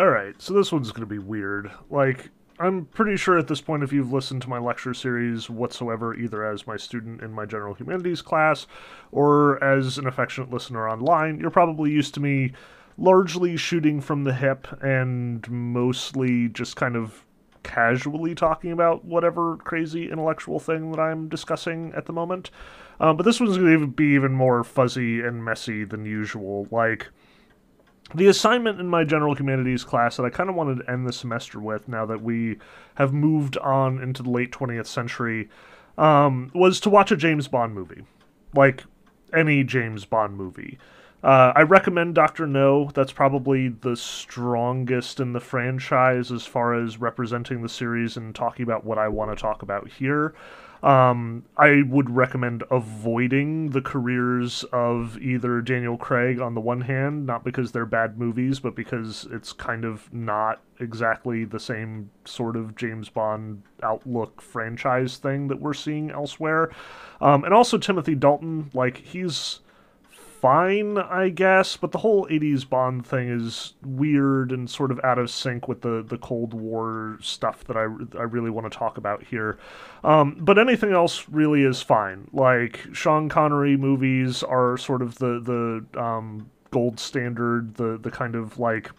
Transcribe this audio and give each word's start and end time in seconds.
Alright, 0.00 0.40
so 0.40 0.54
this 0.54 0.72
one's 0.72 0.92
going 0.92 1.06
to 1.06 1.14
be 1.14 1.18
weird. 1.18 1.70
Like, 1.90 2.30
I'm 2.58 2.86
pretty 2.86 3.18
sure 3.18 3.36
at 3.36 3.48
this 3.48 3.60
point, 3.60 3.82
if 3.82 3.92
you've 3.92 4.14
listened 4.14 4.40
to 4.40 4.48
my 4.48 4.56
lecture 4.58 4.94
series 4.94 5.50
whatsoever, 5.50 6.14
either 6.14 6.42
as 6.42 6.66
my 6.66 6.78
student 6.78 7.20
in 7.20 7.34
my 7.34 7.44
general 7.44 7.74
humanities 7.74 8.22
class 8.22 8.66
or 9.12 9.62
as 9.62 9.98
an 9.98 10.06
affectionate 10.06 10.48
listener 10.48 10.88
online, 10.88 11.38
you're 11.38 11.50
probably 11.50 11.90
used 11.90 12.14
to 12.14 12.20
me 12.20 12.52
largely 12.96 13.58
shooting 13.58 14.00
from 14.00 14.24
the 14.24 14.32
hip 14.32 14.66
and 14.82 15.46
mostly 15.50 16.48
just 16.48 16.76
kind 16.76 16.96
of 16.96 17.26
casually 17.62 18.34
talking 18.34 18.72
about 18.72 19.04
whatever 19.04 19.58
crazy 19.58 20.10
intellectual 20.10 20.58
thing 20.58 20.92
that 20.92 20.98
I'm 20.98 21.28
discussing 21.28 21.92
at 21.94 22.06
the 22.06 22.14
moment. 22.14 22.50
Um, 23.00 23.18
but 23.18 23.24
this 23.24 23.38
one's 23.38 23.58
going 23.58 23.78
to 23.78 23.86
be 23.86 24.14
even 24.14 24.32
more 24.32 24.64
fuzzy 24.64 25.20
and 25.20 25.44
messy 25.44 25.84
than 25.84 26.06
usual. 26.06 26.68
Like, 26.70 27.08
the 28.14 28.26
assignment 28.26 28.80
in 28.80 28.86
my 28.86 29.04
general 29.04 29.34
humanities 29.34 29.84
class 29.84 30.16
that 30.16 30.24
I 30.24 30.30
kind 30.30 30.50
of 30.50 30.56
wanted 30.56 30.78
to 30.78 30.90
end 30.90 31.06
the 31.06 31.12
semester 31.12 31.60
with, 31.60 31.88
now 31.88 32.06
that 32.06 32.22
we 32.22 32.58
have 32.94 33.12
moved 33.12 33.56
on 33.58 34.02
into 34.02 34.22
the 34.22 34.30
late 34.30 34.52
20th 34.52 34.86
century, 34.86 35.48
um, 35.98 36.50
was 36.54 36.80
to 36.80 36.90
watch 36.90 37.12
a 37.12 37.16
James 37.16 37.48
Bond 37.48 37.74
movie. 37.74 38.04
Like 38.54 38.84
any 39.32 39.64
James 39.64 40.04
Bond 40.04 40.36
movie. 40.36 40.78
Uh, 41.22 41.52
I 41.54 41.62
recommend 41.62 42.14
Dr. 42.14 42.46
No. 42.46 42.90
That's 42.94 43.12
probably 43.12 43.68
the 43.68 43.96
strongest 43.96 45.20
in 45.20 45.32
the 45.32 45.40
franchise 45.40 46.32
as 46.32 46.46
far 46.46 46.74
as 46.74 46.98
representing 46.98 47.62
the 47.62 47.68
series 47.68 48.16
and 48.16 48.34
talking 48.34 48.62
about 48.62 48.84
what 48.84 48.98
I 48.98 49.08
want 49.08 49.30
to 49.30 49.40
talk 49.40 49.62
about 49.62 49.88
here. 49.88 50.34
Um, 50.82 51.44
I 51.58 51.82
would 51.86 52.08
recommend 52.08 52.64
avoiding 52.70 53.70
the 53.70 53.82
careers 53.82 54.64
of 54.72 55.20
either 55.20 55.60
Daniel 55.60 55.98
Craig 55.98 56.40
on 56.40 56.54
the 56.54 56.60
one 56.60 56.80
hand, 56.80 57.26
not 57.26 57.44
because 57.44 57.72
they're 57.72 57.84
bad 57.84 58.18
movies, 58.18 58.60
but 58.60 58.74
because 58.74 59.26
it's 59.30 59.52
kind 59.52 59.84
of 59.84 60.12
not 60.12 60.60
exactly 60.78 61.44
the 61.44 61.60
same 61.60 62.10
sort 62.24 62.56
of 62.56 62.76
James 62.76 63.10
Bond 63.10 63.62
outlook 63.82 64.40
franchise 64.40 65.18
thing 65.18 65.48
that 65.48 65.60
we're 65.60 65.74
seeing 65.74 66.10
elsewhere. 66.10 66.70
Um, 67.20 67.44
and 67.44 67.52
also 67.52 67.76
Timothy 67.76 68.14
Dalton, 68.14 68.70
like, 68.72 68.96
he's 68.98 69.60
fine, 70.40 70.96
I 70.96 71.28
guess, 71.28 71.76
but 71.76 71.92
the 71.92 71.98
whole 71.98 72.26
80s 72.26 72.68
Bond 72.68 73.06
thing 73.06 73.28
is 73.28 73.74
weird 73.84 74.52
and 74.52 74.68
sort 74.68 74.90
of 74.90 74.98
out 75.04 75.18
of 75.18 75.30
sync 75.30 75.68
with 75.68 75.82
the, 75.82 76.02
the 76.06 76.18
Cold 76.18 76.54
War 76.54 77.18
stuff 77.20 77.64
that 77.64 77.76
I, 77.76 77.82
I 78.18 78.22
really 78.22 78.50
want 78.50 78.70
to 78.70 78.76
talk 78.76 78.96
about 78.96 79.22
here. 79.22 79.58
Um, 80.02 80.36
but 80.40 80.58
anything 80.58 80.92
else 80.92 81.28
really 81.28 81.62
is 81.62 81.82
fine. 81.82 82.28
Like, 82.32 82.86
Sean 82.92 83.28
Connery 83.28 83.76
movies 83.76 84.42
are 84.42 84.76
sort 84.78 85.02
of 85.02 85.16
the, 85.16 85.84
the 85.92 86.00
um, 86.00 86.50
gold 86.70 86.98
standard, 86.98 87.74
the, 87.74 87.98
the 87.98 88.10
kind 88.10 88.34
of 88.34 88.58
like. 88.58 88.90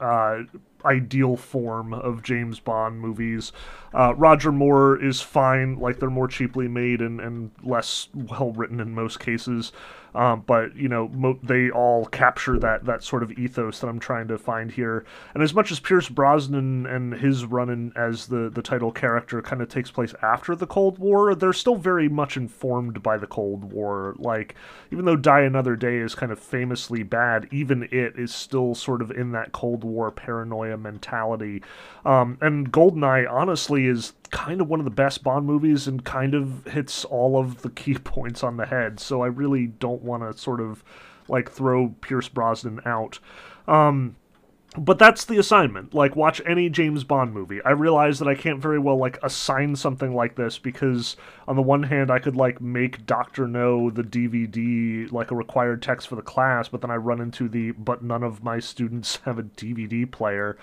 Uh, 0.00 0.42
ideal 0.84 1.36
form 1.36 1.94
of 1.94 2.22
James 2.22 2.58
Bond 2.58 3.00
movies. 3.00 3.52
Uh, 3.94 4.14
Roger 4.16 4.50
Moore 4.50 5.00
is 5.00 5.20
fine, 5.20 5.78
like 5.78 6.00
they're 6.00 6.10
more 6.10 6.26
cheaply 6.26 6.66
made 6.66 7.00
and, 7.00 7.20
and 7.20 7.52
less 7.62 8.08
well 8.14 8.50
written 8.52 8.80
in 8.80 8.94
most 8.94 9.20
cases. 9.20 9.70
Um, 10.14 10.44
but 10.46 10.76
you 10.76 10.88
know, 10.88 11.08
mo- 11.08 11.38
they 11.42 11.70
all 11.70 12.06
capture 12.06 12.58
that 12.58 12.84
that 12.84 13.02
sort 13.02 13.22
of 13.22 13.32
ethos 13.32 13.80
that 13.80 13.88
I'm 13.88 13.98
trying 13.98 14.28
to 14.28 14.38
find 14.38 14.70
here. 14.70 15.04
And 15.34 15.42
as 15.42 15.54
much 15.54 15.72
as 15.72 15.80
Pierce 15.80 16.08
Brosnan 16.08 16.86
and 16.86 17.14
his 17.14 17.44
run 17.44 17.70
in 17.70 17.92
as 17.96 18.26
the 18.26 18.50
the 18.50 18.62
title 18.62 18.92
character 18.92 19.40
kind 19.40 19.62
of 19.62 19.68
takes 19.68 19.90
place 19.90 20.14
after 20.22 20.54
the 20.54 20.66
Cold 20.66 20.98
War, 20.98 21.34
they're 21.34 21.52
still 21.52 21.76
very 21.76 22.08
much 22.08 22.36
informed 22.36 23.02
by 23.02 23.16
the 23.16 23.26
Cold 23.26 23.72
War. 23.72 24.14
Like 24.18 24.54
even 24.90 25.04
though 25.04 25.16
Die 25.16 25.40
Another 25.40 25.76
Day 25.76 25.96
is 25.96 26.14
kind 26.14 26.30
of 26.30 26.38
famously 26.38 27.02
bad, 27.02 27.48
even 27.50 27.84
it 27.84 28.18
is 28.18 28.34
still 28.34 28.74
sort 28.74 29.00
of 29.00 29.10
in 29.10 29.32
that 29.32 29.52
Cold 29.52 29.84
War 29.84 30.10
paranoia 30.10 30.76
mentality. 30.76 31.62
Um, 32.04 32.36
and 32.40 32.70
Goldeneye, 32.72 33.30
honestly, 33.30 33.86
is 33.86 34.12
kind 34.32 34.60
of 34.60 34.68
one 34.68 34.80
of 34.80 34.84
the 34.84 34.90
best 34.90 35.22
Bond 35.22 35.46
movies 35.46 35.86
and 35.86 36.04
kind 36.04 36.34
of 36.34 36.64
hits 36.64 37.04
all 37.04 37.38
of 37.38 37.62
the 37.62 37.70
key 37.70 37.94
points 38.04 38.42
on 38.42 38.56
the 38.56 38.66
head. 38.66 38.98
So 38.98 39.22
I 39.22 39.28
really 39.28 39.68
don't 39.68 40.02
want 40.02 40.24
to 40.24 40.36
sort 40.36 40.60
of 40.60 40.82
like 41.28 41.48
throw 41.48 41.94
Pierce 42.00 42.28
Brosnan 42.28 42.80
out. 42.84 43.20
Um, 43.68 44.16
but 44.76 44.98
that's 44.98 45.24
the 45.24 45.38
assignment. 45.38 45.92
Like, 45.92 46.16
watch 46.16 46.40
any 46.46 46.70
James 46.70 47.04
Bond 47.04 47.34
movie. 47.34 47.60
I 47.62 47.70
realize 47.70 48.18
that 48.18 48.28
I 48.28 48.34
can't 48.34 48.60
very 48.60 48.78
well 48.78 48.96
like 48.96 49.18
assign 49.22 49.76
something 49.76 50.14
like 50.14 50.36
this 50.36 50.58
because, 50.58 51.16
on 51.46 51.56
the 51.56 51.62
one 51.62 51.82
hand, 51.82 52.10
I 52.10 52.18
could 52.18 52.36
like 52.36 52.60
make 52.60 53.04
Doctor 53.06 53.46
No 53.46 53.90
the 53.90 54.02
DVD 54.02 55.10
like 55.12 55.30
a 55.30 55.34
required 55.34 55.82
text 55.82 56.08
for 56.08 56.16
the 56.16 56.22
class, 56.22 56.68
but 56.68 56.80
then 56.80 56.90
I 56.90 56.96
run 56.96 57.20
into 57.20 57.48
the 57.48 57.72
but 57.72 58.02
none 58.02 58.22
of 58.22 58.42
my 58.42 58.60
students 58.60 59.16
have 59.24 59.38
a 59.38 59.42
DVD 59.42 60.10
player. 60.10 60.56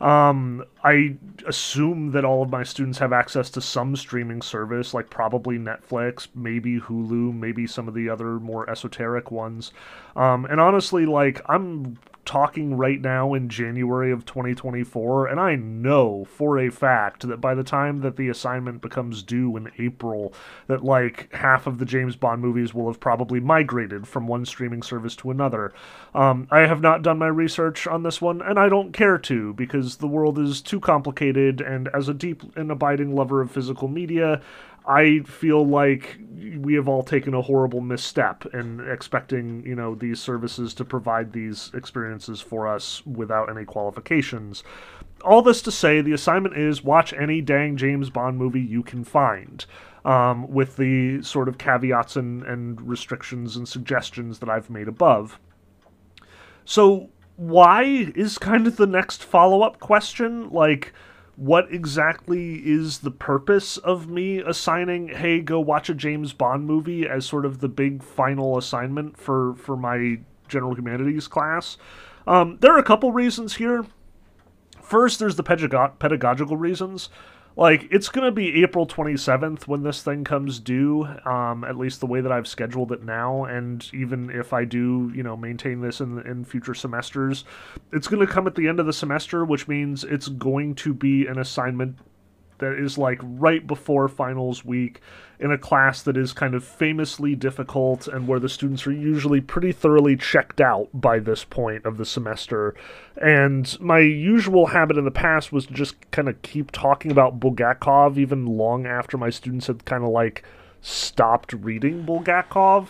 Um, 0.00 0.64
I 0.84 1.16
assume 1.46 2.12
that 2.12 2.24
all 2.24 2.42
of 2.42 2.50
my 2.50 2.62
students 2.62 2.98
have 2.98 3.12
access 3.12 3.50
to 3.50 3.60
some 3.60 3.96
streaming 3.96 4.42
service, 4.42 4.94
like 4.94 5.10
probably 5.10 5.58
Netflix, 5.58 6.28
maybe 6.34 6.78
Hulu, 6.78 7.34
maybe 7.34 7.66
some 7.66 7.88
of 7.88 7.94
the 7.94 8.08
other 8.08 8.38
more 8.38 8.68
esoteric 8.70 9.32
ones. 9.32 9.72
Um, 10.14 10.44
and 10.44 10.60
honestly, 10.60 11.04
like, 11.04 11.40
I'm 11.48 11.98
talking 12.28 12.76
right 12.76 13.00
now 13.00 13.32
in 13.32 13.48
January 13.48 14.12
of 14.12 14.26
2024, 14.26 15.28
and 15.28 15.40
I 15.40 15.54
know 15.54 16.26
for 16.26 16.58
a 16.58 16.68
fact 16.68 17.26
that 17.26 17.40
by 17.40 17.54
the 17.54 17.64
time 17.64 18.02
that 18.02 18.16
the 18.16 18.28
assignment 18.28 18.82
becomes 18.82 19.22
due 19.22 19.56
in 19.56 19.72
April, 19.78 20.34
that 20.66 20.84
like 20.84 21.32
half 21.32 21.66
of 21.66 21.78
the 21.78 21.86
James 21.86 22.16
Bond 22.16 22.42
movies 22.42 22.74
will 22.74 22.86
have 22.86 23.00
probably 23.00 23.40
migrated 23.40 24.06
from 24.06 24.26
one 24.26 24.44
streaming 24.44 24.82
service 24.82 25.16
to 25.16 25.30
another. 25.30 25.72
Um, 26.14 26.46
I 26.50 26.66
have 26.66 26.82
not 26.82 27.00
done 27.00 27.16
my 27.16 27.28
research 27.28 27.86
on 27.86 28.02
this 28.02 28.20
one, 28.20 28.42
and 28.42 28.58
I 28.58 28.68
don't 28.68 28.92
care 28.92 29.16
to 29.16 29.54
because 29.54 29.96
the 29.96 30.06
world 30.06 30.38
is 30.38 30.60
too 30.60 30.80
complicated, 30.80 31.62
and 31.62 31.88
as 31.94 32.10
a 32.10 32.14
deep 32.14 32.42
and 32.56 32.70
abiding 32.70 33.16
lover 33.16 33.40
of 33.40 33.50
physical 33.50 33.88
media, 33.88 34.42
I 34.88 35.20
feel 35.26 35.66
like 35.66 36.18
we 36.56 36.74
have 36.74 36.88
all 36.88 37.02
taken 37.02 37.34
a 37.34 37.42
horrible 37.42 37.82
misstep 37.82 38.46
in 38.54 38.80
expecting, 38.88 39.62
you 39.66 39.74
know, 39.74 39.94
these 39.94 40.18
services 40.18 40.72
to 40.74 40.84
provide 40.84 41.32
these 41.32 41.70
experiences 41.74 42.40
for 42.40 42.66
us 42.66 43.04
without 43.04 43.50
any 43.50 43.66
qualifications. 43.66 44.64
All 45.22 45.42
this 45.42 45.60
to 45.62 45.70
say, 45.70 46.00
the 46.00 46.14
assignment 46.14 46.56
is 46.56 46.82
watch 46.82 47.12
any 47.12 47.42
dang 47.42 47.76
James 47.76 48.08
Bond 48.08 48.38
movie 48.38 48.62
you 48.62 48.82
can 48.82 49.04
find, 49.04 49.66
um, 50.06 50.50
with 50.50 50.76
the 50.76 51.22
sort 51.22 51.48
of 51.48 51.58
caveats 51.58 52.16
and, 52.16 52.42
and 52.44 52.80
restrictions 52.80 53.56
and 53.56 53.68
suggestions 53.68 54.38
that 54.38 54.48
I've 54.48 54.70
made 54.70 54.88
above. 54.88 55.38
So, 56.64 57.10
why 57.36 57.82
is 58.14 58.38
kind 58.38 58.66
of 58.66 58.76
the 58.76 58.86
next 58.86 59.22
follow 59.22 59.62
up 59.62 59.80
question? 59.80 60.48
Like, 60.50 60.94
what 61.38 61.72
exactly 61.72 62.56
is 62.56 62.98
the 62.98 63.12
purpose 63.12 63.76
of 63.76 64.08
me 64.08 64.38
assigning 64.38 65.06
hey 65.06 65.40
go 65.40 65.60
watch 65.60 65.88
a 65.88 65.94
james 65.94 66.32
bond 66.32 66.66
movie 66.66 67.08
as 67.08 67.24
sort 67.24 67.46
of 67.46 67.60
the 67.60 67.68
big 67.68 68.02
final 68.02 68.58
assignment 68.58 69.16
for 69.16 69.54
for 69.54 69.76
my 69.76 70.18
general 70.48 70.74
humanities 70.74 71.28
class? 71.28 71.76
Um, 72.26 72.58
there 72.60 72.74
are 72.74 72.78
a 72.78 72.84
couple 72.84 73.12
reasons 73.12 73.54
here. 73.54 73.86
First 74.82 75.20
there's 75.20 75.36
the 75.36 75.44
pedagogical 75.44 76.56
reasons 76.56 77.08
like 77.58 77.88
it's 77.90 78.08
going 78.08 78.24
to 78.24 78.30
be 78.30 78.62
April 78.62 78.86
27th 78.86 79.66
when 79.66 79.82
this 79.82 80.00
thing 80.00 80.22
comes 80.22 80.60
due 80.60 81.04
um, 81.26 81.64
at 81.64 81.76
least 81.76 81.98
the 81.98 82.06
way 82.06 82.20
that 82.20 82.30
I've 82.30 82.46
scheduled 82.46 82.92
it 82.92 83.02
now. 83.02 83.44
And 83.44 83.86
even 83.92 84.30
if 84.30 84.52
I 84.52 84.64
do 84.64 85.12
you 85.14 85.24
know 85.24 85.36
maintain 85.36 85.80
this 85.80 86.00
in 86.00 86.20
in 86.20 86.44
future 86.44 86.74
semesters 86.74 87.44
it's 87.92 88.06
going 88.06 88.24
to 88.24 88.32
come 88.32 88.46
at 88.46 88.54
the 88.54 88.68
end 88.68 88.78
of 88.78 88.86
the 88.86 88.92
semester 88.92 89.44
which 89.44 89.66
means 89.66 90.04
it's 90.04 90.28
going 90.28 90.76
to 90.76 90.94
be 90.94 91.26
an 91.26 91.38
assignment 91.38 91.98
that 92.58 92.72
is 92.72 92.98
like 92.98 93.20
right 93.22 93.66
before 93.66 94.08
finals 94.08 94.64
week 94.64 95.00
in 95.40 95.52
a 95.52 95.58
class 95.58 96.02
that 96.02 96.16
is 96.16 96.32
kind 96.32 96.54
of 96.54 96.64
famously 96.64 97.34
difficult 97.34 98.08
and 98.08 98.26
where 98.26 98.40
the 98.40 98.48
students 98.48 98.86
are 98.86 98.92
usually 98.92 99.40
pretty 99.40 99.70
thoroughly 99.70 100.16
checked 100.16 100.60
out 100.60 100.88
by 100.92 101.18
this 101.18 101.44
point 101.44 101.84
of 101.84 101.96
the 101.96 102.04
semester. 102.04 102.74
And 103.16 103.78
my 103.80 104.00
usual 104.00 104.66
habit 104.66 104.98
in 104.98 105.04
the 105.04 105.10
past 105.10 105.52
was 105.52 105.66
to 105.66 105.72
just 105.72 106.10
kind 106.10 106.28
of 106.28 106.40
keep 106.42 106.72
talking 106.72 107.10
about 107.10 107.38
Bulgakov 107.38 108.18
even 108.18 108.46
long 108.46 108.86
after 108.86 109.16
my 109.16 109.30
students 109.30 109.68
had 109.68 109.84
kind 109.84 110.02
of 110.02 110.10
like 110.10 110.42
stopped 110.80 111.52
reading 111.52 112.04
Bulgakov. 112.04 112.88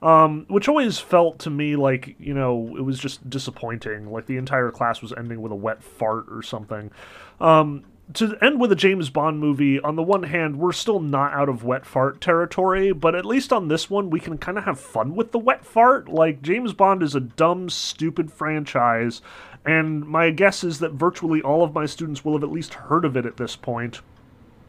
Um, 0.00 0.46
which 0.46 0.68
always 0.68 1.00
felt 1.00 1.40
to 1.40 1.50
me 1.50 1.74
like 1.74 2.14
you 2.20 2.32
know 2.32 2.76
it 2.76 2.82
was 2.82 3.00
just 3.00 3.28
disappointing 3.28 4.12
like 4.12 4.26
the 4.26 4.36
entire 4.36 4.70
class 4.70 5.02
was 5.02 5.12
ending 5.12 5.42
with 5.42 5.50
a 5.50 5.56
wet 5.56 5.82
fart 5.82 6.26
or 6.30 6.40
something 6.40 6.92
um, 7.40 7.82
to 8.14 8.36
end 8.40 8.60
with 8.60 8.72
a 8.72 8.76
James 8.76 9.10
Bond 9.10 9.38
movie, 9.38 9.80
on 9.80 9.96
the 9.96 10.02
one 10.02 10.22
hand, 10.22 10.58
we're 10.58 10.72
still 10.72 11.00
not 11.00 11.32
out 11.32 11.48
of 11.48 11.64
wet 11.64 11.84
fart 11.84 12.20
territory, 12.20 12.92
but 12.92 13.14
at 13.14 13.24
least 13.24 13.52
on 13.52 13.68
this 13.68 13.90
one, 13.90 14.10
we 14.10 14.20
can 14.20 14.38
kind 14.38 14.56
of 14.56 14.64
have 14.64 14.80
fun 14.80 15.14
with 15.14 15.32
the 15.32 15.38
wet 15.38 15.64
fart. 15.64 16.08
Like, 16.08 16.42
James 16.42 16.72
Bond 16.72 17.02
is 17.02 17.14
a 17.14 17.20
dumb, 17.20 17.68
stupid 17.68 18.32
franchise, 18.32 19.20
and 19.64 20.06
my 20.06 20.30
guess 20.30 20.64
is 20.64 20.78
that 20.78 20.92
virtually 20.92 21.42
all 21.42 21.62
of 21.62 21.74
my 21.74 21.86
students 21.86 22.24
will 22.24 22.32
have 22.32 22.44
at 22.44 22.52
least 22.52 22.74
heard 22.74 23.04
of 23.04 23.16
it 23.16 23.26
at 23.26 23.36
this 23.36 23.56
point. 23.56 24.00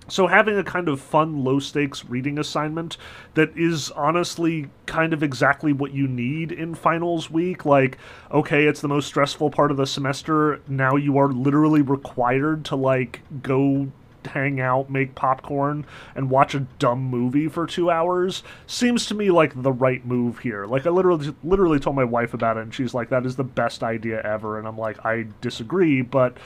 So 0.09 0.27
having 0.27 0.57
a 0.57 0.63
kind 0.63 0.89
of 0.89 0.99
fun, 0.99 1.43
low 1.43 1.59
stakes 1.59 2.05
reading 2.05 2.37
assignment 2.37 2.97
that 3.35 3.55
is 3.57 3.91
honestly 3.91 4.69
kind 4.85 5.13
of 5.13 5.23
exactly 5.23 5.71
what 5.71 5.93
you 5.93 6.07
need 6.07 6.51
in 6.51 6.75
finals 6.75 7.29
week, 7.29 7.65
like 7.65 7.97
okay, 8.31 8.65
it's 8.65 8.81
the 8.81 8.87
most 8.87 9.07
stressful 9.07 9.51
part 9.51 9.71
of 9.71 9.77
the 9.77 9.87
semester. 9.87 10.61
Now 10.67 10.95
you 10.95 11.17
are 11.17 11.31
literally 11.31 11.81
required 11.81 12.65
to 12.65 12.75
like 12.75 13.21
go 13.41 13.91
hang 14.25 14.59
out, 14.59 14.89
make 14.89 15.15
popcorn, 15.15 15.85
and 16.15 16.29
watch 16.29 16.53
a 16.53 16.61
dumb 16.77 17.01
movie 17.01 17.47
for 17.47 17.65
two 17.65 17.89
hours 17.89 18.43
seems 18.67 19.05
to 19.07 19.15
me 19.15 19.31
like 19.31 19.61
the 19.61 19.71
right 19.71 20.05
move 20.05 20.39
here. 20.39 20.65
Like 20.65 20.85
I 20.85 20.89
literally 20.89 21.33
literally 21.43 21.79
told 21.79 21.95
my 21.95 22.03
wife 22.03 22.33
about 22.33 22.57
it, 22.57 22.63
and 22.63 22.73
she's 22.73 22.93
like, 22.93 23.09
"That 23.09 23.25
is 23.25 23.35
the 23.35 23.43
best 23.43 23.83
idea 23.83 24.21
ever," 24.23 24.57
and 24.57 24.67
I'm 24.67 24.77
like, 24.77 25.03
"I 25.05 25.27
disagree," 25.41 26.01
but 26.01 26.37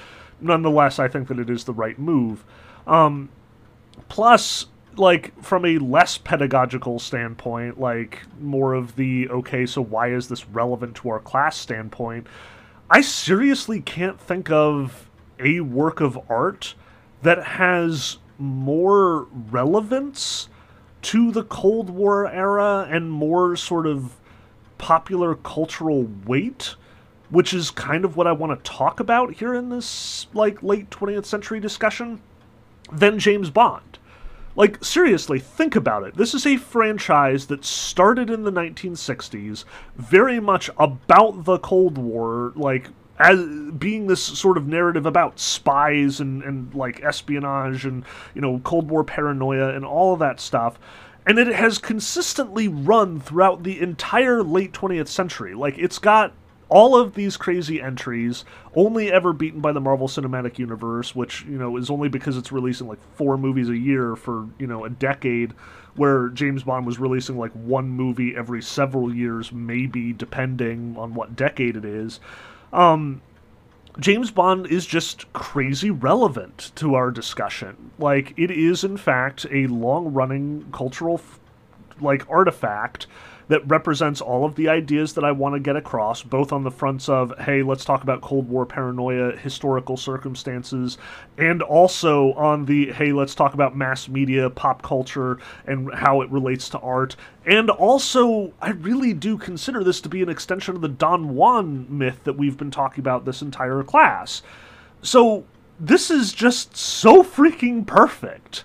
nonetheless, 0.42 1.00
I 1.00 1.08
think 1.08 1.28
that 1.30 1.40
it 1.40 1.50
is 1.50 1.64
the 1.64 1.74
right 1.74 1.98
move. 1.98 2.44
Um, 2.86 3.30
plus, 4.10 4.68
like 4.96 5.42
from 5.44 5.66
a 5.66 5.78
less 5.78 6.18
pedagogical 6.18 7.00
standpoint, 7.00 7.80
like 7.80 8.22
more 8.40 8.74
of 8.74 8.96
the 8.96 9.30
okay, 9.30 9.66
so 9.66 9.82
why 9.82 10.10
is 10.12 10.28
this 10.28 10.48
relevant 10.48 10.96
to 10.98 11.10
our 11.10 11.20
class 11.20 11.58
standpoint? 11.58 12.28
I 12.90 13.02
seriously 13.02 13.82
can't 13.82 14.20
think 14.20 14.52
of 14.52 15.10
a 15.40 15.62
work 15.62 16.00
of 16.00 16.20
art 16.30 16.76
that 17.22 17.44
has 17.44 18.18
more 18.38 19.28
relevance 19.32 20.50
to 21.02 21.32
the 21.32 21.44
Cold 21.44 21.90
War 21.90 22.28
era 22.28 22.88
and 22.90 23.12
more 23.12 23.56
sort 23.56 23.88
of 23.88 24.16
popular 24.78 25.36
cultural 25.36 26.08
weight, 26.26 26.76
which 27.30 27.54
is 27.54 27.72
kind 27.72 28.06
of 28.06 28.16
what 28.16 28.28
I 28.28 28.32
want 28.32 28.64
to 28.64 28.70
talk 28.70 29.00
about 29.00 29.34
here 29.34 29.54
in 29.54 29.70
this 29.70 30.28
like 30.34 30.62
late 30.62 30.90
20th 30.90 31.26
century 31.26 31.60
discussion, 31.60 32.22
than 32.94 33.20
James 33.20 33.50
Bond. 33.50 34.00
Like, 34.56 34.84
seriously, 34.84 35.40
think 35.40 35.76
about 35.76 36.04
it. 36.04 36.16
This 36.16 36.36
is 36.36 36.46
a 36.46 36.58
franchise 36.58 37.48
that 37.48 37.66
started 37.66 38.30
in 38.30 38.44
the 38.44 38.52
1960s, 38.52 39.66
very 39.96 40.40
much 40.40 40.70
about 40.78 41.46
the 41.46 41.58
Cold 41.58 41.98
War, 41.98 42.54
like, 42.56 42.90
as 43.20 43.40
being 43.78 44.08
this 44.08 44.22
sort 44.22 44.58
of 44.58 44.68
narrative 44.68 45.06
about 45.06 45.40
spies 45.40 46.20
and, 46.20 46.44
and 46.44 46.74
like 46.74 47.04
espionage 47.04 47.86
and 47.86 48.04
you 48.34 48.42
know 48.42 48.60
Cold 48.64 48.90
War 48.90 49.04
paranoia 49.04 49.70
and 49.70 49.86
all 49.86 50.14
of 50.14 50.20
that 50.20 50.40
stuff. 50.40 50.80
And 51.26 51.40
it 51.40 51.48
has 51.48 51.78
consistently 51.78 52.68
run 52.68 53.20
throughout 53.20 53.64
the 53.64 53.80
entire 53.80 54.44
late 54.44 54.74
20th 54.74 55.08
century. 55.08 55.54
Like 55.54 55.78
it's 55.78 56.00
got 56.00 56.34
all 56.74 56.96
of 56.96 57.14
these 57.14 57.38
crazy 57.38 57.80
entries, 57.80 58.46
only 58.76 59.12
ever 59.12 59.32
beaten 59.32 59.62
by 59.62 59.72
the 59.72 59.80
Marvel 59.80 60.08
Cinematic 60.08 60.58
Universe, 60.58 61.14
which, 61.14 61.44
you 61.44 61.56
know, 61.56 61.78
is 61.78 61.92
only 61.92 62.10
because 62.10 62.36
it's 62.36 62.52
releasing 62.52 62.88
like 62.88 62.98
four 63.14 63.38
movies 63.38 63.70
a 63.70 63.78
year 63.78 64.16
for, 64.16 64.48
you 64.58 64.66
know, 64.66 64.84
a 64.84 64.90
decade, 64.90 65.52
where 65.96 66.30
James 66.30 66.64
Bond 66.64 66.88
was 66.88 66.98
releasing 66.98 67.38
like 67.38 67.52
one 67.52 67.90
movie 67.90 68.36
every 68.36 68.64
several 68.64 69.14
years, 69.14 69.52
maybe, 69.52 70.14
depending 70.14 70.96
on 70.98 71.14
what 71.14 71.36
decade 71.36 71.76
it 71.76 71.86
is. 71.86 72.20
Um, 72.74 73.22
James 74.00 74.32
Bond 74.32 74.66
is 74.66 74.88
just 74.88 75.32
crazy 75.32 75.92
relevant 75.92 76.72
to 76.78 76.96
our 76.96 77.12
discussion. 77.12 77.92
Like, 78.00 78.34
it 78.36 78.50
is, 78.50 78.84
in 78.84 78.98
fact, 78.98 79.46
a 79.52 79.68
long 79.68 80.12
running 80.12 80.66
cultural, 80.72 81.22
like, 82.02 82.28
artifact 82.32 83.06
that 83.48 83.68
represents 83.68 84.22
all 84.22 84.46
of 84.46 84.56
the 84.56 84.70
ideas 84.70 85.14
that 85.14 85.24
I 85.24 85.32
want 85.32 85.56
to 85.56 85.60
get 85.60 85.76
across, 85.76 86.24
both 86.24 86.52
on 86.52 86.64
the 86.64 86.72
fronts 86.72 87.10
of, 87.10 87.34
hey, 87.40 87.64
let's 87.64 87.86
talk 87.86 88.04
about 88.04 88.22
Cold 88.22 88.48
War 88.48 88.66
paranoia, 88.66 89.36
historical 89.36 89.98
circumstances, 89.98 90.98
and 91.38 91.62
also 91.62 92.34
on 92.34 92.66
the, 92.66 92.92
hey, 92.94 93.12
let's 93.12 93.36
talk 93.36 93.54
about 93.54 93.76
mass 93.76 94.08
media, 94.08 94.50
pop 94.50 94.82
culture, 94.82 95.40
and 95.66 95.94
how 95.94 96.22
it 96.22 96.30
relates 96.32 96.70
to 96.70 96.80
art. 96.80 97.16
And 97.46 97.70
also, 97.70 98.54
I 98.62 98.72
really 98.72 99.14
do 99.14 99.38
consider 99.38 99.84
this 99.84 100.00
to 100.02 100.10
be 100.10 100.22
an 100.22 100.30
extension 100.30 100.76
of 100.76 100.82
the 100.82 100.88
Don 100.88 101.36
Juan 101.36 101.86
myth 101.90 102.24
that 102.24 102.38
we've 102.38 102.58
been 102.58 102.72
talking 102.72 103.02
about 103.02 103.26
this 103.26 103.42
entire 103.42 103.84
class. 103.84 104.42
So, 105.02 105.44
this 105.80 106.10
is 106.10 106.32
just 106.32 106.78
so 106.78 107.24
freaking 107.24 107.86
perfect. 107.86 108.64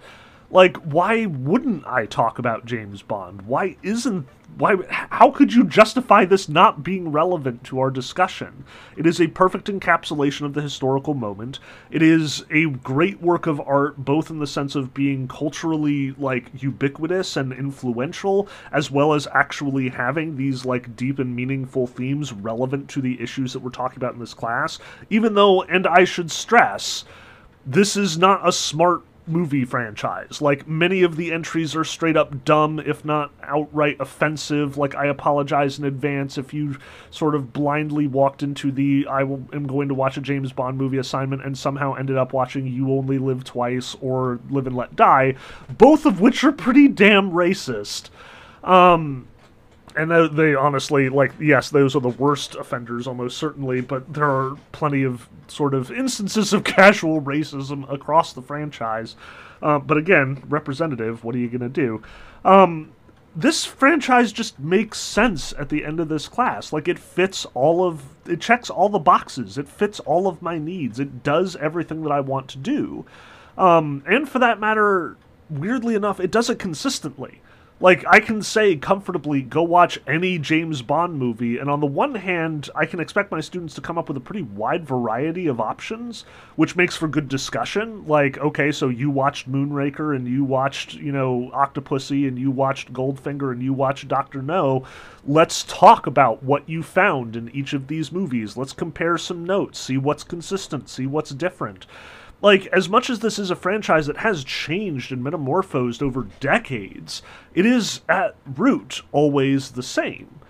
Like, 0.51 0.77
why 0.79 1.27
wouldn't 1.27 1.87
I 1.87 2.07
talk 2.07 2.39
about 2.39 2.65
James 2.65 3.03
Bond? 3.03 3.43
Why 3.43 3.77
isn't 3.83 4.27
why 4.57 4.77
how 5.11 5.31
could 5.31 5.53
you 5.53 5.65
justify 5.65 6.25
this 6.25 6.49
not 6.49 6.83
being 6.83 7.13
relevant 7.13 7.63
to 7.65 7.79
our 7.79 7.91
discussion? 7.91 8.65
It 8.97 9.07
is 9.07 9.21
a 9.21 9.29
perfect 9.29 9.69
encapsulation 9.69 10.43
of 10.43 10.55
the 10.55 10.63
historical 10.63 11.15
moment. 11.15 11.61
It 11.91 12.03
is 12.03 12.45
a 12.51 12.67
great 12.67 13.21
work 13.21 13.47
of 13.47 13.61
art 13.61 14.05
both 14.05 14.31
in 14.31 14.39
the 14.39 14.47
sense 14.47 14.75
of 14.75 14.95
being 14.95 15.29
culturally 15.29 16.13
like 16.13 16.51
ubiquitous 16.61 17.37
and 17.37 17.53
influential 17.53 18.49
as 18.73 18.91
well 18.91 19.13
as 19.13 19.29
actually 19.33 19.91
having 19.91 20.37
these 20.37 20.65
like 20.65 20.97
deep 20.97 21.19
and 21.19 21.37
meaningful 21.37 21.87
themes 21.87 22.33
relevant 22.33 22.89
to 22.91 23.01
the 23.01 23.21
issues 23.21 23.53
that 23.53 23.61
we're 23.61 23.71
talking 23.71 23.99
about 23.99 24.15
in 24.15 24.21
this 24.21 24.35
class. 24.35 24.79
Even 25.11 25.35
though 25.35 25.63
and 25.63 25.87
I 25.87 26.05
should 26.05 26.31
stress 26.31 27.05
this 27.69 27.97
is 27.97 28.17
not 28.17 28.49
a 28.49 28.53
smart 28.53 29.03
movie 29.29 29.65
franchise. 29.65 30.41
Like 30.41 30.67
many 30.67 31.03
of 31.03 31.17
the 31.17 31.33
entries 31.33 31.77
are 31.77 31.85
straight 31.85 32.17
up 32.17 32.45
dumb, 32.45 32.79
if 32.81 33.05
not 33.05 33.31
outright 33.43 33.97
offensive. 34.01 34.77
Like 34.77 34.95
I 34.95 35.07
apologize 35.07 35.79
in 35.79 35.85
advance 35.85 36.39
if 36.39 36.53
you 36.53 36.77
sort 37.11 37.35
of 37.35 37.53
blindly 37.53 38.07
walked 38.07 38.43
into 38.43 38.71
the 38.71 39.07
I 39.09 39.25
will, 39.25 39.47
am 39.53 39.67
going 39.67 39.89
to 39.89 39.95
watch 39.95 40.17
a 40.17 40.21
James 40.21 40.53
Bond 40.53 40.79
movie 40.79 40.99
assignment 40.99 41.45
and 41.45 41.57
somehow 41.57 41.95
ended 41.95 42.17
up 42.17 42.33
watching 42.33 42.67
You 42.67 42.93
Only 42.93 43.19
Live 43.19 43.45
Twice 43.45 43.97
or 44.01 44.41
Live 44.51 44.67
and 44.67 44.77
Let 44.77 44.97
Die, 44.97 45.35
both 45.77 46.07
of 46.07 46.21
which 46.21 46.45
are 46.45 46.53
pretty 46.53 46.89
damn 46.89 47.31
racist. 47.31 48.11
Um, 48.65 49.29
and 49.99 50.39
they, 50.39 50.55
honestly 50.55 51.09
like 51.09 51.33
yes 51.41 51.71
those 51.71 51.97
are 51.97 52.01
the 52.01 52.09
worst 52.09 52.55
offenders 52.55 53.07
almost 53.07 53.37
certainly 53.37 53.81
but 53.81 54.15
there 54.15 54.31
are 54.31 54.57
plenty 54.71 55.03
of 55.03 55.29
sort 55.49 55.75
of 55.75 55.91
instances 55.91 56.53
of 56.53 56.65
casual 56.79 57.21
racism 57.21 57.91
across 57.93 58.33
the 58.33 58.43
franchise. 58.43 59.17
Uh, 59.61 59.79
but 59.79 59.97
again 59.99 60.43
representative 60.49 61.25
what 61.25 61.35
are 61.35 61.39
you 61.39 61.49
going 61.49 61.61
to 61.61 61.69
do? 61.69 62.01
Um, 62.45 62.93
this 63.35 63.65
franchise 63.65 64.33
just 64.33 64.59
makes 64.59 64.99
sense 64.99 65.53
at 65.59 65.69
the 65.69 65.85
end 65.85 66.01
of 66.01 66.09
this 66.09 66.29
class. 66.29 66.73
Like 66.73 66.89
it 66.89 66.99
fits 66.99 67.45
all 67.55 67.85
of 67.85 68.05
it 68.27 68.41
checks 68.41 68.71
all 68.71 68.89
the 68.89 68.99
boxes. 68.99 69.59
It 69.59 69.69
fits 69.69 70.01
all 70.01 70.29
of 70.29 70.41
my 70.43 70.59
needs. 70.59 71.01
It 71.01 71.23
does 71.25 71.57
everything 71.57 72.03
that 72.03 72.13
i 72.13 72.21
want 72.21 72.49
to 72.49 72.59
do. 72.59 73.05
Um, 73.57 74.05
and 74.07 74.29
for 74.29 74.39
that 74.39 74.61
matter 74.61 75.17
weirdly 75.51 75.95
enough 75.95 76.21
it 76.21 76.31
does 76.31 76.49
it 76.51 76.59
consistently 76.59 77.41
like 77.81 78.05
I 78.09 78.19
can 78.19 78.43
say 78.43 78.75
comfortably, 78.75 79.41
go 79.41 79.63
watch 79.63 80.01
any 80.07 80.39
James 80.39 80.83
Bond 80.83 81.17
movie, 81.17 81.59
and 81.59 81.71
on 81.71 81.79
the 81.79 81.87
one 81.87 82.17
hand, 82.17 82.69
I 82.75 82.87
can 82.87 82.99
expect 82.99 83.31
my 83.31 83.41
students 83.41 83.75
to 83.75 83.81
come 83.81 83.97
up 83.97 84.09
with 84.09 84.17
a 84.17 84.21
pretty 84.21 84.43
wide 84.43 84.85
variety 84.85 85.47
of 85.47 85.61
options, 85.61 86.25
which 86.57 86.75
makes 86.75 86.97
for 86.97 87.07
good 87.07 87.29
discussion. 87.29 88.05
Like, 88.07 88.37
okay, 88.39 88.73
so 88.73 88.89
you 88.89 89.11
watched 89.11 89.51
Moonraker, 89.51 90.15
and 90.17 90.27
you 90.27 90.43
watched, 90.43 90.95
you 90.95 91.13
know, 91.13 91.51
Octopussy, 91.55 92.27
and 92.27 92.37
you 92.37 92.51
watched 92.51 92.93
Goldfinger, 92.93 93.53
and 93.53 93.63
you 93.63 93.73
watched 93.73 94.09
Doctor 94.09 94.43
No. 94.43 94.85
Let's 95.25 95.63
talk 95.63 96.07
about 96.07 96.43
what 96.43 96.69
you 96.69 96.83
found 96.83 97.37
in 97.37 97.49
each 97.55 97.75
of 97.75 97.87
these 97.87 98.11
movies. 98.11 98.57
Let's 98.57 98.73
compare 98.73 99.19
some 99.19 99.45
notes, 99.45 99.79
see 99.79 99.97
what's 99.97 100.25
consistent, 100.25 100.89
see 100.89 101.07
what's 101.07 101.31
different 101.31 101.87
like 102.41 102.67
as 102.67 102.89
much 102.89 103.11
as 103.11 103.21
this 103.21 103.39
is 103.39 103.51
a 103.51 103.57
franchise 103.57 104.07
that 104.07 104.19
has 104.19 104.45
changed 104.45 105.13
and 105.13 105.23
metamorphosed 105.23 106.03
over 106.03 106.29
decades 106.41 107.23
it 107.55 107.67
is 107.67 108.01
at 108.09 108.37
root 108.47 109.03
always 109.13 109.73
the 109.73 109.83
same. 109.83 110.41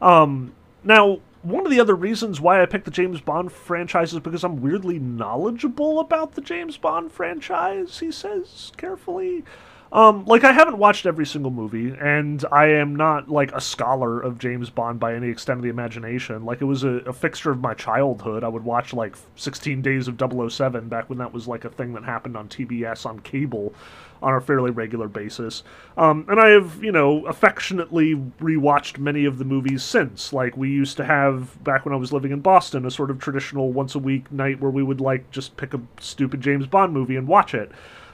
Um, 0.00 0.54
now 0.84 1.20
one 1.42 1.64
of 1.64 1.70
the 1.70 1.80
other 1.80 1.94
reasons 1.94 2.40
why 2.40 2.60
i 2.60 2.66
picked 2.66 2.84
the 2.84 2.90
james 2.90 3.20
bond 3.20 3.52
franchise 3.52 4.12
is 4.12 4.20
because 4.20 4.44
i'm 4.44 4.60
weirdly 4.60 4.98
knowledgeable 4.98 6.00
about 6.00 6.34
the 6.34 6.40
james 6.40 6.76
bond 6.76 7.12
franchise 7.12 8.00
he 8.00 8.10
says 8.10 8.72
carefully 8.76 9.44
um, 9.90 10.24
like 10.26 10.44
I 10.44 10.52
haven't 10.52 10.78
watched 10.78 11.06
every 11.06 11.24
single 11.24 11.50
movie, 11.50 11.96
and 11.98 12.44
I 12.52 12.66
am 12.66 12.94
not 12.94 13.30
like 13.30 13.52
a 13.52 13.60
scholar 13.60 14.20
of 14.20 14.38
James 14.38 14.68
Bond 14.68 15.00
by 15.00 15.14
any 15.14 15.28
extent 15.28 15.58
of 15.58 15.62
the 15.62 15.70
imagination. 15.70 16.44
Like 16.44 16.60
it 16.60 16.66
was 16.66 16.84
a, 16.84 16.98
a 17.06 17.12
fixture 17.12 17.50
of 17.50 17.60
my 17.60 17.72
childhood. 17.74 18.44
I 18.44 18.48
would 18.48 18.64
watch 18.64 18.92
like 18.92 19.16
16 19.36 19.80
Days 19.80 20.08
of 20.08 20.20
007 20.20 20.88
back 20.88 21.08
when 21.08 21.18
that 21.18 21.32
was 21.32 21.48
like 21.48 21.64
a 21.64 21.70
thing 21.70 21.94
that 21.94 22.04
happened 22.04 22.36
on 22.36 22.48
TBS 22.48 23.06
on 23.06 23.20
cable 23.20 23.74
on 24.22 24.34
a 24.34 24.40
fairly 24.40 24.70
regular 24.70 25.08
basis. 25.08 25.62
Um, 25.96 26.26
and 26.28 26.40
I 26.40 26.48
have, 26.48 26.82
you 26.82 26.92
know, 26.92 27.24
affectionately 27.26 28.14
rewatched 28.40 28.98
many 28.98 29.24
of 29.24 29.38
the 29.38 29.44
movies 29.44 29.82
since. 29.82 30.32
Like 30.32 30.56
we 30.56 30.68
used 30.70 30.96
to 30.98 31.04
have 31.04 31.62
back 31.64 31.84
when 31.84 31.94
I 31.94 31.98
was 31.98 32.12
living 32.12 32.32
in 32.32 32.40
Boston, 32.40 32.84
a 32.84 32.90
sort 32.90 33.10
of 33.10 33.18
traditional 33.18 33.72
once 33.72 33.94
a 33.94 33.98
week 33.98 34.30
night 34.32 34.60
where 34.60 34.70
we 34.70 34.82
would 34.82 35.00
like 35.00 35.30
just 35.30 35.56
pick 35.56 35.72
a 35.72 35.80
stupid 36.00 36.40
James 36.40 36.66
Bond 36.66 36.92
movie 36.92 37.16
and 37.16 37.28
watch 37.28 37.54
it. 37.54 37.70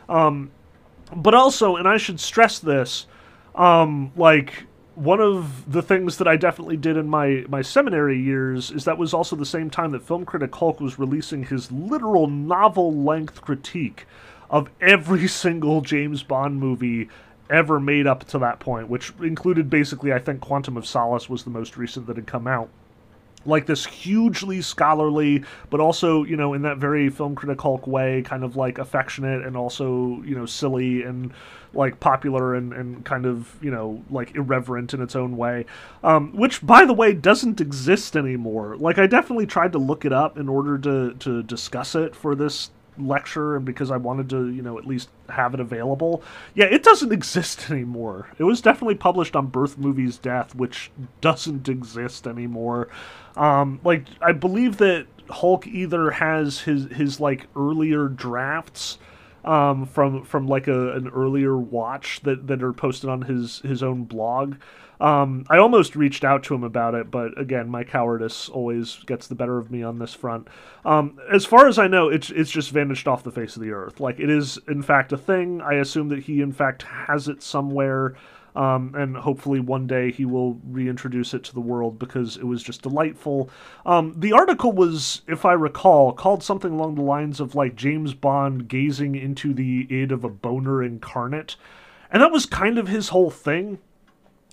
Um, 0.08 0.50
but 1.14 1.34
also, 1.34 1.76
and 1.76 1.88
I 1.88 1.96
should 1.96 2.20
stress 2.20 2.58
this, 2.58 3.06
um, 3.54 4.12
like 4.16 4.66
one 4.94 5.20
of 5.20 5.70
the 5.70 5.82
things 5.82 6.18
that 6.18 6.28
I 6.28 6.36
definitely 6.36 6.76
did 6.76 6.96
in 6.96 7.08
my 7.08 7.44
my 7.48 7.62
seminary 7.62 8.20
years 8.20 8.70
is 8.70 8.84
that 8.84 8.96
was 8.96 9.12
also 9.12 9.34
the 9.34 9.46
same 9.46 9.68
time 9.68 9.90
that 9.90 10.02
film 10.02 10.24
critic 10.24 10.54
Hulk 10.54 10.80
was 10.80 10.98
releasing 10.98 11.44
his 11.44 11.70
literal 11.72 12.28
novel 12.28 12.94
length 12.94 13.40
critique 13.40 14.06
of 14.50 14.70
every 14.80 15.26
single 15.42 15.80
James 15.80 16.22
Bond 16.22 16.60
movie 16.60 17.08
ever 17.50 17.78
made 17.78 18.06
up 18.06 18.24
to 18.24 18.38
that 18.38 18.58
point, 18.58 18.88
which 18.88 19.12
included 19.20 19.68
basically, 19.68 20.12
I 20.12 20.18
think, 20.18 20.40
Quantum 20.40 20.76
of 20.76 20.86
Solace 20.86 21.28
was 21.28 21.44
the 21.44 21.50
most 21.50 21.76
recent 21.76 22.06
that 22.06 22.16
had 22.16 22.26
come 22.26 22.46
out 22.46 22.70
like 23.46 23.66
this 23.66 23.84
hugely 23.84 24.62
scholarly, 24.62 25.44
but 25.70 25.80
also, 25.80 26.24
you 26.24 26.36
know, 26.36 26.54
in 26.54 26.62
that 26.62 26.78
very 26.78 27.10
film 27.10 27.34
critic 27.34 27.60
Hulk 27.60 27.86
way, 27.86 28.22
kind 28.22 28.44
of 28.44 28.56
like 28.56 28.78
affectionate 28.78 29.44
and 29.44 29.56
also, 29.56 30.22
you 30.22 30.34
know, 30.34 30.46
silly 30.46 31.02
and 31.02 31.32
like 31.72 31.98
popular 32.00 32.54
and, 32.54 32.72
and 32.72 33.04
kind 33.04 33.26
of, 33.26 33.54
you 33.60 33.70
know, 33.70 34.02
like 34.10 34.34
irreverent 34.34 34.94
in 34.94 35.02
its 35.02 35.16
own 35.16 35.36
way. 35.36 35.66
Um, 36.02 36.34
which, 36.36 36.64
by 36.64 36.84
the 36.84 36.92
way, 36.92 37.12
doesn't 37.12 37.60
exist 37.60 38.16
anymore. 38.16 38.76
Like, 38.76 38.98
I 38.98 39.06
definitely 39.06 39.46
tried 39.46 39.72
to 39.72 39.78
look 39.78 40.04
it 40.04 40.12
up 40.12 40.38
in 40.38 40.48
order 40.48 40.78
to, 40.78 41.14
to 41.14 41.42
discuss 41.42 41.94
it 41.94 42.14
for 42.14 42.34
this 42.34 42.70
lecture 42.98 43.56
and 43.56 43.64
because 43.64 43.90
I 43.90 43.96
wanted 43.96 44.28
to, 44.30 44.48
you 44.48 44.62
know, 44.62 44.78
at 44.78 44.86
least 44.86 45.08
have 45.28 45.54
it 45.54 45.60
available. 45.60 46.22
Yeah, 46.54 46.66
it 46.66 46.82
doesn't 46.82 47.12
exist 47.20 47.70
anymore. 47.70 48.28
It 48.38 48.44
was 48.44 48.60
definitely 48.60 48.96
published 48.96 49.36
on 49.36 49.46
Birth 49.46 49.78
Movies 49.78 50.18
Death, 50.18 50.54
which 50.54 50.90
doesn't 51.20 51.68
exist 51.68 52.26
anymore. 52.26 52.88
Um, 53.36 53.80
like 53.84 54.06
I 54.20 54.32
believe 54.32 54.76
that 54.78 55.06
Hulk 55.28 55.66
either 55.66 56.10
has 56.10 56.60
his 56.60 56.84
his 56.86 57.20
like 57.20 57.46
earlier 57.56 58.08
drafts 58.08 58.98
um, 59.44 59.86
from 59.86 60.24
from 60.24 60.46
like 60.46 60.68
a 60.68 60.92
an 60.92 61.08
earlier 61.08 61.56
watch 61.56 62.20
that 62.22 62.46
that 62.46 62.62
are 62.62 62.72
posted 62.72 63.10
on 63.10 63.22
his 63.22 63.60
his 63.60 63.82
own 63.82 64.04
blog. 64.04 64.56
Um, 65.00 65.44
I 65.50 65.58
almost 65.58 65.96
reached 65.96 66.24
out 66.24 66.42
to 66.44 66.54
him 66.54 66.64
about 66.64 66.94
it, 66.94 67.10
but 67.10 67.38
again, 67.38 67.68
my 67.68 67.84
cowardice 67.84 68.48
always 68.48 68.96
gets 69.06 69.26
the 69.26 69.34
better 69.34 69.58
of 69.58 69.70
me 69.70 69.82
on 69.82 69.98
this 69.98 70.14
front. 70.14 70.48
Um, 70.84 71.18
as 71.32 71.44
far 71.44 71.66
as 71.66 71.78
I 71.78 71.88
know, 71.88 72.08
it's 72.08 72.30
it's 72.30 72.50
just 72.50 72.70
vanished 72.70 73.08
off 73.08 73.24
the 73.24 73.30
face 73.30 73.56
of 73.56 73.62
the 73.62 73.72
earth. 73.72 74.00
Like 74.00 74.20
it 74.20 74.30
is, 74.30 74.58
in 74.68 74.82
fact, 74.82 75.12
a 75.12 75.18
thing. 75.18 75.60
I 75.60 75.74
assume 75.74 76.08
that 76.08 76.20
he, 76.20 76.40
in 76.40 76.52
fact, 76.52 76.82
has 76.82 77.28
it 77.28 77.42
somewhere. 77.42 78.14
Um, 78.56 78.94
and 78.96 79.16
hopefully 79.16 79.58
one 79.58 79.88
day 79.88 80.12
he 80.12 80.24
will 80.24 80.60
reintroduce 80.64 81.34
it 81.34 81.42
to 81.44 81.54
the 81.54 81.60
world 81.60 81.98
because 81.98 82.36
it 82.36 82.44
was 82.44 82.62
just 82.62 82.82
delightful. 82.82 83.50
Um, 83.84 84.14
the 84.16 84.32
article 84.32 84.70
was, 84.70 85.22
if 85.26 85.44
I 85.44 85.54
recall, 85.54 86.12
called 86.12 86.44
something 86.44 86.72
along 86.72 86.94
the 86.94 87.02
lines 87.02 87.40
of 87.40 87.56
like 87.56 87.74
James 87.74 88.14
Bond 88.14 88.68
gazing 88.68 89.16
into 89.16 89.52
the 89.54 89.88
id 89.90 90.12
of 90.12 90.22
a 90.22 90.28
boner 90.28 90.84
incarnate. 90.84 91.56
And 92.12 92.22
that 92.22 92.30
was 92.30 92.46
kind 92.46 92.78
of 92.78 92.86
his 92.86 93.08
whole 93.08 93.30
thing 93.30 93.78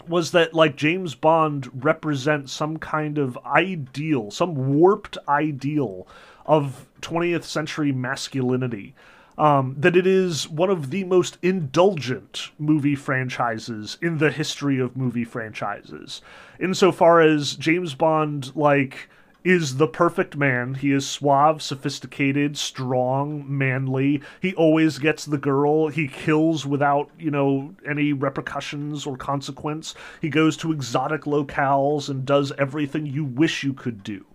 was 0.07 0.31
that 0.31 0.53
like 0.53 0.75
James 0.75 1.15
Bond 1.15 1.83
represents 1.83 2.51
some 2.51 2.77
kind 2.77 3.17
of 3.17 3.37
ideal, 3.45 4.31
some 4.31 4.77
warped 4.77 5.17
ideal 5.27 6.07
of 6.45 6.87
20th 7.01 7.43
century 7.43 7.91
masculinity. 7.91 8.93
Um, 9.37 9.75
that 9.79 9.95
it 9.95 10.05
is 10.05 10.47
one 10.49 10.69
of 10.69 10.91
the 10.91 11.03
most 11.05 11.37
indulgent 11.41 12.51
movie 12.59 12.95
franchises 12.95 13.97
in 14.01 14.17
the 14.19 14.29
history 14.29 14.77
of 14.77 14.97
movie 14.97 15.23
franchises. 15.23 16.21
Insofar 16.59 17.21
as 17.21 17.55
James 17.55 17.95
Bond, 17.95 18.55
like, 18.55 19.09
is 19.43 19.77
the 19.77 19.87
perfect 19.87 20.37
man. 20.37 20.75
He 20.75 20.91
is 20.91 21.07
suave, 21.07 21.61
sophisticated, 21.61 22.57
strong, 22.57 23.43
manly. 23.47 24.21
He 24.39 24.53
always 24.55 24.99
gets 24.99 25.25
the 25.25 25.37
girl. 25.37 25.87
He 25.87 26.07
kills 26.07 26.65
without, 26.65 27.09
you 27.17 27.31
know, 27.31 27.73
any 27.87 28.13
repercussions 28.13 29.05
or 29.05 29.17
consequence. 29.17 29.95
He 30.21 30.29
goes 30.29 30.55
to 30.57 30.71
exotic 30.71 31.21
locales 31.23 32.09
and 32.09 32.25
does 32.25 32.51
everything 32.57 33.05
you 33.05 33.25
wish 33.25 33.63
you 33.63 33.73
could 33.73 34.03
do. 34.03 34.25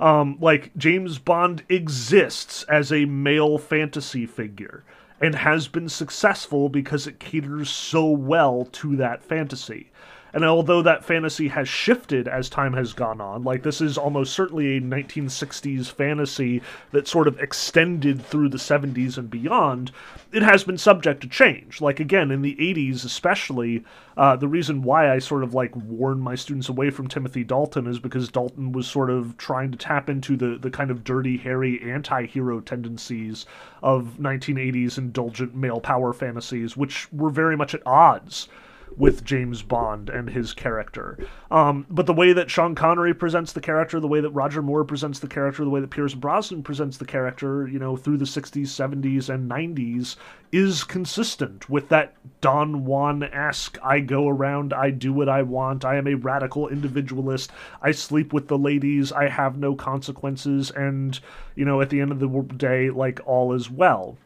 Um, 0.00 0.38
like, 0.40 0.76
James 0.76 1.18
Bond 1.18 1.64
exists 1.68 2.64
as 2.64 2.92
a 2.92 3.04
male 3.04 3.58
fantasy 3.58 4.26
figure 4.26 4.84
and 5.20 5.34
has 5.36 5.68
been 5.68 5.88
successful 5.88 6.68
because 6.68 7.06
it 7.06 7.20
caters 7.20 7.70
so 7.70 8.10
well 8.10 8.68
to 8.72 8.96
that 8.96 9.22
fantasy. 9.22 9.90
And 10.34 10.44
although 10.44 10.82
that 10.82 11.04
fantasy 11.04 11.46
has 11.46 11.68
shifted 11.68 12.26
as 12.26 12.50
time 12.50 12.72
has 12.72 12.92
gone 12.92 13.20
on, 13.20 13.44
like 13.44 13.62
this 13.62 13.80
is 13.80 13.96
almost 13.96 14.32
certainly 14.32 14.76
a 14.76 14.80
1960s 14.80 15.92
fantasy 15.92 16.60
that 16.90 17.06
sort 17.06 17.28
of 17.28 17.38
extended 17.38 18.20
through 18.20 18.48
the 18.48 18.58
70s 18.58 19.16
and 19.16 19.30
beyond, 19.30 19.92
it 20.32 20.42
has 20.42 20.64
been 20.64 20.76
subject 20.76 21.20
to 21.20 21.28
change. 21.28 21.80
Like 21.80 22.00
again, 22.00 22.32
in 22.32 22.42
the 22.42 22.56
80s 22.56 23.04
especially, 23.04 23.84
uh, 24.16 24.34
the 24.34 24.48
reason 24.48 24.82
why 24.82 25.12
I 25.12 25.20
sort 25.20 25.44
of 25.44 25.54
like 25.54 25.76
warn 25.76 26.18
my 26.18 26.34
students 26.34 26.68
away 26.68 26.90
from 26.90 27.06
Timothy 27.06 27.44
Dalton 27.44 27.86
is 27.86 28.00
because 28.00 28.28
Dalton 28.28 28.72
was 28.72 28.88
sort 28.88 29.10
of 29.10 29.36
trying 29.36 29.70
to 29.70 29.78
tap 29.78 30.10
into 30.10 30.36
the, 30.36 30.58
the 30.58 30.70
kind 30.70 30.90
of 30.90 31.04
dirty, 31.04 31.36
hairy 31.36 31.80
anti-hero 31.80 32.58
tendencies 32.58 33.46
of 33.84 34.16
1980s 34.18 34.98
indulgent 34.98 35.54
male 35.54 35.80
power 35.80 36.12
fantasies, 36.12 36.76
which 36.76 37.06
were 37.12 37.30
very 37.30 37.56
much 37.56 37.72
at 37.72 37.86
odds 37.86 38.48
with 38.96 39.24
James 39.24 39.62
Bond 39.62 40.08
and 40.08 40.30
his 40.30 40.52
character. 40.52 41.18
Um, 41.50 41.86
but 41.90 42.06
the 42.06 42.12
way 42.12 42.32
that 42.32 42.50
Sean 42.50 42.74
Connery 42.74 43.14
presents 43.14 43.52
the 43.52 43.60
character, 43.60 44.00
the 44.00 44.08
way 44.08 44.20
that 44.20 44.30
Roger 44.30 44.62
Moore 44.62 44.84
presents 44.84 45.18
the 45.18 45.28
character, 45.28 45.64
the 45.64 45.70
way 45.70 45.80
that 45.80 45.90
Pierce 45.90 46.14
Brosnan 46.14 46.62
presents 46.62 46.96
the 46.96 47.04
character, 47.04 47.66
you 47.66 47.78
know, 47.78 47.96
through 47.96 48.18
the 48.18 48.24
60s, 48.24 48.66
70s, 48.66 49.28
and 49.28 49.50
90s 49.50 50.16
is 50.52 50.84
consistent 50.84 51.68
with 51.68 51.88
that 51.88 52.14
Don 52.40 52.84
Juan 52.84 53.24
esque 53.24 53.78
I 53.82 54.00
go 54.00 54.28
around, 54.28 54.72
I 54.72 54.90
do 54.90 55.12
what 55.12 55.28
I 55.28 55.42
want, 55.42 55.84
I 55.84 55.96
am 55.96 56.06
a 56.06 56.14
radical 56.14 56.68
individualist, 56.68 57.50
I 57.82 57.90
sleep 57.90 58.32
with 58.32 58.48
the 58.48 58.58
ladies, 58.58 59.10
I 59.10 59.28
have 59.28 59.58
no 59.58 59.74
consequences, 59.74 60.70
and, 60.70 61.18
you 61.56 61.64
know, 61.64 61.80
at 61.80 61.90
the 61.90 62.00
end 62.00 62.12
of 62.12 62.20
the 62.20 62.28
day, 62.56 62.90
like, 62.90 63.20
all 63.26 63.52
is 63.52 63.68
well 63.68 64.16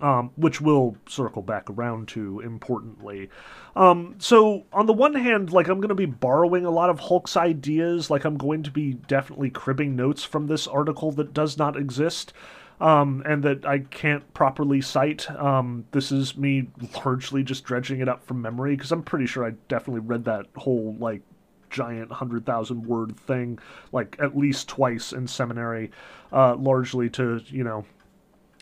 um, 0.00 0.30
which 0.36 0.60
we'll 0.60 0.96
circle 1.08 1.42
back 1.42 1.70
around 1.70 2.08
to 2.08 2.40
importantly. 2.40 3.30
Um, 3.74 4.16
so, 4.18 4.64
on 4.72 4.86
the 4.86 4.92
one 4.92 5.14
hand, 5.14 5.52
like 5.52 5.68
I'm 5.68 5.80
going 5.80 5.88
to 5.88 5.94
be 5.94 6.06
borrowing 6.06 6.64
a 6.64 6.70
lot 6.70 6.90
of 6.90 7.00
Hulk's 7.00 7.36
ideas, 7.36 8.10
like 8.10 8.24
I'm 8.24 8.36
going 8.36 8.62
to 8.64 8.70
be 8.70 8.94
definitely 8.94 9.50
cribbing 9.50 9.96
notes 9.96 10.24
from 10.24 10.46
this 10.46 10.66
article 10.66 11.12
that 11.12 11.32
does 11.34 11.58
not 11.58 11.76
exist. 11.76 12.32
Um, 12.78 13.22
and 13.24 13.42
that 13.44 13.64
I 13.64 13.78
can't 13.78 14.34
properly 14.34 14.82
cite. 14.82 15.30
Um, 15.30 15.86
this 15.92 16.12
is 16.12 16.36
me 16.36 16.68
largely 17.02 17.42
just 17.42 17.64
dredging 17.64 18.00
it 18.00 18.08
up 18.08 18.22
from 18.26 18.42
memory 18.42 18.76
because 18.76 18.92
I'm 18.92 19.02
pretty 19.02 19.24
sure 19.24 19.46
I 19.46 19.52
definitely 19.68 20.02
read 20.02 20.26
that 20.26 20.44
whole 20.54 20.94
like 20.98 21.22
giant 21.70 22.12
hundred 22.12 22.44
thousand 22.44 22.86
word 22.86 23.16
thing 23.18 23.58
like 23.92 24.16
at 24.20 24.36
least 24.36 24.68
twice 24.68 25.14
in 25.14 25.26
seminary, 25.26 25.90
uh, 26.32 26.54
largely 26.56 27.08
to 27.10 27.40
you 27.46 27.64
know 27.64 27.86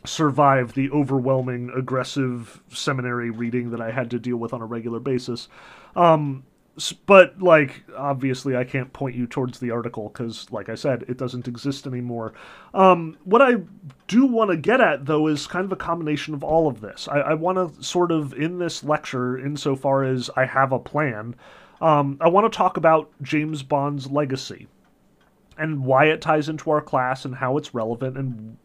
survive 0.04 0.74
the 0.74 0.90
overwhelming 0.90 1.70
aggressive 1.74 2.62
seminary 2.68 3.30
reading 3.30 3.70
that 3.70 3.80
I 3.80 3.90
had 3.90 4.10
to 4.10 4.18
deal 4.18 4.36
with 4.36 4.52
on 4.52 4.60
a 4.60 4.66
regular 4.66 5.00
basis. 5.00 5.48
Um, 5.96 6.44
but 7.06 7.40
like 7.40 7.84
obviously 7.96 8.56
I 8.56 8.64
can't 8.64 8.92
point 8.92 9.14
you 9.14 9.26
towards 9.26 9.60
the 9.60 9.70
article 9.70 10.08
because 10.08 10.50
like 10.50 10.68
I 10.68 10.74
said 10.74 11.04
it 11.06 11.16
doesn't 11.16 11.46
exist 11.46 11.86
anymore. 11.86 12.32
Um, 12.72 13.16
what 13.24 13.42
I 13.42 13.58
do 14.08 14.26
want 14.26 14.50
to 14.50 14.56
get 14.56 14.80
at 14.80 15.06
though 15.06 15.28
is 15.28 15.46
kind 15.46 15.64
of 15.64 15.72
a 15.72 15.76
combination 15.76 16.34
of 16.34 16.42
all 16.42 16.66
of 16.66 16.80
this. 16.80 17.08
I, 17.08 17.20
I 17.20 17.34
want 17.34 17.58
to 17.58 17.82
sort 17.82 18.10
of 18.10 18.34
in 18.34 18.58
this 18.58 18.82
lecture, 18.82 19.38
insofar 19.38 20.04
as 20.04 20.30
I 20.36 20.46
have 20.46 20.72
a 20.72 20.78
plan, 20.78 21.36
um, 21.80 22.18
I 22.20 22.28
want 22.28 22.50
to 22.50 22.56
talk 22.56 22.76
about 22.76 23.10
James 23.22 23.62
Bond's 23.62 24.10
legacy 24.10 24.66
and 25.56 25.84
why 25.84 26.06
it 26.06 26.20
ties 26.20 26.48
into 26.48 26.70
our 26.70 26.80
class 26.80 27.24
and 27.24 27.36
how 27.36 27.56
it's 27.56 27.74
relevant 27.74 28.16
and 28.16 28.56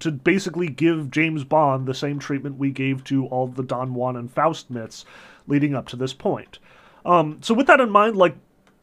to 0.00 0.10
basically 0.10 0.68
give 0.68 1.10
James 1.10 1.44
Bond 1.44 1.86
the 1.86 1.94
same 1.94 2.18
treatment 2.18 2.58
we 2.58 2.70
gave 2.70 3.04
to 3.04 3.26
all 3.26 3.46
the 3.46 3.62
Don 3.62 3.94
Juan 3.94 4.16
and 4.16 4.30
Faust 4.30 4.70
myths 4.70 5.04
leading 5.46 5.74
up 5.74 5.86
to 5.88 5.96
this 5.96 6.12
point. 6.12 6.58
Um, 7.04 7.38
so 7.42 7.54
with 7.54 7.66
that 7.66 7.80
in 7.80 7.90
mind, 7.90 8.16
like 8.16 8.36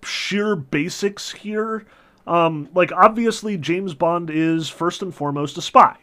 sheer 0.04 0.56
basics 0.56 1.32
here, 1.32 1.86
um, 2.28 2.70
like 2.74 2.92
obviously 2.92 3.58
James 3.58 3.94
Bond 3.94 4.30
is 4.30 4.70
first 4.70 5.02
and 5.02 5.14
foremost 5.14 5.58
a 5.58 5.62
spy. 5.62 5.98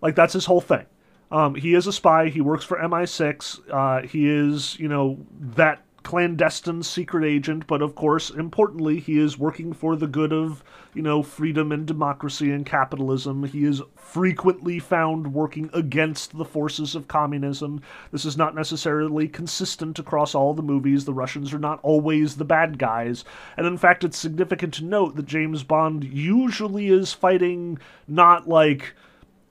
Like 0.00 0.14
that's 0.14 0.32
his 0.32 0.46
whole 0.46 0.60
thing. 0.60 0.86
Um, 1.30 1.54
he 1.54 1.74
is 1.74 1.86
a 1.86 1.92
spy. 1.92 2.28
He 2.28 2.40
works 2.40 2.64
for 2.64 2.78
MI6. 2.78 3.60
Uh, 3.70 4.06
he 4.06 4.28
is, 4.28 4.78
you 4.78 4.88
know, 4.88 5.18
that 5.40 5.82
clandestine 6.04 6.82
secret 6.82 7.24
agent, 7.24 7.66
but 7.66 7.82
of 7.82 7.94
course, 7.94 8.30
importantly, 8.30 9.00
he 9.00 9.18
is 9.18 9.38
working 9.38 9.72
for 9.72 9.96
the 9.96 10.06
good 10.06 10.32
of, 10.32 10.62
you 10.94 11.02
know, 11.02 11.22
freedom 11.22 11.72
and 11.72 11.86
democracy 11.86 12.50
and 12.50 12.64
capitalism. 12.64 13.44
He 13.44 13.64
is 13.64 13.82
frequently 13.96 14.78
found 14.78 15.34
working 15.34 15.68
against 15.72 16.36
the 16.38 16.44
forces 16.44 16.94
of 16.94 17.08
communism. 17.08 17.82
This 18.12 18.24
is 18.24 18.36
not 18.36 18.54
necessarily 18.54 19.26
consistent 19.26 19.98
across 19.98 20.34
all 20.34 20.54
the 20.54 20.62
movies. 20.62 21.04
The 21.04 21.12
Russians 21.12 21.52
are 21.52 21.58
not 21.58 21.80
always 21.82 22.36
the 22.36 22.44
bad 22.44 22.78
guys. 22.78 23.24
And 23.56 23.66
in 23.66 23.76
fact, 23.76 24.04
it's 24.04 24.16
significant 24.16 24.74
to 24.74 24.84
note 24.84 25.16
that 25.16 25.26
James 25.26 25.64
Bond 25.64 26.04
usually 26.04 26.88
is 26.88 27.12
fighting 27.12 27.78
not 28.06 28.48
like 28.48 28.94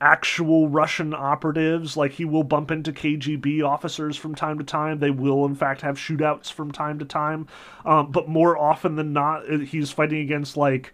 actual 0.00 0.68
Russian 0.68 1.14
operatives. 1.14 1.96
Like 1.96 2.12
he 2.12 2.24
will 2.24 2.44
bump 2.44 2.70
into 2.70 2.92
KGB 2.92 3.62
officers 3.62 4.16
from 4.16 4.34
time 4.34 4.58
to 4.58 4.64
time. 4.64 4.98
They 4.98 5.10
will, 5.10 5.44
in 5.44 5.54
fact, 5.54 5.80
have 5.80 5.96
shootouts 5.96 6.52
from 6.52 6.70
time 6.70 6.98
to 6.98 7.04
time. 7.04 7.48
Um, 7.84 8.10
but 8.12 8.28
more 8.28 8.56
often 8.56 8.96
than 8.96 9.12
not, 9.12 9.50
uh, 9.50 9.58
he's 9.58 9.90
fighting 9.90 10.20
against 10.20 10.56
like 10.56 10.92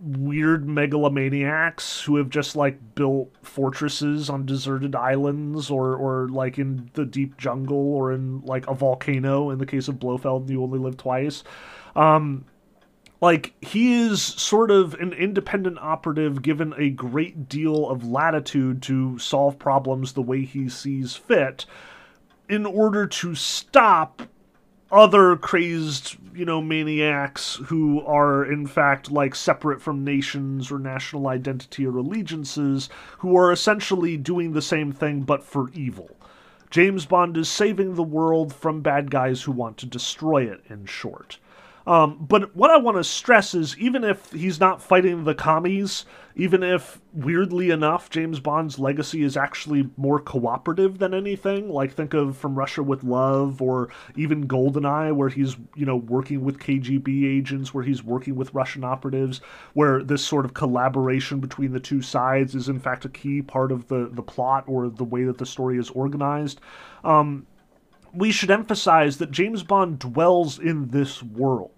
weird 0.00 0.66
megalomaniacs 0.66 2.02
who 2.02 2.16
have 2.16 2.30
just 2.30 2.54
like 2.54 2.94
built 2.94 3.32
fortresses 3.42 4.30
on 4.30 4.46
deserted 4.46 4.94
islands 4.94 5.70
or 5.70 5.96
or 5.96 6.28
like 6.28 6.58
in 6.58 6.88
the 6.94 7.04
deep 7.04 7.36
jungle 7.36 7.94
or 7.94 8.12
in 8.12 8.40
like 8.42 8.66
a 8.68 8.74
volcano 8.74 9.50
in 9.50 9.58
the 9.58 9.66
case 9.66 9.88
of 9.88 9.98
Blofeld 9.98 10.48
you 10.48 10.62
only 10.62 10.78
live 10.78 10.96
twice. 10.96 11.42
Um 11.96 12.44
like 13.20 13.52
he 13.60 14.00
is 14.02 14.22
sort 14.22 14.70
of 14.70 14.94
an 14.94 15.12
independent 15.12 15.78
operative 15.80 16.42
given 16.42 16.72
a 16.76 16.90
great 16.90 17.48
deal 17.48 17.88
of 17.88 18.06
latitude 18.06 18.80
to 18.82 19.18
solve 19.18 19.58
problems 19.58 20.12
the 20.12 20.22
way 20.22 20.44
he 20.44 20.68
sees 20.68 21.16
fit 21.16 21.66
in 22.48 22.64
order 22.64 23.06
to 23.06 23.34
stop 23.34 24.22
other 24.90 25.36
crazed, 25.36 26.16
you 26.34 26.44
know, 26.44 26.62
maniacs 26.62 27.56
who 27.66 28.00
are 28.06 28.44
in 28.44 28.66
fact 28.66 29.10
like 29.10 29.34
separate 29.34 29.82
from 29.82 30.04
nations 30.04 30.70
or 30.70 30.78
national 30.78 31.28
identity 31.28 31.86
or 31.86 31.96
allegiances, 31.96 32.88
who 33.18 33.36
are 33.36 33.52
essentially 33.52 34.16
doing 34.16 34.52
the 34.52 34.62
same 34.62 34.92
thing 34.92 35.22
but 35.22 35.44
for 35.44 35.70
evil. 35.72 36.10
James 36.70 37.06
Bond 37.06 37.36
is 37.36 37.48
saving 37.48 37.94
the 37.94 38.02
world 38.02 38.54
from 38.54 38.82
bad 38.82 39.10
guys 39.10 39.42
who 39.42 39.52
want 39.52 39.78
to 39.78 39.86
destroy 39.86 40.44
it, 40.44 40.62
in 40.68 40.84
short. 40.84 41.38
Um, 41.88 42.18
but 42.20 42.54
what 42.54 42.70
I 42.70 42.76
want 42.76 42.98
to 42.98 43.04
stress 43.04 43.54
is 43.54 43.74
even 43.78 44.04
if 44.04 44.30
he's 44.30 44.60
not 44.60 44.82
fighting 44.82 45.24
the 45.24 45.34
commies, 45.34 46.04
even 46.36 46.62
if 46.62 47.00
weirdly 47.14 47.70
enough 47.70 48.10
James 48.10 48.40
Bond's 48.40 48.78
legacy 48.78 49.22
is 49.22 49.38
actually 49.38 49.88
more 49.96 50.20
cooperative 50.20 50.98
than 50.98 51.14
anything, 51.14 51.70
like 51.70 51.94
think 51.94 52.12
of 52.12 52.36
From 52.36 52.56
Russia 52.56 52.82
with 52.82 53.04
Love 53.04 53.62
or 53.62 53.88
even 54.16 54.46
Goldeneye, 54.46 55.16
where 55.16 55.30
he's 55.30 55.56
you 55.76 55.86
know 55.86 55.96
working 55.96 56.44
with 56.44 56.58
KGB 56.58 57.24
agents, 57.24 57.72
where 57.72 57.84
he's 57.84 58.04
working 58.04 58.36
with 58.36 58.52
Russian 58.52 58.84
operatives, 58.84 59.40
where 59.72 60.02
this 60.02 60.22
sort 60.22 60.44
of 60.44 60.52
collaboration 60.52 61.40
between 61.40 61.72
the 61.72 61.80
two 61.80 62.02
sides 62.02 62.54
is 62.54 62.68
in 62.68 62.78
fact 62.78 63.06
a 63.06 63.08
key 63.08 63.40
part 63.40 63.72
of 63.72 63.88
the 63.88 64.10
the 64.12 64.22
plot 64.22 64.64
or 64.66 64.90
the 64.90 65.04
way 65.04 65.24
that 65.24 65.38
the 65.38 65.46
story 65.46 65.78
is 65.78 65.88
organized. 65.88 66.60
Um, 67.02 67.46
we 68.12 68.30
should 68.30 68.50
emphasize 68.50 69.16
that 69.18 69.30
James 69.30 69.62
Bond 69.62 69.98
dwells 69.98 70.58
in 70.58 70.88
this 70.88 71.22
world 71.22 71.77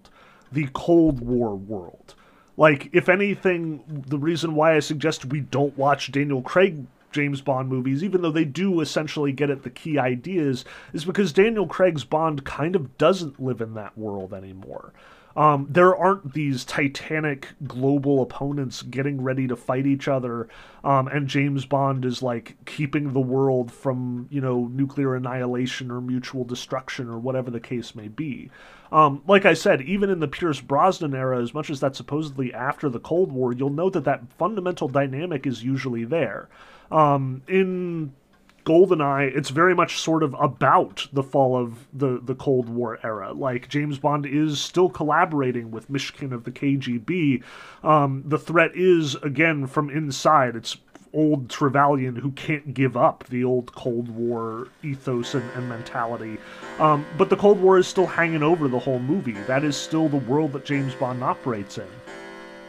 the 0.51 0.69
Cold 0.73 1.21
War 1.21 1.55
world. 1.55 2.15
Like, 2.57 2.89
if 2.93 3.09
anything, 3.09 3.83
the 3.87 4.19
reason 4.19 4.55
why 4.55 4.75
I 4.75 4.79
suggest 4.79 5.25
we 5.25 5.39
don't 5.39 5.77
watch 5.77 6.11
Daniel 6.11 6.41
Craig 6.41 6.85
James 7.11 7.41
Bond 7.41 7.69
movies, 7.69 8.03
even 8.03 8.21
though 8.21 8.31
they 8.31 8.45
do 8.45 8.81
essentially 8.81 9.31
get 9.31 9.49
at 9.49 9.63
the 9.63 9.69
key 9.69 9.97
ideas, 9.97 10.65
is 10.93 11.05
because 11.05 11.33
Daniel 11.33 11.67
Craig's 11.67 12.03
Bond 12.03 12.45
kind 12.45 12.75
of 12.75 12.97
doesn't 12.97 13.41
live 13.41 13.61
in 13.61 13.73
that 13.75 13.97
world 13.97 14.33
anymore. 14.33 14.93
Um, 15.35 15.67
there 15.69 15.95
aren't 15.95 16.33
these 16.33 16.65
titanic 16.65 17.49
global 17.65 18.21
opponents 18.21 18.81
getting 18.81 19.21
ready 19.21 19.47
to 19.47 19.55
fight 19.55 19.85
each 19.85 20.07
other, 20.07 20.49
um, 20.83 21.07
and 21.07 21.27
James 21.27 21.65
Bond 21.65 22.03
is 22.03 22.21
like 22.21 22.55
keeping 22.65 23.13
the 23.13 23.19
world 23.19 23.71
from 23.71 24.27
you 24.29 24.41
know 24.41 24.67
nuclear 24.67 25.15
annihilation 25.15 25.89
or 25.91 26.01
mutual 26.01 26.43
destruction 26.43 27.09
or 27.09 27.17
whatever 27.17 27.49
the 27.49 27.59
case 27.59 27.95
may 27.95 28.07
be. 28.07 28.49
Um, 28.91 29.21
like 29.25 29.45
I 29.45 29.53
said, 29.53 29.81
even 29.81 30.09
in 30.09 30.19
the 30.19 30.27
Pierce 30.27 30.59
Brosnan 30.59 31.15
era, 31.15 31.41
as 31.41 31.53
much 31.53 31.69
as 31.69 31.79
that's 31.79 31.97
supposedly 31.97 32.53
after 32.53 32.89
the 32.89 32.99
Cold 32.99 33.31
War, 33.31 33.53
you'll 33.53 33.69
note 33.69 33.93
that 33.93 34.03
that 34.03 34.33
fundamental 34.33 34.89
dynamic 34.89 35.47
is 35.47 35.63
usually 35.63 36.03
there. 36.03 36.49
Um, 36.91 37.41
in 37.47 38.11
Goldeneye, 38.63 39.35
it's 39.35 39.49
very 39.49 39.73
much 39.73 39.99
sort 39.99 40.23
of 40.23 40.35
about 40.39 41.07
the 41.11 41.23
fall 41.23 41.57
of 41.57 41.87
the, 41.93 42.19
the 42.23 42.35
Cold 42.35 42.69
War 42.69 42.99
era. 43.03 43.33
Like, 43.33 43.69
James 43.69 43.97
Bond 43.99 44.25
is 44.25 44.61
still 44.61 44.89
collaborating 44.89 45.71
with 45.71 45.91
Mishkin 45.91 46.31
of 46.31 46.43
the 46.43 46.51
KGB. 46.51 47.43
Um, 47.83 48.23
the 48.25 48.37
threat 48.37 48.71
is, 48.75 49.15
again, 49.15 49.67
from 49.67 49.89
inside. 49.89 50.55
It's 50.55 50.77
old 51.13 51.49
Trevelyan 51.49 52.15
who 52.15 52.31
can't 52.31 52.73
give 52.73 52.95
up 52.95 53.25
the 53.29 53.43
old 53.43 53.73
Cold 53.73 54.09
War 54.09 54.67
ethos 54.83 55.33
and, 55.33 55.49
and 55.51 55.67
mentality. 55.67 56.37
Um, 56.79 57.05
but 57.17 57.29
the 57.29 57.35
Cold 57.35 57.59
War 57.59 57.77
is 57.77 57.87
still 57.87 58.07
hanging 58.07 58.43
over 58.43 58.67
the 58.67 58.79
whole 58.79 58.99
movie. 58.99 59.33
That 59.33 59.63
is 59.63 59.75
still 59.75 60.07
the 60.07 60.17
world 60.17 60.53
that 60.53 60.65
James 60.65 60.95
Bond 60.95 61.23
operates 61.23 61.77
in. 61.77 61.87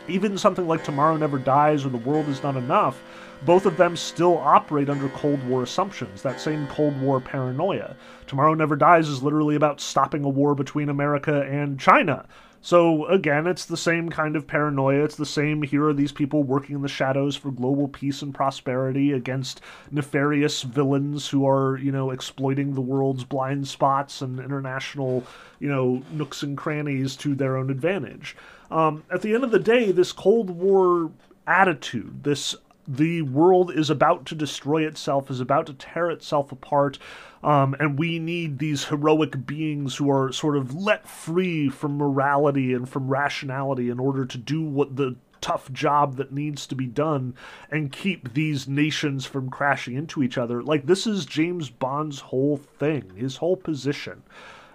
Even 0.08 0.36
something 0.36 0.66
like 0.66 0.82
Tomorrow 0.82 1.16
Never 1.16 1.38
Dies 1.38 1.84
or 1.84 1.90
The 1.90 1.98
World 1.98 2.28
Is 2.28 2.42
Not 2.42 2.56
Enough 2.56 3.00
both 3.44 3.66
of 3.66 3.76
them 3.76 3.96
still 3.96 4.38
operate 4.38 4.88
under 4.88 5.08
Cold 5.10 5.42
War 5.48 5.62
assumptions, 5.62 6.22
that 6.22 6.40
same 6.40 6.66
Cold 6.68 7.00
War 7.00 7.20
paranoia. 7.20 7.96
Tomorrow 8.26 8.54
Never 8.54 8.76
Dies 8.76 9.08
is 9.08 9.22
literally 9.22 9.56
about 9.56 9.80
stopping 9.80 10.24
a 10.24 10.28
war 10.28 10.54
between 10.54 10.88
America 10.88 11.42
and 11.42 11.78
China. 11.78 12.26
So 12.64 13.06
again, 13.06 13.48
it's 13.48 13.64
the 13.64 13.76
same 13.76 14.08
kind 14.08 14.36
of 14.36 14.46
paranoia. 14.46 15.02
It's 15.02 15.16
the 15.16 15.26
same 15.26 15.62
here 15.62 15.88
are 15.88 15.92
these 15.92 16.12
people 16.12 16.44
working 16.44 16.76
in 16.76 16.82
the 16.82 16.88
shadows 16.88 17.34
for 17.34 17.50
global 17.50 17.88
peace 17.88 18.22
and 18.22 18.32
prosperity 18.32 19.10
against 19.10 19.60
nefarious 19.90 20.62
villains 20.62 21.28
who 21.28 21.46
are, 21.46 21.76
you 21.76 21.90
know, 21.90 22.12
exploiting 22.12 22.74
the 22.74 22.80
world's 22.80 23.24
blind 23.24 23.66
spots 23.66 24.22
and 24.22 24.38
international, 24.38 25.24
you 25.58 25.68
know, 25.68 26.02
nooks 26.12 26.44
and 26.44 26.56
crannies 26.56 27.16
to 27.16 27.34
their 27.34 27.56
own 27.56 27.68
advantage. 27.68 28.36
Um, 28.70 29.02
at 29.10 29.22
the 29.22 29.34
end 29.34 29.42
of 29.42 29.50
the 29.50 29.58
day, 29.58 29.90
this 29.90 30.12
Cold 30.12 30.48
War 30.48 31.10
attitude, 31.48 32.22
this 32.22 32.54
the 32.86 33.22
world 33.22 33.70
is 33.72 33.90
about 33.90 34.26
to 34.26 34.34
destroy 34.34 34.86
itself, 34.86 35.30
is 35.30 35.40
about 35.40 35.66
to 35.66 35.74
tear 35.74 36.10
itself 36.10 36.52
apart, 36.52 36.98
um, 37.42 37.74
and 37.78 37.98
we 37.98 38.18
need 38.18 38.58
these 38.58 38.84
heroic 38.84 39.46
beings 39.46 39.96
who 39.96 40.10
are 40.10 40.32
sort 40.32 40.56
of 40.56 40.74
let 40.74 41.08
free 41.08 41.68
from 41.68 41.96
morality 41.96 42.72
and 42.72 42.88
from 42.88 43.08
rationality 43.08 43.88
in 43.88 43.98
order 43.98 44.24
to 44.24 44.38
do 44.38 44.62
what 44.62 44.96
the 44.96 45.16
tough 45.40 45.70
job 45.72 46.16
that 46.16 46.32
needs 46.32 46.66
to 46.68 46.74
be 46.74 46.86
done 46.86 47.34
and 47.70 47.92
keep 47.92 48.32
these 48.32 48.68
nations 48.68 49.26
from 49.26 49.50
crashing 49.50 49.96
into 49.96 50.22
each 50.22 50.38
other. 50.38 50.62
Like, 50.62 50.86
this 50.86 51.06
is 51.06 51.26
James 51.26 51.68
Bond's 51.68 52.20
whole 52.20 52.56
thing, 52.56 53.12
his 53.16 53.36
whole 53.36 53.56
position. 53.56 54.22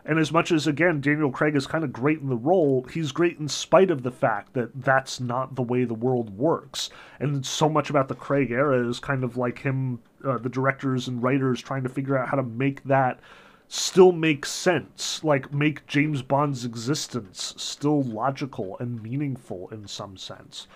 And 0.08 0.18
as 0.20 0.32
much 0.32 0.54
as, 0.54 0.66
again, 0.66 1.02
Daniel 1.02 1.32
Craig 1.32 1.56
is 1.56 1.68
kind 1.68 1.84
of 1.84 1.92
great 1.92 2.20
in 2.20 2.30
the 2.30 2.38
role, 2.38 2.86
he's 2.92 3.12
great 3.12 3.38
in 3.38 3.50
spite 3.50 3.92
of 3.92 4.04
the 4.04 4.12
fact 4.12 4.54
that 4.54 4.70
that's 4.82 5.20
not 5.20 5.56
the 5.56 5.62
way 5.62 5.84
the 5.84 5.94
world 5.94 6.36
works. 6.38 6.90
And 7.20 7.46
so 7.46 7.68
much 7.68 7.90
about 7.90 8.08
the 8.08 8.16
Craig 8.16 8.50
era 8.50 8.88
is 8.88 9.00
kind 9.00 9.26
of 9.26 9.36
like 9.36 9.60
him, 9.60 10.00
uh, 10.24 10.38
the 10.38 10.48
directors 10.48 11.10
and 11.10 11.22
writers 11.22 11.62
trying 11.62 11.84
to 11.84 11.90
figure 11.90 12.18
out 12.18 12.30
how 12.30 12.38
to 12.38 12.44
make 12.44 12.84
that 12.86 13.20
still 13.68 14.14
make 14.14 14.46
sense, 14.46 15.22
like 15.26 15.54
make 15.54 15.86
James 15.88 16.22
Bond's 16.22 16.64
existence 16.64 17.54
still 17.58 18.02
logical 18.02 18.78
and 18.80 19.04
meaningful 19.04 19.68
in 19.74 19.88
some 19.88 20.16
sense. 20.16 20.68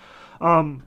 Um, 0.41 0.83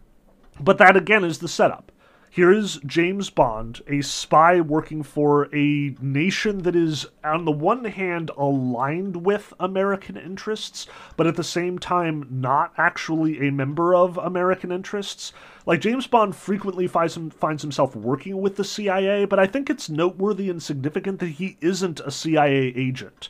but 0.61 0.77
that 0.79 0.99
again 0.99 1.25
is 1.25 1.39
the 1.39 1.49
setup. 1.49 1.91
Here 2.35 2.51
is 2.51 2.81
James 2.85 3.31
Bond, 3.31 3.81
a 3.87 4.03
spy 4.03 4.61
working 4.61 5.05
for 5.05 5.45
a 5.55 5.95
nation 6.01 6.65
that 6.65 6.75
is, 6.75 7.07
on 7.23 7.45
the 7.45 7.53
one 7.53 7.85
hand, 7.85 8.33
aligned 8.37 9.25
with 9.25 9.55
American 9.61 10.17
interests, 10.17 10.89
but 11.17 11.29
at 11.29 11.37
the 11.37 11.45
same 11.45 11.79
time, 11.79 12.27
not 12.29 12.73
actually 12.77 13.47
a 13.47 13.53
member 13.53 13.95
of 13.95 14.19
American 14.19 14.73
interests. 14.73 15.33
Like, 15.65 15.81
James 15.81 16.09
Bond 16.09 16.35
frequently 16.35 16.89
finds, 16.89 17.17
him, 17.17 17.31
finds 17.31 17.63
himself 17.63 17.95
working 17.95 18.41
with 18.41 18.57
the 18.57 18.65
CIA, 18.65 19.27
but 19.27 19.39
I 19.39 19.47
think 19.47 19.71
it's 19.71 19.89
noteworthy 19.89 20.51
and 20.51 20.61
significant 20.61 21.21
that 21.21 21.29
he 21.29 21.57
isn't 21.61 22.01
a 22.01 22.11
CIA 22.11 22.73
agent. 22.75 23.29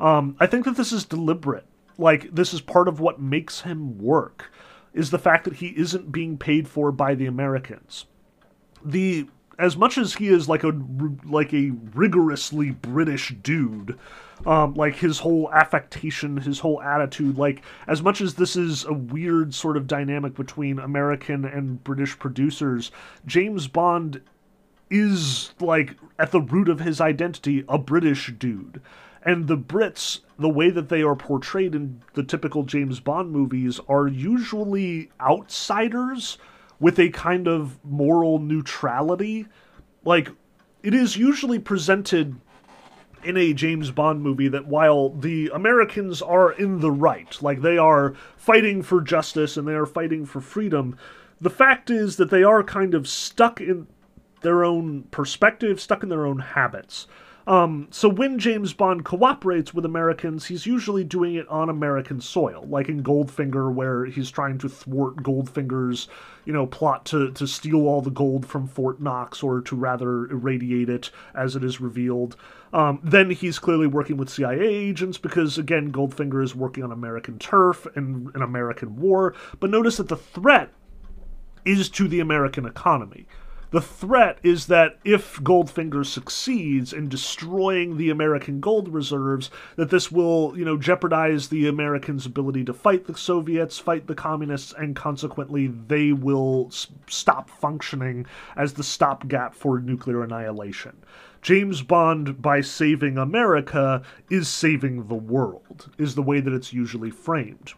Um, 0.00 0.36
I 0.40 0.46
think 0.46 0.64
that 0.64 0.78
this 0.78 0.90
is 0.90 1.04
deliberate. 1.04 1.66
Like, 1.98 2.34
this 2.34 2.54
is 2.54 2.62
part 2.62 2.88
of 2.88 2.98
what 2.98 3.20
makes 3.20 3.60
him 3.60 3.98
work, 3.98 4.50
is 4.94 5.10
the 5.10 5.18
fact 5.18 5.44
that 5.44 5.56
he 5.56 5.78
isn't 5.78 6.12
being 6.12 6.38
paid 6.38 6.66
for 6.66 6.90
by 6.90 7.14
the 7.14 7.26
Americans 7.26 8.06
the 8.84 9.28
as 9.58 9.76
much 9.76 9.98
as 9.98 10.14
he 10.14 10.28
is 10.28 10.48
like 10.48 10.62
a 10.62 10.72
like 11.24 11.52
a 11.52 11.70
rigorously 11.94 12.70
British 12.70 13.34
dude, 13.42 13.98
um, 14.46 14.74
like 14.74 14.94
his 14.96 15.18
whole 15.18 15.50
affectation, 15.52 16.36
his 16.36 16.60
whole 16.60 16.80
attitude, 16.80 17.36
like 17.36 17.62
as 17.86 18.00
much 18.00 18.20
as 18.20 18.34
this 18.34 18.54
is 18.54 18.84
a 18.84 18.92
weird 18.92 19.54
sort 19.54 19.76
of 19.76 19.86
dynamic 19.86 20.34
between 20.34 20.78
American 20.78 21.44
and 21.44 21.82
British 21.82 22.18
producers, 22.18 22.92
James 23.26 23.66
Bond 23.66 24.20
is 24.90 25.52
like 25.60 25.96
at 26.18 26.30
the 26.30 26.40
root 26.40 26.68
of 26.68 26.80
his 26.80 27.00
identity 27.00 27.64
a 27.68 27.78
British 27.78 28.32
dude. 28.38 28.80
And 29.24 29.48
the 29.48 29.58
Brits, 29.58 30.20
the 30.38 30.48
way 30.48 30.70
that 30.70 30.88
they 30.88 31.02
are 31.02 31.16
portrayed 31.16 31.74
in 31.74 32.00
the 32.14 32.22
typical 32.22 32.62
James 32.62 33.00
Bond 33.00 33.32
movies, 33.32 33.80
are 33.88 34.06
usually 34.06 35.10
outsiders 35.20 36.38
with 36.80 36.98
a 36.98 37.10
kind 37.10 37.46
of 37.48 37.82
moral 37.84 38.38
neutrality. 38.38 39.46
Like, 40.04 40.30
it 40.82 40.94
is 40.94 41.16
usually 41.16 41.58
presented 41.58 42.40
in 43.24 43.36
a 43.36 43.52
James 43.52 43.90
Bond 43.90 44.22
movie 44.22 44.48
that 44.48 44.66
while 44.66 45.10
the 45.10 45.50
Americans 45.52 46.22
are 46.22 46.52
in 46.52 46.80
the 46.80 46.90
right, 46.90 47.36
like 47.42 47.62
they 47.62 47.76
are 47.76 48.14
fighting 48.36 48.82
for 48.82 49.00
justice 49.00 49.56
and 49.56 49.66
they 49.66 49.74
are 49.74 49.86
fighting 49.86 50.24
for 50.24 50.40
freedom, 50.40 50.96
the 51.40 51.50
fact 51.50 51.90
is 51.90 52.16
that 52.16 52.30
they 52.30 52.42
are 52.42 52.62
kind 52.62 52.94
of 52.94 53.08
stuck 53.08 53.60
in 53.60 53.86
their 54.42 54.64
own 54.64 55.02
perspective, 55.10 55.80
stuck 55.80 56.02
in 56.02 56.08
their 56.08 56.26
own 56.26 56.38
habits. 56.38 57.06
Um, 57.48 57.88
so 57.90 58.10
when 58.10 58.38
James 58.38 58.74
Bond 58.74 59.06
cooperates 59.06 59.72
with 59.72 59.86
Americans, 59.86 60.44
he's 60.44 60.66
usually 60.66 61.02
doing 61.02 61.34
it 61.34 61.48
on 61.48 61.70
American 61.70 62.20
soil, 62.20 62.66
like 62.68 62.90
in 62.90 63.02
Goldfinger, 63.02 63.72
where 63.72 64.04
he's 64.04 64.30
trying 64.30 64.58
to 64.58 64.68
thwart 64.68 65.22
Goldfinger's, 65.22 66.08
you 66.44 66.52
know, 66.52 66.66
plot 66.66 67.06
to 67.06 67.32
to 67.32 67.46
steal 67.46 67.86
all 67.86 68.02
the 68.02 68.10
gold 68.10 68.44
from 68.44 68.68
Fort 68.68 69.00
Knox, 69.00 69.42
or 69.42 69.62
to 69.62 69.74
rather 69.74 70.26
irradiate 70.26 70.90
it, 70.90 71.10
as 71.34 71.56
it 71.56 71.64
is 71.64 71.80
revealed. 71.80 72.36
Um, 72.74 73.00
then 73.02 73.30
he's 73.30 73.58
clearly 73.58 73.86
working 73.86 74.18
with 74.18 74.28
CIA 74.28 74.60
agents 74.60 75.16
because, 75.16 75.56
again, 75.56 75.90
Goldfinger 75.90 76.44
is 76.44 76.54
working 76.54 76.84
on 76.84 76.92
American 76.92 77.38
turf 77.38 77.86
and 77.96 78.30
an 78.34 78.42
American 78.42 78.96
war. 78.96 79.34
But 79.58 79.70
notice 79.70 79.96
that 79.96 80.08
the 80.08 80.18
threat 80.18 80.68
is 81.64 81.88
to 81.88 82.08
the 82.08 82.20
American 82.20 82.66
economy. 82.66 83.26
The 83.70 83.80
threat 83.82 84.38
is 84.42 84.66
that 84.68 84.98
if 85.04 85.36
Goldfinger 85.40 86.06
succeeds 86.06 86.94
in 86.94 87.10
destroying 87.10 87.98
the 87.98 88.08
American 88.08 88.60
gold 88.60 88.88
reserves, 88.88 89.50
that 89.76 89.90
this 89.90 90.10
will, 90.10 90.56
you 90.56 90.64
know, 90.64 90.78
jeopardize 90.78 91.48
the 91.48 91.66
Americans' 91.68 92.24
ability 92.24 92.64
to 92.64 92.72
fight 92.72 93.04
the 93.04 93.16
Soviets, 93.16 93.78
fight 93.78 94.06
the 94.06 94.14
communists, 94.14 94.72
and 94.72 94.96
consequently 94.96 95.66
they 95.66 96.12
will 96.12 96.68
s- 96.68 96.86
stop 97.08 97.50
functioning 97.50 98.24
as 98.56 98.72
the 98.72 98.82
stopgap 98.82 99.54
for 99.54 99.80
nuclear 99.80 100.22
annihilation. 100.22 100.96
James 101.42 101.82
Bond, 101.82 102.40
by 102.40 102.62
saving 102.62 103.18
America, 103.18 104.02
is 104.30 104.48
saving 104.48 105.08
the 105.08 105.14
world, 105.14 105.90
is 105.98 106.14
the 106.14 106.22
way 106.22 106.40
that 106.40 106.54
it's 106.54 106.72
usually 106.72 107.10
framed. 107.10 107.74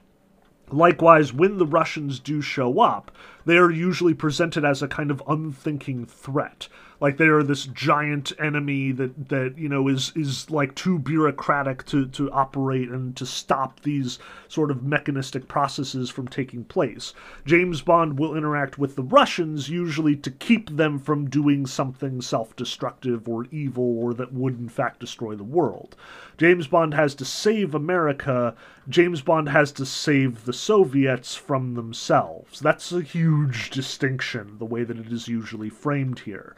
Likewise, 0.73 1.33
when 1.33 1.59
the 1.59 1.67
Russians 1.67 2.21
do 2.21 2.41
show 2.41 2.79
up, 2.79 3.11
they 3.51 3.59
are 3.59 3.73
usually 3.73 4.15
presented 4.15 4.65
as 4.65 4.81
a 4.81 4.87
kind 4.87 5.11
of 5.11 5.21
unthinking 5.27 6.07
threat. 6.07 6.69
Like 7.01 7.17
they 7.17 7.27
are 7.27 7.43
this 7.43 7.65
giant 7.65 8.33
enemy 8.39 8.93
that, 8.93 9.31
that 9.31 9.59
you 9.59 9.69
know 9.69 9.89
is 9.89 10.13
is 10.15 10.51
like 10.51 10.75
too 10.77 11.01
bureaucratic 11.01 11.85
to, 11.87 12.07
to 12.09 12.31
operate 12.31 12.91
and 12.91 13.17
to 13.17 13.27
stop 13.27 13.81
these 13.81 14.21
sort 14.47 14.71
of 14.71 14.85
mechanistic 14.85 15.49
processes 15.49 16.11
from 16.11 16.29
taking 16.29 16.63
place. 16.63 17.13
James 17.45 17.81
Bond 17.81 18.21
will 18.21 18.37
interact 18.37 18.79
with 18.79 18.95
the 18.95 19.03
Russians 19.03 19.69
usually 19.69 20.15
to 20.15 20.31
keep 20.31 20.77
them 20.77 20.99
from 20.99 21.29
doing 21.29 21.67
something 21.67 22.21
self-destructive 22.21 23.29
or 23.29 23.47
evil 23.51 23.99
or 23.99 24.15
that 24.15 24.33
would 24.33 24.59
in 24.61 24.69
fact 24.69 25.01
destroy 25.01 25.35
the 25.35 25.43
world. 25.43 25.97
James 26.39 26.69
Bond 26.69 26.95
has 26.95 27.17
to 27.17 27.25
save 27.25 27.75
America. 27.75 28.55
James 28.91 29.23
Bond 29.23 29.49
has 29.49 29.73
to 29.73 29.87
save 29.87 30.45
the 30.45 30.53
Soviets 30.53 31.35
from 31.35 31.75
themselves. 31.75 32.61
That's 32.61 32.93
a 32.93 33.01
huge 33.01 33.71
distinction, 33.71 34.59
the 34.59 34.65
way 34.65 34.85
that 34.85 34.99
it 34.99 35.13
is 35.13 35.29
usually 35.29 35.71
framed 35.71 36.21
here. 36.21 36.57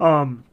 Um, 0.00 0.44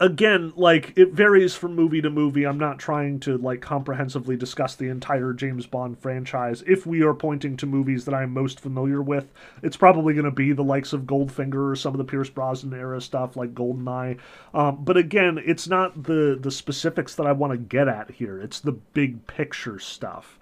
again, 0.00 0.52
like 0.56 0.92
it 0.96 1.12
varies 1.12 1.54
from 1.54 1.74
movie 1.74 2.00
to 2.00 2.10
movie. 2.10 2.44
I'm 2.44 2.58
not 2.58 2.78
trying 2.78 3.20
to 3.20 3.36
like 3.36 3.60
comprehensively 3.60 4.36
discuss 4.36 4.74
the 4.74 4.88
entire 4.88 5.32
James 5.32 5.66
Bond 5.66 5.98
franchise. 5.98 6.64
If 6.66 6.86
we 6.86 7.02
are 7.02 7.14
pointing 7.14 7.56
to 7.58 7.66
movies 7.66 8.06
that 8.06 8.14
I'm 8.14 8.32
most 8.32 8.60
familiar 8.60 9.02
with, 9.02 9.30
it's 9.62 9.76
probably 9.76 10.14
going 10.14 10.24
to 10.24 10.30
be 10.30 10.52
the 10.52 10.64
likes 10.64 10.92
of 10.92 11.02
Goldfinger 11.02 11.70
or 11.70 11.76
some 11.76 11.94
of 11.94 11.98
the 11.98 12.04
Pierce 12.04 12.30
Brosnan 12.30 12.78
era 12.78 13.00
stuff 13.00 13.36
like 13.36 13.54
Goldeneye. 13.54 14.18
Um, 14.54 14.82
but 14.82 14.96
again, 14.96 15.38
it's 15.44 15.68
not 15.68 16.02
the 16.02 16.38
the 16.40 16.50
specifics 16.50 17.14
that 17.16 17.26
I 17.26 17.32
want 17.32 17.52
to 17.52 17.58
get 17.58 17.86
at 17.86 18.10
here. 18.10 18.40
It's 18.40 18.60
the 18.60 18.72
big 18.72 19.26
picture 19.26 19.78
stuff. 19.78 20.38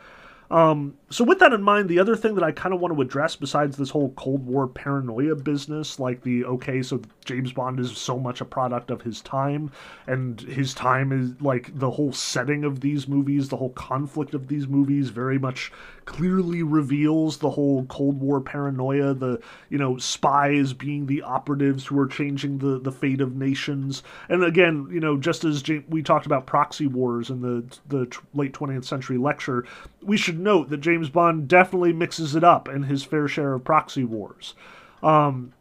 Um, 0.51 0.97
so 1.11 1.25
with 1.25 1.41
that 1.41 1.53
in 1.53 1.63
mind, 1.63 1.89
the 1.89 1.99
other 1.99 2.17
thing 2.17 2.35
that 2.37 2.45
I 2.45 2.53
kind 2.53 2.75
of 2.75 2.81
want 2.81 2.95
to 2.95 3.03
address, 3.03 3.37
besides 3.37 3.77
this 3.77 3.91
whole 3.91 4.11
Cold 4.13 4.47
War 4.47 4.67
paranoia 4.67 5.35
business, 5.35 6.01
like 6.01 6.23
the 6.23 6.45
okay, 6.47 6.83
so 6.83 7.03
James 7.29 7.53
Bond 7.53 7.79
is 7.79 7.95
so 7.95 8.19
much 8.19 8.41
a 8.41 8.47
product 8.47 8.91
of 8.91 9.03
his 9.03 9.21
time, 9.21 9.71
and 10.07 10.41
his 10.41 10.73
time 10.73 11.13
is 11.13 11.39
like 11.43 11.79
the 11.79 11.91
whole 11.91 12.11
setting 12.11 12.65
of 12.65 12.81
these 12.81 13.07
movies, 13.07 13.51
the 13.51 13.59
whole 13.59 13.75
conflict 13.75 14.33
of 14.33 14.49
these 14.49 14.67
movies, 14.67 15.11
very 15.11 15.39
much 15.39 15.71
clearly 16.07 16.63
reveals 16.63 17.37
the 17.37 17.51
whole 17.51 17.85
Cold 17.85 18.19
War 18.19 18.41
paranoia, 18.41 19.13
the 19.13 19.39
you 19.69 19.77
know 19.77 19.99
spies 19.99 20.73
being 20.73 21.05
the 21.05 21.21
operatives 21.21 21.85
who 21.85 21.99
are 21.99 22.07
changing 22.07 22.59
the 22.59 22.79
the 22.79 22.91
fate 22.91 23.21
of 23.21 23.37
nations, 23.37 24.03
and 24.31 24.43
again, 24.43 24.89
you 24.91 24.99
know, 24.99 25.19
just 25.19 25.45
as 25.45 25.61
J- 25.61 25.85
we 25.87 26.03
talked 26.03 26.25
about 26.25 26.47
proxy 26.47 26.87
wars 26.87 27.29
in 27.29 27.43
the 27.43 27.63
the 27.89 28.11
late 28.33 28.55
20th 28.55 28.87
century 28.87 29.19
lecture, 29.19 29.67
we 30.03 30.17
should 30.17 30.41
note 30.41 30.71
that 30.71 30.81
James 30.81 31.11
Bond 31.11 31.47
definitely 31.47 31.93
mixes 31.93 32.35
it 32.35 32.43
up 32.43 32.71
in 32.71 32.85
his 32.85 33.05
fair 33.05 33.29
share 33.29 33.53
of 33.53 33.65
proxy 33.65 34.05
wars. 34.05 34.55
Um, 35.03 35.53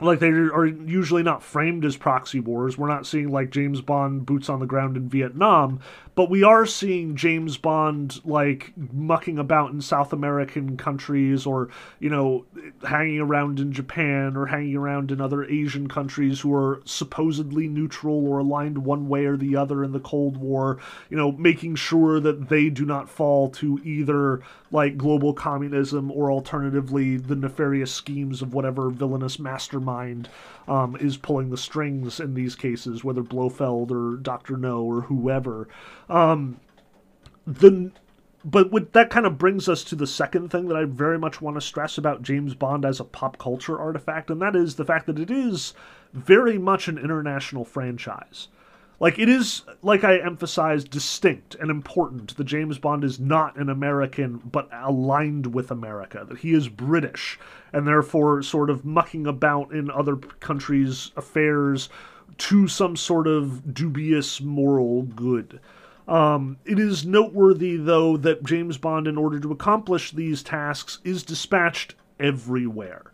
like 0.00 0.18
they 0.18 0.28
are 0.28 0.66
usually 0.66 1.22
not 1.22 1.42
framed 1.42 1.84
as 1.84 1.96
proxy 1.96 2.40
wars. 2.40 2.78
We're 2.78 2.88
not 2.88 3.06
seeing 3.06 3.30
like 3.30 3.50
James 3.50 3.80
Bond 3.80 4.24
boots 4.24 4.48
on 4.48 4.58
the 4.58 4.66
ground 4.66 4.96
in 4.96 5.08
Vietnam, 5.08 5.80
but 6.14 6.30
we 6.30 6.42
are 6.42 6.66
seeing 6.66 7.14
James 7.14 7.56
Bond 7.56 8.20
like 8.24 8.72
mucking 8.76 9.38
about 9.38 9.70
in 9.70 9.80
South 9.80 10.12
American 10.12 10.76
countries 10.76 11.46
or, 11.46 11.68
you 12.00 12.10
know, 12.10 12.46
hanging 12.86 13.20
around 13.20 13.60
in 13.60 13.72
Japan 13.72 14.36
or 14.36 14.46
hanging 14.46 14.76
around 14.76 15.10
in 15.10 15.20
other 15.20 15.44
Asian 15.44 15.88
countries 15.88 16.40
who 16.40 16.54
are 16.54 16.82
supposedly 16.84 17.68
neutral 17.68 18.26
or 18.26 18.38
aligned 18.38 18.78
one 18.78 19.08
way 19.08 19.26
or 19.26 19.36
the 19.36 19.56
other 19.56 19.84
in 19.84 19.92
the 19.92 20.00
Cold 20.00 20.36
War, 20.36 20.78
you 21.10 21.16
know, 21.16 21.32
making 21.32 21.76
sure 21.76 22.18
that 22.18 22.48
they 22.48 22.70
do 22.70 22.84
not 22.84 23.08
fall 23.08 23.50
to 23.50 23.78
either 23.84 24.42
like 24.72 24.96
global 24.96 25.34
communism 25.34 26.10
or 26.10 26.32
alternatively 26.32 27.18
the 27.18 27.36
nefarious 27.36 27.92
schemes 27.92 28.40
of 28.42 28.54
whatever 28.54 28.90
villainous 28.90 29.38
mastermind 29.38 30.28
um, 30.66 30.96
is 30.96 31.16
pulling 31.16 31.50
the 31.50 31.56
strings 31.56 32.18
in 32.18 32.34
these 32.34 32.56
cases, 32.56 33.04
whether 33.04 33.22
Blofeld 33.22 33.92
or 33.92 34.16
Dr. 34.16 34.56
No 34.56 34.82
or 34.82 35.02
whoever. 35.02 35.68
Um, 36.08 36.58
the 37.46 37.92
but 38.44 38.92
that 38.92 39.10
kind 39.10 39.24
of 39.24 39.38
brings 39.38 39.68
us 39.68 39.84
to 39.84 39.94
the 39.94 40.06
second 40.06 40.48
thing 40.48 40.66
that 40.66 40.76
I 40.76 40.84
very 40.84 41.16
much 41.16 41.40
want 41.40 41.56
to 41.56 41.60
stress 41.60 41.96
about 41.96 42.22
James 42.22 42.54
Bond 42.54 42.84
as 42.84 42.98
a 42.98 43.04
pop 43.04 43.38
culture 43.38 43.78
artifact, 43.78 44.30
and 44.30 44.42
that 44.42 44.56
is 44.56 44.74
the 44.74 44.84
fact 44.84 45.06
that 45.06 45.18
it 45.18 45.30
is 45.30 45.74
very 46.12 46.58
much 46.58 46.88
an 46.88 46.98
international 46.98 47.64
franchise. 47.64 48.48
Like 49.02 49.18
it 49.18 49.28
is, 49.28 49.62
like 49.82 50.04
I 50.04 50.18
emphasized, 50.18 50.88
distinct 50.88 51.56
and 51.56 51.72
important. 51.72 52.36
The 52.36 52.44
James 52.44 52.78
Bond 52.78 53.02
is 53.02 53.18
not 53.18 53.56
an 53.56 53.68
American, 53.68 54.36
but 54.36 54.68
aligned 54.72 55.52
with 55.52 55.72
America. 55.72 56.24
That 56.28 56.38
he 56.38 56.54
is 56.54 56.68
British, 56.68 57.36
and 57.72 57.84
therefore 57.84 58.44
sort 58.44 58.70
of 58.70 58.84
mucking 58.84 59.26
about 59.26 59.72
in 59.72 59.90
other 59.90 60.14
countries' 60.14 61.10
affairs 61.16 61.88
to 62.38 62.68
some 62.68 62.96
sort 62.96 63.26
of 63.26 63.74
dubious 63.74 64.40
moral 64.40 65.02
good. 65.02 65.58
Um, 66.06 66.58
it 66.64 66.78
is 66.78 67.04
noteworthy, 67.04 67.74
though, 67.74 68.16
that 68.18 68.44
James 68.44 68.78
Bond, 68.78 69.08
in 69.08 69.18
order 69.18 69.40
to 69.40 69.50
accomplish 69.50 70.12
these 70.12 70.44
tasks, 70.44 71.00
is 71.02 71.24
dispatched 71.24 71.96
everywhere. 72.20 73.11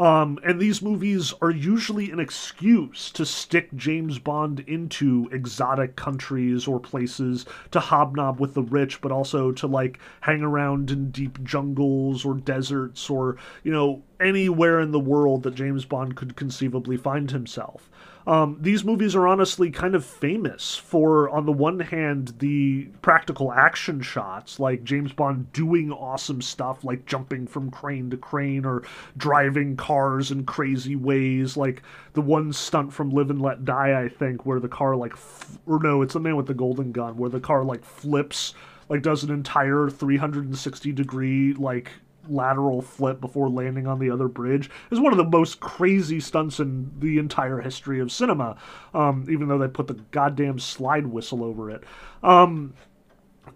Um, 0.00 0.38
and 0.42 0.58
these 0.58 0.80
movies 0.80 1.34
are 1.42 1.50
usually 1.50 2.10
an 2.10 2.20
excuse 2.20 3.10
to 3.10 3.26
stick 3.26 3.68
James 3.76 4.18
Bond 4.18 4.60
into 4.60 5.28
exotic 5.30 5.94
countries 5.94 6.66
or 6.66 6.80
places 6.80 7.44
to 7.72 7.80
hobnob 7.80 8.40
with 8.40 8.54
the 8.54 8.62
rich, 8.62 9.02
but 9.02 9.12
also 9.12 9.52
to 9.52 9.66
like 9.66 9.98
hang 10.22 10.40
around 10.40 10.90
in 10.90 11.10
deep 11.10 11.44
jungles 11.44 12.24
or 12.24 12.32
deserts 12.32 13.10
or, 13.10 13.36
you 13.62 13.72
know, 13.72 14.02
anywhere 14.18 14.80
in 14.80 14.90
the 14.90 14.98
world 14.98 15.42
that 15.42 15.54
James 15.54 15.84
Bond 15.84 16.16
could 16.16 16.34
conceivably 16.34 16.96
find 16.96 17.30
himself. 17.30 17.90
Um, 18.26 18.58
these 18.60 18.84
movies 18.84 19.16
are 19.16 19.26
honestly 19.26 19.70
kind 19.70 19.94
of 19.94 20.04
famous 20.04 20.76
for, 20.76 21.28
on 21.30 21.46
the 21.46 21.52
one 21.52 21.80
hand, 21.80 22.34
the 22.38 22.84
practical 23.02 23.52
action 23.52 24.02
shots, 24.02 24.60
like 24.60 24.84
James 24.84 25.12
Bond 25.12 25.52
doing 25.52 25.90
awesome 25.90 26.42
stuff, 26.42 26.84
like 26.84 27.06
jumping 27.06 27.46
from 27.46 27.70
crane 27.70 28.10
to 28.10 28.16
crane 28.16 28.64
or 28.64 28.82
driving 29.16 29.76
cars 29.76 30.30
in 30.30 30.44
crazy 30.44 30.96
ways, 30.96 31.56
like 31.56 31.82
the 32.12 32.20
one 32.20 32.52
stunt 32.52 32.92
from 32.92 33.10
Live 33.10 33.30
and 33.30 33.40
Let 33.40 33.64
Die, 33.64 34.02
I 34.02 34.08
think, 34.08 34.44
where 34.44 34.60
the 34.60 34.68
car 34.68 34.96
like, 34.96 35.12
f- 35.12 35.58
or 35.66 35.80
no, 35.82 36.02
it's 36.02 36.14
the 36.14 36.20
man 36.20 36.36
with 36.36 36.46
the 36.46 36.54
golden 36.54 36.92
gun, 36.92 37.16
where 37.16 37.30
the 37.30 37.40
car 37.40 37.64
like 37.64 37.84
flips, 37.84 38.54
like 38.88 39.02
does 39.02 39.24
an 39.24 39.30
entire 39.30 39.88
360 39.88 40.92
degree 40.92 41.54
like 41.54 41.90
lateral 42.28 42.82
flip 42.82 43.20
before 43.20 43.48
landing 43.48 43.86
on 43.86 43.98
the 43.98 44.10
other 44.10 44.28
bridge 44.28 44.70
is 44.90 45.00
one 45.00 45.12
of 45.12 45.18
the 45.18 45.24
most 45.24 45.60
crazy 45.60 46.20
stunts 46.20 46.60
in 46.60 46.90
the 46.98 47.18
entire 47.18 47.60
history 47.60 48.00
of 48.00 48.12
cinema. 48.12 48.56
Um, 48.94 49.26
even 49.30 49.48
though 49.48 49.58
they 49.58 49.68
put 49.68 49.86
the 49.86 50.00
goddamn 50.10 50.58
slide 50.58 51.06
whistle 51.06 51.44
over 51.44 51.70
it. 51.70 51.84
Um, 52.22 52.74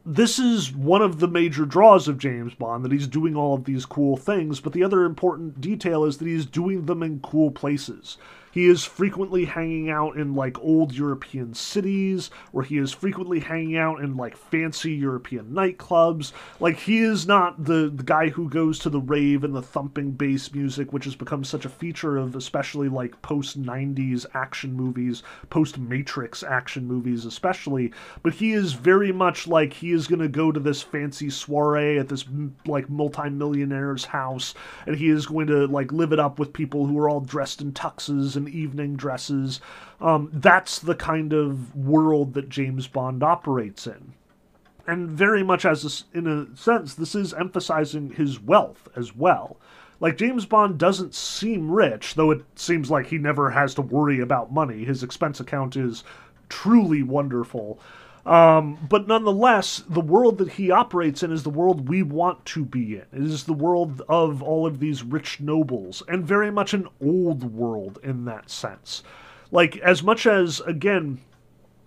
this 0.07 0.39
is 0.39 0.73
one 0.73 1.03
of 1.03 1.19
the 1.21 1.29
major 1.29 1.65
draws 1.65 2.09
of 2.09 2.19
James 2.19 2.55
Bond 2.55 2.85
that 2.85 2.93
he's 2.93 3.07
doing 3.07 3.37
all 3.37 3.55
of 3.55 3.65
these 3.65 3.87
cool 3.87 4.17
things, 4.17 4.61
but 4.61 4.73
the 4.73 4.83
other 4.83 5.05
important 5.05 5.61
detail 5.61 6.05
is 6.05 6.19
that 6.19 6.29
he's 6.29 6.47
doing 6.47 6.87
them 6.87 7.03
in 7.03 7.21
cool 7.21 7.51
places. 7.51 8.19
He 8.55 8.67
is 8.67 8.85
frequently 8.85 9.47
hanging 9.47 9.91
out 9.91 10.17
in 10.17 10.37
like 10.37 10.61
old 10.61 10.95
European 10.95 11.55
cities, 11.55 12.31
where 12.53 12.65
he 12.65 12.79
is 12.79 12.93
frequently 12.93 13.41
hanging 13.41 13.77
out 13.77 13.99
in 14.01 14.17
like 14.17 14.37
fancy 14.37 14.93
European 14.93 15.47
nightclubs. 15.47 16.31
Like 16.61 16.79
he 16.79 17.01
is 17.01 17.27
not 17.27 17.65
the, 17.65 17.91
the 17.93 18.05
guy 18.05 18.29
who 18.29 18.49
goes 18.49 18.79
to 18.79 18.91
the 18.91 19.01
rave 19.01 19.43
and 19.43 19.57
the 19.57 19.61
thumping 19.61 20.13
bass 20.13 20.55
music, 20.55 20.93
which 20.93 21.03
has 21.03 21.17
become 21.17 21.43
such 21.43 21.65
a 21.65 21.69
feature 21.69 22.17
of 22.17 22.37
especially 22.37 22.89
like 22.89 23.21
post 23.23 23.61
90s 23.61 24.25
action 24.35 24.73
movies, 24.73 25.25
post 25.51 25.77
Matrix 25.77 26.45
action 26.45 26.87
movies, 26.87 27.25
especially. 27.25 27.93
But 28.23 28.35
he 28.35 28.53
is 28.53 28.75
very 28.75 29.11
much 29.11 29.49
like 29.49 29.73
he 29.73 29.91
is 29.91 30.07
going 30.07 30.21
to 30.21 30.29
go 30.29 30.53
to 30.53 30.61
this 30.61 30.81
fancy 30.81 31.29
soiree 31.29 31.99
at 31.99 32.09
this 32.09 32.25
like 32.67 32.89
multi-millionaire's 32.89 34.05
house 34.05 34.55
and 34.87 34.95
he 34.95 35.09
is 35.09 35.27
going 35.27 35.49
to 35.49 35.67
like 35.67 35.91
live 35.91 36.13
it 36.13 36.21
up 36.21 36.39
with 36.39 36.53
people 36.53 36.87
who 36.87 36.97
are 37.01 37.11
all 37.11 37.21
dressed 37.21 37.61
in 37.61 37.73
tuxes 37.73 38.37
and 38.37 38.44
evening 38.49 38.97
dresses 38.97 39.61
um, 40.01 40.31
that's 40.33 40.79
the 40.79 40.95
kind 40.95 41.33
of 41.33 41.75
world 41.75 42.35
that 42.35 42.49
james 42.49 42.87
bond 42.87 43.23
operates 43.23 43.87
in 43.87 44.13
and 44.87 45.09
very 45.11 45.43
much 45.43 45.65
as 45.65 46.05
a, 46.15 46.19
in 46.19 46.27
a 46.27 46.57
sense 46.57 46.95
this 46.95 47.15
is 47.15 47.33
emphasizing 47.35 48.13
his 48.13 48.41
wealth 48.41 48.89
as 48.97 49.15
well 49.15 49.57
like 50.01 50.17
James 50.19 50.45
Bond 50.45 50.77
doesn't 50.77 51.15
seem 51.15 51.71
rich, 51.71 52.15
though 52.15 52.31
it 52.31 52.45
seems 52.57 52.91
like 52.91 53.07
he 53.07 53.17
never 53.17 53.51
has 53.51 53.75
to 53.75 53.81
worry 53.83 54.21
about 54.21 54.53
money. 54.53 54.85
His 54.85 55.03
expense 55.03 55.41
account 55.41 55.77
is 55.77 56.05
truly 56.49 57.03
wonderful. 57.03 57.79
Um, 58.27 58.79
but 58.89 59.07
nonetheless, 59.07 59.85
the 59.89 60.01
world 60.01 60.39
that 60.39 60.53
he 60.53 60.71
operates 60.71 61.23
in 61.23 61.31
is 61.31 61.43
the 61.43 61.51
world 61.51 61.89
we 61.89 62.03
want 62.03 62.45
to 62.47 62.65
be 62.65 62.95
in. 62.95 63.07
It 63.13 63.23
is 63.23 63.45
the 63.45 63.53
world 63.53 64.01
of 64.09 64.43
all 64.43 64.67
of 64.67 64.81
these 64.81 65.03
rich 65.03 65.41
nobles, 65.41 66.03
and 66.09 66.27
very 66.27 66.51
much 66.51 66.73
an 66.73 66.89
old 67.03 67.45
world 67.45 67.99
in 68.03 68.25
that 68.25 68.49
sense. 68.49 69.03
Like, 69.51 69.77
as 69.79 70.03
much 70.03 70.27
as, 70.27 70.61
again, 70.61 71.21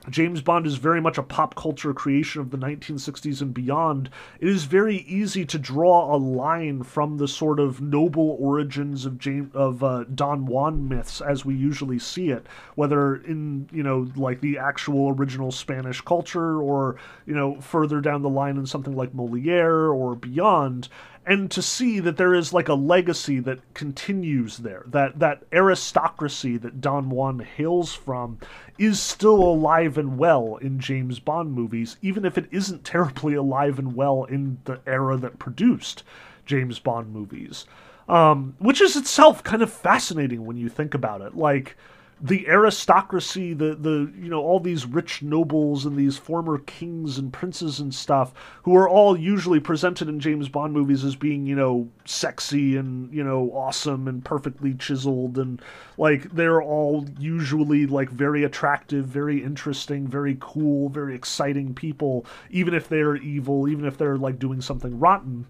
James 0.09 0.41
Bond 0.41 0.65
is 0.65 0.77
very 0.77 1.01
much 1.01 1.17
a 1.17 1.23
pop 1.23 1.55
culture 1.55 1.93
creation 1.93 2.41
of 2.41 2.51
the 2.51 2.57
1960s 2.57 3.41
and 3.41 3.53
beyond. 3.53 4.09
It 4.39 4.47
is 4.47 4.63
very 4.63 4.97
easy 4.99 5.45
to 5.45 5.59
draw 5.59 6.15
a 6.15 6.17
line 6.17 6.83
from 6.83 7.17
the 7.17 7.27
sort 7.27 7.59
of 7.59 7.81
noble 7.81 8.37
origins 8.39 9.05
of 9.05 9.19
James 9.19 9.53
of 9.53 9.83
uh, 9.83 10.05
Don 10.15 10.45
Juan 10.45 10.87
myths 10.87 11.19
as 11.19 11.43
we 11.43 11.55
usually 11.55 11.99
see 11.99 12.29
it, 12.29 12.45
whether 12.75 13.17
in 13.17 13.67
you 13.71 13.83
know 13.83 14.07
like 14.15 14.39
the 14.39 14.57
actual 14.57 15.09
original 15.09 15.51
Spanish 15.51 16.01
culture 16.01 16.61
or 16.61 16.95
you 17.25 17.35
know 17.35 17.59
further 17.59 17.99
down 17.99 18.21
the 18.21 18.29
line 18.29 18.57
in 18.57 18.65
something 18.65 18.95
like 18.95 19.13
Moliere 19.13 19.89
or 19.89 20.15
beyond 20.15 20.87
and 21.27 21.51
to 21.51 21.61
see 21.61 21.99
that 21.99 22.15
there 22.15 22.33
is 22.33 22.53
like 22.53 22.69
a 22.69 22.73
legacy 22.73 23.39
that 23.39 23.59
continues 23.73 24.57
there 24.57 24.83
that 24.87 25.19
that 25.19 25.43
aristocracy 25.51 26.57
that 26.57 26.81
Don 26.81 27.09
Juan 27.09 27.39
hails 27.39 27.93
from 27.93 28.39
is 28.77 28.99
still 28.99 29.43
alive 29.43 29.97
and 29.97 30.17
well 30.17 30.55
in 30.55 30.79
James 30.79 31.19
Bond 31.19 31.51
movies 31.53 31.97
even 32.01 32.25
if 32.25 32.37
it 32.37 32.47
isn't 32.49 32.85
terribly 32.85 33.33
alive 33.33 33.77
and 33.77 33.95
well 33.95 34.23
in 34.23 34.59
the 34.63 34.79
era 34.87 35.17
that 35.17 35.37
produced 35.37 36.03
James 36.47 36.79
Bond 36.79 37.13
movies. 37.13 37.65
Um, 38.09 38.55
which 38.59 38.79
is 38.79 38.95
itself 38.95 39.43
kind 39.43 39.61
of 39.61 39.71
fascinating 39.71 40.45
when 40.45 40.55
you 40.55 40.69
think 40.69 40.93
about 40.93 41.19
it. 41.19 41.35
Like 41.35 41.75
the 42.19 42.47
aristocracy, 42.47 43.53
the 43.53 43.75
the 43.75 44.11
you 44.19 44.29
know 44.29 44.41
all 44.41 44.59
these 44.59 44.85
rich 44.85 45.21
nobles 45.21 45.85
and 45.85 45.95
these 45.95 46.17
former 46.17 46.57
kings 46.59 47.17
and 47.17 47.31
princes 47.31 47.79
and 47.79 47.93
stuff, 47.93 48.33
who 48.63 48.75
are 48.75 48.89
all 48.89 49.17
usually 49.17 49.59
presented 49.59 50.09
in 50.09 50.19
James 50.19 50.49
Bond 50.49 50.73
movies 50.73 51.03
as 51.03 51.15
being 51.15 51.45
you 51.45 51.55
know 51.55 51.89
sexy 52.05 52.75
and 52.75 53.13
you 53.13 53.23
know 53.23 53.51
awesome 53.51 54.07
and 54.07 54.25
perfectly 54.25 54.73
chiseled 54.73 55.37
and 55.37 55.61
like 55.97 56.31
they're 56.31 56.61
all 56.61 57.05
usually 57.19 57.85
like 57.85 58.09
very 58.09 58.43
attractive, 58.43 59.05
very 59.05 59.43
interesting, 59.43 60.07
very 60.07 60.37
cool, 60.39 60.89
very 60.89 61.13
exciting 61.13 61.73
people, 61.73 62.25
even 62.49 62.73
if 62.73 62.89
they're 62.89 63.15
evil, 63.17 63.67
even 63.67 63.85
if 63.85 63.97
they're 63.97 64.17
like 64.17 64.39
doing 64.39 64.61
something 64.61 64.99
rotten 64.99 65.45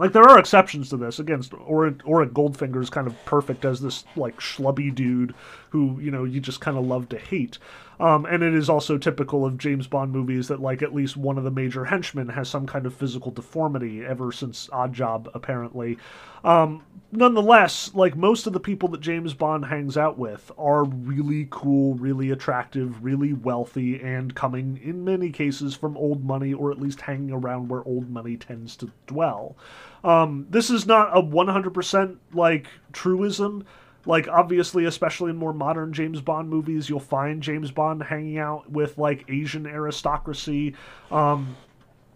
like 0.00 0.14
there 0.14 0.26
are 0.26 0.38
exceptions 0.38 0.88
to 0.88 0.96
this. 0.96 1.18
Against 1.18 1.52
or 1.52 1.90
Auric 1.90 2.32
Goldfinger 2.32 2.82
is 2.82 2.88
kind 2.88 3.06
of 3.06 3.14
perfect 3.26 3.66
as 3.66 3.80
this 3.80 4.04
like 4.16 4.40
schlubby 4.40 4.92
dude 4.92 5.34
who 5.68 6.00
you 6.00 6.10
know 6.10 6.24
you 6.24 6.40
just 6.40 6.62
kind 6.62 6.78
of 6.78 6.86
love 6.86 7.08
to 7.10 7.18
hate. 7.18 7.58
Um, 8.00 8.24
and 8.24 8.42
it 8.42 8.54
is 8.54 8.70
also 8.70 8.96
typical 8.96 9.44
of 9.44 9.58
James 9.58 9.86
Bond 9.86 10.10
movies 10.10 10.48
that 10.48 10.60
like 10.60 10.80
at 10.80 10.94
least 10.94 11.18
one 11.18 11.36
of 11.36 11.44
the 11.44 11.50
major 11.50 11.84
henchmen 11.84 12.30
has 12.30 12.48
some 12.48 12.66
kind 12.66 12.86
of 12.86 12.94
physical 12.94 13.30
deformity 13.30 14.04
ever 14.04 14.32
since 14.32 14.68
Oddjob 14.68 15.28
apparently. 15.34 15.98
Um, 16.42 16.82
nonetheless, 17.12 17.94
like 17.94 18.16
most 18.16 18.46
of 18.46 18.54
the 18.54 18.60
people 18.60 18.88
that 18.88 19.02
James 19.02 19.34
Bond 19.34 19.66
hangs 19.66 19.98
out 19.98 20.18
with 20.18 20.50
are 20.56 20.84
really 20.84 21.46
cool, 21.50 21.94
really 21.94 22.30
attractive, 22.30 23.04
really 23.04 23.34
wealthy, 23.34 24.00
and 24.00 24.34
coming 24.34 24.80
in 24.82 25.04
many 25.04 25.28
cases 25.28 25.74
from 25.74 25.98
old 25.98 26.24
money 26.24 26.54
or 26.54 26.70
at 26.70 26.80
least 26.80 27.02
hanging 27.02 27.32
around 27.32 27.68
where 27.68 27.84
old 27.84 28.08
money 28.08 28.38
tends 28.38 28.76
to 28.76 28.90
dwell. 29.06 29.58
Um, 30.02 30.46
this 30.48 30.70
is 30.70 30.86
not 30.86 31.14
a 31.14 31.20
100% 31.20 32.16
like 32.32 32.68
truism. 32.94 33.66
Like, 34.06 34.28
obviously, 34.28 34.86
especially 34.86 35.30
in 35.30 35.36
more 35.36 35.52
modern 35.52 35.92
James 35.92 36.20
Bond 36.20 36.48
movies, 36.48 36.88
you'll 36.88 37.00
find 37.00 37.42
James 37.42 37.70
Bond 37.70 38.02
hanging 38.02 38.38
out 38.38 38.70
with 38.70 38.96
like 38.96 39.24
Asian 39.28 39.66
aristocracy, 39.66 40.74
um, 41.10 41.56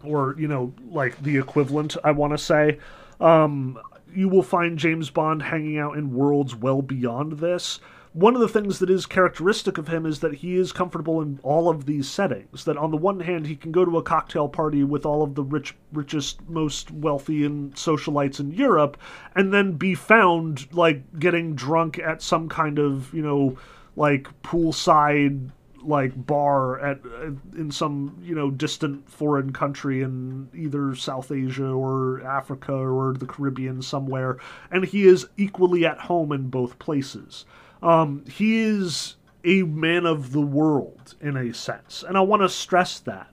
or, 0.03 0.35
you 0.37 0.47
know, 0.47 0.73
like 0.89 1.21
the 1.21 1.37
equivalent, 1.37 1.95
I 2.03 2.11
want 2.11 2.33
to 2.33 2.37
say. 2.37 2.79
Um, 3.19 3.79
you 4.13 4.29
will 4.29 4.43
find 4.43 4.79
James 4.79 5.09
Bond 5.09 5.41
hanging 5.43 5.77
out 5.77 5.97
in 5.97 6.13
worlds 6.13 6.55
well 6.55 6.81
beyond 6.81 7.33
this 7.33 7.79
one 8.15 8.33
of 8.33 8.39
the 8.39 8.47
things 8.47 8.79
that 8.79 8.89
is 8.89 9.05
characteristic 9.05 9.77
of 9.77 9.89
him 9.89 10.05
is 10.05 10.21
that 10.21 10.35
he 10.35 10.55
is 10.55 10.71
comfortable 10.71 11.21
in 11.21 11.37
all 11.43 11.67
of 11.67 11.85
these 11.85 12.09
settings. 12.09 12.63
That 12.63 12.77
on 12.77 12.91
the 12.91 12.97
one 12.97 13.19
hand, 13.19 13.45
he 13.45 13.57
can 13.57 13.73
go 13.73 13.83
to 13.83 13.97
a 13.97 14.03
cocktail 14.03 14.47
party 14.47 14.85
with 14.85 15.05
all 15.05 15.21
of 15.21 15.35
the 15.35 15.43
rich, 15.43 15.75
richest, 15.91 16.47
most 16.47 16.91
wealthy 16.91 17.43
and 17.43 17.75
socialites 17.75 18.39
in 18.39 18.51
Europe, 18.51 18.95
and 19.35 19.53
then 19.53 19.73
be 19.73 19.95
found 19.95 20.73
like 20.73 21.19
getting 21.19 21.55
drunk 21.55 21.99
at 21.99 22.21
some 22.21 22.47
kind 22.47 22.79
of 22.79 23.13
you 23.13 23.21
know 23.21 23.57
like 23.97 24.29
poolside 24.43 25.51
like 25.83 26.13
bar 26.25 26.79
at 26.79 27.01
uh, 27.05 27.31
in 27.57 27.69
some 27.69 28.17
you 28.23 28.33
know 28.33 28.49
distant 28.49 29.09
foreign 29.11 29.51
country 29.51 30.01
in 30.01 30.47
either 30.55 30.95
South 30.95 31.33
Asia 31.33 31.67
or 31.67 32.21
Africa 32.23 32.71
or 32.71 33.13
the 33.13 33.25
Caribbean 33.25 33.81
somewhere, 33.81 34.37
and 34.71 34.85
he 34.85 35.05
is 35.05 35.27
equally 35.35 35.85
at 35.85 35.99
home 35.99 36.31
in 36.31 36.49
both 36.49 36.79
places. 36.79 37.43
Um, 37.85 38.25
he 38.27 38.61
is 38.61 39.15
a 39.43 39.61
man 39.61 40.07
of 40.07 40.31
the 40.31 40.41
world 40.41 41.13
in 41.21 41.37
a 41.37 41.53
sense, 41.53 42.03
and 42.05 42.17
I 42.17 42.21
want 42.21 42.41
to 42.41 42.49
stress 42.49 42.99
that. 43.01 43.29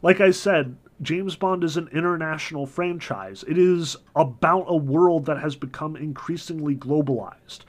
Like 0.00 0.20
I 0.20 0.30
said, 0.30 0.76
James 1.02 1.34
Bond 1.34 1.64
is 1.64 1.76
an 1.76 1.88
international 1.92 2.66
franchise. 2.66 3.44
It 3.48 3.58
is 3.58 3.96
about 4.14 4.66
a 4.68 4.76
world 4.76 5.26
that 5.26 5.40
has 5.40 5.56
become 5.56 5.96
increasingly 5.96 6.76
globalized. 6.76 7.60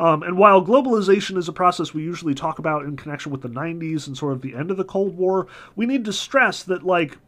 Um, 0.00 0.22
and 0.22 0.38
while 0.38 0.64
globalization 0.64 1.36
is 1.36 1.46
a 1.46 1.52
process 1.52 1.92
we 1.92 2.02
usually 2.02 2.34
talk 2.34 2.58
about 2.58 2.84
in 2.84 2.96
connection 2.96 3.30
with 3.30 3.42
the 3.42 3.48
90s 3.50 4.06
and 4.06 4.16
sort 4.16 4.32
of 4.32 4.40
the 4.40 4.54
end 4.54 4.70
of 4.70 4.78
the 4.78 4.84
Cold 4.84 5.18
War, 5.18 5.46
we 5.76 5.84
need 5.84 6.06
to 6.06 6.12
stress 6.12 6.62
that, 6.62 6.84
like, 6.84 7.18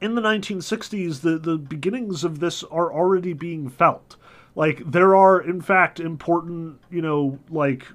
in 0.00 0.16
the 0.16 0.20
1960s, 0.20 1.20
the, 1.20 1.38
the 1.38 1.56
beginnings 1.56 2.24
of 2.24 2.40
this 2.40 2.64
are 2.64 2.92
already 2.92 3.32
being 3.32 3.70
felt. 3.70 4.16
Like 4.56 4.90
there 4.90 5.14
are 5.14 5.38
in 5.40 5.60
fact 5.60 6.00
important, 6.00 6.80
you 6.90 7.02
know, 7.02 7.38
like 7.50 7.86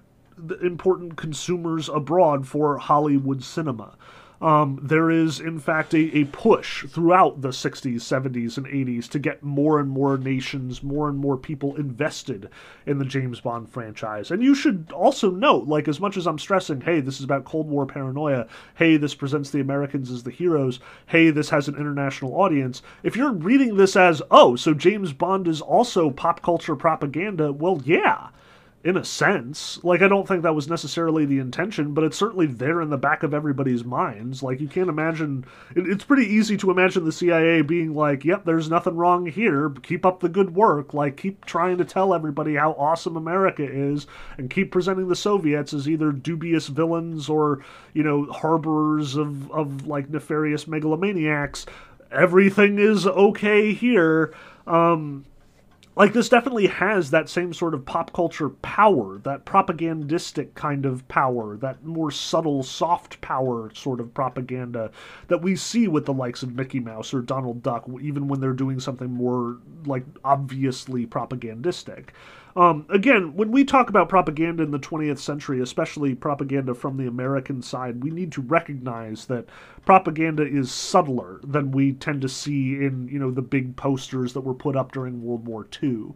important 0.61 1.17
consumers 1.17 1.89
abroad 1.89 2.47
for 2.47 2.77
Hollywood 2.77 3.43
cinema. 3.43 3.97
Um, 4.41 4.79
there 4.81 5.11
is, 5.11 5.39
in 5.39 5.59
fact, 5.59 5.93
a, 5.93 6.17
a 6.17 6.25
push 6.25 6.85
throughout 6.87 7.41
the 7.41 7.49
60s, 7.49 7.97
70s, 7.97 8.57
and 8.57 8.65
80s 8.65 9.07
to 9.09 9.19
get 9.19 9.43
more 9.43 9.79
and 9.79 9.87
more 9.87 10.17
nations, 10.17 10.81
more 10.81 11.07
and 11.07 11.17
more 11.17 11.37
people 11.37 11.75
invested 11.75 12.49
in 12.87 12.97
the 12.97 13.05
James 13.05 13.39
Bond 13.39 13.69
franchise. 13.69 14.31
And 14.31 14.41
you 14.41 14.55
should 14.55 14.91
also 14.95 15.29
note, 15.29 15.67
like, 15.67 15.87
as 15.87 15.99
much 15.99 16.17
as 16.17 16.25
I'm 16.25 16.39
stressing, 16.39 16.81
hey, 16.81 17.01
this 17.01 17.19
is 17.19 17.23
about 17.23 17.45
Cold 17.45 17.67
War 17.67 17.85
paranoia, 17.85 18.47
hey, 18.75 18.97
this 18.97 19.13
presents 19.13 19.51
the 19.51 19.59
Americans 19.59 20.09
as 20.09 20.23
the 20.23 20.31
heroes, 20.31 20.79
hey, 21.05 21.29
this 21.29 21.49
has 21.49 21.67
an 21.67 21.75
international 21.75 22.33
audience, 22.33 22.81
if 23.03 23.15
you're 23.15 23.33
reading 23.33 23.77
this 23.77 23.95
as, 23.95 24.23
oh, 24.31 24.55
so 24.55 24.73
James 24.73 25.13
Bond 25.13 25.47
is 25.47 25.61
also 25.61 26.09
pop 26.09 26.41
culture 26.41 26.75
propaganda, 26.75 27.53
well, 27.53 27.79
yeah 27.85 28.29
in 28.83 28.97
a 28.97 29.05
sense. 29.05 29.79
Like, 29.83 30.01
I 30.01 30.07
don't 30.07 30.27
think 30.27 30.41
that 30.41 30.55
was 30.55 30.67
necessarily 30.67 31.25
the 31.25 31.39
intention, 31.39 31.93
but 31.93 32.03
it's 32.03 32.17
certainly 32.17 32.47
there 32.47 32.81
in 32.81 32.89
the 32.89 32.97
back 32.97 33.21
of 33.21 33.33
everybody's 33.33 33.83
minds. 33.83 34.41
Like, 34.41 34.59
you 34.59 34.67
can't 34.67 34.89
imagine. 34.89 35.45
It, 35.75 35.87
it's 35.87 36.03
pretty 36.03 36.25
easy 36.25 36.57
to 36.57 36.71
imagine 36.71 37.05
the 37.05 37.11
CIA 37.11 37.61
being 37.61 37.93
like, 37.93 38.25
yep, 38.25 38.43
there's 38.43 38.69
nothing 38.69 38.95
wrong 38.95 39.27
here. 39.27 39.69
Keep 39.83 40.05
up 40.05 40.19
the 40.19 40.29
good 40.29 40.55
work. 40.55 40.93
Like, 40.93 41.17
keep 41.17 41.45
trying 41.45 41.77
to 41.77 41.85
tell 41.85 42.13
everybody 42.13 42.55
how 42.55 42.71
awesome 42.73 43.17
America 43.17 43.63
is, 43.63 44.07
and 44.37 44.49
keep 44.49 44.71
presenting 44.71 45.07
the 45.07 45.15
Soviets 45.15 45.73
as 45.73 45.87
either 45.87 46.11
dubious 46.11 46.67
villains 46.67 47.29
or, 47.29 47.63
you 47.93 48.01
know, 48.01 48.25
harborers 48.25 49.15
of, 49.15 49.51
of 49.51 49.85
like, 49.85 50.09
nefarious 50.09 50.65
megalomaniacs. 50.65 51.65
Everything 52.11 52.79
is 52.79 53.05
okay 53.05 53.73
here. 53.73 54.33
Um, 54.65 55.25
like 55.95 56.13
this 56.13 56.29
definitely 56.29 56.67
has 56.67 57.11
that 57.11 57.27
same 57.27 57.53
sort 57.53 57.73
of 57.73 57.85
pop 57.85 58.13
culture 58.13 58.49
power, 58.49 59.17
that 59.19 59.45
propagandistic 59.45 60.55
kind 60.55 60.85
of 60.85 61.05
power, 61.09 61.57
that 61.57 61.83
more 61.83 62.11
subtle, 62.11 62.63
soft 62.63 63.19
power 63.19 63.71
sort 63.73 63.99
of 63.99 64.13
propaganda 64.13 64.89
that 65.27 65.41
we 65.41 65.55
see 65.55 65.87
with 65.87 66.05
the 66.05 66.13
likes 66.13 66.43
of 66.43 66.55
Mickey 66.55 66.79
Mouse 66.79 67.13
or 67.13 67.21
Donald 67.21 67.61
Duck, 67.61 67.85
even 68.01 68.27
when 68.27 68.39
they're 68.39 68.53
doing 68.53 68.79
something 68.79 69.11
more 69.11 69.57
like 69.85 70.05
obviously 70.23 71.05
propagandistic. 71.05 72.13
Um, 72.55 72.85
again, 72.89 73.35
when 73.35 73.51
we 73.51 73.63
talk 73.63 73.89
about 73.89 74.09
propaganda 74.09 74.63
in 74.63 74.71
the 74.71 74.79
20th 74.79 75.19
century, 75.19 75.61
especially 75.61 76.15
propaganda 76.15 76.73
from 76.73 76.97
the 76.97 77.07
American 77.07 77.61
side, 77.61 78.03
we 78.03 78.09
need 78.11 78.31
to 78.33 78.41
recognize 78.41 79.25
that 79.25 79.45
propaganda 79.85 80.45
is 80.45 80.71
subtler 80.71 81.39
than 81.43 81.71
we 81.71 81.93
tend 81.93 82.21
to 82.21 82.29
see 82.29 82.75
in 82.75 83.07
you 83.07 83.19
know 83.19 83.31
the 83.31 83.41
big 83.41 83.75
posters 83.75 84.33
that 84.33 84.41
were 84.41 84.53
put 84.53 84.75
up 84.75 84.91
during 84.91 85.23
World 85.23 85.45
War 85.47 85.67
II. 85.81 86.07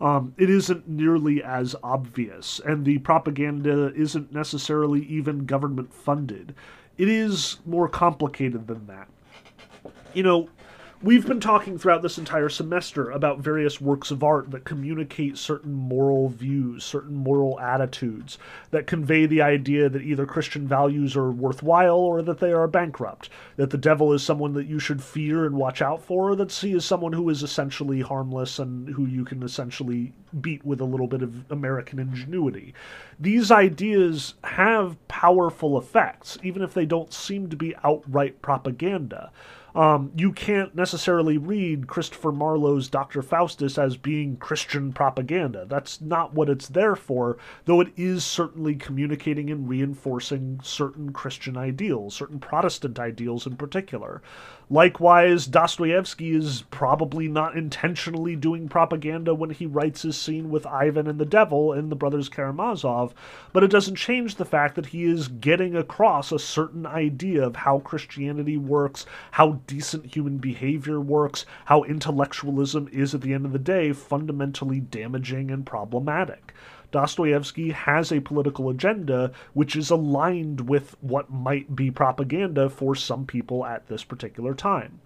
Um, 0.00 0.34
it 0.36 0.50
isn't 0.50 0.88
nearly 0.88 1.42
as 1.42 1.76
obvious, 1.82 2.60
and 2.64 2.84
the 2.84 2.98
propaganda 2.98 3.92
isn't 3.94 4.32
necessarily 4.32 5.04
even 5.06 5.46
government 5.46 5.92
funded. 5.92 6.54
It 6.98 7.08
is 7.08 7.58
more 7.66 7.88
complicated 7.88 8.66
than 8.66 8.86
that. 8.86 9.08
You 10.12 10.22
know, 10.22 10.48
We've 11.04 11.26
been 11.26 11.38
talking 11.38 11.76
throughout 11.76 12.00
this 12.00 12.16
entire 12.16 12.48
semester 12.48 13.10
about 13.10 13.40
various 13.40 13.78
works 13.78 14.10
of 14.10 14.24
art 14.24 14.50
that 14.52 14.64
communicate 14.64 15.36
certain 15.36 15.74
moral 15.74 16.30
views, 16.30 16.82
certain 16.82 17.14
moral 17.14 17.60
attitudes, 17.60 18.38
that 18.70 18.86
convey 18.86 19.26
the 19.26 19.42
idea 19.42 19.90
that 19.90 20.00
either 20.00 20.24
Christian 20.24 20.66
values 20.66 21.14
are 21.14 21.30
worthwhile 21.30 21.98
or 21.98 22.22
that 22.22 22.38
they 22.38 22.54
are 22.54 22.66
bankrupt, 22.66 23.28
that 23.56 23.68
the 23.68 23.76
devil 23.76 24.14
is 24.14 24.22
someone 24.22 24.54
that 24.54 24.66
you 24.66 24.78
should 24.78 25.02
fear 25.02 25.44
and 25.44 25.56
watch 25.56 25.82
out 25.82 26.02
for, 26.02 26.30
or 26.30 26.36
that 26.36 26.50
he 26.50 26.72
is 26.72 26.86
someone 26.86 27.12
who 27.12 27.28
is 27.28 27.42
essentially 27.42 28.00
harmless 28.00 28.58
and 28.58 28.88
who 28.88 29.04
you 29.04 29.26
can 29.26 29.42
essentially 29.42 30.14
beat 30.40 30.64
with 30.64 30.80
a 30.80 30.86
little 30.86 31.06
bit 31.06 31.20
of 31.20 31.44
American 31.52 31.98
ingenuity. 31.98 32.72
These 33.20 33.50
ideas 33.50 34.36
have 34.42 34.96
powerful 35.08 35.76
effects, 35.76 36.38
even 36.42 36.62
if 36.62 36.72
they 36.72 36.86
don't 36.86 37.12
seem 37.12 37.50
to 37.50 37.56
be 37.56 37.76
outright 37.84 38.40
propaganda. 38.40 39.30
Um, 39.74 40.12
you 40.16 40.32
can't 40.32 40.72
necessarily 40.74 41.36
read 41.36 41.88
Christopher 41.88 42.30
Marlowe's 42.30 42.88
Dr. 42.88 43.22
Faustus 43.22 43.76
as 43.76 43.96
being 43.96 44.36
Christian 44.36 44.92
propaganda. 44.92 45.66
That's 45.68 46.00
not 46.00 46.32
what 46.32 46.48
it's 46.48 46.68
there 46.68 46.94
for, 46.94 47.38
though 47.64 47.80
it 47.80 47.92
is 47.96 48.22
certainly 48.24 48.76
communicating 48.76 49.50
and 49.50 49.68
reinforcing 49.68 50.60
certain 50.62 51.12
Christian 51.12 51.56
ideals, 51.56 52.14
certain 52.14 52.38
Protestant 52.38 53.00
ideals 53.00 53.46
in 53.46 53.56
particular. 53.56 54.22
Likewise, 54.70 55.46
Dostoevsky 55.46 56.34
is 56.34 56.62
probably 56.70 57.28
not 57.28 57.54
intentionally 57.54 58.34
doing 58.34 58.68
propaganda 58.68 59.34
when 59.34 59.50
he 59.50 59.66
writes 59.66 60.02
his 60.02 60.16
scene 60.16 60.48
with 60.48 60.66
Ivan 60.66 61.06
and 61.06 61.18
the 61.18 61.26
devil 61.26 61.72
in 61.72 61.90
The 61.90 61.96
Brothers 61.96 62.30
Karamazov, 62.30 63.14
but 63.52 63.62
it 63.62 63.70
doesn't 63.70 63.96
change 63.96 64.36
the 64.36 64.44
fact 64.46 64.74
that 64.76 64.86
he 64.86 65.04
is 65.04 65.28
getting 65.28 65.76
across 65.76 66.32
a 66.32 66.38
certain 66.38 66.86
idea 66.86 67.46
of 67.46 67.56
how 67.56 67.80
Christianity 67.80 68.56
works, 68.56 69.04
how 69.32 69.60
decent 69.66 70.14
human 70.14 70.38
behavior 70.38 70.98
works, 70.98 71.44
how 71.66 71.82
intellectualism 71.82 72.88
is, 72.90 73.14
at 73.14 73.20
the 73.20 73.34
end 73.34 73.44
of 73.44 73.52
the 73.52 73.58
day, 73.58 73.92
fundamentally 73.92 74.80
damaging 74.80 75.50
and 75.50 75.66
problematic. 75.66 76.54
Dostoevsky 76.94 77.72
has 77.72 78.12
a 78.12 78.20
political 78.20 78.70
agenda 78.70 79.32
which 79.52 79.74
is 79.74 79.90
aligned 79.90 80.68
with 80.68 80.94
what 81.00 81.28
might 81.28 81.74
be 81.74 81.90
propaganda 81.90 82.70
for 82.70 82.94
some 82.94 83.26
people 83.26 83.66
at 83.66 83.88
this 83.88 84.04
particular 84.04 84.54
time. 84.54 85.00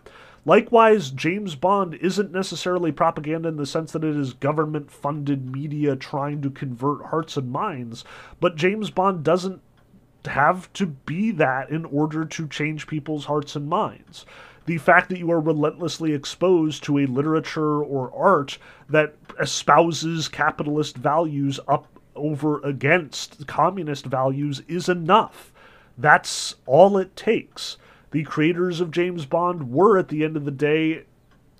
Likewise, 0.45 1.11
James 1.11 1.55
Bond 1.55 1.95
isn't 1.95 2.31
necessarily 2.31 2.93
propaganda 2.93 3.49
in 3.49 3.57
the 3.57 3.65
sense 3.65 3.93
that 3.93 4.05
it 4.05 4.15
is 4.15 4.35
government 4.35 4.91
funded 4.91 5.51
media 5.51 5.97
trying 5.97 6.43
to 6.43 6.51
convert 6.51 7.07
hearts 7.07 7.39
and 7.39 7.51
minds, 7.51 8.05
but 8.39 8.55
James 8.55 8.91
Bond 8.91 9.25
doesn't 9.25 9.63
have 10.27 10.71
to 10.75 10.85
be 10.85 11.31
that 11.31 11.71
in 11.71 11.87
order 11.87 12.27
to 12.27 12.47
change 12.49 12.87
people's 12.87 13.25
hearts 13.25 13.57
and 13.57 13.67
minds 13.67 14.27
the 14.69 14.77
fact 14.77 15.09
that 15.09 15.19
you 15.19 15.31
are 15.31 15.41
relentlessly 15.41 16.13
exposed 16.13 16.85
to 16.85 16.99
a 16.99 17.07
literature 17.07 17.83
or 17.83 18.13
art 18.15 18.59
that 18.87 19.15
espouses 19.39 20.29
capitalist 20.29 20.95
values 20.95 21.59
up 21.67 21.87
over 22.15 22.61
against 22.61 23.47
communist 23.47 24.05
values 24.05 24.61
is 24.69 24.91
enough. 24.91 25.55
That's 25.97 26.55
all 26.67 26.99
it 26.99 27.17
takes. 27.17 27.79
The 28.11 28.25
creators 28.25 28.83
of 28.83 28.91
James 28.91 29.25
Bond 29.25 29.73
were, 29.73 29.97
at 29.97 30.09
the 30.09 30.23
end 30.23 30.37
of 30.37 30.45
the 30.45 30.51
day, 30.51 31.05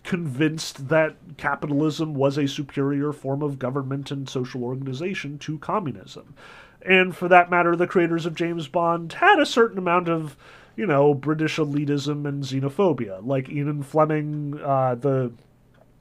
convinced 0.05 0.89
that 0.89 1.17
capitalism 1.39 2.15
was 2.15 2.37
a 2.37 2.47
superior 2.47 3.15
form 3.15 3.43
of 3.43 3.59
government 3.59 4.11
and 4.11 4.29
social 4.29 4.63
organization 4.63 5.39
to 5.39 5.59
communism. 5.59 6.35
And 6.83 7.17
for 7.17 7.27
that 7.29 7.51
matter, 7.51 7.75
the 7.75 7.87
creators 7.87 8.27
of 8.27 8.35
James 8.35 8.69
Bond 8.69 9.15
had 9.15 9.39
a 9.39 9.47
certain 9.47 9.79
amount 9.79 10.11
of 10.11 10.37
you 10.79 10.87
know, 10.87 11.13
British 11.13 11.57
elitism 11.57 12.25
and 12.25 12.45
xenophobia. 12.45 13.19
Like 13.27 13.49
Ian 13.51 13.83
Fleming, 13.83 14.61
uh, 14.63 14.95
the 14.95 15.33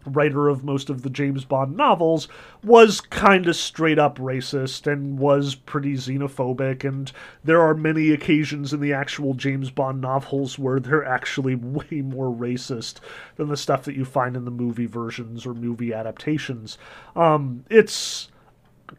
writer 0.06 0.50
of 0.50 0.64
most 0.64 0.92
of 0.92 1.02
the 1.02 1.10
James 1.10 1.44
Bond 1.46 1.76
novels, 1.76 2.28
was 2.64 3.02
kind 3.02 3.48
of 3.48 3.56
straight 3.56 3.98
up 3.98 4.20
racist 4.20 4.86
and 4.86 5.18
was 5.18 5.56
pretty 5.56 5.94
xenophobic. 5.94 6.88
And 6.88 7.12
there 7.44 7.60
are 7.60 7.74
many 7.74 8.12
occasions 8.12 8.72
in 8.72 8.80
the 8.80 8.94
actual 8.94 9.34
James 9.34 9.72
Bond 9.72 10.00
novels 10.00 10.60
where 10.60 10.80
they're 10.80 11.04
actually 11.04 11.56
way 11.56 12.02
more 12.02 12.32
racist 12.32 13.00
than 13.36 13.50
the 13.50 13.58
stuff 13.58 13.84
that 13.86 13.96
you 13.96 14.06
find 14.06 14.38
in 14.38 14.46
the 14.46 14.52
movie 14.52 14.86
versions 14.86 15.44
or 15.44 15.56
movie 15.56 15.92
adaptations. 15.92 16.78
Um, 17.16 17.66
it's 17.72 18.30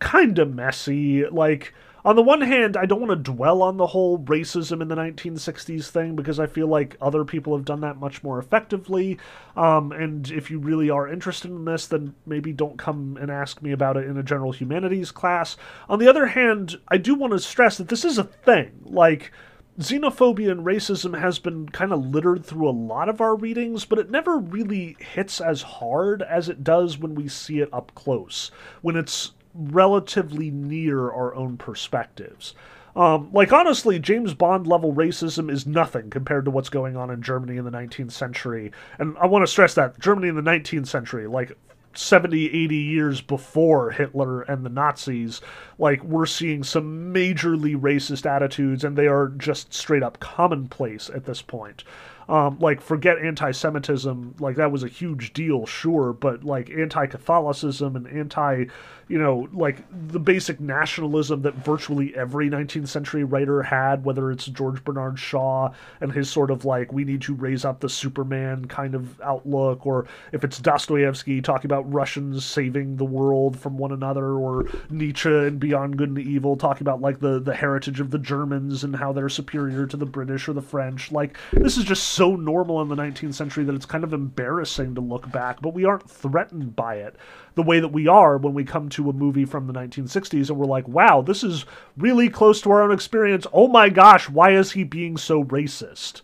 kind 0.01 0.41
of 0.41 0.53
messy. 0.53 1.25
Like, 1.25 1.73
on 2.09 2.17
the 2.17 2.23
one 2.23 2.41
hand, 2.41 2.79
I 2.79 2.87
don't 2.87 3.03
want 3.03 3.11
to 3.11 3.33
dwell 3.33 3.61
on 3.61 3.77
the 3.77 3.89
whole 3.89 4.19
racism 4.19 4.81
in 4.81 4.89
the 4.89 4.95
1960s 4.95 5.89
thing 5.91 6.17
because 6.17 6.41
I 6.41 6.47
feel 6.47 6.67
like 6.67 6.97
other 7.03 7.23
people 7.23 7.55
have 7.55 7.67
done 7.67 7.83
that 7.83 7.99
much 7.99 8.23
more 8.23 8.39
effectively. 8.39 9.19
Um, 9.59 9.93
and 9.93 10.31
if 10.31 10.51
you 10.51 10.59
really 10.59 10.89
are 10.89 11.07
interested 11.07 11.51
in 11.51 11.67
this, 11.67 11.87
then 11.87 12.15
maybe 12.25 12.51
don't 12.51 12.79
come 12.79 13.19
and 13.21 13.31
ask 13.31 13.61
me 13.61 13.73
about 13.73 13.99
it 13.99 14.07
in 14.07 14.17
a 14.17 14.23
general 14.23 14.53
humanities 14.53 15.11
class. 15.11 15.59
On 15.87 15.99
the 15.99 16.09
other 16.09 16.29
hand, 16.29 16.81
I 16.89 16.97
do 16.97 17.15
want 17.15 17.35
to 17.35 17.41
stress 17.41 17.77
that 17.77 17.89
this 17.89 18.07
is 18.07 18.17
a 18.17 18.25
thing. 18.25 18.73
Like, 18.87 19.31
xenophobia 19.79 20.51
and 20.51 20.65
racism 20.65 21.21
has 21.21 21.39
been 21.39 21.69
kind 21.69 21.93
of 21.93 22.07
littered 22.07 22.43
through 22.43 22.71
a 22.71 22.71
lot 22.71 23.11
of 23.11 23.21
our 23.21 23.37
readings, 23.37 23.85
but 23.85 23.99
it 23.99 24.11
never 24.11 24.39
really 24.39 24.97
hits 24.99 25.43
as 25.43 25.61
hard 25.61 26.23
as 26.23 26.49
it 26.49 26.65
does 26.65 26.97
when 26.97 27.15
we 27.15 27.29
see 27.29 27.61
it 27.61 27.69
up 27.71 27.95
close. 27.95 28.51
When 28.81 28.97
it's 28.97 29.33
relatively 29.55 30.51
near 30.51 31.11
our 31.11 31.35
own 31.35 31.57
perspectives. 31.57 32.55
Um, 32.97 33.31
like, 33.33 33.53
honestly, 33.53 33.99
James 34.01 34.35
Bond 34.35 34.67
level 34.67 34.93
racism 34.93 35.51
is 35.51 35.67
nothing 35.67 36.11
compared 36.11 36.45
to 36.47 36.51
what's 36.51 36.69
going 36.69 36.97
on 36.97 37.11
in 37.11 37.23
Germany 37.23 37.57
in 37.57 37.65
the 37.65 37.71
19th 37.71 38.13
century. 38.13 38.73
And 38.99 39.17
I 39.19 39.27
want 39.27 39.45
to 39.45 39.47
stress 39.47 39.75
that 39.75 40.01
Germany 40.01 40.29
in 40.29 40.35
the 40.35 40.43
19th 40.43 40.89
century, 40.89 41.29
like 41.29 41.57
70, 41.95 42.47
80 42.47 42.77
years 42.77 43.21
before 43.21 43.91
Hitler 43.91 44.43
and 44.43 44.65
the 44.65 44.71
Nazis, 44.71 45.41
like, 45.79 46.03
we're 46.03 46.27
seeing 46.27 46.63
some 46.63 47.13
majorly 47.13 47.77
racist 47.77 48.27
attitudes, 48.27 48.85
and 48.85 48.97
they 48.97 49.07
are 49.07 49.29
just 49.29 49.73
straight 49.73 50.03
up 50.03 50.21
commonplace 50.21 51.09
at 51.09 51.25
this 51.25 51.43
point. 51.43 51.85
Um, 52.29 52.59
like, 52.61 52.81
forget 52.81 53.19
anti 53.19 53.53
Semitism, 53.53 54.37
like, 54.39 54.57
that 54.57 54.71
was 54.71 54.83
a 54.83 54.89
huge 54.89 55.33
deal, 55.33 55.67
sure, 55.67 56.13
but, 56.13 56.45
like, 56.45 56.71
anti 56.71 57.07
Catholicism 57.07 57.97
and 57.97 58.07
anti 58.07 58.67
you 59.09 59.19
know, 59.19 59.49
like 59.53 59.83
the 60.11 60.21
basic 60.21 60.61
nationalism 60.61 61.43
that 61.43 61.55
virtually 61.55 62.15
every 62.15 62.51
19th 62.51 62.89
century 62.89 63.25
writer 63.25 63.63
had, 63.63 64.05
whether 64.05 64.31
it's 64.31 64.47
George 64.47 64.85
Bernard 64.85 65.19
Shaw 65.19 65.73
and 66.01 66.13
his 66.13 66.31
sort 66.31 66.51
of 66.51 66.65
like, 66.65 66.93
we 66.93 67.05
need 67.05 67.23
to 67.23 67.35
raise 67.35 67.65
up 67.65 67.81
the 67.81 67.89
Superman 67.89 68.67
kind 68.67 68.95
of 68.95 69.21
outlook, 69.23 69.87
or 69.87 70.07
if 70.33 70.45
it's 70.45 70.59
Dostoevsky 70.59 71.41
talking 71.41 71.69
about 71.71 71.91
Russians 71.93 72.45
saving 72.45 72.97
the 72.97 73.05
world 73.05 73.59
from 73.59 73.79
one 73.79 73.93
another, 73.93 74.33
or 74.33 74.67
Nietzsche 74.91 75.29
and 75.29 75.59
Beyond 75.59 75.97
Good 75.97 76.11
and 76.11 76.19
Evil 76.19 76.57
talking 76.57 76.83
about 76.83 77.01
like 77.01 77.21
the, 77.21 77.41
the 77.41 77.55
heritage 77.55 78.01
of 78.01 78.11
the 78.11 78.19
Germans 78.19 78.85
and 78.85 78.95
how 78.95 79.13
they're 79.13 79.29
superior 79.31 79.87
to 79.87 79.97
the 79.97 80.07
British 80.07 80.49
or 80.49 80.53
the 80.53 80.63
French. 80.63 81.11
Like, 81.11 81.37
this 81.53 81.79
is 81.79 81.85
just 81.85 82.09
so 82.09 82.37
normal 82.37 82.83
in 82.83 82.89
the 82.89 82.97
19th 82.97 83.35
century 83.35 83.65
that 83.65 83.75
it's 83.75 83.87
kind 83.87 84.05
of 84.05 84.13
embarrassing 84.13 84.95
to 84.97 85.01
look 85.01 85.31
back, 85.31 85.63
but 85.63 85.73
we 85.73 85.87
aren't 85.87 86.09
threatened 86.11 86.77
by 86.77 86.97
it 86.97 87.17
the 87.59 87.63
way 87.65 87.81
that 87.81 87.89
we 87.89 88.07
are 88.07 88.39
when 88.39 88.55
we 88.55 88.63
come 88.63 88.89
to 88.89 89.11
a 89.11 89.13
movie 89.13 89.45
from 89.45 89.67
the 89.67 89.73
1960s 89.73 90.49
and 90.49 90.57
we're 90.57 90.65
like, 90.65 90.87
wow, 90.87 91.21
this 91.21 91.43
is 91.43 91.65
really 91.97 92.29
close 92.29 92.61
to 92.61 92.71
our 92.71 92.83
own 92.83 92.93
experience. 92.93 93.49
Oh 93.53 93.67
my 93.67 93.89
gosh, 93.89 94.29
why 94.29 94.53
is 94.53 94.71
he 94.71 94.85
being 94.85 95.17
so 95.17 95.43
racist? 95.43 96.23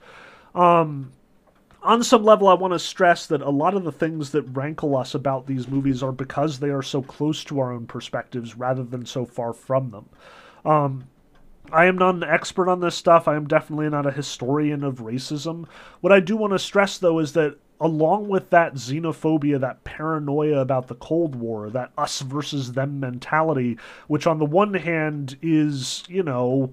Um, 0.55 1.11
on 1.83 2.05
some 2.05 2.23
level, 2.23 2.47
I 2.47 2.55
want 2.55 2.73
to 2.73 2.79
stress 2.79 3.27
that 3.27 3.42
a 3.42 3.51
lot 3.51 3.75
of 3.75 3.83
the 3.83 3.90
things 3.90 4.31
that 4.31 4.42
rankle 4.42 4.97
us 4.97 5.12
about 5.12 5.49
these 5.49 5.66
movies 5.66 6.05
are 6.05 6.12
because 6.12 6.61
they 6.61 6.70
are 6.70 6.83
so 6.83 7.03
close 7.03 7.42
to 7.44 7.59
our 7.59 7.73
own 7.73 7.87
perspectives 7.87 8.57
rather 8.57 8.85
than 8.85 9.05
so 9.05 9.27
far 9.27 9.53
from 9.53 9.90
them. 9.90 10.09
Um, 10.64 11.09
I 11.73 11.87
am 11.87 11.99
not 11.99 12.14
an 12.14 12.23
expert 12.23 12.68
on 12.70 12.79
this 12.79 12.94
stuff. 12.94 13.27
I 13.27 13.35
am 13.35 13.49
definitely 13.49 13.90
not 13.90 14.07
a 14.07 14.12
historian 14.12 14.85
of 14.85 15.01
racism. 15.01 15.66
What 16.01 16.12
I 16.12 16.20
do 16.20 16.37
want 16.37 16.53
to 16.53 16.61
stress, 16.61 16.97
though, 16.99 17.18
is 17.18 17.33
that 17.33 17.59
along 17.85 18.29
with 18.29 18.49
that 18.49 18.76
xenophobia, 18.76 19.61
that 19.61 19.85
paranoia 19.85 20.59
about 20.59 20.89
the 20.89 20.95
Cold 20.95 21.35
War, 21.35 21.68
that 21.68 21.93
us 21.99 22.22
versus 22.22 22.72
them 22.72 22.99
mentality, 22.99 23.76
which 24.09 24.26
on 24.26 24.39
the 24.39 24.47
one 24.47 24.72
hand 24.72 25.37
is, 25.43 26.03
you 26.09 26.22
know, 26.22 26.72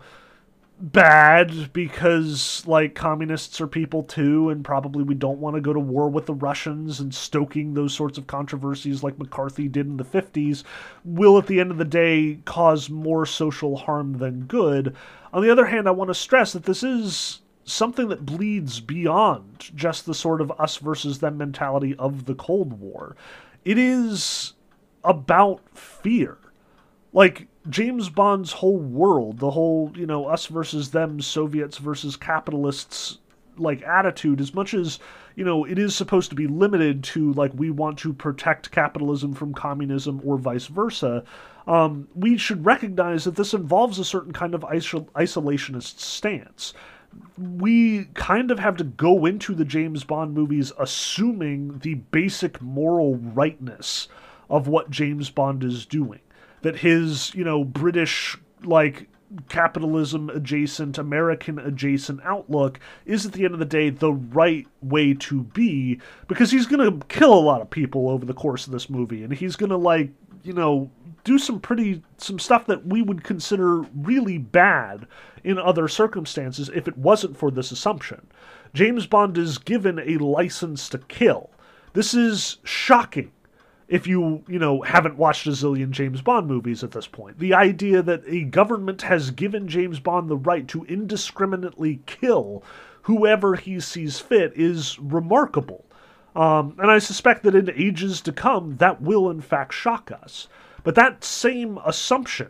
bad 0.79 1.71
because 1.73 2.63
like 2.65 2.95
communists 2.95 3.59
are 3.59 3.67
people 3.67 4.01
too 4.03 4.49
and 4.49 4.63
probably 4.63 5.03
we 5.03 5.13
don't 5.13 5.37
want 5.37 5.55
to 5.55 5.61
go 5.61 5.73
to 5.73 5.79
war 5.79 6.09
with 6.09 6.25
the 6.25 6.33
Russians 6.33 6.99
and 6.99 7.13
stoking 7.13 7.73
those 7.73 7.93
sorts 7.93 8.17
of 8.17 8.25
controversies 8.25 9.03
like 9.03 9.19
McCarthy 9.19 9.67
did 9.67 9.85
in 9.85 9.97
the 9.97 10.03
50s 10.05 10.63
will 11.03 11.37
at 11.37 11.45
the 11.45 11.59
end 11.59 11.71
of 11.71 11.77
the 11.77 11.85
day 11.85 12.39
cause 12.45 12.89
more 12.89 13.27
social 13.27 13.75
harm 13.75 14.17
than 14.17 14.45
good. 14.45 14.95
On 15.33 15.43
the 15.43 15.51
other 15.51 15.65
hand, 15.65 15.87
I 15.87 15.91
want 15.91 16.07
to 16.07 16.15
stress 16.15 16.53
that 16.53 16.63
this 16.63 16.81
is 16.81 17.41
something 17.71 18.09
that 18.09 18.25
bleeds 18.25 18.79
beyond 18.79 19.71
just 19.75 20.05
the 20.05 20.13
sort 20.13 20.41
of 20.41 20.51
us 20.59 20.77
versus 20.77 21.19
them 21.19 21.37
mentality 21.37 21.95
of 21.97 22.25
the 22.25 22.35
Cold 22.35 22.79
War. 22.79 23.15
It 23.65 23.77
is 23.77 24.53
about 25.03 25.61
fear. 25.73 26.37
Like 27.13 27.47
James 27.69 28.09
Bond's 28.09 28.51
whole 28.51 28.77
world, 28.77 29.39
the 29.39 29.51
whole, 29.51 29.91
you 29.95 30.05
know, 30.05 30.25
us 30.25 30.47
versus 30.47 30.91
them, 30.91 31.21
Soviets 31.21 31.77
versus 31.77 32.15
capitalists 32.15 33.19
like 33.57 33.81
attitude, 33.83 34.39
as 34.41 34.53
much 34.53 34.73
as, 34.73 34.99
you 35.35 35.43
know, 35.43 35.65
it 35.65 35.77
is 35.77 35.95
supposed 35.95 36.29
to 36.29 36.35
be 36.35 36.47
limited 36.47 37.03
to 37.03 37.33
like 37.33 37.51
we 37.53 37.69
want 37.69 37.99
to 37.99 38.13
protect 38.13 38.71
capitalism 38.71 39.33
from 39.33 39.53
communism 39.53 40.21
or 40.23 40.37
vice 40.37 40.67
versa, 40.67 41.23
um, 41.67 42.07
we 42.15 42.37
should 42.37 42.65
recognize 42.65 43.23
that 43.25 43.35
this 43.35 43.53
involves 43.53 43.99
a 43.99 44.05
certain 44.05 44.33
kind 44.33 44.55
of 44.55 44.61
isol- 44.61 45.09
isolationist 45.11 45.99
stance. 45.99 46.73
We 47.37 48.05
kind 48.13 48.51
of 48.51 48.59
have 48.59 48.77
to 48.77 48.83
go 48.83 49.25
into 49.25 49.53
the 49.53 49.65
James 49.65 50.03
Bond 50.03 50.33
movies 50.33 50.71
assuming 50.79 51.79
the 51.79 51.95
basic 51.95 52.61
moral 52.61 53.15
rightness 53.15 54.07
of 54.49 54.67
what 54.67 54.89
James 54.89 55.29
Bond 55.29 55.63
is 55.63 55.85
doing. 55.85 56.19
That 56.61 56.77
his, 56.77 57.33
you 57.33 57.43
know, 57.43 57.63
British 57.63 58.37
like 58.63 59.07
capitalism 59.49 60.29
adjacent, 60.29 60.97
American 60.97 61.57
adjacent 61.59 62.19
outlook 62.23 62.79
is 63.05 63.25
at 63.25 63.33
the 63.33 63.45
end 63.45 63.53
of 63.53 63.59
the 63.59 63.65
day 63.65 63.89
the 63.89 64.11
right 64.13 64.67
way 64.81 65.13
to 65.13 65.43
be 65.43 65.99
because 66.27 66.51
he's 66.51 66.65
going 66.65 66.99
to 66.99 67.05
kill 67.07 67.33
a 67.33 67.39
lot 67.39 67.61
of 67.61 67.69
people 67.69 68.09
over 68.09 68.25
the 68.25 68.33
course 68.33 68.65
of 68.65 68.73
this 68.73 68.89
movie 68.89 69.23
and 69.23 69.33
he's 69.33 69.55
going 69.55 69.69
to 69.69 69.77
like, 69.77 70.11
you 70.43 70.53
know, 70.53 70.89
do 71.23 71.37
some 71.37 71.59
pretty 71.59 72.01
some 72.17 72.39
stuff 72.39 72.65
that 72.67 72.85
we 72.85 73.01
would 73.01 73.23
consider 73.23 73.81
really 73.95 74.37
bad 74.37 75.07
in 75.43 75.57
other 75.57 75.87
circumstances 75.87 76.69
if 76.73 76.87
it 76.87 76.97
wasn't 76.97 77.37
for 77.37 77.51
this 77.51 77.71
assumption. 77.71 78.27
James 78.73 79.05
Bond 79.05 79.37
is 79.37 79.57
given 79.57 79.99
a 79.99 80.17
license 80.17 80.87
to 80.89 80.97
kill. 80.97 81.49
This 81.93 82.13
is 82.13 82.57
shocking 82.63 83.31
if 83.91 84.07
you, 84.07 84.41
you 84.47 84.57
know, 84.57 84.81
haven't 84.81 85.17
watched 85.17 85.45
a 85.47 85.49
zillion 85.49 85.91
James 85.91 86.21
Bond 86.21 86.47
movies 86.47 86.81
at 86.81 86.91
this 86.91 87.07
point. 87.07 87.37
The 87.39 87.53
idea 87.53 88.01
that 88.01 88.23
a 88.25 88.43
government 88.43 89.01
has 89.01 89.31
given 89.31 89.67
James 89.67 89.99
Bond 89.99 90.29
the 90.29 90.37
right 90.37 90.65
to 90.69 90.85
indiscriminately 90.85 91.99
kill 92.05 92.63
whoever 93.01 93.55
he 93.55 93.81
sees 93.81 94.19
fit 94.19 94.53
is 94.55 94.97
remarkable. 94.99 95.83
Um, 96.35 96.75
and 96.79 96.89
I 96.89 96.99
suspect 96.99 97.43
that 97.43 97.55
in 97.55 97.69
ages 97.71 98.21
to 98.21 98.31
come, 98.31 98.77
that 98.77 99.01
will 99.01 99.29
in 99.29 99.41
fact 99.41 99.73
shock 99.73 100.09
us. 100.09 100.47
But 100.83 100.95
that 100.95 101.23
same 101.23 101.79
assumption 101.85 102.49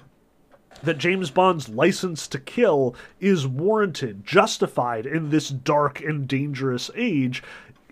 that 0.83 0.97
James 0.97 1.29
Bond's 1.29 1.69
license 1.69 2.27
to 2.29 2.39
kill 2.39 2.95
is 3.19 3.47
warranted, 3.47 4.25
justified 4.25 5.05
in 5.05 5.29
this 5.29 5.49
dark 5.49 6.01
and 6.01 6.27
dangerous 6.27 6.89
age 6.95 7.43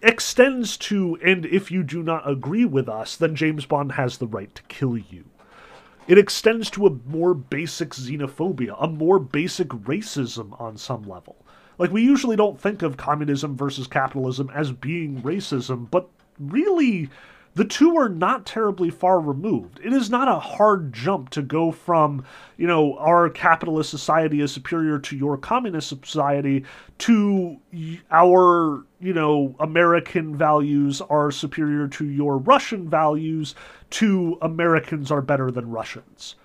extends 0.01 0.77
to, 0.77 1.17
and 1.23 1.45
if 1.45 1.71
you 1.71 1.83
do 1.83 2.01
not 2.01 2.29
agree 2.29 2.65
with 2.65 2.87
us, 2.87 3.15
then 3.15 3.35
James 3.35 3.65
Bond 3.65 3.93
has 3.93 4.17
the 4.17 4.27
right 4.27 4.53
to 4.55 4.63
kill 4.63 4.97
you. 4.97 5.25
It 6.07 6.17
extends 6.17 6.69
to 6.71 6.87
a 6.87 6.97
more 7.05 7.33
basic 7.33 7.89
xenophobia, 7.89 8.75
a 8.79 8.87
more 8.87 9.19
basic 9.19 9.67
racism 9.67 10.59
on 10.59 10.77
some 10.77 11.03
level. 11.03 11.35
Like, 11.77 11.91
we 11.91 12.01
usually 12.01 12.35
don't 12.35 12.59
think 12.59 12.81
of 12.81 12.97
communism 12.97 13.55
versus 13.55 13.87
capitalism 13.87 14.49
as 14.53 14.71
being 14.71 15.21
racism, 15.21 15.89
but 15.89 16.09
really, 16.39 17.09
the 17.59 17.65
two 17.65 17.97
are 17.97 18.07
not 18.07 18.45
terribly 18.45 18.89
far 18.89 19.19
removed. 19.19 19.81
It 19.83 19.91
is 19.91 20.09
not 20.09 20.29
a 20.29 20.39
hard 20.39 20.93
jump 20.93 21.29
to 21.31 21.41
go 21.41 21.73
from, 21.73 22.23
you 22.55 22.65
know, 22.65 22.97
our 22.99 23.29
capitalist 23.29 23.89
society 23.89 24.39
is 24.39 24.53
superior 24.53 24.97
to 24.99 25.17
your 25.17 25.35
communist 25.35 25.89
society 25.89 26.63
to 26.99 27.57
our, 28.09 28.85
you 29.01 29.13
know, 29.13 29.57
American 29.59 30.37
values 30.37 31.01
are 31.01 31.31
superior 31.31 31.89
to 31.89 32.05
your 32.05 32.37
Russian 32.37 32.89
values 32.89 33.55
to 33.89 34.37
Americans 34.41 35.11
are 35.11 35.21
better 35.21 35.51
than 35.51 35.69
Russians. 35.69 36.35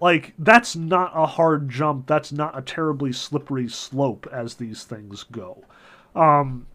Like, 0.00 0.34
that's 0.38 0.76
not 0.76 1.10
a 1.16 1.26
hard 1.26 1.68
jump. 1.68 2.06
That's 2.06 2.30
not 2.30 2.56
a 2.56 2.62
terribly 2.62 3.12
slippery 3.12 3.68
slope 3.68 4.28
as 4.30 4.54
these 4.54 4.84
things 4.84 5.24
go. 5.24 5.64
Um, 6.14 6.68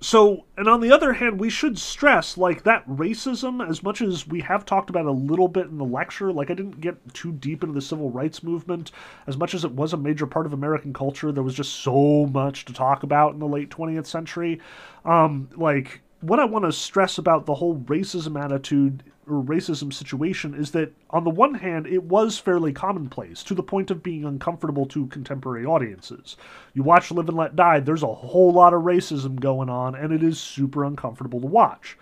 so, 0.00 0.44
and 0.56 0.68
on 0.68 0.80
the 0.80 0.92
other 0.92 1.14
hand, 1.14 1.40
we 1.40 1.50
should 1.50 1.76
stress 1.76 2.38
like 2.38 2.62
that 2.62 2.88
racism, 2.88 3.66
as 3.68 3.82
much 3.82 4.00
as 4.00 4.28
we 4.28 4.40
have 4.40 4.64
talked 4.64 4.90
about 4.90 5.06
a 5.06 5.10
little 5.12 5.48
bit 5.48 5.66
in 5.66 5.78
the 5.78 5.84
lecture, 5.84 6.32
like 6.32 6.50
I 6.50 6.54
didn't 6.54 6.80
get 6.80 7.14
too 7.14 7.32
deep 7.32 7.64
into 7.64 7.74
the 7.74 7.80
civil 7.80 8.10
rights 8.10 8.42
movement, 8.44 8.92
as 9.26 9.36
much 9.36 9.54
as 9.54 9.64
it 9.64 9.72
was 9.72 9.92
a 9.92 9.96
major 9.96 10.26
part 10.26 10.46
of 10.46 10.52
American 10.52 10.92
culture, 10.92 11.32
there 11.32 11.42
was 11.42 11.54
just 11.54 11.74
so 11.80 12.26
much 12.26 12.64
to 12.66 12.72
talk 12.72 13.02
about 13.02 13.34
in 13.34 13.40
the 13.40 13.48
late 13.48 13.70
20th 13.70 14.06
century. 14.06 14.60
Um, 15.04 15.48
like, 15.56 16.00
what 16.20 16.40
I 16.40 16.44
want 16.44 16.64
to 16.64 16.72
stress 16.72 17.18
about 17.18 17.46
the 17.46 17.54
whole 17.54 17.78
racism 17.80 18.42
attitude 18.42 19.04
or 19.28 19.42
racism 19.42 19.92
situation 19.92 20.54
is 20.54 20.70
that, 20.72 20.92
on 21.10 21.24
the 21.24 21.30
one 21.30 21.54
hand, 21.54 21.86
it 21.86 22.02
was 22.04 22.38
fairly 22.38 22.72
commonplace 22.72 23.42
to 23.44 23.54
the 23.54 23.62
point 23.62 23.90
of 23.90 24.02
being 24.02 24.24
uncomfortable 24.24 24.86
to 24.86 25.06
contemporary 25.08 25.64
audiences. 25.64 26.36
You 26.74 26.82
watch 26.82 27.10
Live 27.10 27.28
and 27.28 27.36
Let 27.36 27.54
Die, 27.54 27.80
there's 27.80 28.02
a 28.02 28.06
whole 28.06 28.52
lot 28.52 28.74
of 28.74 28.82
racism 28.82 29.38
going 29.38 29.68
on, 29.68 29.94
and 29.94 30.12
it 30.12 30.22
is 30.22 30.40
super 30.40 30.84
uncomfortable 30.84 31.40
to 31.40 31.46
watch. 31.46 31.98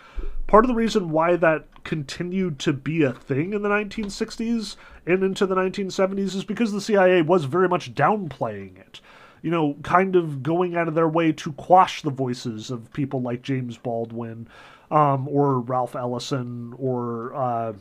Part 0.47 0.65
of 0.65 0.69
the 0.69 0.75
reason 0.75 1.11
why 1.11 1.37
that 1.37 1.67
continued 1.83 2.59
to 2.61 2.73
be 2.73 3.03
a 3.03 3.13
thing 3.13 3.53
in 3.53 3.63
the 3.63 3.69
1960s 3.69 4.77
and 5.05 5.23
into 5.23 5.47
the 5.47 5.57
1970s 5.57 6.37
is 6.37 6.45
because 6.45 6.73
the 6.73 6.81
CIA 6.81 7.23
was 7.23 7.45
very 7.45 7.69
much 7.69 7.95
downplaying 7.95 8.79
it 8.79 9.01
you 9.43 9.51
know, 9.51 9.77
kind 9.83 10.17
of 10.17 10.43
going 10.43 10.77
out 10.77 10.89
of 10.89 10.95
their 10.95 11.09
way 11.09 11.33
to 11.33 11.53
quash 11.53 12.03
the 12.03 12.11
voices 12.11 12.71
of 12.71 12.93
people 12.93 13.23
like 13.23 13.43
James 13.43 13.77
Baldwin 13.77 14.49
um, 14.91 15.29
or 15.29 15.61
Ralph 15.61 15.95
Ellison 15.97 16.75
or 16.79 17.35
uh, 17.35 17.73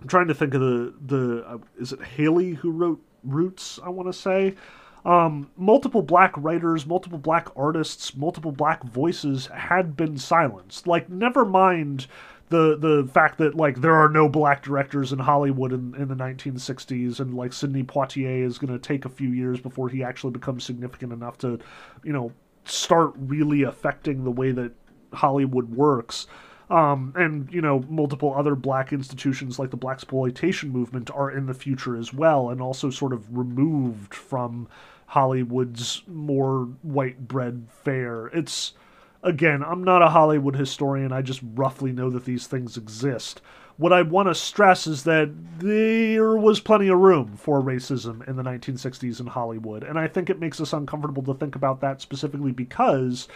I'm 0.00 0.08
trying 0.08 0.28
to 0.28 0.34
think 0.34 0.54
of 0.54 0.60
the 0.60 0.94
the 1.06 1.46
uh, 1.46 1.58
is 1.78 1.92
it 1.92 2.02
Haley 2.02 2.54
who 2.54 2.70
wrote 2.70 3.02
Roots? 3.24 3.78
I 3.84 3.88
want 3.88 4.08
to 4.08 4.12
say. 4.12 4.54
Um, 5.02 5.50
multiple 5.56 6.02
black 6.02 6.34
writers, 6.36 6.84
multiple 6.84 7.18
black 7.18 7.48
artists, 7.56 8.14
multiple 8.14 8.52
black 8.52 8.84
voices 8.84 9.46
had 9.46 9.96
been 9.96 10.18
silenced. 10.18 10.86
Like, 10.86 11.08
never 11.08 11.46
mind 11.46 12.06
the 12.50 12.76
the 12.76 13.08
fact 13.12 13.38
that 13.38 13.54
like 13.54 13.80
there 13.80 13.94
are 13.94 14.08
no 14.08 14.28
black 14.28 14.62
directors 14.62 15.12
in 15.12 15.20
Hollywood 15.20 15.72
in, 15.72 15.94
in 15.94 16.08
the 16.08 16.14
1960s, 16.14 17.20
and 17.20 17.34
like 17.34 17.52
Sidney 17.52 17.84
Poitier 17.84 18.44
is 18.44 18.58
going 18.58 18.72
to 18.72 18.78
take 18.78 19.04
a 19.04 19.08
few 19.08 19.30
years 19.30 19.60
before 19.60 19.88
he 19.88 20.02
actually 20.02 20.32
becomes 20.32 20.64
significant 20.64 21.12
enough 21.12 21.38
to, 21.38 21.58
you 22.04 22.12
know, 22.12 22.32
start 22.64 23.12
really 23.16 23.62
affecting 23.62 24.24
the 24.24 24.30
way 24.30 24.50
that 24.50 24.72
Hollywood 25.12 25.70
works. 25.70 26.26
Um, 26.68 27.12
and 27.16 27.52
you 27.52 27.60
know 27.60 27.84
multiple 27.88 28.32
other 28.36 28.54
black 28.54 28.92
institutions 28.92 29.58
like 29.58 29.70
the 29.70 29.78
blaxploitation 29.78 30.70
movement 30.70 31.10
are 31.10 31.28
in 31.28 31.46
the 31.46 31.54
future 31.54 31.96
as 31.96 32.14
well 32.14 32.50
and 32.50 32.60
also 32.62 32.90
sort 32.90 33.12
of 33.12 33.36
removed 33.36 34.14
from 34.14 34.68
hollywood's 35.06 36.04
more 36.06 36.68
white 36.82 37.26
bread 37.26 37.66
fare 37.82 38.28
it's 38.28 38.74
Again, 39.22 39.62
I'm 39.62 39.84
not 39.84 40.02
a 40.02 40.08
Hollywood 40.08 40.56
historian, 40.56 41.12
I 41.12 41.20
just 41.20 41.40
roughly 41.54 41.92
know 41.92 42.08
that 42.10 42.24
these 42.24 42.46
things 42.46 42.78
exist. 42.78 43.42
What 43.76 43.92
I 43.92 44.02
want 44.02 44.28
to 44.28 44.34
stress 44.34 44.86
is 44.86 45.04
that 45.04 45.30
there 45.58 46.36
was 46.36 46.60
plenty 46.60 46.88
of 46.88 46.98
room 46.98 47.36
for 47.36 47.60
racism 47.60 48.26
in 48.26 48.36
the 48.36 48.42
1960s 48.42 49.20
in 49.20 49.26
Hollywood, 49.26 49.82
and 49.82 49.98
I 49.98 50.08
think 50.08 50.30
it 50.30 50.40
makes 50.40 50.60
us 50.60 50.72
uncomfortable 50.72 51.22
to 51.24 51.34
think 51.34 51.54
about 51.54 51.80
that 51.80 52.00
specifically 52.00 52.52
because 52.52 53.28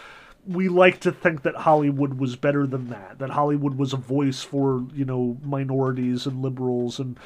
we 0.47 0.69
like 0.69 0.99
to 1.01 1.11
think 1.11 1.43
that 1.43 1.55
Hollywood 1.55 2.15
was 2.15 2.35
better 2.35 2.65
than 2.67 2.89
that, 2.89 3.19
that 3.19 3.31
Hollywood 3.31 3.75
was 3.75 3.93
a 3.93 3.97
voice 3.97 4.41
for, 4.43 4.85
you 4.93 5.05
know, 5.05 5.37
minorities 5.43 6.25
and 6.25 6.41
liberals, 6.41 6.99
and 6.99 7.19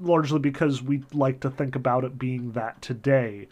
largely 0.00 0.38
because 0.38 0.82
we 0.82 1.02
like 1.12 1.40
to 1.40 1.50
think 1.50 1.74
about 1.76 2.04
it 2.04 2.18
being 2.18 2.52
that 2.52 2.80
today 2.80 3.48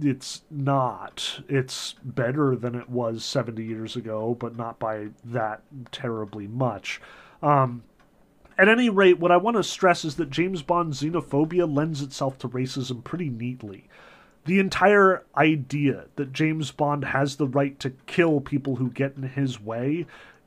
it's 0.00 0.42
not. 0.50 1.40
It's 1.48 1.94
better 2.04 2.54
than 2.56 2.74
it 2.74 2.88
was 2.90 3.24
70 3.24 3.64
years 3.64 3.96
ago, 3.96 4.36
but 4.38 4.56
not 4.56 4.78
by 4.78 5.08
that 5.24 5.62
terribly 5.92 6.46
much. 6.46 7.00
Um, 7.42 7.82
at 8.58 8.68
any 8.68 8.88
rate, 8.90 9.18
what 9.18 9.32
I 9.32 9.36
want 9.36 9.56
to 9.56 9.62
stress 9.62 10.04
is 10.04 10.16
that 10.16 10.30
James 10.30 10.62
Bond's 10.62 11.02
xenophobia 11.02 11.72
lends 11.72 12.02
itself 12.02 12.38
to 12.38 12.48
racism 12.48 13.04
pretty 13.04 13.28
neatly. 13.30 13.88
the 14.46 14.58
entire 14.60 15.24
idea 15.36 16.06
that 16.16 16.32
James 16.32 16.70
Bond 16.70 17.04
has 17.04 17.36
the 17.36 17.48
right 17.48 17.78
to 17.80 17.90
kill 18.06 18.40
people 18.40 18.76
who 18.76 18.90
get 18.90 19.16
in 19.16 19.24
his 19.24 19.60
way 19.60 20.06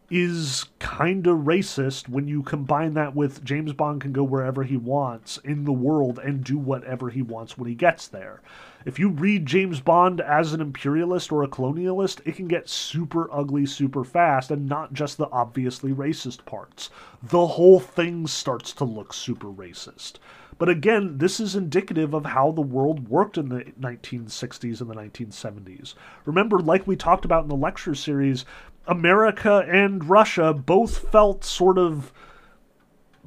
is 0.09 0.65
kind 0.79 1.27
of 1.27 1.39
racist 1.39 2.09
when 2.09 2.27
you 2.27 2.41
combine 2.43 2.93
that 2.95 3.15
with 3.15 3.43
James 3.43 3.73
Bond 3.73 4.01
can 4.01 4.11
go 4.11 4.23
wherever 4.23 4.63
he 4.63 4.77
wants 4.77 5.37
in 5.43 5.65
the 5.65 5.73
world 5.73 6.19
and 6.19 6.43
do 6.43 6.57
whatever 6.57 7.09
he 7.09 7.21
wants 7.21 7.57
when 7.57 7.67
he 7.69 7.75
gets 7.75 8.07
there. 8.07 8.41
If 8.85 8.97
you 8.97 9.09
read 9.09 9.45
James 9.45 9.81
Bond 9.81 10.21
as 10.21 10.53
an 10.53 10.61
imperialist 10.61 11.31
or 11.31 11.43
a 11.43 11.47
colonialist, 11.47 12.21
it 12.25 12.35
can 12.35 12.47
get 12.47 12.69
super 12.69 13.31
ugly 13.31 13.65
super 13.65 14.03
fast 14.03 14.51
and 14.51 14.67
not 14.67 14.93
just 14.93 15.17
the 15.17 15.29
obviously 15.31 15.91
racist 15.91 16.45
parts. 16.45 16.89
The 17.21 17.47
whole 17.47 17.79
thing 17.79 18.25
starts 18.25 18.73
to 18.73 18.85
look 18.85 19.13
super 19.13 19.47
racist. 19.47 20.13
But 20.59 20.67
again, 20.67 21.19
this 21.19 21.39
is 21.39 21.55
indicative 21.55 22.13
of 22.13 22.25
how 22.25 22.51
the 22.51 22.61
world 22.61 23.07
worked 23.07 23.37
in 23.37 23.47
the 23.47 23.63
1960s 23.79 24.81
and 24.81 24.89
the 24.89 24.93
1970s. 24.93 25.93
Remember, 26.25 26.59
like 26.59 26.85
we 26.85 26.97
talked 26.97 27.23
about 27.23 27.43
in 27.43 27.49
the 27.49 27.55
lecture 27.55 27.95
series, 27.95 28.43
America 28.89 29.63
and 29.69 30.09
Russia 30.09 30.51
both 30.51 30.97
felt 31.11 31.45
sort 31.45 31.77
of 31.77 32.11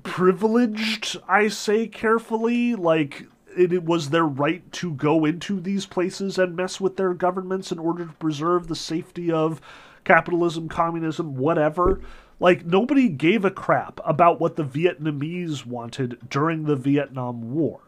privileged, 0.02 1.16
I 1.28 1.46
say 1.46 1.86
carefully. 1.86 2.74
Like, 2.74 3.26
it, 3.56 3.84
was 3.84 4.10
their 4.10 4.26
right 4.26 4.70
to 4.72 4.92
go 4.94 5.24
into 5.24 5.60
these 5.60 5.86
places 5.86 6.36
and 6.36 6.56
mess 6.56 6.80
with 6.80 6.96
their 6.96 7.14
governments 7.14 7.70
in 7.70 7.78
order 7.78 8.04
to 8.04 8.12
preserve 8.14 8.66
the 8.66 8.74
safety 8.74 9.30
of 9.30 9.60
capitalism, 10.04 10.68
communism, 10.68 11.36
whatever. 11.36 12.00
Like, 12.40 12.66
nobody 12.66 13.08
gave 13.08 13.44
a 13.44 13.50
crap 13.50 14.00
about 14.04 14.40
what 14.40 14.56
the 14.56 14.64
Vietnamese 14.64 15.64
wanted 15.64 16.18
during 16.28 16.64
the 16.64 16.74
Vietnam 16.74 17.54
War. 17.54 17.80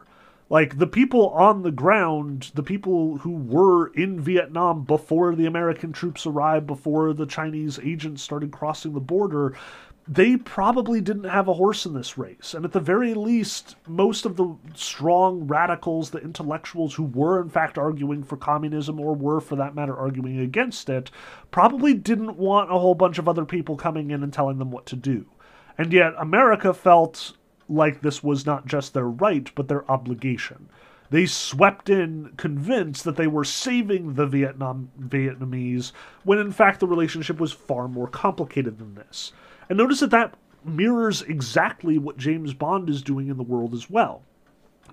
Like, 0.49 0.77
the 0.77 0.87
people 0.87 1.29
on 1.29 1.63
the 1.63 1.71
ground, 1.71 2.51
the 2.53 2.61
people 2.61 3.17
who 3.17 3.31
were 3.31 3.87
in 3.87 4.19
Vietnam 4.19 4.83
before 4.83 5.35
the 5.35 5.47
American 5.47 5.91
troops 5.91 6.27
arrived, 6.27 6.67
before 6.67 7.13
the 7.13 7.25
Chinese 7.25 7.79
agents 7.83 8.21
started 8.21 8.51
crossing 8.51 8.93
the 8.93 8.99
border, 8.99 9.57
they 10.07 10.37
probably 10.37 11.01
didn't 11.01 11.23
have 11.23 11.47
a 11.47 11.53
horse 11.53 11.85
in 11.87 11.93
this 11.93 12.15
race. 12.15 12.53
And 12.53 12.63
at 12.63 12.71
the 12.71 12.79
very 12.79 13.15
least, 13.15 13.75
most 13.87 14.25
of 14.25 14.35
the 14.35 14.55
strong 14.75 15.47
radicals, 15.47 16.11
the 16.11 16.19
intellectuals 16.19 16.93
who 16.93 17.05
were 17.05 17.41
in 17.41 17.49
fact 17.49 17.79
arguing 17.79 18.23
for 18.23 18.37
communism 18.37 18.99
or 18.99 19.15
were, 19.15 19.41
for 19.41 19.55
that 19.55 19.73
matter, 19.73 19.97
arguing 19.97 20.39
against 20.39 20.89
it, 20.89 21.09
probably 21.49 21.95
didn't 21.95 22.37
want 22.37 22.71
a 22.71 22.77
whole 22.77 22.93
bunch 22.93 23.17
of 23.17 23.27
other 23.27 23.45
people 23.45 23.75
coming 23.75 24.11
in 24.11 24.21
and 24.21 24.31
telling 24.31 24.59
them 24.59 24.69
what 24.69 24.85
to 24.85 24.95
do. 24.95 25.25
And 25.77 25.91
yet, 25.91 26.13
America 26.19 26.73
felt 26.73 27.33
like 27.67 28.01
this 28.01 28.23
was 28.23 28.45
not 28.45 28.65
just 28.65 28.93
their 28.93 29.07
right, 29.07 29.49
but 29.55 29.67
their 29.67 29.89
obligation. 29.89 30.69
They 31.09 31.25
swept 31.25 31.89
in 31.89 32.33
convinced 32.35 33.03
that 33.03 33.15
they 33.15 33.27
were 33.27 33.43
saving 33.43 34.15
the 34.15 34.25
Vietnam 34.25 34.89
Vietnamese 34.99 35.91
when 36.23 36.39
in 36.39 36.51
fact 36.51 36.79
the 36.79 36.87
relationship 36.87 37.39
was 37.39 37.51
far 37.51 37.87
more 37.87 38.07
complicated 38.07 38.79
than 38.79 38.95
this. 38.95 39.31
And 39.69 39.77
notice 39.77 39.99
that 39.99 40.11
that 40.11 40.35
mirrors 40.63 41.21
exactly 41.21 41.97
what 41.97 42.17
James 42.17 42.53
Bond 42.53 42.89
is 42.89 43.01
doing 43.01 43.27
in 43.27 43.37
the 43.37 43.43
world 43.43 43.73
as 43.73 43.89
well. 43.89 44.23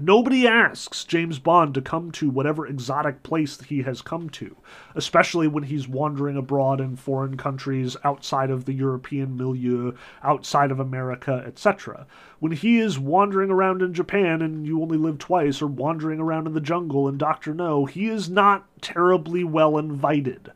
Nobody 0.00 0.48
asks 0.48 1.04
James 1.04 1.38
Bond 1.38 1.74
to 1.74 1.82
come 1.82 2.12
to 2.12 2.30
whatever 2.30 2.66
exotic 2.66 3.22
place 3.22 3.60
he 3.60 3.82
has 3.82 4.00
come 4.00 4.30
to, 4.30 4.56
especially 4.94 5.46
when 5.46 5.64
he's 5.64 5.86
wandering 5.86 6.34
abroad 6.34 6.80
in 6.80 6.96
foreign 6.96 7.36
countries 7.36 7.94
outside 8.02 8.50
of 8.50 8.64
the 8.64 8.72
European 8.72 9.36
milieu, 9.36 9.92
outside 10.22 10.70
of 10.70 10.80
America, 10.80 11.44
etc. 11.46 12.06
When 12.38 12.52
he 12.52 12.78
is 12.78 12.98
wandering 12.98 13.50
around 13.50 13.82
in 13.82 13.92
Japan 13.92 14.40
and 14.40 14.66
you 14.66 14.80
only 14.80 14.96
live 14.96 15.18
twice, 15.18 15.60
or 15.60 15.66
wandering 15.66 16.20
around 16.20 16.46
in 16.46 16.54
the 16.54 16.60
jungle 16.60 17.06
in 17.06 17.18
Dr. 17.18 17.52
No, 17.52 17.84
he 17.84 18.08
is 18.08 18.30
not 18.30 18.64
terribly 18.80 19.44
well 19.44 19.76
invited. 19.76 20.52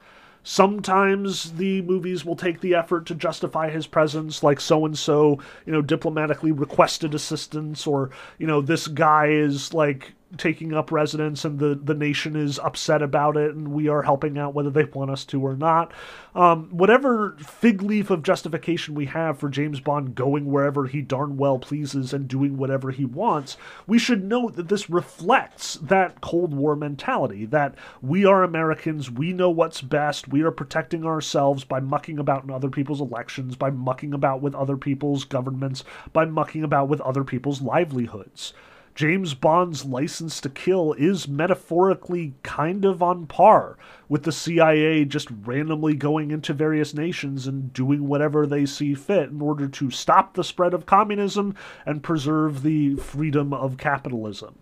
Sometimes 0.48 1.54
the 1.54 1.82
movies 1.82 2.24
will 2.24 2.36
take 2.36 2.60
the 2.60 2.76
effort 2.76 3.04
to 3.06 3.16
justify 3.16 3.68
his 3.68 3.88
presence, 3.88 4.44
like 4.44 4.60
so 4.60 4.86
and 4.86 4.96
so, 4.96 5.40
you 5.66 5.72
know, 5.72 5.82
diplomatically 5.82 6.52
requested 6.52 7.16
assistance, 7.16 7.84
or, 7.84 8.10
you 8.38 8.46
know, 8.46 8.60
this 8.60 8.86
guy 8.86 9.26
is 9.26 9.74
like 9.74 10.12
taking 10.36 10.74
up 10.74 10.92
residence 10.92 11.44
and 11.44 11.58
the, 11.58 11.78
the 11.82 11.94
nation 11.94 12.36
is 12.36 12.58
upset 12.58 13.02
about 13.02 13.36
it 13.36 13.54
and 13.54 13.68
we 13.68 13.88
are 13.88 14.02
helping 14.02 14.38
out 14.38 14.54
whether 14.54 14.70
they 14.70 14.84
want 14.84 15.10
us 15.10 15.24
to 15.26 15.40
or 15.40 15.56
not. 15.56 15.92
Um, 16.34 16.68
whatever 16.70 17.34
fig 17.38 17.80
leaf 17.80 18.10
of 18.10 18.22
justification 18.22 18.94
we 18.94 19.06
have 19.06 19.38
for 19.38 19.48
James 19.48 19.80
Bond 19.80 20.14
going 20.14 20.46
wherever 20.46 20.86
he 20.86 21.00
darn 21.00 21.36
well 21.36 21.58
pleases 21.58 22.12
and 22.12 22.28
doing 22.28 22.58
whatever 22.58 22.90
he 22.90 23.04
wants, 23.06 23.56
we 23.86 23.98
should 23.98 24.22
note 24.22 24.56
that 24.56 24.68
this 24.68 24.90
reflects 24.90 25.74
that 25.76 26.20
Cold 26.20 26.52
War 26.54 26.76
mentality 26.76 27.46
that 27.46 27.74
we 28.02 28.24
are 28.24 28.42
Americans, 28.42 29.10
we 29.10 29.32
know 29.32 29.48
what's 29.48 29.80
best, 29.80 30.28
we 30.28 30.42
are 30.42 30.50
protecting 30.50 31.04
ourselves 31.04 31.64
by 31.64 31.80
mucking 31.80 32.18
about 32.18 32.44
in 32.44 32.50
other 32.50 32.70
people's 32.70 33.00
elections, 33.00 33.56
by 33.56 33.70
mucking 33.70 34.12
about 34.12 34.42
with 34.42 34.54
other 34.54 34.76
people's 34.76 35.24
governments, 35.24 35.84
by 36.12 36.24
mucking 36.24 36.64
about 36.64 36.88
with 36.88 37.00
other 37.00 37.24
people's 37.24 37.62
livelihoods. 37.62 38.52
James 38.96 39.34
Bond's 39.34 39.84
license 39.84 40.40
to 40.40 40.48
kill 40.48 40.94
is 40.94 41.28
metaphorically 41.28 42.32
kind 42.42 42.82
of 42.86 43.02
on 43.02 43.26
par 43.26 43.76
with 44.08 44.22
the 44.22 44.32
CIA 44.32 45.04
just 45.04 45.28
randomly 45.44 45.94
going 45.94 46.30
into 46.30 46.54
various 46.54 46.94
nations 46.94 47.46
and 47.46 47.74
doing 47.74 48.08
whatever 48.08 48.46
they 48.46 48.64
see 48.64 48.94
fit 48.94 49.28
in 49.28 49.42
order 49.42 49.68
to 49.68 49.90
stop 49.90 50.32
the 50.32 50.42
spread 50.42 50.72
of 50.72 50.86
communism 50.86 51.54
and 51.84 52.02
preserve 52.02 52.62
the 52.62 52.96
freedom 52.96 53.52
of 53.52 53.76
capitalism 53.76 54.58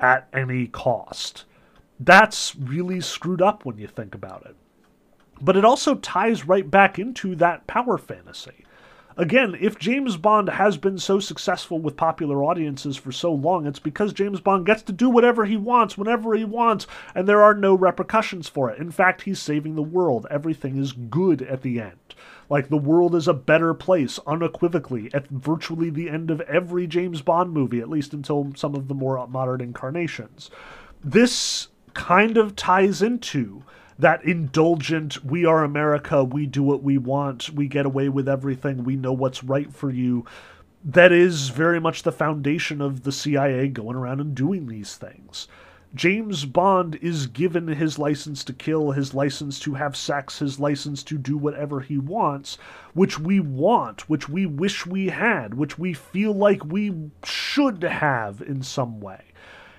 at 0.00 0.28
any 0.32 0.66
cost. 0.66 1.44
That's 2.00 2.56
really 2.56 3.00
screwed 3.00 3.40
up 3.40 3.64
when 3.64 3.78
you 3.78 3.86
think 3.86 4.16
about 4.16 4.44
it. 4.46 4.56
But 5.40 5.56
it 5.56 5.64
also 5.64 5.94
ties 5.94 6.44
right 6.44 6.68
back 6.68 6.98
into 6.98 7.36
that 7.36 7.68
power 7.68 7.98
fantasy. 7.98 8.65
Again, 9.18 9.56
if 9.58 9.78
James 9.78 10.18
Bond 10.18 10.50
has 10.50 10.76
been 10.76 10.98
so 10.98 11.20
successful 11.20 11.78
with 11.78 11.96
popular 11.96 12.44
audiences 12.44 12.98
for 12.98 13.12
so 13.12 13.32
long, 13.32 13.66
it's 13.66 13.78
because 13.78 14.12
James 14.12 14.40
Bond 14.40 14.66
gets 14.66 14.82
to 14.82 14.92
do 14.92 15.08
whatever 15.08 15.46
he 15.46 15.56
wants, 15.56 15.96
whenever 15.96 16.34
he 16.34 16.44
wants, 16.44 16.86
and 17.14 17.26
there 17.26 17.42
are 17.42 17.54
no 17.54 17.74
repercussions 17.74 18.46
for 18.46 18.70
it. 18.70 18.78
In 18.78 18.90
fact, 18.90 19.22
he's 19.22 19.40
saving 19.40 19.74
the 19.74 19.82
world. 19.82 20.26
Everything 20.30 20.76
is 20.76 20.92
good 20.92 21.40
at 21.40 21.62
the 21.62 21.80
end. 21.80 22.14
Like, 22.50 22.68
the 22.68 22.76
world 22.76 23.14
is 23.14 23.26
a 23.26 23.34
better 23.34 23.72
place, 23.72 24.20
unequivocally, 24.26 25.10
at 25.14 25.26
virtually 25.28 25.88
the 25.88 26.10
end 26.10 26.30
of 26.30 26.42
every 26.42 26.86
James 26.86 27.22
Bond 27.22 27.52
movie, 27.52 27.80
at 27.80 27.88
least 27.88 28.12
until 28.12 28.52
some 28.54 28.74
of 28.74 28.88
the 28.88 28.94
more 28.94 29.26
modern 29.28 29.62
incarnations. 29.62 30.50
This 31.02 31.68
kind 31.94 32.36
of 32.36 32.54
ties 32.54 33.00
into 33.00 33.64
that 33.98 34.24
indulgent, 34.24 35.24
we 35.24 35.44
are 35.44 35.64
America, 35.64 36.22
we 36.22 36.46
do 36.46 36.62
what 36.62 36.82
we 36.82 36.98
want, 36.98 37.50
we 37.50 37.66
get 37.66 37.86
away 37.86 38.08
with 38.08 38.28
everything, 38.28 38.84
we 38.84 38.96
know 38.96 39.12
what's 39.12 39.42
right 39.42 39.72
for 39.72 39.90
you. 39.90 40.24
That 40.84 41.12
is 41.12 41.48
very 41.48 41.80
much 41.80 42.02
the 42.02 42.12
foundation 42.12 42.80
of 42.80 43.02
the 43.02 43.12
CIA 43.12 43.68
going 43.68 43.96
around 43.96 44.20
and 44.20 44.34
doing 44.34 44.66
these 44.66 44.96
things. 44.96 45.48
James 45.94 46.44
Bond 46.44 46.96
is 46.96 47.26
given 47.26 47.68
his 47.68 47.98
license 47.98 48.44
to 48.44 48.52
kill, 48.52 48.90
his 48.90 49.14
license 49.14 49.58
to 49.60 49.74
have 49.74 49.96
sex, 49.96 50.40
his 50.40 50.60
license 50.60 51.02
to 51.04 51.16
do 51.16 51.38
whatever 51.38 51.80
he 51.80 51.96
wants, 51.96 52.58
which 52.92 53.18
we 53.18 53.40
want, 53.40 54.08
which 54.08 54.28
we 54.28 54.44
wish 54.44 54.84
we 54.84 55.08
had, 55.08 55.54
which 55.54 55.78
we 55.78 55.94
feel 55.94 56.34
like 56.34 56.64
we 56.66 57.10
should 57.24 57.82
have 57.82 58.42
in 58.42 58.62
some 58.62 59.00
way. 59.00 59.25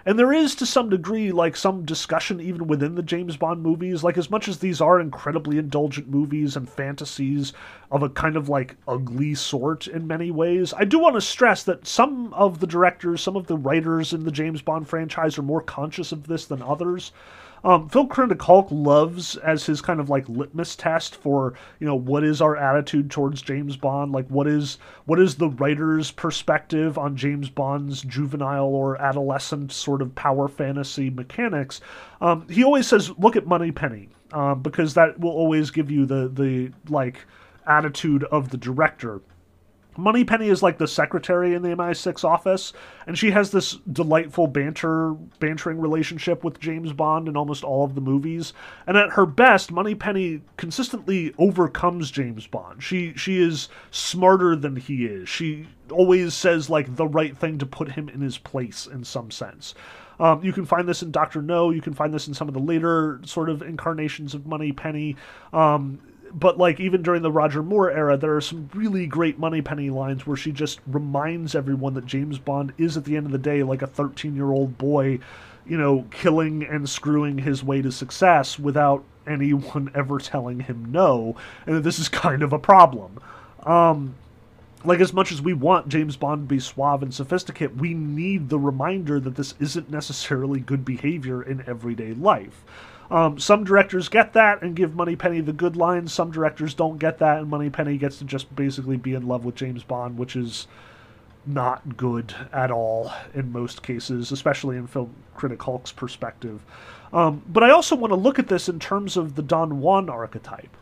And 0.08 0.18
there 0.18 0.32
is 0.32 0.55
to 0.55 0.66
some 0.66 0.89
degree 0.89 1.34
like 1.34 1.58
some 1.58 1.84
discussion 1.84 2.39
even 2.39 2.68
within 2.68 2.95
the 2.95 3.03
James 3.03 3.36
Bond 3.36 3.62
movies, 3.62 4.05
like 4.05 4.18
as 4.18 4.30
much 4.30 4.47
as 4.47 4.60
these 4.60 4.80
are 4.80 5.01
incredibly 5.01 5.58
indulgent 5.58 6.08
movies 6.08 6.55
and 6.55 6.70
fantasies 6.70 7.51
of 7.91 8.01
a 8.03 8.10
kind 8.10 8.38
of 8.38 8.47
like 8.47 8.78
ugly 8.88 9.36
sort 9.36 9.86
in 9.86 10.08
many 10.08 10.32
ways. 10.32 10.74
I 10.74 10.86
do 10.86 10.97
want 10.97 11.16
to 11.16 11.22
stress 11.22 11.62
that 11.66 11.86
some 11.86 12.34
of 12.34 12.62
the 12.62 12.68
directors, 12.68 13.20
some 13.20 13.36
of 13.36 13.47
the 13.47 13.58
writers 13.58 14.14
in 14.14 14.24
the 14.24 14.32
James 14.32 14.62
Bond 14.62 14.88
franchise 14.88 15.38
are 15.38 15.43
more 15.43 15.62
conscious 15.62 16.14
of 16.14 16.28
this 16.28 16.45
than 16.45 16.62
others. 16.62 17.12
Um, 17.64 17.89
Phil 17.89 18.08
Hulk 18.39 18.68
loves 18.72 19.36
as 19.38 19.66
his 19.66 19.82
kind 19.82 19.99
of 19.99 20.10
like 20.10 20.28
litmus 20.30 20.76
test 20.76 21.16
for 21.16 21.53
you 21.80 21.88
know 21.88 21.95
what 21.95 22.24
is 22.24 22.41
our 22.41 22.55
attitude 22.55 23.10
towards 23.10 23.41
James 23.41 23.76
Bond, 23.76 24.12
like 24.12 24.28
what 24.28 24.47
is 24.47 24.78
what 25.05 25.20
is 25.20 25.36
the 25.36 25.49
writer's 25.49 26.12
perspective 26.12 26.97
on 26.97 27.16
James 27.16 27.49
Bond's 27.49 28.01
juvenile 28.01 28.68
or 28.68 29.01
adolescent 29.01 29.72
sort 29.72 30.01
of 30.01 30.14
power 30.16 30.47
fantasy 30.47 31.10
mechanics. 31.10 31.82
Um, 32.22 32.47
he 32.49 32.64
always 32.64 32.88
says, 32.88 33.12
look 33.18 33.36
at 33.36 33.47
Moneypenny 33.47 34.10
um, 34.34 34.62
because 34.62 34.93
that 34.93 35.20
will 35.20 35.32
always 35.32 35.72
give 35.72 35.91
you 35.91 36.05
the 36.05 36.28
the 36.28 36.72
like 36.89 37.26
attitude 37.66 38.24
of 38.26 38.49
the 38.49 38.58
director. 38.58 39.22
Moneypenny 39.98 40.50
is 40.50 40.64
like 40.64 40.78
the 40.78 40.88
secretary 40.88 41.54
in 41.54 41.62
the 41.62 41.70
MI6 41.70 42.24
office, 42.24 42.74
and 43.06 43.18
she 43.18 43.32
has 43.32 43.52
this 43.52 43.78
delightful 43.91 44.48
banter, 44.48 45.14
bantering 45.39 45.80
relationship 45.80 46.43
with 46.43 46.60
James 46.60 46.93
Bond 46.93 47.28
in 47.28 47.36
almost 47.36 47.64
all 47.64 47.84
of 47.84 47.95
the 47.95 48.02
movies. 48.02 48.54
And 48.86 48.98
at 48.98 49.12
her 49.12 49.26
best, 49.26 49.72
Moneypenny 49.72 50.41
consistently 50.58 51.34
overcomes 51.38 52.12
James 52.12 52.48
Bond. 52.48 52.84
She 52.84 53.14
she 53.16 53.41
is 53.41 53.70
smarter 53.91 54.56
than 54.56 54.76
he 54.76 55.06
is. 55.06 55.28
She 55.28 55.68
always 55.91 56.34
says 56.34 56.70
like 56.70 56.95
the 56.95 57.08
right 57.08 57.38
thing 57.38 57.58
to 57.58 57.66
put 57.66 57.91
him 57.91 58.10
in 58.10 58.22
his 58.22 58.38
place 58.38 58.88
in 58.88 59.04
some 59.04 59.32
sense. 59.32 59.74
Um, 60.20 60.43
you 60.43 60.52
can 60.52 60.66
find 60.66 60.88
this 60.88 61.04
in 61.04 61.12
Doctor 61.12 61.41
No. 61.41 61.70
You 61.70 61.82
can 61.82 61.93
find 61.93 62.14
this 62.14 62.28
in 62.28 62.34
some 62.34 62.48
of 62.48 62.54
the 62.54 62.60
later 62.60 63.20
sort 63.24 63.50
of 63.50 63.62
incarnations 63.62 64.34
of 64.34 64.45
Moneypenny. 64.48 65.16
Um, 65.54 66.00
but 66.34 66.57
like 66.57 66.80
even 66.80 67.01
during 67.01 67.21
the 67.21 67.32
Roger 67.32 67.63
Moore 67.63 67.91
era, 67.91 68.17
there 68.17 68.36
are 68.36 68.41
some 68.41 68.69
really 68.73 69.07
great 69.07 69.39
Moneypenny 69.39 69.89
lines 69.89 70.25
where 70.25 70.38
she 70.38 70.51
just 70.51 70.80
reminds 70.88 71.55
everyone 71.55 71.93
that 71.95 72.05
James 72.05 72.39
Bond 72.39 72.73
is 72.78 72.97
at 72.97 73.05
the 73.05 73.15
end 73.15 73.25
of 73.25 73.32
the 73.32 73.38
day 73.38 73.63
like 73.63 73.82
a 73.82 73.88
13 73.88 74.36
year 74.36 74.51
old 74.51 74.78
boy, 74.78 75.19
you 75.65 75.78
know, 75.78 76.05
killing 76.11 76.63
and 76.63 76.89
screwing 76.89 77.38
his 77.38 77.63
way 77.63 77.82
to 77.82 77.91
success 77.91 78.59
without 78.59 79.03
anyone 79.28 79.91
ever 79.95 80.19
telling 80.19 80.61
him 80.61 80.91
no, 80.91 81.36
and 81.65 81.75
that 81.75 81.84
this 81.84 81.99
is 81.99 82.09
kind 82.09 82.43
of 82.43 82.53
a 82.53 82.59
problem. 82.59 83.19
Um, 83.63 84.15
like 84.86 84.99
as 84.99 85.11
much 85.11 85.32
as 85.32 85.41
we 85.41 85.53
want 85.53 85.89
James 85.89 86.15
Bond 86.15 86.47
to 86.47 86.55
be 86.55 86.59
suave 86.59 87.03
and 87.03 87.13
sophisticated, 87.13 87.80
we 87.82 87.93
need 87.93 88.49
the 88.49 88.59
reminder 88.59 89.19
that 89.19 89.36
this 89.36 89.53
isn't 89.59 89.89
necessarily 89.89 90.59
good 90.59 90.86
behavior 90.86 91.41
in 91.41 91.63
everyday 91.67 92.13
life. 92.13 92.63
Um, 93.10 93.39
some 93.39 93.64
directors 93.64 94.10
get 94.10 94.34
that 94.34 94.62
and 94.62 94.76
give 94.76 94.95
Moneypenny 94.95 95.41
the 95.41 95.53
good 95.53 95.76
lines. 95.76 96.14
Some 96.14 96.32
directors 96.32 96.74
don't 96.74 96.97
get 96.97 97.20
that, 97.20 97.39
and 97.39 97.49
Moneypenny 97.49 97.97
gets 97.97 98.20
to 98.20 98.26
just 98.26 98.53
basically 98.55 98.97
be 98.97 99.14
in 99.14 99.28
love 99.28 99.45
with 99.45 99.55
James 99.55 99.84
Bond, 99.84 100.18
which 100.18 100.36
is 100.36 100.68
not 101.45 101.95
good 101.95 102.36
at 102.51 102.70
all 102.70 103.12
in 103.34 103.51
most 103.51 103.82
cases, 103.82 104.32
especially 104.32 104.76
in 104.76 104.86
film 104.86 105.14
critic 105.36 105.62
Hulk's 105.64 105.91
perspective. 105.91 106.62
Um, 107.14 107.41
but 107.47 107.64
I 107.64 107.72
also 107.72 107.95
want 107.95 108.12
to 108.12 108.18
look 108.18 108.38
at 108.38 108.47
this 108.47 108.68
in 108.68 108.80
terms 108.80 109.16
of 109.16 109.36
the 109.36 109.41
Don 109.41 109.80
Juan 109.80 110.10
archetype. 110.10 110.76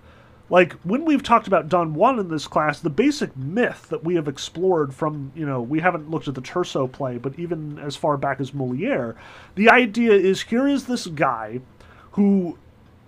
Like 0.49 0.73
when 0.83 1.05
we've 1.05 1.23
talked 1.23 1.47
about 1.47 1.69
Don 1.69 1.95
Juan 1.95 2.19
in 2.19 2.29
this 2.29 2.47
class, 2.47 2.79
the 2.79 2.89
basic 2.89 3.35
myth 3.35 3.87
that 3.89 4.03
we 4.03 4.15
have 4.15 4.27
explored 4.27 4.93
from, 4.93 5.31
you 5.35 5.45
know, 5.45 5.61
we 5.61 5.79
haven't 5.79 6.11
looked 6.11 6.27
at 6.27 6.35
the 6.35 6.41
Tirso 6.41 6.91
play, 6.91 7.17
but 7.17 7.37
even 7.39 7.79
as 7.79 7.95
far 7.95 8.15
back 8.17 8.39
as 8.39 8.53
Moliere, 8.53 9.15
the 9.55 9.69
idea 9.69 10.13
is 10.13 10.41
here 10.41 10.67
is 10.67 10.85
this 10.85 11.07
guy 11.07 11.61
who 12.15 12.57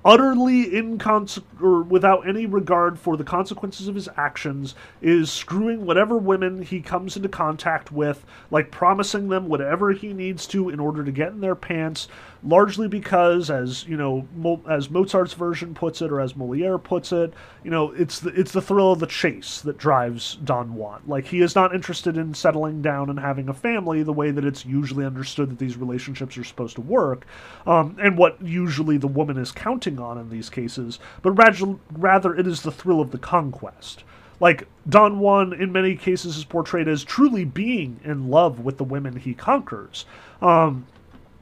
utterly 0.05 0.65
inconse- 0.65 1.41
or 1.61 1.81
without 1.83 2.27
any 2.27 2.45
regard 2.45 2.99
for 2.99 3.17
the 3.17 3.23
consequences 3.23 3.87
of 3.87 3.95
his 3.95 4.07
actions 4.15 4.75
is 5.01 5.31
screwing 5.31 5.85
whatever 5.85 6.17
women 6.17 6.61
he 6.61 6.79
comes 6.81 7.17
into 7.17 7.27
contact 7.29 7.91
with 7.91 8.25
like 8.51 8.71
promising 8.71 9.27
them 9.29 9.47
whatever 9.47 9.91
he 9.91 10.13
needs 10.13 10.45
to 10.47 10.69
in 10.69 10.79
order 10.79 11.03
to 11.03 11.11
get 11.11 11.29
in 11.29 11.41
their 11.41 11.55
pants 11.55 12.07
largely 12.47 12.87
because, 12.87 13.49
as 13.49 13.85
you 13.87 13.97
know, 13.97 14.27
Mo- 14.35 14.61
as 14.69 14.89
Mozart's 14.89 15.33
version 15.33 15.73
puts 15.73 16.01
it, 16.01 16.11
or 16.11 16.21
as 16.21 16.35
Moliere 16.35 16.77
puts 16.77 17.11
it, 17.11 17.33
you 17.63 17.69
know, 17.69 17.91
it's 17.91 18.19
the, 18.19 18.29
it's 18.29 18.51
the 18.51 18.61
thrill 18.61 18.91
of 18.91 18.99
the 18.99 19.07
chase 19.07 19.61
that 19.61 19.77
drives 19.77 20.35
Don 20.43 20.75
Juan. 20.75 21.01
Like 21.05 21.25
he 21.25 21.41
is 21.41 21.55
not 21.55 21.75
interested 21.75 22.17
in 22.17 22.33
settling 22.33 22.81
down 22.81 23.09
and 23.09 23.19
having 23.19 23.49
a 23.49 23.53
family 23.53 24.03
the 24.03 24.13
way 24.13 24.31
that 24.31 24.45
it's 24.45 24.65
usually 24.65 25.05
understood 25.05 25.49
that 25.51 25.59
these 25.59 25.77
relationships 25.77 26.37
are 26.37 26.43
supposed 26.43 26.75
to 26.75 26.81
work, 26.81 27.25
um, 27.65 27.97
and 28.01 28.17
what 28.17 28.41
usually 28.41 28.97
the 28.97 29.07
woman 29.07 29.37
is 29.37 29.51
counting 29.51 29.99
on 29.99 30.17
in 30.17 30.29
these 30.29 30.49
cases. 30.49 30.99
But 31.21 31.31
rather, 31.31 31.75
rather, 31.91 32.35
it 32.35 32.47
is 32.47 32.61
the 32.61 32.71
thrill 32.71 33.01
of 33.01 33.11
the 33.11 33.17
conquest 33.17 34.03
like 34.39 34.67
Don 34.87 35.19
Juan 35.19 35.53
in 35.53 35.71
many 35.71 35.95
cases 35.95 36.37
is 36.37 36.43
portrayed 36.43 36.87
as 36.87 37.03
truly 37.03 37.43
being 37.43 37.99
in 38.03 38.29
love 38.29 38.59
with 38.59 38.77
the 38.77 38.83
women 38.83 39.15
he 39.15 39.33
conquers. 39.33 40.05
Um, 40.41 40.85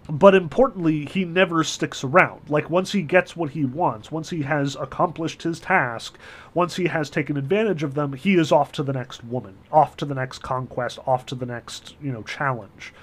but 0.09 0.35
importantly, 0.35 1.05
he 1.05 1.25
never 1.25 1.63
sticks 1.63 2.03
around. 2.03 2.49
Like, 2.49 2.69
once 2.69 2.91
he 2.91 3.01
gets 3.01 3.35
what 3.35 3.51
he 3.51 3.65
wants, 3.65 4.11
once 4.11 4.29
he 4.29 4.43
has 4.43 4.75
accomplished 4.75 5.43
his 5.43 5.59
task, 5.59 6.17
once 6.53 6.75
he 6.75 6.85
has 6.85 7.09
taken 7.09 7.37
advantage 7.37 7.81
of 7.83 7.95
them, 7.95 8.13
he 8.13 8.35
is 8.35 8.51
off 8.51 8.71
to 8.73 8.83
the 8.83 8.93
next 8.93 9.23
woman, 9.23 9.57
off 9.71 9.97
to 9.97 10.05
the 10.05 10.15
next 10.15 10.39
conquest, 10.39 10.99
off 11.07 11.25
to 11.27 11.35
the 11.35 11.45
next, 11.45 11.95
you 12.01 12.11
know, 12.11 12.23
challenge. 12.23 12.93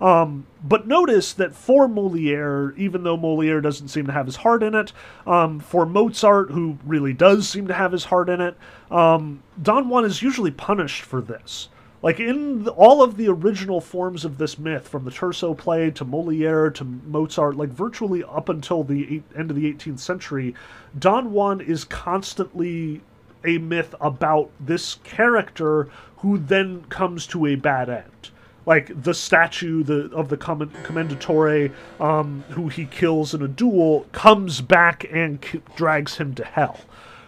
Um, 0.00 0.46
but 0.64 0.88
notice 0.88 1.32
that 1.34 1.54
for 1.54 1.86
Moliere, 1.86 2.74
even 2.76 3.04
though 3.04 3.16
Moliere 3.16 3.60
doesn't 3.60 3.88
seem 3.88 4.06
to 4.06 4.12
have 4.12 4.26
his 4.26 4.36
heart 4.36 4.62
in 4.62 4.74
it, 4.74 4.92
um, 5.28 5.60
for 5.60 5.86
Mozart, 5.86 6.50
who 6.50 6.76
really 6.84 7.12
does 7.12 7.48
seem 7.48 7.68
to 7.68 7.74
have 7.74 7.92
his 7.92 8.04
heart 8.04 8.28
in 8.28 8.40
it, 8.40 8.56
um, 8.90 9.44
Don 9.60 9.88
Juan 9.88 10.04
is 10.04 10.20
usually 10.20 10.50
punished 10.50 11.02
for 11.02 11.20
this. 11.20 11.68
Like 12.02 12.18
in 12.18 12.64
the, 12.64 12.72
all 12.72 13.00
of 13.00 13.16
the 13.16 13.28
original 13.28 13.80
forms 13.80 14.24
of 14.24 14.36
this 14.36 14.58
myth, 14.58 14.88
from 14.88 15.04
the 15.04 15.10
Tirso 15.12 15.56
play 15.56 15.90
to 15.92 16.04
Moliere 16.04 16.68
to 16.70 16.84
Mozart, 16.84 17.56
like 17.56 17.68
virtually 17.68 18.24
up 18.24 18.48
until 18.48 18.82
the 18.82 19.16
eight, 19.16 19.22
end 19.36 19.50
of 19.50 19.56
the 19.56 19.72
18th 19.72 20.00
century, 20.00 20.54
Don 20.98 21.32
Juan 21.32 21.60
is 21.60 21.84
constantly 21.84 23.02
a 23.44 23.58
myth 23.58 23.94
about 24.00 24.50
this 24.58 24.96
character 25.04 25.88
who 26.18 26.38
then 26.38 26.82
comes 26.88 27.26
to 27.28 27.46
a 27.46 27.54
bad 27.54 27.88
end. 27.88 28.30
Like 28.66 29.02
the 29.02 29.14
statue 29.14 29.82
the, 29.84 30.10
of 30.12 30.28
the 30.28 30.36
Commendatore, 30.36 31.72
um, 32.00 32.44
who 32.50 32.68
he 32.68 32.84
kills 32.86 33.32
in 33.32 33.42
a 33.42 33.48
duel, 33.48 34.06
comes 34.12 34.60
back 34.60 35.04
and 35.10 35.40
k- 35.40 35.60
drags 35.76 36.16
him 36.16 36.34
to 36.34 36.44
hell 36.44 36.80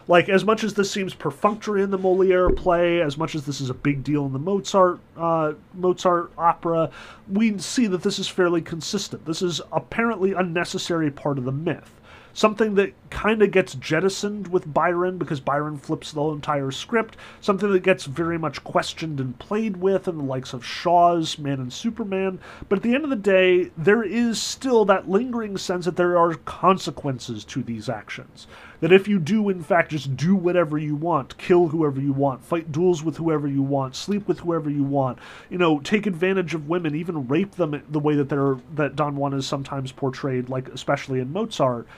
like 0.07 0.29
as 0.29 0.45
much 0.45 0.65
as 0.65 0.75
this 0.75 0.91
seems 0.91 1.15
perfunctory 1.15 1.83
in 1.83 1.91
the 1.91 1.99
Moliere 1.99 2.51
play, 2.51 3.01
as 3.01 3.17
much 3.17 3.35
as 3.35 3.47
this 3.47 3.61
is 3.61 3.71
a 3.71 3.75
big 3.75 4.05
deal 4.05 4.27
in 4.27 4.33
the 4.33 4.39
Mozart 4.39 5.01
uh, 5.17 5.55
Mozart 5.75 6.31
opera, 6.37 6.91
we 7.31 7.59
see 7.59 7.87
that 7.87 8.03
this 8.03 8.19
is 8.19 8.29
fairly 8.29 8.61
consistent. 8.61 9.25
This 9.25 9.43
is 9.43 9.61
apparently 9.73 10.33
a 10.33 10.43
necessary 10.43 11.11
part 11.11 11.39
of 11.39 11.45
the 11.45 11.53
myth. 11.53 12.01
Something 12.37 12.75
that 12.75 12.93
kind 13.11 13.43
of 13.43 13.53
gets 13.53 13.77
jettisoned 13.77 14.49
with 14.49 14.75
Byron 14.75 15.19
because 15.19 15.39
Byron 15.39 15.79
flips 15.79 16.11
the 16.11 16.21
entire 16.31 16.73
script. 16.73 17.17
Something 17.41 17.71
that 17.71 17.85
gets 17.85 18.07
very 18.07 18.39
much 18.39 18.65
questioned 18.65 19.21
and 19.21 19.39
played 19.39 19.77
with 19.77 20.09
in 20.09 20.19
the 20.19 20.25
likes 20.25 20.53
of 20.53 20.67
Shaw's 20.67 21.39
Man 21.39 21.61
and 21.61 21.73
Superman. 21.73 22.41
But 22.69 22.79
at 22.79 22.83
the 22.83 22.93
end 22.93 23.05
of 23.05 23.11
the 23.11 23.17
day, 23.17 23.71
there 23.79 24.03
is 24.03 24.43
still 24.43 24.85
that 24.87 25.09
lingering 25.09 25.57
sense 25.57 25.85
that 25.85 25.95
there 25.95 26.19
are 26.19 26.35
consequences 26.35 27.45
to 27.45 27.63
these 27.63 27.89
actions. 27.89 28.49
That 28.85 28.93
if 28.93 29.09
you 29.09 29.19
do, 29.19 29.49
in 29.49 29.63
fact, 29.63 29.93
just 29.93 30.15
do 30.15 30.37
whatever 30.37 30.77
you 30.77 30.95
want, 30.95 31.39
kill 31.39 31.69
whoever 31.69 31.99
you 31.99 32.13
want, 32.13 32.45
fight 32.45 32.71
duels 32.71 33.03
with 33.03 33.17
whoever 33.17 33.49
you 33.49 33.63
want, 33.63 33.97
sleep 33.97 34.29
with 34.29 34.41
whoever 34.41 34.69
you 34.69 34.85
want, 34.85 35.19
you 35.49 35.57
know, 35.57 35.81
take 35.81 36.07
advantage 36.07 36.53
of 36.53 36.69
women, 36.69 36.95
even 36.95 37.27
rape 37.27 37.53
them 37.53 37.83
the 37.89 37.99
way 37.99 38.15
that 38.15 38.29
they're 38.29 38.59
that 38.75 38.95
Don 38.95 39.17
Juan 39.17 39.33
is 39.33 39.47
sometimes 39.47 39.91
portrayed, 39.91 40.51
like 40.51 40.69
especially 40.69 41.19
in 41.19 41.33
Mozart 41.33 41.89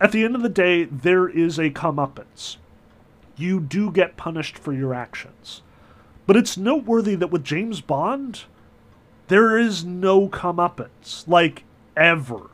at 0.00 0.10
the 0.10 0.24
end 0.24 0.34
of 0.34 0.40
the 0.40 0.48
day, 0.48 0.84
there 0.84 1.28
is 1.28 1.58
a 1.58 1.68
comeuppance. 1.68 2.56
You 3.36 3.60
do 3.60 3.90
get 3.90 4.16
punished 4.16 4.58
for 4.58 4.72
your 4.72 4.94
actions. 4.94 5.60
But 6.26 6.38
it's 6.38 6.56
noteworthy 6.56 7.14
that 7.14 7.30
with 7.30 7.44
James 7.44 7.82
Bond, 7.82 8.44
there 9.28 9.58
is 9.58 9.84
no 9.84 10.30
comeuppance. 10.30 11.28
Like, 11.28 11.64
ever 11.94 12.51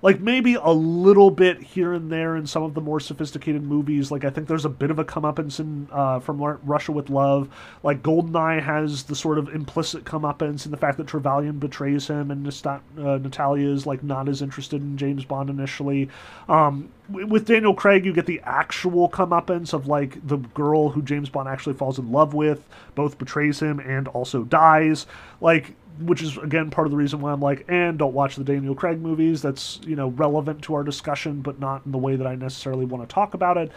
like 0.00 0.20
maybe 0.20 0.54
a 0.54 0.70
little 0.70 1.30
bit 1.30 1.60
here 1.60 1.92
and 1.92 2.10
there 2.10 2.36
in 2.36 2.46
some 2.46 2.62
of 2.62 2.74
the 2.74 2.80
more 2.80 3.00
sophisticated 3.00 3.62
movies. 3.62 4.10
Like 4.10 4.24
I 4.24 4.30
think 4.30 4.46
there's 4.46 4.64
a 4.64 4.70
bit 4.70 4.90
of 4.90 4.98
a 4.98 5.04
comeuppance 5.04 5.58
in 5.58 5.88
uh, 5.90 6.20
from 6.20 6.40
Russia 6.40 6.92
with 6.92 7.10
Love. 7.10 7.48
Like 7.82 8.02
Goldeneye 8.02 8.62
has 8.62 9.04
the 9.04 9.16
sort 9.16 9.38
of 9.38 9.48
implicit 9.48 10.04
comeuppance 10.04 10.64
in 10.64 10.70
the 10.70 10.76
fact 10.76 10.98
that 10.98 11.06
Trevelyan 11.06 11.58
betrays 11.58 12.06
him, 12.06 12.30
and 12.30 12.46
uh, 12.66 12.78
Natalia 12.96 13.68
is 13.68 13.86
like 13.86 14.02
not 14.02 14.28
as 14.28 14.42
interested 14.42 14.80
in 14.80 14.96
James 14.96 15.24
Bond 15.24 15.50
initially. 15.50 16.08
Um, 16.48 16.90
with 17.08 17.46
Daniel 17.46 17.74
Craig, 17.74 18.04
you 18.04 18.12
get 18.12 18.26
the 18.26 18.40
actual 18.44 19.08
comeuppance 19.08 19.72
of 19.72 19.86
like 19.86 20.26
the 20.26 20.36
girl 20.36 20.90
who 20.90 21.02
James 21.02 21.28
Bond 21.28 21.48
actually 21.48 21.74
falls 21.74 21.98
in 21.98 22.12
love 22.12 22.34
with, 22.34 22.68
both 22.94 23.18
betrays 23.18 23.60
him 23.60 23.80
and 23.80 24.06
also 24.08 24.44
dies. 24.44 25.06
Like 25.40 25.74
which 26.00 26.22
is 26.22 26.36
again 26.38 26.70
part 26.70 26.86
of 26.86 26.90
the 26.90 26.96
reason 26.96 27.20
why 27.20 27.32
I'm 27.32 27.40
like, 27.40 27.64
and 27.68 27.98
don't 27.98 28.14
watch 28.14 28.36
the 28.36 28.44
Daniel 28.44 28.74
Craig 28.74 29.00
movies. 29.00 29.42
That's 29.42 29.80
you 29.84 29.96
know 29.96 30.08
relevant 30.08 30.62
to 30.62 30.74
our 30.74 30.84
discussion, 30.84 31.40
but 31.40 31.58
not 31.58 31.82
in 31.86 31.92
the 31.92 31.98
way 31.98 32.16
that 32.16 32.26
I 32.26 32.34
necessarily 32.34 32.84
want 32.84 33.08
to 33.08 33.12
talk 33.12 33.34
about 33.34 33.56
it. 33.56 33.72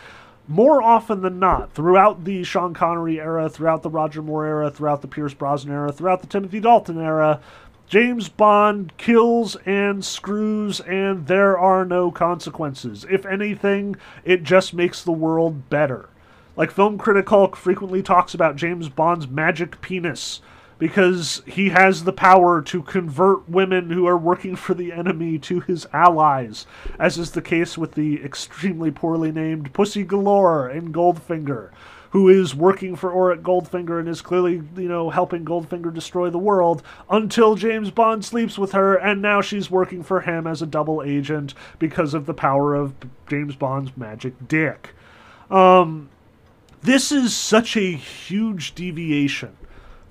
More 0.48 0.82
often 0.82 1.22
than 1.22 1.40
not, 1.40 1.74
throughout 1.74 2.24
the 2.26 2.44
Sean 2.44 2.74
Connery 2.74 3.20
era, 3.20 3.48
throughout 3.48 3.84
the 3.84 3.90
Roger 3.90 4.22
Moore 4.22 4.46
era, 4.46 4.72
throughout 4.72 5.02
the 5.02 5.08
Pierce 5.08 5.34
Brosnan 5.34 5.74
era, 5.74 5.92
throughout 5.92 6.22
the 6.22 6.28
Timothy 6.28 6.60
Dalton 6.60 7.00
era, 7.00 7.40
James 7.88 8.30
Bond 8.30 8.96
kills 8.98 9.56
and 9.66 10.04
screws, 10.04 10.80
and 10.82 11.28
there 11.28 11.58
are 11.58 11.86
no 11.86 12.10
consequences. 12.10 13.06
If 13.10 13.26
anything, 13.26 13.98
it 14.24 14.44
just 14.44 14.74
makes 14.74 15.04
the 15.04 15.12
world 15.12 15.70
better. 15.70 16.10
Like 16.56 16.72
Film 16.72 16.98
Critic 16.98 17.28
Hulk 17.30 17.56
frequently 17.56 18.02
talks 18.02 18.34
about 18.34 18.56
James 18.56 18.90
Bond's 18.90 19.28
magic 19.28 19.82
penis 19.82 20.42
because 20.82 21.44
he 21.46 21.70
has 21.70 22.06
the 22.06 22.12
power 22.12 22.60
to 22.60 22.82
convert 22.82 23.48
women 23.48 23.92
who 23.92 24.08
are 24.08 24.18
working 24.18 24.56
for 24.56 24.74
the 24.74 24.92
enemy 24.92 25.38
to 25.38 25.60
his 25.60 25.86
allies, 25.94 26.66
as 26.98 27.20
is 27.20 27.30
the 27.34 27.42
case 27.42 27.78
with 27.78 27.92
the 27.92 28.20
extremely 28.24 28.90
poorly 28.90 29.32
named 29.32 29.72
Pussy 29.74 30.04
Galore 30.04 30.68
in 30.72 30.92
Goldfinger, 30.92 31.70
who 32.10 32.28
is 32.28 32.56
working 32.56 32.96
for 32.96 33.14
Auric 33.14 33.44
Goldfinger 33.44 34.00
and 34.00 34.10
is 34.10 34.24
clearly, 34.24 34.64
you 34.76 34.88
know, 34.90 35.12
helping 35.12 35.46
Goldfinger 35.46 35.94
destroy 35.94 36.32
the 36.32 36.40
world 36.40 36.82
until 37.12 37.54
James 37.54 37.92
Bond 37.92 38.26
sleeps 38.26 38.58
with 38.58 38.72
her, 38.72 38.96
and 38.96 39.22
now 39.22 39.40
she's 39.40 39.70
working 39.70 40.02
for 40.02 40.22
him 40.22 40.48
as 40.48 40.64
a 40.64 40.66
double 40.66 41.04
agent 41.04 41.54
because 41.78 42.16
of 42.16 42.26
the 42.26 42.34
power 42.34 42.74
of 42.74 42.96
James 43.30 43.56
Bond's 43.56 43.96
magic 43.96 44.34
dick. 44.48 44.96
Um, 45.52 46.10
this 46.82 47.12
is 47.12 47.36
such 47.36 47.78
a 47.78 47.92
huge 47.92 48.74
deviation 48.74 49.56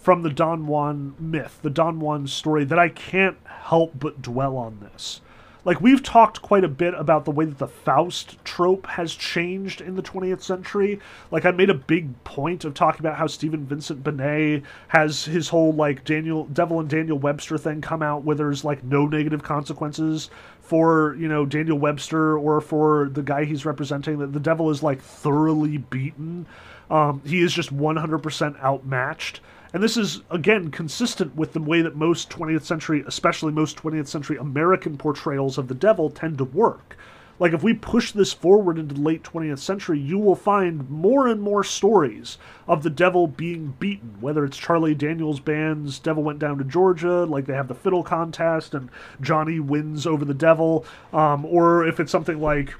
from 0.00 0.22
the 0.22 0.30
Don 0.30 0.66
Juan 0.66 1.14
myth, 1.18 1.60
the 1.62 1.70
Don 1.70 2.00
Juan 2.00 2.26
story, 2.26 2.64
that 2.64 2.78
I 2.78 2.88
can't 2.88 3.36
help 3.44 3.92
but 3.98 4.22
dwell 4.22 4.56
on 4.56 4.80
this. 4.80 5.20
Like, 5.62 5.82
we've 5.82 6.02
talked 6.02 6.40
quite 6.40 6.64
a 6.64 6.68
bit 6.68 6.94
about 6.94 7.26
the 7.26 7.30
way 7.30 7.44
that 7.44 7.58
the 7.58 7.68
Faust 7.68 8.42
trope 8.44 8.86
has 8.86 9.14
changed 9.14 9.82
in 9.82 9.94
the 9.94 10.02
20th 10.02 10.40
century. 10.40 10.98
Like, 11.30 11.44
I 11.44 11.50
made 11.50 11.68
a 11.68 11.74
big 11.74 12.24
point 12.24 12.64
of 12.64 12.72
talking 12.72 13.00
about 13.00 13.18
how 13.18 13.26
Stephen 13.26 13.66
Vincent 13.66 14.02
Benet 14.02 14.62
has 14.88 15.26
his 15.26 15.50
whole, 15.50 15.72
like, 15.72 16.04
Daniel, 16.04 16.44
Devil 16.46 16.80
and 16.80 16.88
Daniel 16.88 17.18
Webster 17.18 17.58
thing 17.58 17.82
come 17.82 18.02
out 18.02 18.24
where 18.24 18.36
there's, 18.36 18.64
like, 18.64 18.82
no 18.82 19.06
negative 19.06 19.42
consequences 19.42 20.30
for, 20.62 21.14
you 21.16 21.28
know, 21.28 21.44
Daniel 21.44 21.78
Webster 21.78 22.38
or 22.38 22.62
for 22.62 23.10
the 23.10 23.22
guy 23.22 23.44
he's 23.44 23.66
representing, 23.66 24.18
that 24.18 24.32
the 24.32 24.40
devil 24.40 24.70
is, 24.70 24.82
like, 24.82 25.02
thoroughly 25.02 25.76
beaten. 25.76 26.46
Um, 26.90 27.20
he 27.26 27.42
is 27.42 27.52
just 27.52 27.76
100% 27.76 28.62
outmatched. 28.62 29.40
And 29.72 29.82
this 29.82 29.96
is, 29.96 30.22
again, 30.30 30.70
consistent 30.70 31.36
with 31.36 31.52
the 31.52 31.60
way 31.60 31.80
that 31.82 31.94
most 31.94 32.28
20th 32.30 32.64
century, 32.64 33.04
especially 33.06 33.52
most 33.52 33.76
20th 33.76 34.08
century 34.08 34.36
American 34.36 34.96
portrayals 34.96 35.58
of 35.58 35.68
the 35.68 35.74
devil, 35.74 36.10
tend 36.10 36.38
to 36.38 36.44
work. 36.44 36.96
Like, 37.38 37.54
if 37.54 37.62
we 37.62 37.72
push 37.72 38.12
this 38.12 38.34
forward 38.34 38.78
into 38.78 38.94
the 38.94 39.00
late 39.00 39.22
20th 39.22 39.60
century, 39.60 39.98
you 39.98 40.18
will 40.18 40.36
find 40.36 40.90
more 40.90 41.26
and 41.26 41.40
more 41.40 41.64
stories 41.64 42.36
of 42.68 42.82
the 42.82 42.90
devil 42.90 43.26
being 43.26 43.74
beaten, 43.78 44.16
whether 44.20 44.44
it's 44.44 44.58
Charlie 44.58 44.94
Daniels 44.94 45.40
Band's 45.40 45.98
Devil 45.98 46.22
Went 46.22 46.38
Down 46.38 46.58
to 46.58 46.64
Georgia, 46.64 47.24
like 47.24 47.46
they 47.46 47.54
have 47.54 47.68
the 47.68 47.74
fiddle 47.74 48.02
contest 48.02 48.74
and 48.74 48.90
Johnny 49.22 49.58
wins 49.58 50.06
over 50.06 50.26
the 50.26 50.34
devil, 50.34 50.84
um, 51.14 51.46
or 51.46 51.86
if 51.86 51.98
it's 51.98 52.12
something 52.12 52.40
like 52.40 52.74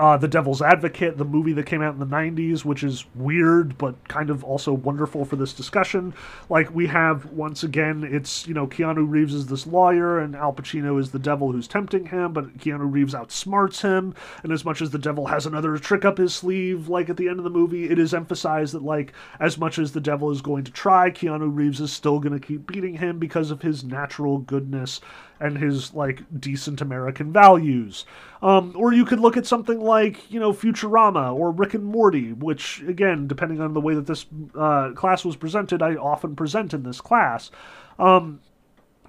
uh, 0.00 0.16
The 0.16 0.28
Devil's 0.28 0.62
Advocate, 0.62 1.18
the 1.18 1.26
movie 1.26 1.52
that 1.52 1.66
came 1.66 1.82
out 1.82 1.92
in 1.92 2.00
the 2.00 2.06
90s, 2.06 2.64
which 2.64 2.82
is 2.82 3.04
weird 3.14 3.76
but 3.76 4.08
kind 4.08 4.30
of 4.30 4.42
also 4.42 4.72
wonderful 4.72 5.26
for 5.26 5.36
this 5.36 5.52
discussion. 5.52 6.14
Like, 6.48 6.74
we 6.74 6.86
have, 6.86 7.26
once 7.26 7.62
again, 7.62 8.08
it's, 8.10 8.46
you 8.46 8.54
know, 8.54 8.66
Keanu 8.66 9.04
Reeves 9.06 9.34
is 9.34 9.46
this 9.46 9.66
lawyer 9.66 10.18
and 10.18 10.34
Al 10.34 10.54
Pacino 10.54 10.98
is 10.98 11.10
the 11.10 11.18
devil 11.18 11.52
who's 11.52 11.68
tempting 11.68 12.06
him, 12.06 12.32
but 12.32 12.56
Keanu 12.56 12.90
Reeves 12.90 13.12
outsmarts 13.12 13.82
him. 13.82 14.14
And 14.42 14.52
as 14.52 14.64
much 14.64 14.80
as 14.80 14.90
the 14.90 14.98
devil 14.98 15.26
has 15.26 15.44
another 15.44 15.76
trick 15.76 16.06
up 16.06 16.16
his 16.16 16.34
sleeve, 16.34 16.88
like 16.88 17.10
at 17.10 17.18
the 17.18 17.28
end 17.28 17.36
of 17.36 17.44
the 17.44 17.50
movie, 17.50 17.90
it 17.90 17.98
is 17.98 18.14
emphasized 18.14 18.72
that, 18.72 18.82
like, 18.82 19.12
as 19.38 19.58
much 19.58 19.78
as 19.78 19.92
the 19.92 20.00
devil 20.00 20.30
is 20.30 20.40
going 20.40 20.64
to 20.64 20.72
try, 20.72 21.10
Keanu 21.10 21.54
Reeves 21.54 21.78
is 21.78 21.92
still 21.92 22.20
going 22.20 22.32
to 22.32 22.46
keep 22.46 22.66
beating 22.66 22.94
him 22.94 23.18
because 23.18 23.50
of 23.50 23.60
his 23.60 23.84
natural 23.84 24.38
goodness 24.38 25.02
and 25.40 25.58
his 25.58 25.94
like 25.94 26.22
decent 26.38 26.80
American 26.80 27.32
values. 27.32 28.04
Um, 28.42 28.74
or 28.76 28.92
you 28.92 29.04
could 29.04 29.20
look 29.20 29.36
at 29.36 29.46
something 29.46 29.80
like 29.80 30.30
you 30.30 30.40
know 30.40 30.52
Futurama 30.52 31.34
or 31.34 31.50
Rick 31.50 31.74
and 31.74 31.84
Morty, 31.84 32.32
which 32.32 32.82
again, 32.82 33.26
depending 33.26 33.60
on 33.60 33.74
the 33.74 33.80
way 33.80 33.94
that 33.94 34.06
this 34.06 34.26
uh, 34.54 34.92
class 34.94 35.24
was 35.24 35.36
presented, 35.36 35.82
I 35.82 35.94
often 35.94 36.36
present 36.36 36.74
in 36.74 36.82
this 36.82 37.00
class. 37.00 37.50
Um, 37.98 38.40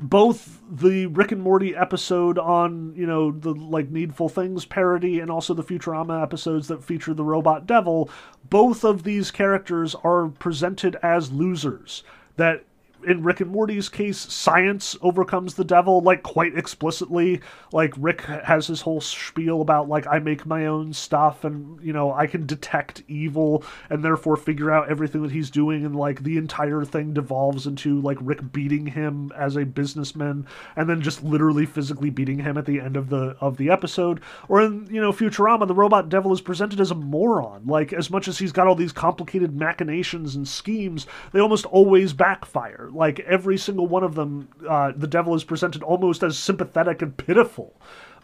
both 0.02 0.60
the 0.70 1.06
Rick 1.06 1.32
and 1.32 1.42
Morty 1.42 1.76
episode 1.76 2.40
on, 2.40 2.94
you 2.96 3.06
know, 3.06 3.32
the 3.32 3.54
like 3.54 3.92
Needful 3.92 4.30
Things 4.30 4.66
parody 4.66 5.20
and 5.20 5.30
also 5.30 5.54
the 5.54 5.64
Futurama 5.64 6.22
episodes 6.22 6.68
that 6.70 6.84
feature 6.84 7.14
the 7.14 7.24
robot 7.24 7.68
devil, 7.68 8.10
both 8.50 8.84
of 8.84 9.04
these 9.04 9.30
characters 9.30 9.96
are 10.04 10.30
presented 10.30 10.96
as 11.04 11.32
losers. 11.32 12.04
That 12.38 12.64
in 13.06 13.24
Rick 13.24 13.42
and 13.42 13.52
Morty's 13.52 13.90
case, 13.90 14.18
science 14.18 14.96
overcomes 15.02 15.56
the 15.56 15.64
devil, 15.64 16.02
like 16.02 16.24
quite 16.24 16.58
explicitly. 16.58 17.42
Like 17.72 17.94
Rick 17.98 18.22
has 18.22 18.68
his 18.68 18.82
whole 18.82 19.02
spiel 19.02 19.62
about 19.62 19.90
like 19.90 20.08
I 20.08 20.20
make 20.20 20.46
my 20.46 20.66
own 20.66 20.94
stuff 20.94 21.44
and 21.44 21.82
you 21.82 21.94
know 21.94 22.14
I 22.14 22.28
can 22.28 22.46
detect 22.46 23.04
evil 23.08 23.64
and 23.90 24.04
therefore 24.04 24.38
figure 24.38 24.72
out 24.72 24.90
everything 24.90 25.22
that 25.24 25.32
he's 25.32 25.50
doing 25.50 25.86
and 25.86 25.96
like 25.96 26.24
the 26.24 26.38
entire 26.38 26.84
thing 26.84 27.14
devolves 27.14 27.68
into 27.68 28.02
like 28.02 28.18
Rick 28.22 28.52
beating 28.52 28.88
him 28.88 29.32
as 29.38 29.56
a 29.56 29.66
businessman 29.66 30.46
and 30.76 30.90
then 30.90 31.02
just 31.02 31.24
literally 31.24 31.66
physically 31.66 32.10
beating 32.10 32.40
him 32.40 32.58
at 32.58 32.66
the 32.66 32.80
end 32.80 32.96
of 32.96 33.10
the 33.10 33.36
of 33.40 33.58
the 33.58 33.70
episode. 33.70 34.22
Or 34.48 34.62
in 34.62 34.88
you 34.92 35.02
know 35.02 35.12
Futurama, 35.12 35.68
the 35.68 35.74
robot 35.76 36.10
devil 36.10 36.34
is 36.34 36.42
presented 36.42 36.80
as 36.80 36.92
a 36.92 36.96
moron. 36.96 37.66
Like 37.66 37.94
as 37.94 38.10
much 38.10 38.28
as 38.28 38.40
he's 38.40 38.52
got 38.52 38.68
all 38.68 38.76
these 38.76 38.92
complicated 38.92 39.56
machinations 39.56 40.36
and 40.36 40.48
schemes, 40.48 41.08
they 41.32 41.40
almost 41.40 41.66
always 41.66 42.14
backfire 42.14 42.90
like 42.94 43.20
every 43.22 43.58
single 43.58 43.88
one 43.88 44.04
of 44.04 44.16
them, 44.16 44.50
uh, 44.68 44.92
the 44.96 45.08
devil 45.08 45.34
is 45.36 45.44
presented 45.44 45.84
almost 45.84 46.24
as 46.24 46.38
sympathetic 46.38 47.02
and 47.02 47.16
pitiful 47.16 47.74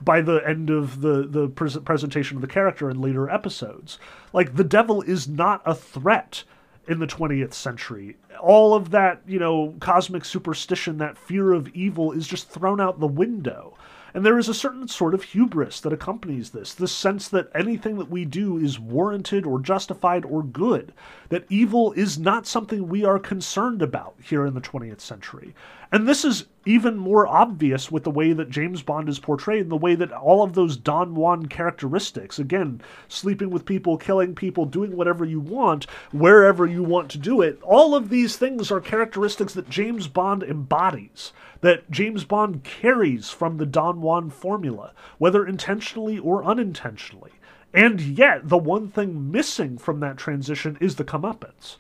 by 0.01 0.21
the 0.21 0.37
end 0.47 0.69
of 0.69 1.01
the 1.01 1.27
the 1.27 1.47
pre- 1.47 1.79
presentation 1.81 2.37
of 2.37 2.41
the 2.41 2.47
character 2.47 2.89
in 2.89 3.01
later 3.01 3.29
episodes. 3.29 3.97
Like 4.33 4.55
the 4.55 4.63
devil 4.63 5.01
is 5.01 5.27
not 5.27 5.61
a 5.65 5.73
threat 5.73 6.43
in 6.87 6.99
the 6.99 7.07
20th 7.07 7.53
century. 7.53 8.15
All 8.39 8.73
of 8.73 8.91
that, 8.91 9.21
you 9.27 9.39
know, 9.39 9.75
cosmic 9.79 10.23
superstition, 10.23 10.97
that 10.99 11.17
fear 11.17 11.51
of 11.51 11.67
evil 11.69 12.11
is 12.11 12.27
just 12.27 12.49
thrown 12.49 12.79
out 12.79 12.99
the 12.99 13.07
window. 13.07 13.75
And 14.13 14.25
there 14.25 14.39
is 14.39 14.47
a 14.49 14.53
certain 14.53 14.87
sort 14.87 15.13
of 15.13 15.21
hubris 15.21 15.81
that 15.81 15.93
accompanies 15.93 16.51
this 16.51 16.73
the 16.73 16.87
sense 16.87 17.27
that 17.27 17.51
anything 17.53 17.97
that 17.97 18.09
we 18.09 18.25
do 18.25 18.57
is 18.57 18.79
warranted 18.79 19.45
or 19.45 19.59
justified 19.59 20.25
or 20.25 20.41
good, 20.41 20.93
that 21.29 21.45
evil 21.49 21.91
is 21.93 22.17
not 22.17 22.47
something 22.47 22.87
we 22.87 23.03
are 23.03 23.19
concerned 23.19 23.81
about 23.81 24.15
here 24.21 24.45
in 24.45 24.53
the 24.53 24.61
20th 24.61 25.01
century. 25.01 25.53
And 25.91 26.07
this 26.07 26.25
is 26.25 26.45
even 26.65 26.97
more 26.97 27.27
obvious 27.27 27.89
with 27.89 28.03
the 28.03 28.11
way 28.11 28.33
that 28.33 28.49
James 28.49 28.81
Bond 28.81 29.07
is 29.07 29.19
portrayed, 29.19 29.61
and 29.61 29.71
the 29.71 29.77
way 29.77 29.95
that 29.95 30.11
all 30.11 30.43
of 30.43 30.53
those 30.53 30.75
Don 30.75 31.15
Juan 31.15 31.45
characteristics, 31.45 32.39
again, 32.39 32.81
sleeping 33.07 33.49
with 33.49 33.65
people, 33.65 33.97
killing 33.97 34.35
people, 34.35 34.65
doing 34.65 34.97
whatever 34.97 35.23
you 35.23 35.39
want, 35.39 35.85
wherever 36.11 36.65
you 36.65 36.83
want 36.83 37.09
to 37.11 37.17
do 37.17 37.41
it, 37.41 37.61
all 37.63 37.95
of 37.95 38.09
these 38.09 38.35
things 38.35 38.69
are 38.69 38.81
characteristics 38.81 39.53
that 39.53 39.69
James 39.69 40.09
Bond 40.09 40.43
embodies, 40.43 41.31
that 41.61 41.89
James 41.89 42.25
Bond 42.25 42.65
carries 42.65 43.29
from 43.29 43.57
the 43.57 43.65
Don 43.65 44.01
Juan 44.01 44.29
formula, 44.29 44.91
whether 45.17 45.45
intentionally 45.45 46.19
or 46.19 46.43
unintentionally. 46.43 47.31
And 47.77 48.01
yet, 48.01 48.49
the 48.49 48.57
one 48.57 48.89
thing 48.89 49.29
missing 49.29 49.77
from 49.77 49.99
that 49.99 50.17
transition 50.17 50.79
is 50.81 50.95
the 50.95 51.03
comeuppance. 51.03 51.75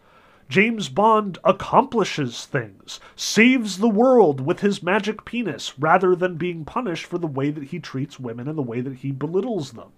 James 0.47 0.89
Bond 0.89 1.39
accomplishes 1.43 2.45
things, 2.45 2.99
saves 3.15 3.79
the 3.79 3.89
world 3.89 4.39
with 4.39 4.59
his 4.59 4.83
magic 4.83 5.25
penis, 5.25 5.79
rather 5.79 6.15
than 6.15 6.37
being 6.37 6.65
punished 6.65 7.07
for 7.07 7.17
the 7.17 7.25
way 7.25 7.49
that 7.49 7.63
he 7.63 7.79
treats 7.79 8.19
women 8.19 8.47
and 8.47 8.55
the 8.55 8.61
way 8.61 8.79
that 8.79 8.97
he 8.97 9.11
belittles 9.11 9.71
them. 9.71 9.91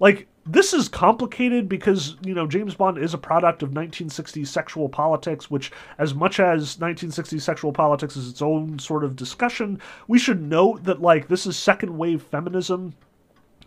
Like, 0.00 0.28
this 0.46 0.72
is 0.72 0.88
complicated 0.88 1.68
because, 1.68 2.16
you 2.24 2.32
know, 2.32 2.46
James 2.46 2.74
Bond 2.74 2.96
is 2.96 3.12
a 3.12 3.18
product 3.18 3.62
of 3.62 3.72
1960s 3.72 4.46
sexual 4.46 4.88
politics, 4.88 5.50
which, 5.50 5.70
as 5.98 6.14
much 6.14 6.40
as 6.40 6.78
1960s 6.78 7.42
sexual 7.42 7.74
politics 7.74 8.16
is 8.16 8.30
its 8.30 8.40
own 8.40 8.78
sort 8.78 9.04
of 9.04 9.14
discussion, 9.14 9.78
we 10.08 10.18
should 10.18 10.40
note 10.40 10.84
that, 10.84 11.02
like, 11.02 11.28
this 11.28 11.44
is 11.44 11.58
second 11.58 11.98
wave 11.98 12.22
feminism 12.22 12.94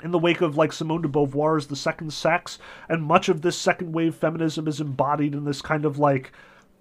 in 0.03 0.11
the 0.11 0.19
wake 0.19 0.41
of 0.41 0.57
like 0.57 0.73
Simone 0.73 1.01
de 1.01 1.07
Beauvoir's 1.07 1.67
The 1.67 1.75
Second 1.75 2.13
Sex, 2.13 2.59
and 2.89 3.03
much 3.03 3.29
of 3.29 3.41
this 3.41 3.57
second 3.57 3.93
wave 3.93 4.15
feminism 4.15 4.67
is 4.67 4.81
embodied 4.81 5.33
in 5.33 5.45
this 5.45 5.61
kind 5.61 5.85
of 5.85 5.97
like 5.97 6.31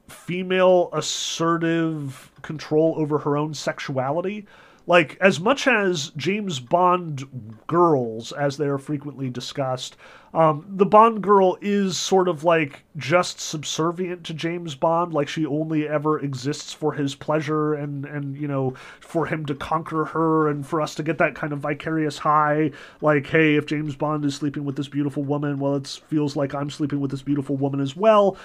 female 0.09 0.91
assertive 0.93 2.31
control 2.43 2.95
over 2.97 3.19
her 3.19 3.37
own 3.37 3.55
sexuality. 3.55 4.47
Like, 4.89 5.19
as 5.21 5.41
much 5.41 5.67
as 5.67 6.13
James 6.17 6.61
Bond 6.61 7.59
girls, 7.67 8.31
as 8.31 8.57
they 8.57 8.67
are 8.67 8.79
frequently 8.79 9.29
discussed, 9.31 9.97
um, 10.37 10.67
the 10.69 10.85
Bond 10.85 11.23
girl 11.23 11.57
is 11.63 11.97
sort 11.97 12.29
of 12.29 12.45
like 12.45 12.83
just 12.99 13.41
subservient 13.41 14.23
to 14.25 14.35
James 14.35 14.75
Bond. 14.75 15.15
Like, 15.15 15.29
she 15.29 15.47
only 15.47 15.89
ever 15.89 16.21
exists 16.21 16.75
for 16.75 16.93
his 16.93 17.15
pleasure 17.15 17.73
and, 17.73 18.05
and, 18.05 18.37
you 18.37 18.47
know, 18.47 18.75
for 19.01 19.25
him 19.25 19.47
to 19.47 19.55
conquer 19.55 20.05
her 20.05 20.51
and 20.51 20.67
for 20.67 20.83
us 20.83 20.95
to 20.97 21.03
get 21.03 21.17
that 21.17 21.35
kind 21.35 21.55
of 21.55 21.61
vicarious 21.61 22.19
high. 22.19 22.71
Like, 23.01 23.27
hey, 23.27 23.55
if 23.57 23.65
James 23.65 23.97
Bond 23.97 24.27
is 24.27 24.35
sleeping 24.35 24.67
with 24.67 24.77
this 24.77 24.89
beautiful 24.89 25.25
woman, 25.25 25.59
well, 25.59 25.77
it 25.77 26.01
feels 26.09 26.37
like 26.37 26.55
I'm 26.55 26.69
sleeping 26.69 27.01
with 27.01 27.13
this 27.13 27.23
beautiful 27.23 27.57
woman 27.57 27.81
as 27.81 27.97
well. 27.97 28.37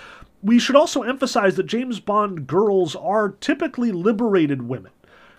We 0.42 0.60
should 0.60 0.78
also 0.78 1.04
emphasize 1.04 1.58
that 1.58 1.66
James 1.66 2.00
Bond 2.00 2.48
girls 2.48 2.96
are 2.96 3.32
typically 3.42 3.92
liberated 3.92 4.62
women 4.62 4.92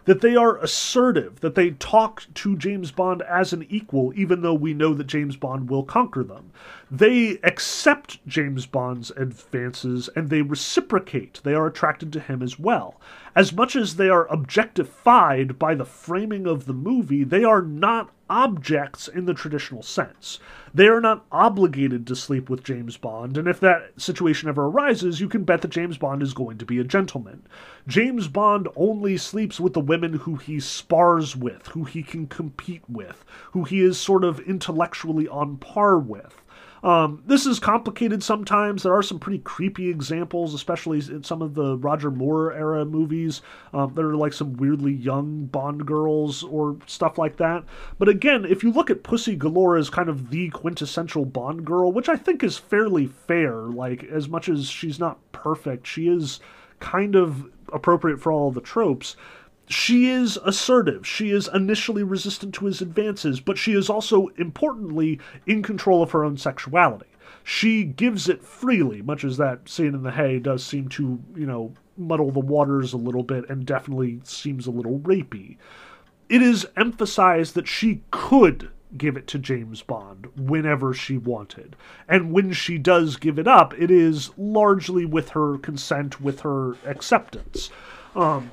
that 0.05 0.20
they 0.20 0.34
are 0.34 0.57
assertive, 0.59 1.40
that 1.40 1.55
they 1.55 1.70
talk 1.72 2.24
to 2.34 2.57
James 2.57 2.90
Bond 2.90 3.22
as 3.22 3.53
an 3.53 3.66
equal, 3.68 4.12
even 4.16 4.42
though 4.42 4.55
we 4.55 4.74
know 4.74 4.94
that 4.94 5.07
James 5.07 5.36
Bond 5.36 5.70
will 5.70 5.84
conquer 5.84 6.24
them. 6.24 6.50
They 6.95 7.38
accept 7.43 8.18
James 8.26 8.66
Bond's 8.66 9.11
advances 9.12 10.11
and 10.14 10.28
they 10.28 10.43
reciprocate. 10.43 11.40
They 11.43 11.55
are 11.55 11.66
attracted 11.66 12.12
to 12.12 12.20
him 12.20 12.43
as 12.43 12.59
well. 12.59 13.01
As 13.34 13.51
much 13.51 13.74
as 13.74 13.97
they 13.97 14.11
are 14.11 14.30
objectified 14.30 15.59
by 15.59 15.74
the 15.74 15.86
framing 15.86 16.47
of 16.47 16.66
the 16.66 16.74
movie, 16.74 17.24
they 17.24 17.45
are 17.45 17.62
not 17.62 18.11
objects 18.28 19.09
in 19.09 19.24
the 19.24 19.32
traditional 19.32 19.82
sense. 19.82 20.38
They 20.74 20.86
are 20.86 21.01
not 21.01 21.24
obligated 21.32 22.07
to 22.07 22.16
sleep 22.16 22.51
with 22.51 22.62
James 22.62 22.99
Bond, 22.99 23.38
and 23.38 23.49
if 23.49 23.59
that 23.61 23.99
situation 23.99 24.51
ever 24.51 24.66
arises, 24.66 25.18
you 25.18 25.30
can 25.30 25.45
bet 25.45 25.62
that 25.62 25.68
James 25.68 25.97
Bond 25.97 26.22
is 26.22 26.34
going 26.34 26.59
to 26.59 26.66
be 26.66 26.78
a 26.78 26.84
gentleman. 26.84 27.43
James 27.88 28.28
Bond 28.28 28.68
only 28.76 29.16
sleeps 29.16 29.59
with 29.59 29.72
the 29.72 29.80
women 29.80 30.12
who 30.12 30.36
he 30.36 30.61
spars 30.61 31.34
with, 31.36 31.68
who 31.68 31.84
he 31.84 32.03
can 32.03 32.26
compete 32.26 32.82
with, 32.86 33.24
who 33.53 33.64
he 33.64 33.80
is 33.80 33.97
sort 33.97 34.24
of 34.24 34.40
intellectually 34.40 35.26
on 35.26 35.57
par 35.57 35.99
with. 35.99 36.41
Um, 36.82 37.22
this 37.26 37.46
is 37.46 37.60
complicated 37.60 38.22
sometimes. 38.22 38.82
There 38.82 38.94
are 38.94 39.02
some 39.02 39.20
pretty 39.20 39.38
creepy 39.38 39.88
examples, 39.88 40.52
especially 40.52 40.98
in 40.98 41.22
some 41.22 41.40
of 41.40 41.54
the 41.54 41.76
Roger 41.78 42.10
Moore 42.10 42.52
era 42.52 42.84
movies. 42.84 43.40
Um, 43.72 43.94
there 43.94 44.08
are 44.08 44.16
like 44.16 44.32
some 44.32 44.54
weirdly 44.54 44.92
young 44.92 45.46
Bond 45.46 45.86
girls 45.86 46.42
or 46.42 46.76
stuff 46.86 47.18
like 47.18 47.36
that. 47.36 47.64
But 47.98 48.08
again, 48.08 48.44
if 48.44 48.64
you 48.64 48.72
look 48.72 48.90
at 48.90 49.04
Pussy 49.04 49.36
Galore 49.36 49.76
as 49.76 49.90
kind 49.90 50.08
of 50.08 50.30
the 50.30 50.50
quintessential 50.50 51.24
Bond 51.24 51.64
girl, 51.64 51.92
which 51.92 52.08
I 52.08 52.16
think 52.16 52.42
is 52.42 52.58
fairly 52.58 53.06
fair, 53.06 53.54
like 53.54 54.02
as 54.04 54.28
much 54.28 54.48
as 54.48 54.68
she's 54.68 54.98
not 54.98 55.18
perfect, 55.30 55.86
she 55.86 56.08
is 56.08 56.40
kind 56.80 57.14
of 57.14 57.48
appropriate 57.72 58.20
for 58.20 58.32
all 58.32 58.50
the 58.50 58.60
tropes 58.60 59.16
she 59.68 60.08
is 60.10 60.36
assertive. 60.44 61.06
She 61.06 61.30
is 61.30 61.48
initially 61.52 62.02
resistant 62.02 62.54
to 62.56 62.66
his 62.66 62.80
advances, 62.80 63.40
but 63.40 63.58
she 63.58 63.72
is 63.72 63.88
also, 63.88 64.28
importantly, 64.36 65.20
in 65.46 65.62
control 65.62 66.02
of 66.02 66.10
her 66.10 66.24
own 66.24 66.36
sexuality. 66.36 67.06
She 67.44 67.84
gives 67.84 68.28
it 68.28 68.44
freely, 68.44 69.02
much 69.02 69.24
as 69.24 69.36
that 69.36 69.68
scene 69.68 69.94
in 69.94 70.02
the 70.02 70.12
hay 70.12 70.38
does 70.38 70.64
seem 70.64 70.88
to, 70.90 71.20
you 71.34 71.46
know, 71.46 71.72
muddle 71.96 72.30
the 72.30 72.40
waters 72.40 72.92
a 72.92 72.98
little 72.98 73.22
bit 73.22 73.48
and 73.48 73.66
definitely 73.66 74.20
seems 74.24 74.66
a 74.66 74.70
little 74.70 74.98
rapey. 75.00 75.56
It 76.28 76.42
is 76.42 76.66
emphasized 76.76 77.54
that 77.54 77.68
she 77.68 78.02
could 78.10 78.70
give 78.96 79.16
it 79.16 79.26
to 79.28 79.38
James 79.38 79.82
Bond 79.82 80.28
whenever 80.36 80.92
she 80.92 81.16
wanted. 81.16 81.76
And 82.08 82.32
when 82.32 82.52
she 82.52 82.78
does 82.78 83.16
give 83.16 83.38
it 83.38 83.48
up, 83.48 83.74
it 83.78 83.90
is 83.90 84.30
largely 84.36 85.04
with 85.04 85.30
her 85.30 85.58
consent, 85.58 86.20
with 86.20 86.40
her 86.40 86.76
acceptance. 86.86 87.70
Um, 88.14 88.50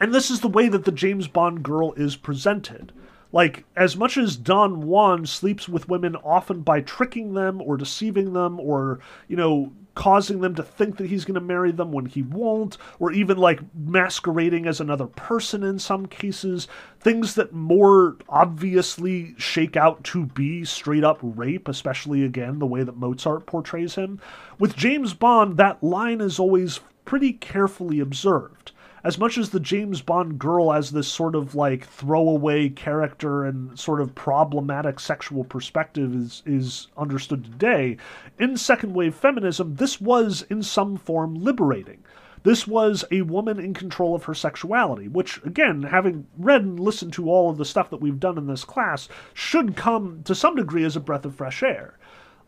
and 0.00 0.14
this 0.14 0.30
is 0.30 0.40
the 0.40 0.48
way 0.48 0.68
that 0.68 0.84
the 0.84 0.92
James 0.92 1.28
Bond 1.28 1.62
girl 1.62 1.92
is 1.94 2.16
presented. 2.16 2.92
Like, 3.30 3.64
as 3.76 3.96
much 3.96 4.16
as 4.16 4.36
Don 4.36 4.86
Juan 4.86 5.26
sleeps 5.26 5.68
with 5.68 5.88
women 5.88 6.16
often 6.16 6.62
by 6.62 6.80
tricking 6.80 7.34
them 7.34 7.60
or 7.60 7.76
deceiving 7.76 8.32
them 8.32 8.58
or, 8.58 9.00
you 9.28 9.36
know, 9.36 9.72
causing 9.94 10.40
them 10.40 10.54
to 10.54 10.62
think 10.62 10.96
that 10.96 11.08
he's 11.08 11.24
going 11.24 11.34
to 11.34 11.40
marry 11.40 11.72
them 11.72 11.90
when 11.90 12.06
he 12.06 12.22
won't, 12.22 12.78
or 13.00 13.10
even 13.10 13.36
like 13.36 13.60
masquerading 13.74 14.64
as 14.64 14.80
another 14.80 15.06
person 15.06 15.64
in 15.64 15.76
some 15.78 16.06
cases, 16.06 16.68
things 17.00 17.34
that 17.34 17.52
more 17.52 18.16
obviously 18.28 19.34
shake 19.36 19.76
out 19.76 20.02
to 20.04 20.24
be 20.26 20.64
straight 20.64 21.02
up 21.02 21.18
rape, 21.20 21.66
especially 21.66 22.24
again 22.24 22.60
the 22.60 22.66
way 22.66 22.84
that 22.84 22.96
Mozart 22.96 23.44
portrays 23.44 23.96
him. 23.96 24.20
With 24.58 24.76
James 24.76 25.14
Bond, 25.14 25.56
that 25.56 25.82
line 25.82 26.20
is 26.20 26.38
always 26.38 26.78
pretty 27.04 27.32
carefully 27.32 27.98
observed 27.98 28.70
as 29.08 29.16
much 29.16 29.38
as 29.38 29.48
the 29.48 29.58
James 29.58 30.02
Bond 30.02 30.38
girl 30.38 30.70
as 30.70 30.90
this 30.90 31.08
sort 31.08 31.34
of 31.34 31.54
like 31.54 31.86
throwaway 31.86 32.68
character 32.68 33.46
and 33.46 33.80
sort 33.80 34.02
of 34.02 34.14
problematic 34.14 35.00
sexual 35.00 35.44
perspective 35.44 36.14
is 36.14 36.42
is 36.44 36.88
understood 36.94 37.42
today, 37.42 37.96
in 38.38 38.54
second 38.58 38.92
wave 38.92 39.14
feminism, 39.14 39.76
this 39.76 39.98
was 39.98 40.42
in 40.50 40.62
some 40.62 40.98
form 40.98 41.34
liberating. 41.36 42.04
This 42.42 42.66
was 42.66 43.02
a 43.10 43.22
woman 43.22 43.58
in 43.58 43.72
control 43.72 44.14
of 44.14 44.24
her 44.24 44.34
sexuality, 44.34 45.08
which, 45.08 45.42
again, 45.42 45.84
having 45.84 46.26
read 46.36 46.60
and 46.60 46.78
listened 46.78 47.14
to 47.14 47.30
all 47.30 47.48
of 47.48 47.56
the 47.56 47.64
stuff 47.64 47.88
that 47.88 48.02
we've 48.02 48.20
done 48.20 48.36
in 48.36 48.46
this 48.46 48.64
class, 48.64 49.08
should 49.32 49.74
come 49.74 50.22
to 50.24 50.34
some 50.34 50.54
degree 50.54 50.84
as 50.84 50.96
a 50.96 51.00
breath 51.00 51.24
of 51.24 51.34
fresh 51.34 51.62
air 51.62 51.96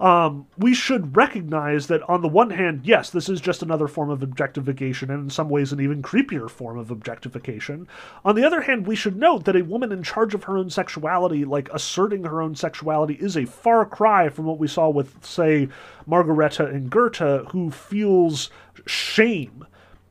um, 0.00 0.46
we 0.56 0.72
should 0.72 1.14
recognize 1.14 1.86
that 1.88 2.02
on 2.08 2.22
the 2.22 2.28
one 2.28 2.48
hand, 2.50 2.80
yes, 2.84 3.10
this 3.10 3.28
is 3.28 3.38
just 3.38 3.62
another 3.62 3.86
form 3.86 4.08
of 4.08 4.22
objectification, 4.22 5.10
and 5.10 5.24
in 5.24 5.30
some 5.30 5.50
ways 5.50 5.72
an 5.72 5.80
even 5.80 6.02
creepier 6.02 6.48
form 6.48 6.78
of 6.78 6.90
objectification. 6.90 7.86
On 8.24 8.34
the 8.34 8.44
other 8.44 8.62
hand, 8.62 8.86
we 8.86 8.96
should 8.96 9.16
note 9.16 9.44
that 9.44 9.56
a 9.56 9.62
woman 9.62 9.92
in 9.92 10.02
charge 10.02 10.34
of 10.34 10.44
her 10.44 10.56
own 10.56 10.70
sexuality, 10.70 11.44
like 11.44 11.68
asserting 11.72 12.24
her 12.24 12.40
own 12.40 12.56
sexuality, 12.56 13.14
is 13.14 13.36
a 13.36 13.44
far 13.44 13.84
cry 13.84 14.30
from 14.30 14.46
what 14.46 14.58
we 14.58 14.66
saw 14.66 14.88
with, 14.88 15.22
say, 15.22 15.68
Margareta 16.06 16.66
and 16.66 16.90
Goethe, 16.90 17.48
who 17.50 17.70
feels 17.70 18.48
shame 18.86 19.66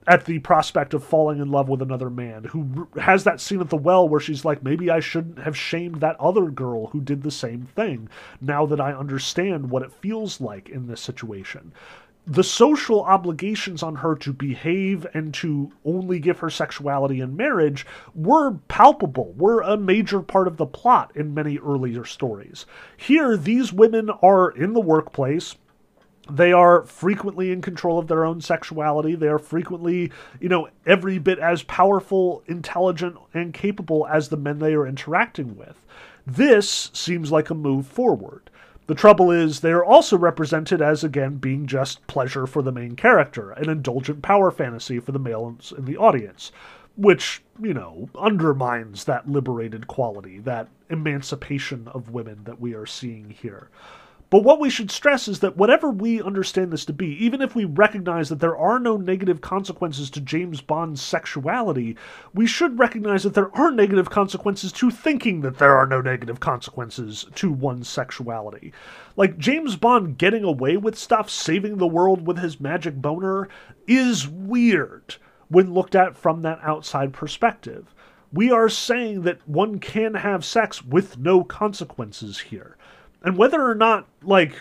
at 0.10 0.26
the 0.26 0.40
prospect 0.40 0.96
of 0.96 1.04
falling 1.04 1.40
in 1.40 1.52
love 1.52 1.70
with 1.70 1.84
another 1.84 2.10
man, 2.10 2.44
who 2.46 2.88
has 3.00 3.24
that 3.24 3.40
scene 3.40 3.62
at 3.62 3.70
the 3.70 3.78
well 3.78 4.10
where 4.10 4.20
she's 4.20 4.44
like, 4.44 4.64
maybe 4.64 4.90
I 4.90 5.00
shouldn't 5.00 5.38
have 5.38 5.56
shamed 5.56 6.02
that 6.02 6.20
other 6.20 6.50
girl 6.50 6.88
who 6.88 7.00
did 7.00 7.22
the 7.22 7.30
same 7.30 7.68
thing, 7.76 8.10
now 8.42 8.66
that 8.66 8.82
I 8.82 8.92
understand 8.92 9.70
what 9.70 9.84
it 9.84 9.94
feels 9.94 10.42
like 10.42 10.68
in 10.68 10.88
this 10.88 11.00
situation. 11.00 11.74
The 12.26 12.44
social 12.44 13.04
obligations 13.04 13.84
on 13.84 13.98
her 13.98 14.16
to 14.16 14.34
behave 14.34 15.06
and 15.14 15.32
to 15.36 15.72
only 15.86 16.20
give 16.20 16.40
her 16.40 16.50
sexuality 16.50 17.22
in 17.22 17.38
marriage 17.38 17.86
were 18.16 18.54
palpable, 18.68 19.34
were 19.38 19.62
a 19.62 19.78
major 19.78 20.22
part 20.22 20.48
of 20.48 20.58
the 20.58 20.66
plot 20.66 21.12
in 21.16 21.36
many 21.36 21.60
earlier 21.60 22.04
stories. 22.04 22.66
Here, 22.98 23.38
these 23.38 23.72
women 23.72 24.10
are 24.10 24.50
in 24.50 24.74
the 24.74 24.82
workplace, 24.82 25.56
they 26.30 26.52
are 26.52 26.84
frequently 26.84 27.52
in 27.52 27.62
control 27.62 28.00
of 28.00 28.08
their 28.08 28.26
own 28.26 28.42
sexuality. 28.42 29.16
They 29.16 29.28
are 29.28 29.40
frequently, 29.40 30.12
you 30.40 30.50
know, 30.50 30.70
every 30.86 31.18
bit 31.18 31.40
as 31.40 31.64
powerful, 31.64 32.44
intelligent, 32.46 33.18
and 33.34 33.54
capable 33.54 34.08
as 34.08 34.30
the 34.30 34.38
men 34.38 34.60
they 34.60 34.74
are 34.74 34.88
interacting 34.88 35.58
with. 35.58 35.86
This 36.26 36.92
seems 36.94 37.32
like 37.32 37.50
a 37.50 37.56
move 37.56 37.88
forward. 37.88 38.50
The 38.88 38.96
trouble 38.96 39.30
is, 39.30 39.60
they 39.60 39.72
are 39.72 39.86
also 39.86 40.18
represented 40.18 40.82
as, 40.82 41.04
again, 41.04 41.38
being 41.38 41.68
just 41.68 42.06
pleasure 42.08 42.48
for 42.48 42.64
the 42.64 42.72
main 42.72 42.96
character, 42.96 43.52
an 43.52 43.70
indulgent 43.70 44.24
power 44.24 44.50
fantasy 44.50 45.00
for 45.00 45.12
the 45.12 45.20
males 45.20 45.72
in 45.78 45.86
the 45.86 45.98
audience, 45.98 46.52
which, 46.98 47.44
you 47.62 47.74
know, 47.74 48.10
undermines 48.18 49.04
that 49.04 49.30
liberated 49.30 49.88
quality, 49.88 50.40
that 50.40 50.70
emancipation 50.90 51.88
of 51.90 52.10
women 52.10 52.44
that 52.46 52.60
we 52.60 52.74
are 52.74 52.88
seeing 52.88 53.30
here. 53.30 53.70
But 54.32 54.44
what 54.44 54.60
we 54.60 54.70
should 54.70 54.92
stress 54.92 55.28
is 55.28 55.40
that 55.40 55.58
whatever 55.58 55.90
we 55.90 56.22
understand 56.22 56.72
this 56.72 56.86
to 56.86 56.94
be, 56.94 57.08
even 57.24 57.42
if 57.42 57.56
we 57.56 57.66
recognize 57.66 58.30
that 58.30 58.40
there 58.40 58.56
are 58.56 58.80
no 58.80 58.96
negative 58.96 59.42
consequences 59.42 60.12
to 60.12 60.22
James 60.22 60.62
Bond's 60.62 61.02
sexuality, 61.02 61.98
we 62.32 62.46
should 62.46 62.78
recognize 62.78 63.24
that 63.24 63.34
there 63.34 63.56
are 63.58 63.72
negative 63.72 64.12
consequences 64.12 64.72
to 64.74 64.92
thinking 64.92 65.42
that 65.42 65.58
there 65.58 65.76
are 65.76 65.88
no 65.88 66.00
negative 66.00 66.40
consequences 66.40 67.26
to 67.36 67.52
one's 67.52 67.90
sexuality. 67.90 68.72
Like, 69.16 69.40
James 69.40 69.76
Bond 69.76 70.20
getting 70.20 70.44
away 70.44 70.78
with 70.78 70.96
stuff, 70.96 71.28
saving 71.32 71.78
the 71.78 71.88
world 71.88 72.28
with 72.28 72.38
his 72.38 72.60
magic 72.60 73.02
boner, 73.02 73.50
is 73.88 74.28
weird 74.28 75.16
when 75.48 75.74
looked 75.74 75.96
at 75.96 76.16
from 76.16 76.44
that 76.44 76.60
outside 76.62 77.14
perspective. 77.14 77.96
We 78.32 78.52
are 78.52 78.70
saying 78.70 79.24
that 79.24 79.48
one 79.50 79.80
can 79.80 80.14
have 80.14 80.46
sex 80.46 80.86
with 80.86 81.18
no 81.18 81.44
consequences 81.44 82.40
here 82.40 82.78
and 83.24 83.38
whether 83.38 83.64
or 83.64 83.76
not 83.76 84.08
like 84.24 84.56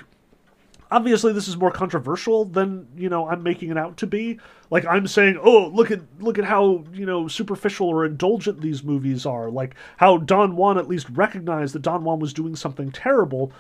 obviously 0.91 1.33
this 1.33 1.49
is 1.49 1.57
more 1.57 1.71
controversial 1.71 2.45
than 2.45 2.87
you 2.97 3.09
know 3.09 3.29
i'm 3.29 3.43
making 3.43 3.71
it 3.71 3.79
out 3.79 3.97
to 3.97 4.07
be. 4.07 4.39
Like 4.71 4.85
i'm 4.87 5.07
saying 5.07 5.39
oh 5.43 5.69
look 5.69 5.91
at 5.91 6.01
look 6.21 6.39
at 6.39 6.45
how 6.45 6.85
you 6.93 7.07
know 7.07 7.29
superficial 7.29 7.89
or 7.89 8.05
indulgent 8.05 8.61
these 8.61 8.83
movies 8.83 9.27
are. 9.27 9.51
Like 9.51 9.75
how 9.97 10.19
don 10.19 10.57
juan 10.57 10.79
at 10.79 10.89
least 10.89 11.09
recognized 11.11 11.75
that 11.75 11.83
don 11.83 12.05
juan 12.05 12.19
was 12.19 12.33
doing 12.33 12.57
something 12.57 12.91
terrible. 12.91 13.53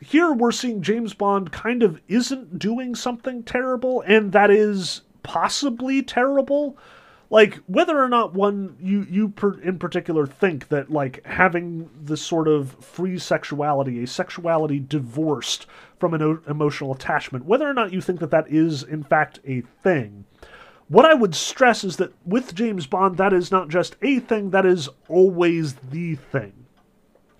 Here 0.00 0.32
we're 0.32 0.52
seeing 0.52 0.82
james 0.82 1.14
bond 1.14 1.52
kind 1.52 1.82
of 1.82 2.00
isn't 2.08 2.58
doing 2.58 2.94
something 2.94 3.42
terrible 3.42 4.02
and 4.02 4.32
that 4.32 4.50
is 4.50 5.02
possibly 5.24 6.02
terrible 6.02 6.78
like 7.30 7.56
whether 7.66 8.02
or 8.02 8.08
not 8.08 8.34
one 8.34 8.76
you 8.80 9.06
you 9.10 9.28
per, 9.28 9.58
in 9.60 9.78
particular 9.78 10.26
think 10.26 10.68
that 10.68 10.90
like 10.90 11.24
having 11.26 11.90
this 12.00 12.22
sort 12.22 12.48
of 12.48 12.72
free 12.84 13.18
sexuality 13.18 14.02
a 14.02 14.06
sexuality 14.06 14.80
divorced 14.80 15.66
from 15.98 16.14
an 16.14 16.22
o- 16.22 16.40
emotional 16.48 16.92
attachment 16.92 17.44
whether 17.44 17.68
or 17.68 17.74
not 17.74 17.92
you 17.92 18.00
think 18.00 18.20
that 18.20 18.30
that 18.30 18.48
is 18.48 18.82
in 18.82 19.02
fact 19.02 19.40
a 19.44 19.60
thing 19.82 20.24
what 20.88 21.04
i 21.04 21.14
would 21.14 21.34
stress 21.34 21.84
is 21.84 21.96
that 21.96 22.12
with 22.24 22.54
james 22.54 22.86
bond 22.86 23.16
that 23.18 23.32
is 23.32 23.50
not 23.50 23.68
just 23.68 23.96
a 24.02 24.18
thing 24.20 24.50
that 24.50 24.64
is 24.66 24.88
always 25.08 25.74
the 25.90 26.14
thing. 26.16 26.52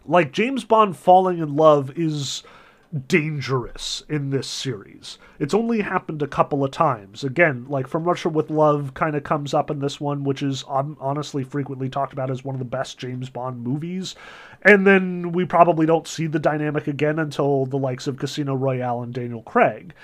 Like 0.07 0.33
james 0.33 0.65
bond 0.65 0.97
falling 0.97 1.39
in 1.39 1.55
love 1.57 1.93
is 1.99 2.43
dangerous 3.07 4.03
in 4.09 4.31
this 4.31 4.47
series. 4.47 5.19
It's 5.39 5.55
only 5.55 5.83
happened 5.83 6.23
a 6.23 6.27
couple 6.27 6.65
of 6.65 6.71
times. 6.71 7.23
Again, 7.23 7.67
like 7.69 7.87
From 7.87 8.05
Russia 8.05 8.29
with 8.29 8.51
Love 8.51 8.95
kind 8.95 9.15
of 9.15 9.25
comes 9.25 9.53
up 9.53 9.71
in 9.71 9.81
this 9.81 10.01
one, 10.01 10.25
which 10.25 10.43
is 10.43 10.65
um, 10.69 10.97
honestly 11.01 11.45
frequently 11.45 11.89
talked 11.89 12.13
about 12.13 12.31
as 12.31 12.45
one 12.45 12.55
of 12.55 12.61
the 12.61 12.65
best 12.65 12.99
James 12.99 13.29
Bond 13.29 13.63
movies. 13.63 14.15
And 14.63 14.87
then 14.87 15.33
we 15.33 15.45
probably 15.45 15.87
don't 15.87 16.09
see 16.09 16.27
the 16.27 16.39
dynamic 16.39 16.87
again 16.87 17.19
until 17.19 17.67
the 17.67 17.77
likes 17.77 18.07
of 18.07 18.19
Casino 18.19 18.55
Royale 18.55 19.03
and 19.03 19.13
Daniel 19.13 19.43
Craig 19.43 19.95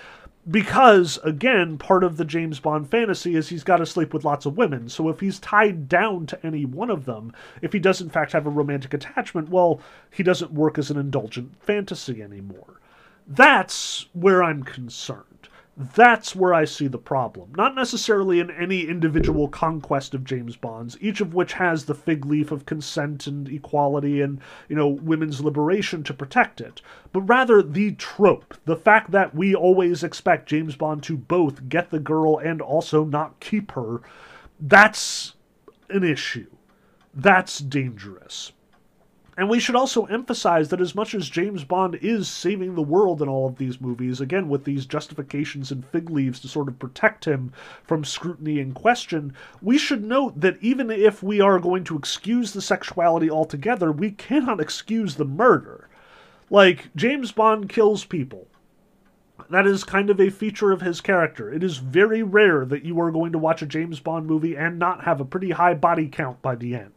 because 0.51 1.19
again 1.25 1.79
part 1.79 2.05
of 2.05 2.17
the 2.17 2.25
james 2.25 2.61
bond 2.61 2.91
fantasy 2.91 3.35
is 3.35 3.49
he's 3.49 3.65
got 3.65 3.79
to 3.79 3.87
sleep 3.87 4.13
with 4.13 4.25
lots 4.25 4.45
of 4.45 4.57
women. 4.57 4.89
So 4.89 5.09
if 5.09 5.21
he's 5.21 5.39
tied 5.39 5.89
down 5.89 6.27
to 6.27 6.47
any 6.47 6.65
one 6.65 6.91
of 6.91 7.05
them 7.05 7.33
if 7.63 7.73
he 7.73 7.79
does 7.79 8.01
in 8.01 8.11
fact 8.11 8.33
have 8.33 8.47
a 8.47 8.51
romantic 8.51 8.93
attachment 8.93 9.49
well 9.49 9.81
he 10.11 10.23
doesn't 10.23 10.53
work 10.53 10.79
as 10.79 10.91
an 10.91 10.99
indulgent 10.99 11.63
fantasy 11.63 12.23
anymore. 12.23 12.81
That's 13.27 14.07
where 14.13 14.43
i'm 14.43 14.63
concerned 14.65 15.34
That's 15.77 16.37
where 16.37 16.55
I 16.55 16.66
see 16.66 16.87
the 16.87 16.99
problem. 16.99 17.53
Not 17.57 17.75
necessarily 17.75 18.39
in 18.39 18.49
any 18.49 18.83
individual 18.83 19.49
conquest 19.49 20.14
of 20.14 20.22
James 20.22 20.55
Bond's, 20.55 20.97
each 21.01 21.20
of 21.20 21.35
which 21.35 21.55
has 21.55 21.85
the 21.85 21.97
fig 21.97 22.25
leaf 22.25 22.53
of 22.53 22.64
consent 22.64 23.27
and 23.27 23.49
equality 23.49 24.20
and, 24.20 24.41
you 24.68 24.77
know, 24.77 24.87
women's 24.87 25.41
liberation 25.41 26.05
to 26.05 26.14
protect 26.14 26.61
it, 26.61 26.81
but 27.12 27.22
rather 27.22 27.61
the 27.61 27.93
trope, 27.93 28.57
the 28.66 28.77
fact 28.77 29.11
that 29.11 29.35
we 29.35 29.53
always 29.53 30.05
expect 30.05 30.49
James 30.49 30.77
Bond 30.77 31.03
to 31.05 31.16
both 31.16 31.68
get 31.68 31.91
the 31.91 31.99
girl 31.99 32.39
and 32.39 32.62
also 32.62 33.05
not 33.05 33.41
keep 33.41 33.72
her. 33.72 34.01
That's 34.61 35.35
an 35.91 36.05
issue. 36.05 36.51
That's 37.12 37.59
dangerous. 37.59 38.53
And 39.37 39.51
we 39.51 39.59
should 39.59 39.74
also 39.74 40.05
emphasize 40.05 40.68
that 40.68 40.80
as 40.80 40.95
much 40.95 41.12
as 41.12 41.28
James 41.28 41.64
Bond 41.64 41.97
is 41.97 42.28
saving 42.28 42.74
the 42.74 42.82
world 42.82 43.20
in 43.20 43.28
all 43.28 43.49
of 43.49 43.57
these 43.57 43.80
movies, 43.80 44.20
again, 44.20 44.49
with 44.49 44.64
these 44.64 44.87
justifications 44.87 45.72
and 45.72 45.85
fig 45.87 46.09
leaves 46.09 46.39
to 46.41 46.49
sort 46.49 46.68
of 46.68 46.78
protect 46.78 47.24
him 47.24 47.53
from 47.82 48.05
scrutiny 48.05 48.61
and 48.61 48.76
question, 48.76 49.35
we 49.61 49.76
should 49.76 50.05
note 50.05 50.41
that 50.41 50.59
even 50.61 50.89
if 50.89 51.20
we 51.20 51.41
are 51.41 51.59
going 51.59 51.82
to 51.85 51.99
excuse 51.99 52.53
the 52.53 52.62
sexuality 52.62 53.28
altogether, 53.28 53.91
we 53.91 54.12
cannot 54.12 54.61
excuse 54.61 55.16
the 55.16 55.24
murder. 55.24 55.89
Like, 56.49 56.95
James 56.95 57.32
Bond 57.32 57.68
kills 57.68 58.05
people. 58.05 58.47
That 59.51 59.66
is 59.66 59.82
kind 59.82 60.11
of 60.11 60.20
a 60.20 60.30
feature 60.30 60.70
of 60.70 60.80
his 60.80 61.01
character. 61.01 61.53
It 61.53 61.64
is 61.64 61.78
very 61.78 62.22
rare 62.22 62.64
that 62.66 62.85
you 62.85 63.01
are 63.01 63.11
going 63.11 63.32
to 63.32 63.39
watch 63.39 63.62
a 63.62 63.66
James 63.66 63.99
Bond 63.99 64.26
movie 64.26 64.57
and 64.57 64.78
not 64.78 65.05
have 65.05 65.20
a 65.20 65.24
pretty 65.24 65.51
high 65.51 65.74
body 65.74 66.07
count 66.07 66.41
by 66.41 66.55
the 66.55 66.76
end 66.76 66.94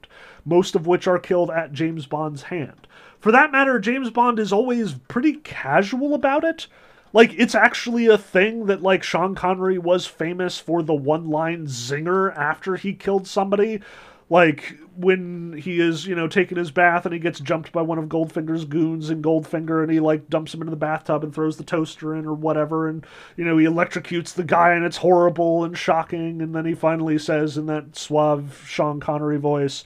most 0.47 0.75
of 0.75 0.87
which 0.87 1.07
are 1.07 1.19
killed 1.19 1.51
at 1.51 1.73
James 1.73 2.05
Bond's 2.05 2.43
hand. 2.43 2.87
For 3.19 3.31
that 3.31 3.51
matter, 3.51 3.79
James 3.79 4.09
Bond 4.09 4.39
is 4.39 4.53
always 4.53 4.93
pretty 4.93 5.33
casual 5.33 6.13
about 6.13 6.43
it. 6.43 6.67
Like, 7.11 7.33
it's 7.37 7.55
actually 7.55 8.07
a 8.07 8.17
thing 8.17 8.67
that, 8.67 8.81
like, 8.81 9.03
Sean 9.03 9.35
Connery 9.35 9.77
was 9.77 10.05
famous 10.05 10.57
for 10.59 10.81
the 10.81 10.93
one 10.93 11.29
line 11.29 11.65
zinger 11.65 12.35
after 12.37 12.77
he 12.77 12.93
killed 12.93 13.27
somebody. 13.27 13.81
Like, 14.29 14.77
when 14.95 15.53
he 15.53 15.79
is, 15.79 16.05
you 16.05 16.15
know, 16.15 16.27
taking 16.27 16.57
his 16.57 16.71
bath 16.71 17.05
and 17.05 17.13
he 17.13 17.19
gets 17.19 17.39
jumped 17.39 17.71
by 17.71 17.81
one 17.81 17.97
of 17.97 18.09
Goldfinger's 18.09 18.65
goons 18.65 19.09
in 19.09 19.21
Goldfinger 19.21 19.81
and 19.81 19.91
he, 19.91 19.99
like, 19.99 20.29
dumps 20.29 20.53
him 20.53 20.61
into 20.61 20.71
the 20.71 20.77
bathtub 20.77 21.23
and 21.23 21.33
throws 21.33 21.57
the 21.57 21.63
toaster 21.63 22.15
in 22.15 22.25
or 22.25 22.33
whatever. 22.33 22.87
And, 22.87 23.05
you 23.35 23.45
know, 23.45 23.57
he 23.57 23.65
electrocutes 23.65 24.33
the 24.33 24.43
guy 24.43 24.73
and 24.73 24.85
it's 24.85 24.97
horrible 24.97 25.63
and 25.63 25.77
shocking. 25.77 26.41
And 26.41 26.53
then 26.53 26.65
he 26.65 26.75
finally 26.75 27.17
says 27.17 27.57
in 27.57 27.65
that 27.67 27.97
suave 27.97 28.65
Sean 28.67 28.99
Connery 28.99 29.37
voice, 29.37 29.85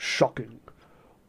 shocking. 0.00 0.60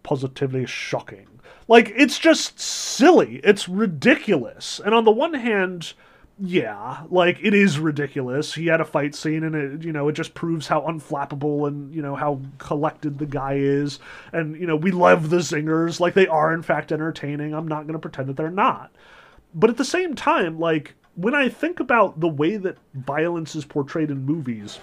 Positively 0.03 0.65
shocking. 0.65 1.28
Like, 1.67 1.91
it's 1.95 2.17
just 2.17 2.59
silly. 2.59 3.41
It's 3.43 3.69
ridiculous. 3.69 4.80
And 4.84 4.95
on 4.95 5.03
the 5.05 5.11
one 5.11 5.34
hand, 5.34 5.93
yeah, 6.39 7.03
like 7.09 7.38
it 7.41 7.53
is 7.53 7.78
ridiculous. 7.78 8.53
He 8.53 8.65
had 8.65 8.82
a 8.82 8.86
fight 8.86 9.13
scene 9.13 9.43
and 9.43 9.55
it, 9.55 9.84
you 9.86 9.91
know, 9.91 10.07
it 10.07 10.13
just 10.13 10.34
proves 10.34 10.67
how 10.67 10.82
unflappable 10.82 11.67
and, 11.67 11.93
you 11.93 12.01
know, 12.01 12.15
how 12.15 12.41
collected 12.57 13.19
the 13.19 13.28
guy 13.28 13.55
is. 13.55 13.99
And, 14.34 14.59
you 14.59 14.65
know, 14.65 14.76
we 14.76 14.91
love 14.91 15.30
the 15.30 15.38
zingers. 15.38 15.99
Like 15.99 16.15
they 16.15 16.28
are 16.28 16.53
in 16.53 16.63
fact 16.63 16.91
entertaining. 16.91 17.53
I'm 17.53 17.67
not 17.67 17.84
going 17.84 17.93
to 17.93 17.99
pretend 17.99 18.28
that 18.30 18.38
they're 18.38 18.49
not. 18.49 18.91
But 19.53 19.69
at 19.69 19.78
the 19.78 19.86
same 19.86 20.15
time, 20.15 20.59
like 20.59 20.95
when 21.15 21.36
I 21.36 21.47
think 21.49 21.80
about 21.80 22.19
the 22.19 22.28
way 22.30 22.57
that 22.57 22.78
violence 22.93 23.55
is 23.55 23.65
portrayed 23.65 24.09
in 24.09 24.26
movies, 24.26 24.80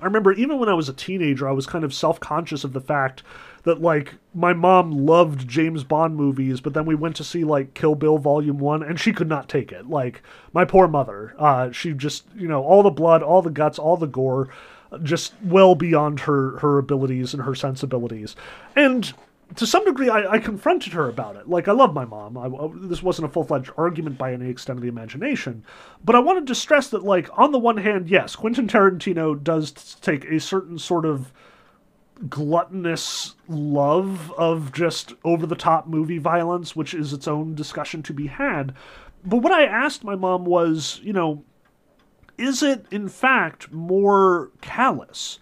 I 0.00 0.04
remember 0.04 0.32
even 0.32 0.58
when 0.58 0.68
I 0.68 0.74
was 0.74 0.88
a 0.88 0.92
teenager, 0.92 1.48
I 1.48 1.52
was 1.52 1.66
kind 1.66 1.84
of 1.84 1.94
self 1.94 2.20
conscious 2.20 2.64
of 2.64 2.72
the 2.72 2.80
fact 2.80 3.22
that, 3.64 3.80
like, 3.80 4.14
my 4.34 4.52
mom 4.52 4.92
loved 4.92 5.48
James 5.48 5.82
Bond 5.82 6.16
movies, 6.16 6.60
but 6.60 6.72
then 6.74 6.86
we 6.86 6.94
went 6.94 7.16
to 7.16 7.24
see, 7.24 7.44
like, 7.44 7.74
Kill 7.74 7.94
Bill 7.94 8.18
Volume 8.18 8.58
1, 8.58 8.82
and 8.82 8.98
she 9.00 9.12
could 9.12 9.28
not 9.28 9.48
take 9.48 9.72
it. 9.72 9.88
Like, 9.88 10.22
my 10.52 10.64
poor 10.64 10.86
mother. 10.86 11.34
Uh, 11.38 11.72
she 11.72 11.92
just, 11.92 12.26
you 12.36 12.46
know, 12.46 12.62
all 12.62 12.82
the 12.82 12.90
blood, 12.90 13.22
all 13.22 13.42
the 13.42 13.50
guts, 13.50 13.78
all 13.78 13.96
the 13.96 14.06
gore, 14.06 14.48
just 15.02 15.34
well 15.42 15.74
beyond 15.74 16.20
her, 16.20 16.58
her 16.58 16.78
abilities 16.78 17.34
and 17.34 17.42
her 17.42 17.54
sensibilities. 17.54 18.36
And 18.76 19.12
to 19.54 19.66
some 19.66 19.84
degree, 19.84 20.08
I, 20.08 20.32
I, 20.32 20.38
confronted 20.38 20.92
her 20.92 21.08
about 21.08 21.36
it. 21.36 21.48
Like, 21.48 21.68
I 21.68 21.72
love 21.72 21.94
my 21.94 22.04
mom. 22.04 22.36
I, 22.36 22.46
I, 22.46 22.70
this 22.74 23.02
wasn't 23.02 23.28
a 23.28 23.30
full 23.30 23.44
fledged 23.44 23.70
argument 23.76 24.18
by 24.18 24.32
any 24.32 24.48
extent 24.48 24.78
of 24.78 24.82
the 24.82 24.88
imagination. 24.88 25.64
But 26.04 26.16
I 26.16 26.18
wanted 26.18 26.46
to 26.48 26.54
stress 26.54 26.88
that, 26.90 27.04
like, 27.04 27.28
on 27.38 27.52
the 27.52 27.58
one 27.58 27.76
hand, 27.76 28.10
yes, 28.10 28.34
Quentin 28.34 28.66
Tarantino 28.66 29.40
does 29.40 29.72
take 30.00 30.24
a 30.24 30.40
certain 30.40 30.78
sort 30.78 31.04
of 31.04 31.32
gluttonous 32.28 33.34
love 33.48 34.32
of 34.32 34.72
just 34.72 35.14
over 35.24 35.46
the 35.46 35.54
top 35.54 35.86
movie 35.86 36.18
violence, 36.18 36.74
which 36.74 36.92
is 36.92 37.12
its 37.12 37.28
own 37.28 37.54
discussion 37.54 38.02
to 38.02 38.12
be 38.12 38.26
had. 38.26 38.74
But 39.24 39.38
what 39.38 39.52
I 39.52 39.64
asked 39.64 40.02
my 40.02 40.16
mom 40.16 40.44
was, 40.44 41.00
you 41.02 41.12
know, 41.12 41.44
is 42.38 42.62
it 42.62 42.86
in 42.90 43.08
fact 43.08 43.72
more 43.72 44.50
callous? 44.60 45.38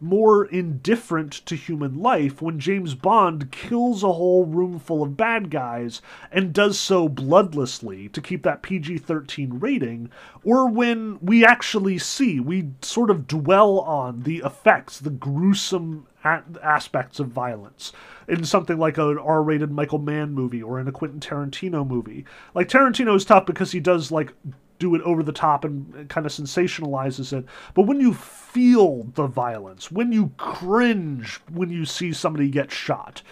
More 0.00 0.44
indifferent 0.44 1.32
to 1.46 1.56
human 1.56 2.00
life 2.00 2.42
when 2.42 2.58
James 2.58 2.94
Bond 2.94 3.50
kills 3.50 4.02
a 4.02 4.12
whole 4.12 4.44
room 4.44 4.78
full 4.78 5.02
of 5.02 5.16
bad 5.16 5.50
guys 5.50 6.02
and 6.30 6.52
does 6.52 6.78
so 6.78 7.08
bloodlessly 7.08 8.10
to 8.12 8.20
keep 8.20 8.42
that 8.42 8.62
PG 8.62 8.98
13 8.98 9.58
rating, 9.58 10.10
or 10.44 10.68
when 10.68 11.18
we 11.20 11.44
actually 11.44 11.98
see, 11.98 12.40
we 12.40 12.70
sort 12.82 13.10
of 13.10 13.26
dwell 13.26 13.80
on 13.80 14.22
the 14.22 14.42
effects, 14.44 14.98
the 14.98 15.10
gruesome 15.10 16.06
aspects 16.24 17.20
of 17.20 17.28
violence 17.28 17.92
in 18.28 18.44
something 18.44 18.78
like 18.78 18.98
an 18.98 19.16
R 19.18 19.42
rated 19.42 19.70
Michael 19.70 19.98
Mann 19.98 20.32
movie 20.32 20.62
or 20.62 20.80
in 20.80 20.88
a 20.88 20.92
Quentin 20.92 21.20
Tarantino 21.20 21.86
movie. 21.86 22.24
Like, 22.54 22.68
Tarantino 22.68 23.14
is 23.14 23.24
tough 23.24 23.46
because 23.46 23.72
he 23.72 23.80
does, 23.80 24.10
like, 24.10 24.32
do 24.78 24.94
it 24.94 25.02
over 25.02 25.22
the 25.22 25.32
top 25.32 25.64
and 25.64 26.08
kind 26.08 26.26
of 26.26 26.32
sensationalizes 26.32 27.32
it. 27.32 27.44
But 27.74 27.82
when 27.82 28.00
you 28.00 28.14
feel 28.14 29.04
the 29.14 29.26
violence, 29.26 29.90
when 29.90 30.12
you 30.12 30.32
cringe 30.36 31.40
when 31.52 31.70
you 31.70 31.84
see 31.84 32.12
somebody 32.12 32.48
get 32.48 32.70
shot, 32.70 33.22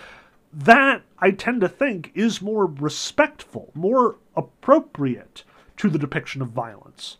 that 0.53 1.03
I 1.19 1.33
tend 1.33 1.61
to 1.63 1.69
think 1.69 2.13
is 2.15 2.43
more 2.43 2.67
respectful, 2.67 3.71
more 3.75 4.17
appropriate 4.37 5.45
to 5.79 5.89
the 5.89 5.99
depiction 5.99 6.43
of 6.43 6.49
violence. 6.49 7.17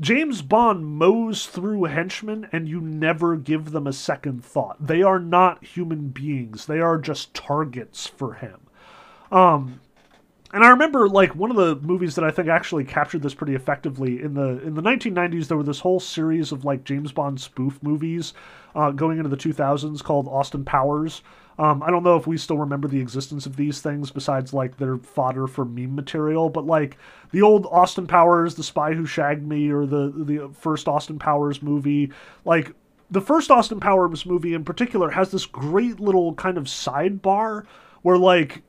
James 0.00 0.42
Bond 0.42 0.84
mows 0.84 1.46
through 1.46 1.84
henchmen 1.84 2.48
and 2.50 2.68
you 2.68 2.80
never 2.80 3.36
give 3.36 3.70
them 3.70 3.86
a 3.86 3.92
second 3.92 4.44
thought. 4.44 4.84
They 4.84 5.02
are 5.02 5.20
not 5.20 5.64
human 5.64 6.08
beings. 6.08 6.66
They 6.66 6.80
are 6.80 6.98
just 6.98 7.32
targets 7.32 8.06
for 8.06 8.34
him. 8.34 8.60
Um, 9.30 9.80
and 10.54 10.64
I 10.64 10.68
remember 10.68 11.08
like 11.08 11.34
one 11.34 11.50
of 11.50 11.56
the 11.56 11.74
movies 11.84 12.14
that 12.14 12.24
I 12.24 12.30
think 12.30 12.48
actually 12.48 12.84
captured 12.84 13.22
this 13.22 13.34
pretty 13.34 13.56
effectively 13.56 14.22
in 14.22 14.34
the 14.34 14.62
in 14.62 14.74
the 14.74 14.82
1990s. 14.82 15.48
There 15.48 15.56
were 15.56 15.64
this 15.64 15.80
whole 15.80 15.98
series 15.98 16.52
of 16.52 16.64
like 16.64 16.84
James 16.84 17.10
Bond 17.10 17.40
spoof 17.40 17.82
movies 17.82 18.34
uh, 18.76 18.92
going 18.92 19.18
into 19.18 19.28
the 19.28 19.36
2000s 19.36 20.02
called 20.02 20.28
Austin 20.28 20.64
Powers. 20.64 21.22
Um, 21.58 21.82
I 21.82 21.90
don't 21.90 22.04
know 22.04 22.16
if 22.16 22.28
we 22.28 22.38
still 22.38 22.58
remember 22.58 22.86
the 22.86 23.00
existence 23.00 23.46
of 23.46 23.56
these 23.56 23.80
things 23.80 24.12
besides 24.12 24.54
like 24.54 24.76
their 24.76 24.96
fodder 24.96 25.48
for 25.48 25.64
meme 25.64 25.96
material, 25.96 26.48
but 26.48 26.66
like 26.66 26.98
the 27.32 27.42
old 27.42 27.66
Austin 27.66 28.06
Powers, 28.06 28.54
The 28.54 28.62
Spy 28.62 28.94
Who 28.94 29.06
Shagged 29.06 29.44
Me, 29.44 29.70
or 29.70 29.86
the 29.86 30.12
the 30.14 30.50
first 30.54 30.86
Austin 30.86 31.18
Powers 31.18 31.62
movie, 31.62 32.12
like 32.44 32.72
the 33.10 33.20
first 33.20 33.50
Austin 33.50 33.80
Powers 33.80 34.24
movie 34.24 34.54
in 34.54 34.64
particular 34.64 35.10
has 35.10 35.32
this 35.32 35.46
great 35.46 35.98
little 35.98 36.34
kind 36.34 36.58
of 36.58 36.64
sidebar 36.64 37.66
where 38.02 38.18
like 38.18 38.62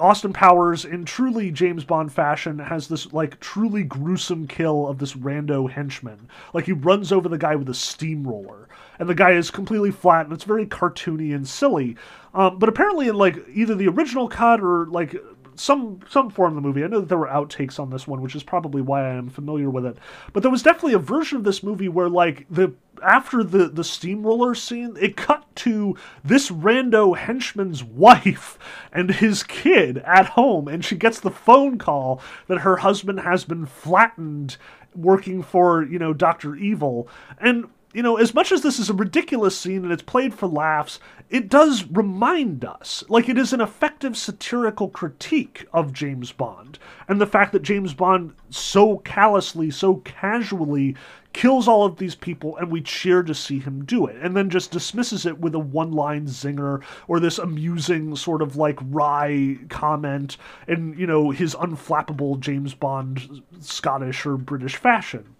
Austin 0.00 0.32
Powers, 0.32 0.84
in 0.84 1.04
truly 1.04 1.50
James 1.50 1.84
Bond 1.84 2.12
fashion, 2.12 2.58
has 2.58 2.88
this 2.88 3.12
like 3.12 3.38
truly 3.38 3.84
gruesome 3.84 4.46
kill 4.46 4.88
of 4.88 4.98
this 4.98 5.14
rando 5.14 5.70
henchman. 5.70 6.28
Like 6.52 6.66
he 6.66 6.72
runs 6.72 7.12
over 7.12 7.28
the 7.28 7.38
guy 7.38 7.54
with 7.54 7.68
a 7.68 7.74
steamroller, 7.74 8.68
and 8.98 9.08
the 9.08 9.14
guy 9.14 9.32
is 9.32 9.50
completely 9.50 9.92
flat, 9.92 10.26
and 10.26 10.32
it's 10.32 10.44
very 10.44 10.66
cartoony 10.66 11.34
and 11.34 11.46
silly. 11.46 11.96
Um, 12.34 12.58
but 12.58 12.68
apparently, 12.68 13.08
in 13.08 13.14
like 13.14 13.38
either 13.52 13.74
the 13.74 13.88
original 13.88 14.28
cut 14.28 14.60
or 14.60 14.86
like 14.86 15.16
some 15.56 16.00
some 16.08 16.30
form 16.30 16.56
of 16.56 16.62
the 16.62 16.66
movie. 16.66 16.84
I 16.84 16.88
know 16.88 17.00
that 17.00 17.08
there 17.08 17.18
were 17.18 17.28
outtakes 17.28 17.78
on 17.78 17.90
this 17.90 18.06
one, 18.06 18.20
which 18.20 18.34
is 18.34 18.42
probably 18.42 18.82
why 18.82 19.02
I 19.02 19.14
am 19.14 19.28
familiar 19.28 19.70
with 19.70 19.86
it. 19.86 19.96
But 20.32 20.42
there 20.42 20.50
was 20.50 20.62
definitely 20.62 20.94
a 20.94 20.98
version 20.98 21.38
of 21.38 21.44
this 21.44 21.62
movie 21.62 21.88
where 21.88 22.08
like 22.08 22.46
the 22.50 22.72
after 23.02 23.42
the 23.42 23.68
the 23.68 23.84
steamroller 23.84 24.54
scene, 24.54 24.96
it 25.00 25.16
cut 25.16 25.44
to 25.56 25.96
this 26.22 26.50
rando 26.50 27.16
henchman's 27.16 27.82
wife 27.82 28.58
and 28.92 29.10
his 29.10 29.42
kid 29.42 29.98
at 29.98 30.26
home, 30.26 30.68
and 30.68 30.84
she 30.84 30.96
gets 30.96 31.20
the 31.20 31.30
phone 31.30 31.78
call 31.78 32.20
that 32.46 32.58
her 32.58 32.76
husband 32.76 33.20
has 33.20 33.44
been 33.44 33.66
flattened 33.66 34.56
working 34.94 35.42
for 35.42 35.82
you 35.82 35.98
know 35.98 36.12
Doctor 36.12 36.54
Evil, 36.56 37.08
and 37.38 37.68
you 37.94 38.02
know, 38.02 38.16
as 38.16 38.34
much 38.34 38.50
as 38.50 38.62
this 38.62 38.80
is 38.80 38.90
a 38.90 38.94
ridiculous 38.94 39.56
scene 39.56 39.84
and 39.84 39.92
it's 39.92 40.02
played 40.02 40.34
for 40.34 40.48
laughs, 40.48 40.98
it 41.30 41.48
does 41.48 41.84
remind 41.84 42.64
us, 42.64 43.04
like 43.08 43.28
it 43.28 43.38
is 43.38 43.52
an 43.52 43.60
effective 43.60 44.16
satirical 44.16 44.88
critique 44.88 45.64
of 45.72 45.92
James 45.92 46.32
Bond. 46.32 46.80
And 47.06 47.20
the 47.20 47.26
fact 47.26 47.52
that 47.52 47.62
James 47.62 47.94
Bond 47.94 48.34
so 48.50 48.98
callously, 48.98 49.70
so 49.70 49.96
casually 49.98 50.96
kills 51.34 51.66
all 51.68 51.84
of 51.84 51.96
these 51.96 52.14
people 52.14 52.56
and 52.56 52.70
we 52.70 52.80
cheer 52.80 53.22
to 53.22 53.34
see 53.34 53.58
him 53.58 53.84
do 53.84 54.06
it 54.06 54.16
and 54.22 54.36
then 54.36 54.48
just 54.48 54.70
dismisses 54.70 55.26
it 55.26 55.38
with 55.38 55.54
a 55.54 55.58
one 55.58 55.92
line 55.92 56.26
zinger 56.26 56.82
or 57.08 57.20
this 57.20 57.38
amusing 57.38 58.16
sort 58.16 58.40
of 58.40 58.56
like 58.56 58.78
wry 58.84 59.58
comment 59.68 60.38
in 60.68 60.94
you 60.96 61.06
know 61.06 61.30
his 61.30 61.54
unflappable 61.56 62.38
james 62.38 62.72
bond 62.72 63.42
scottish 63.60 64.24
or 64.24 64.36
british 64.36 64.76
fashion. 64.76 65.36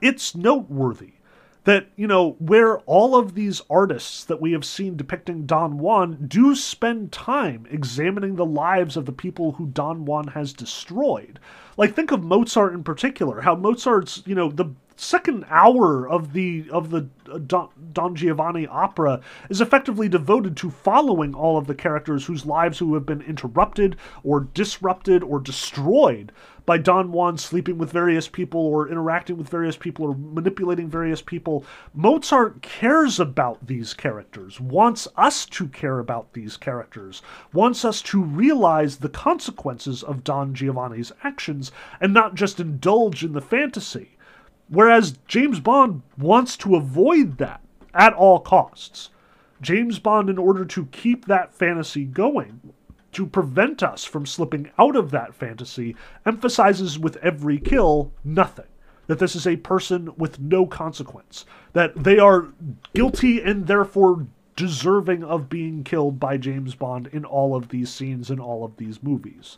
It's 0.00 0.34
noteworthy 0.34 1.15
that 1.66 1.88
you 1.96 2.06
know 2.06 2.36
where 2.38 2.78
all 2.80 3.16
of 3.16 3.34
these 3.34 3.60
artists 3.68 4.24
that 4.24 4.40
we 4.40 4.52
have 4.52 4.64
seen 4.64 4.96
depicting 4.96 5.46
Don 5.46 5.78
Juan 5.78 6.26
do 6.26 6.54
spend 6.54 7.10
time 7.10 7.66
examining 7.70 8.36
the 8.36 8.46
lives 8.46 8.96
of 8.96 9.04
the 9.04 9.12
people 9.12 9.52
who 9.52 9.66
Don 9.66 10.04
Juan 10.04 10.28
has 10.28 10.52
destroyed. 10.52 11.40
Like 11.76 11.94
think 11.94 12.12
of 12.12 12.22
Mozart 12.22 12.72
in 12.72 12.84
particular, 12.84 13.40
how 13.40 13.56
Mozart's, 13.56 14.22
you 14.26 14.34
know, 14.34 14.48
the 14.48 14.74
second 14.94 15.44
hour 15.50 16.08
of 16.08 16.32
the 16.32 16.70
of 16.70 16.90
the 16.90 17.08
uh, 17.30 17.38
Don, 17.38 17.68
Don, 17.92 18.14
Giovanni 18.14 18.66
opera 18.68 19.20
is 19.50 19.60
effectively 19.60 20.08
devoted 20.08 20.56
to 20.58 20.70
following 20.70 21.34
all 21.34 21.58
of 21.58 21.66
the 21.66 21.74
characters 21.74 22.26
whose 22.26 22.46
lives 22.46 22.78
who 22.78 22.94
have 22.94 23.04
been 23.04 23.22
interrupted 23.22 23.96
or 24.22 24.40
disrupted 24.40 25.22
or 25.22 25.40
destroyed 25.40 26.32
by 26.66 26.76
Don 26.76 27.12
Juan 27.12 27.38
sleeping 27.38 27.78
with 27.78 27.92
various 27.92 28.28
people 28.28 28.60
or 28.60 28.88
interacting 28.88 29.38
with 29.38 29.48
various 29.48 29.76
people 29.76 30.04
or 30.04 30.16
manipulating 30.16 30.90
various 30.90 31.22
people. 31.22 31.64
Mozart 31.94 32.60
cares 32.60 33.20
about 33.20 33.66
these 33.66 33.94
characters, 33.94 34.60
wants 34.60 35.06
us 35.16 35.46
to 35.46 35.68
care 35.68 36.00
about 36.00 36.32
these 36.32 36.56
characters, 36.56 37.22
wants 37.52 37.84
us 37.84 38.02
to 38.02 38.22
realize 38.22 38.96
the 38.96 39.08
consequences 39.08 40.02
of 40.02 40.24
Don 40.24 40.54
Giovanni's 40.54 41.12
actions 41.22 41.70
and 42.00 42.12
not 42.12 42.34
just 42.34 42.58
indulge 42.58 43.24
in 43.24 43.32
the 43.32 43.40
fantasy. 43.40 44.10
Whereas 44.68 45.18
James 45.28 45.60
Bond 45.60 46.02
wants 46.18 46.56
to 46.58 46.74
avoid 46.74 47.38
that 47.38 47.60
at 47.94 48.12
all 48.12 48.40
costs. 48.40 49.10
James 49.62 49.98
Bond, 49.98 50.28
in 50.28 50.38
order 50.38 50.64
to 50.64 50.86
keep 50.86 51.26
that 51.26 51.54
fantasy 51.54 52.04
going, 52.04 52.60
to 53.16 53.26
prevent 53.26 53.82
us 53.82 54.04
from 54.04 54.26
slipping 54.26 54.70
out 54.78 54.94
of 54.94 55.10
that 55.10 55.34
fantasy, 55.34 55.96
emphasizes 56.26 56.98
with 56.98 57.16
every 57.16 57.58
kill 57.58 58.12
nothing. 58.22 58.66
That 59.06 59.18
this 59.18 59.34
is 59.34 59.46
a 59.46 59.56
person 59.56 60.10
with 60.18 60.38
no 60.38 60.66
consequence. 60.66 61.46
That 61.72 61.94
they 62.04 62.18
are 62.18 62.48
guilty 62.94 63.40
and 63.40 63.66
therefore 63.66 64.26
deserving 64.54 65.24
of 65.24 65.48
being 65.48 65.82
killed 65.82 66.20
by 66.20 66.36
James 66.36 66.74
Bond 66.74 67.06
in 67.06 67.24
all 67.24 67.56
of 67.56 67.70
these 67.70 67.88
scenes 67.88 68.30
in 68.30 68.38
all 68.38 68.64
of 68.64 68.76
these 68.76 69.02
movies. 69.02 69.56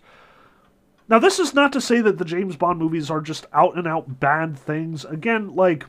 Now, 1.08 1.18
this 1.18 1.40
is 1.40 1.52
not 1.52 1.72
to 1.72 1.80
say 1.80 2.00
that 2.00 2.18
the 2.18 2.24
James 2.24 2.54
Bond 2.54 2.78
movies 2.78 3.10
are 3.10 3.20
just 3.20 3.46
out 3.52 3.76
and 3.76 3.88
out 3.88 4.20
bad 4.20 4.56
things. 4.56 5.04
Again, 5.04 5.56
like, 5.56 5.86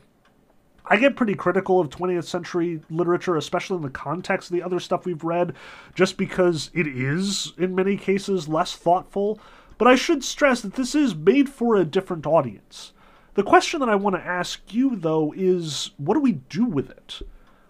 I 0.92 0.98
get 0.98 1.16
pretty 1.16 1.36
critical 1.36 1.80
of 1.80 1.90
20th 1.90 2.24
century 2.24 2.82
literature, 2.90 3.36
especially 3.36 3.78
in 3.78 3.84
the 3.84 3.92
context 3.92 4.50
of 4.50 4.56
the 4.56 4.64
other 4.64 4.80
stuff 4.80 5.06
we've 5.06 5.24
read, 5.24 5.54
just 5.94 6.18
because 6.18 6.72
it 6.74 6.88
is, 6.88 7.54
in 7.60 7.76
many 7.76 7.96
cases, 7.96 8.48
less 8.48 8.76
thoughtful. 8.76 9.40
But 9.78 9.88
I 9.88 9.96
should 9.96 10.24
stress 10.24 10.62
that 10.62 10.74
this 10.74 10.96
is 10.96 11.14
made 11.14 11.48
for 11.48 11.76
a 11.76 11.86
different 11.86 12.26
audience. 12.26 12.92
The 13.36 13.44
question 13.44 13.80
that 13.82 13.90
I 13.90 13.96
want 13.96 14.16
to 14.16 14.26
ask 14.26 14.74
you, 14.74 14.96
though, 14.96 15.32
is 15.38 15.92
what 15.98 16.16
do 16.16 16.20
we 16.22 16.34
do 16.34 16.66
with 16.66 16.90
it? 16.90 17.22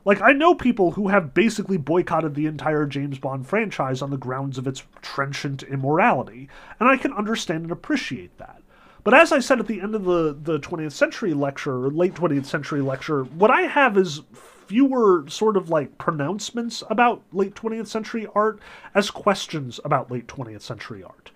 Like, 0.06 0.22
I 0.22 0.32
know 0.32 0.56
people 0.56 0.92
who 0.92 1.10
have 1.10 1.34
basically 1.34 1.78
boycotted 1.78 2.34
the 2.34 2.46
entire 2.46 2.86
James 2.86 3.20
Bond 3.20 3.46
franchise 3.46 4.02
on 4.02 4.12
the 4.12 4.18
grounds 4.18 4.58
of 4.58 4.66
its 4.66 4.84
trenchant 5.02 5.62
immorality, 5.62 6.48
and 6.80 6.88
I 6.88 6.96
can 6.96 7.12
understand 7.12 7.64
and 7.64 7.72
appreciate 7.72 8.38
that. 8.38 8.62
But 9.04 9.14
as 9.14 9.32
I 9.32 9.40
said 9.40 9.60
at 9.60 9.68
the 9.68 9.82
end 9.82 9.96
of 9.96 10.04
the, 10.04 10.38
the 10.42 10.60
20th 10.60 10.92
century 10.92 11.34
lecture, 11.34 11.86
or 11.86 11.90
late 11.90 12.14
20th 12.14 12.46
century 12.46 12.82
lecture, 12.82 13.24
what 13.24 13.50
I 13.50 13.62
have 13.62 13.98
is 13.98 14.22
fewer 14.34 15.26
sort 15.28 15.58
of 15.58 15.70
like 15.70 15.98
pronouncements 15.98 16.84
about 16.90 17.24
late 17.32 17.56
20th 17.56 17.88
century 17.88 18.28
art 18.36 18.60
as 18.94 19.10
questions 19.10 19.80
about 19.84 20.12
late 20.12 20.28
20th 20.28 20.62
century 20.62 21.04
art. 21.04 21.32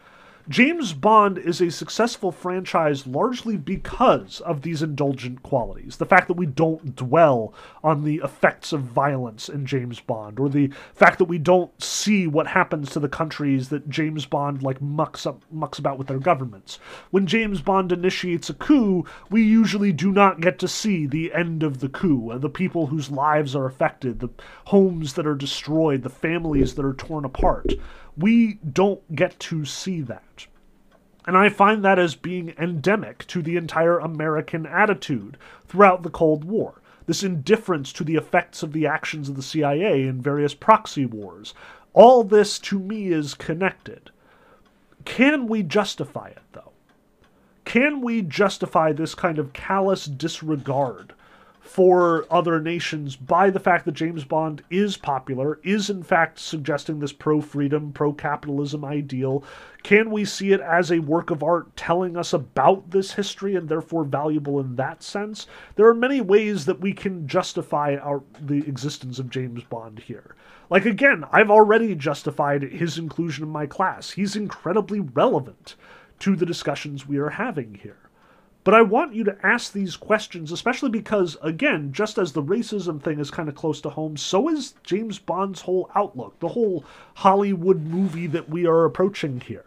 James 0.50 0.92
Bond 0.92 1.38
is 1.38 1.62
a 1.62 1.72
successful 1.72 2.30
franchise 2.30 3.08
largely 3.08 3.56
because 3.56 4.42
of 4.42 4.62
these 4.62 4.82
indulgent 4.82 5.42
qualities. 5.42 5.96
The 5.96 6.06
fact 6.06 6.28
that 6.28 6.34
we 6.34 6.46
don't 6.46 6.98
dwell 6.98 7.54
on 7.82 8.04
the 8.04 8.20
effects 8.22 8.74
of 8.74 8.82
violence 8.82 9.48
in 9.48 9.66
James 9.66 10.02
Bond, 10.02 10.40
or 10.40 10.50
the 10.50 10.70
fact 10.96 11.18
that 11.20 11.26
we 11.26 11.38
don't 11.38 11.82
see 11.82 12.28
what 12.28 12.48
happens 12.48 12.90
to 12.92 13.00
the 13.00 13.08
countries 13.08 13.70
that 13.70 13.88
James 13.88 14.26
Bond 14.26 14.62
like 14.62 14.82
mucks 14.82 15.26
up 15.26 15.44
mucks 15.50 15.80
about 15.80 15.98
with 15.98 16.08
their 16.08 16.20
governments. 16.20 16.78
When 17.12 17.26
James 17.26 17.62
Bond 17.62 17.94
initiates 17.94 18.50
a 18.50 18.54
coup, 18.54 19.06
we 19.30 19.44
usually 19.44 19.94
do 19.94 20.12
not 20.12 20.42
get 20.42 20.60
to 20.60 20.68
see 20.68 21.06
the 21.06 21.34
end 21.34 21.64
of 21.64 21.80
the 21.80 21.90
coup, 21.90 22.32
uh, 22.32 22.38
the 22.38 22.50
people 22.50 22.88
whose 22.88 23.10
lives 23.10 23.56
are 23.56 23.66
affected, 23.66 24.20
the 24.20 24.30
homes 24.66 25.14
that 25.14 25.26
are 25.26 25.36
destroyed, 25.36 26.04
the 26.04 26.10
families 26.10 26.76
that 26.76 26.84
are 26.84 26.94
torn 26.94 27.24
apart. 27.24 27.72
We 28.18 28.56
don't 28.56 29.16
get 29.16 29.40
to 29.42 29.66
see 29.66 30.02
that. 30.02 30.48
And 31.26 31.38
I 31.38 31.50
find 31.50 31.84
that 31.84 32.00
as 32.00 32.16
being 32.16 32.54
endemic 32.58 33.26
to 33.28 33.42
the 33.42 33.56
entire 33.56 33.98
American 33.98 34.66
attitude 34.66 35.38
throughout 35.68 36.04
the 36.04 36.10
Cold 36.10 36.44
War. 36.44 36.82
This 37.06 37.24
indifference 37.24 37.92
to 37.94 38.04
the 38.04 38.16
effects 38.16 38.64
of 38.64 38.74
the 38.74 38.86
actions 38.86 39.30
of 39.30 39.36
the 39.36 39.42
CIA 39.42 40.04
in 40.04 40.22
various 40.22 40.54
proxy 40.54 41.06
wars. 41.06 41.54
All 41.94 42.24
this 42.24 42.60
to 42.60 42.80
me 42.80 43.08
is 43.08 43.34
connected. 43.34 44.10
Can 45.06 45.48
we 45.48 45.64
justify 45.64 46.30
it, 46.30 46.42
though? 46.54 46.72
Can 47.66 48.02
we 48.02 48.22
justify 48.22 48.92
this 48.92 49.16
kind 49.16 49.40
of 49.40 49.54
callous 49.54 50.06
disregard 50.06 51.14
for 51.64 52.26
other 52.30 52.60
nations 52.60 53.16
by 53.16 53.50
the 53.50 53.60
fact 53.60 53.86
that 53.86 53.94
James 53.94 54.26
Bond 54.26 54.62
is 54.70 54.98
popular, 54.98 55.60
is 55.64 55.90
in 55.90 56.04
fact 56.04 56.38
suggesting 56.38 57.00
this 57.00 57.14
pro 57.14 57.40
freedom, 57.40 57.94
pro 57.94 58.12
capitalism 58.12 58.84
ideal? 58.84 59.44
Can 59.82 60.12
we 60.12 60.26
see 60.26 60.52
it 60.52 60.60
as 60.60 60.92
a 60.92 61.00
work 61.00 61.32
of 61.32 61.42
art 61.42 61.76
telling 61.76 62.18
us 62.18 62.34
about 62.34 62.92
this 62.92 63.14
history 63.14 63.56
and 63.56 63.70
therefore 63.70 64.04
valuable 64.04 64.60
in 64.60 64.76
that 64.76 65.02
sense? 65.02 65.48
There 65.76 65.88
are 65.88 65.96
many 65.96 66.20
ways 66.20 66.66
that 66.66 66.82
we 66.82 66.94
can 66.94 67.28
justify 67.28 67.96
our, 67.96 68.22
the 68.40 68.60
existence 68.68 69.18
of 69.18 69.30
James 69.30 69.64
Bond 69.64 70.00
here. 70.00 70.36
Like, 70.70 70.86
again, 70.86 71.24
I've 71.32 71.52
already 71.52 71.96
justified 71.96 72.64
his 72.64 72.98
inclusion 72.98 73.46
in 73.46 73.50
my 73.50 73.68
class. 73.68 74.12
He's 74.12 74.36
incredibly 74.36 75.00
relevant 75.00 75.76
to 76.20 76.36
the 76.36 76.46
discussions 76.46 77.08
we 77.08 77.18
are 77.18 77.30
having 77.30 77.76
here. 77.76 78.03
But 78.64 78.74
I 78.74 78.82
want 78.82 79.14
you 79.14 79.26
to 79.26 79.38
ask 79.44 79.74
these 79.74 79.98
questions, 79.98 80.52
especially 80.52 80.90
because, 80.90 81.36
again, 81.42 81.92
just 81.92 82.18
as 82.18 82.32
the 82.32 82.44
racism 82.44 83.02
thing 83.02 83.20
is 83.20 83.30
kind 83.30 83.50
of 83.50 83.56
close 83.56 83.82
to 83.82 83.90
home, 83.90 84.16
so 84.16 84.48
is 84.48 84.76
James 84.84 85.20
Bond's 85.20 85.62
whole 85.62 85.92
outlook, 85.96 86.40
the 86.40 86.50
whole 86.50 86.86
Hollywood 87.16 87.82
movie 87.82 88.28
that 88.28 88.50
we 88.50 88.66
are 88.66 88.86
approaching 88.86 89.42
here. 89.42 89.66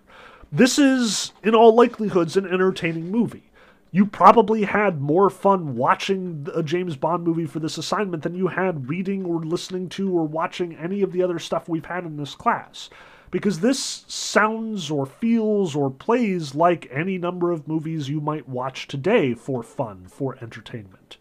This 0.51 0.79
is, 0.79 1.33
in 1.43 1.55
all 1.55 1.75
likelihoods, 1.75 2.37
an 2.37 2.47
entertaining 2.47 3.11
movie. 3.11 3.51
You 3.91 4.07
probably 4.07 4.65
had 4.65 5.01
more 5.01 5.29
fun 5.29 5.77
watching 5.77 6.47
a 6.55 6.63
James 6.63 6.97
Bond 6.97 7.25
movie 7.25 7.47
for 7.47 7.61
this 7.61 7.79
assignment 7.79 8.23
than 8.23 8.35
you 8.35 8.49
had 8.49 8.89
reading 8.89 9.25
or 9.25 9.41
listening 9.41 9.89
to 9.91 10.17
or 10.17 10.25
watching 10.25 10.75
any 10.77 11.03
of 11.03 11.13
the 11.13 11.23
other 11.23 11.39
stuff 11.39 11.69
we've 11.69 11.87
had 11.87 12.05
in 12.05 12.17
this 12.17 12.35
class 12.35 12.89
because 13.31 13.61
this 13.61 14.05
sounds 14.09 14.91
or 14.91 15.07
feels 15.07 15.75
or 15.75 15.91
plays 15.91 16.55
like 16.55 16.89
any 16.91 17.19
number 17.19 17.51
of 17.51 17.69
movies 17.69 18.09
you 18.09 18.21
might 18.21 18.49
watch 18.49 18.87
today 18.89 19.35
for 19.35 19.63
fun, 19.63 20.07
for 20.09 20.37
entertainment. 20.41 21.17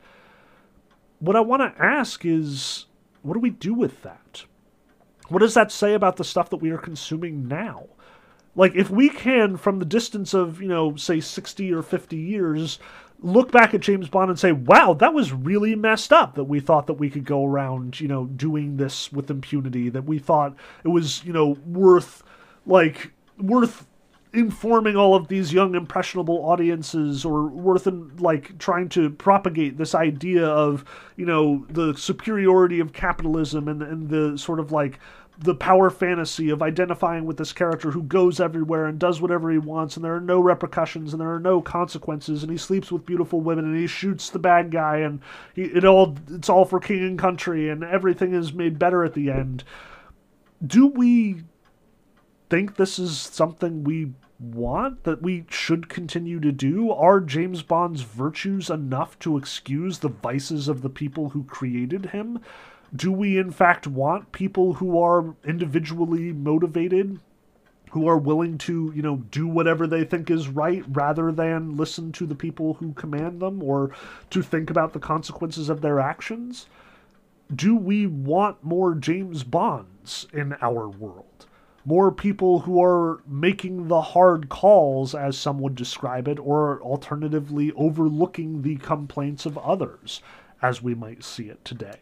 What 1.19 1.35
I 1.35 1.41
want 1.41 1.61
to 1.61 1.83
ask 1.83 2.25
is 2.25 2.85
what 3.21 3.33
do 3.33 3.39
we 3.39 3.49
do 3.49 3.73
with 3.73 4.03
that? 4.03 4.45
What 5.29 5.39
does 5.39 5.55
that 5.55 5.71
say 5.71 5.93
about 5.93 6.17
the 6.17 6.23
stuff 6.23 6.51
that 6.51 6.57
we 6.57 6.69
are 6.69 6.77
consuming 6.77 7.47
now? 7.47 7.87
Like, 8.55 8.75
if 8.75 8.89
we 8.89 9.09
can, 9.09 9.57
from 9.57 9.79
the 9.79 9.85
distance 9.85 10.33
of, 10.33 10.61
you 10.61 10.67
know, 10.67 10.95
say 10.95 11.19
60 11.19 11.73
or 11.73 11.81
50 11.81 12.15
years, 12.15 12.79
look 13.25 13.51
back 13.51 13.73
at 13.73 13.81
James 13.81 14.07
Bond 14.07 14.29
and 14.29 14.39
say, 14.39 14.51
wow, 14.51 14.93
that 14.93 15.13
was 15.13 15.33
really 15.33 15.75
messed 15.75 16.13
up 16.13 16.35
that 16.35 16.43
we 16.43 16.59
thought 16.59 16.85
that 16.87 16.93
we 16.93 17.09
could 17.09 17.25
go 17.25 17.43
around, 17.43 17.99
you 17.99 18.07
know, 18.07 18.25
doing 18.25 18.77
this 18.77 19.11
with 19.11 19.31
impunity, 19.31 19.89
that 19.89 20.05
we 20.05 20.19
thought 20.19 20.55
it 20.83 20.89
was, 20.89 21.25
you 21.25 21.33
know, 21.33 21.57
worth, 21.65 22.23
like, 22.67 23.11
worth 23.39 23.87
informing 24.31 24.95
all 24.97 25.15
of 25.15 25.29
these 25.29 25.53
young 25.53 25.75
impressionable 25.75 26.37
audiences 26.45 27.25
or 27.25 27.47
worth 27.47 27.87
in, 27.87 28.15
like 28.17 28.57
trying 28.59 28.89
to 28.89 29.09
propagate 29.09 29.77
this 29.77 29.95
idea 29.95 30.45
of 30.45 30.83
you 31.15 31.25
know 31.25 31.65
the 31.69 31.95
superiority 31.95 32.81
of 32.81 32.91
capitalism 32.91 33.69
and, 33.69 33.81
and 33.81 34.09
the 34.09 34.37
sort 34.37 34.59
of 34.59 34.73
like 34.73 34.99
the 35.37 35.55
power 35.55 35.89
fantasy 35.89 36.49
of 36.49 36.61
identifying 36.61 37.25
with 37.25 37.37
this 37.37 37.51
character 37.51 37.91
who 37.91 38.03
goes 38.03 38.39
everywhere 38.39 38.85
and 38.85 38.99
does 38.99 39.19
whatever 39.19 39.51
he 39.51 39.57
wants 39.57 39.95
and 39.95 40.05
there 40.05 40.15
are 40.15 40.21
no 40.21 40.39
repercussions 40.39 41.13
and 41.13 41.21
there 41.21 41.33
are 41.33 41.39
no 41.39 41.61
consequences 41.61 42.41
and 42.41 42.51
he 42.51 42.57
sleeps 42.57 42.91
with 42.91 43.05
beautiful 43.05 43.41
women 43.41 43.65
and 43.65 43.77
he 43.77 43.87
shoots 43.87 44.29
the 44.29 44.39
bad 44.39 44.71
guy 44.71 44.97
and 44.97 45.19
he, 45.53 45.63
it 45.63 45.83
all 45.83 46.15
it's 46.29 46.49
all 46.49 46.63
for 46.65 46.79
king 46.79 47.03
and 47.03 47.19
country 47.19 47.69
and 47.69 47.83
everything 47.83 48.33
is 48.33 48.53
made 48.53 48.79
better 48.79 49.03
at 49.03 49.13
the 49.13 49.29
end. 49.29 49.63
Do 50.65 50.87
we 50.87 51.43
think 52.49 52.75
this 52.75 52.97
is 52.97 53.17
something 53.17 53.83
we 53.83 54.13
want 54.39 55.03
that 55.03 55.21
we 55.21 55.45
should 55.49 55.89
continue 55.89 56.39
to 56.39 56.51
do? 56.51 56.91
Are 56.91 57.19
James 57.19 57.61
Bond's 57.61 58.01
virtues 58.01 58.69
enough 58.69 59.17
to 59.19 59.37
excuse 59.37 59.99
the 59.99 60.09
vices 60.09 60.67
of 60.67 60.81
the 60.81 60.89
people 60.89 61.29
who 61.29 61.43
created 61.43 62.07
him 62.07 62.39
do 62.95 63.11
we 63.11 63.37
in 63.37 63.51
fact 63.51 63.87
want 63.87 64.31
people 64.31 64.73
who 64.73 65.01
are 65.01 65.35
individually 65.43 66.31
motivated 66.31 67.19
who 67.95 68.09
are 68.09 68.17
willing 68.17 68.57
to 68.57 68.91
you 68.93 69.01
know 69.01 69.15
do 69.31 69.47
whatever 69.47 69.87
they 69.87 70.03
think 70.03 70.29
is 70.29 70.49
right 70.49 70.83
rather 70.89 71.31
than 71.31 71.77
listen 71.77 72.11
to 72.11 72.25
the 72.25 72.35
people 72.35 72.73
who 72.73 72.91
command 72.91 73.39
them 73.41 73.63
or 73.63 73.89
to 74.29 74.41
think 74.41 74.69
about 74.69 74.91
the 74.91 74.99
consequences 74.99 75.69
of 75.69 75.79
their 75.79 75.97
actions? 75.97 76.67
Do 77.55 77.73
we 77.73 78.05
want 78.05 78.61
more 78.61 78.95
James 78.95 79.43
Bonds 79.43 80.27
in 80.33 80.57
our 80.61 80.89
world? 80.89 81.45
More 81.85 82.11
people 82.11 82.59
who 82.59 82.83
are 82.83 83.21
making 83.25 83.87
the 83.87 84.01
hard 84.01 84.49
calls, 84.49 85.15
as 85.15 85.37
some 85.37 85.59
would 85.59 85.75
describe 85.75 86.27
it, 86.27 86.37
or 86.39 86.81
alternatively 86.81 87.71
overlooking 87.77 88.63
the 88.63 88.75
complaints 88.75 89.45
of 89.45 89.57
others, 89.59 90.21
as 90.61 90.81
we 90.81 90.95
might 90.95 91.23
see 91.23 91.47
it 91.47 91.63
today 91.63 91.99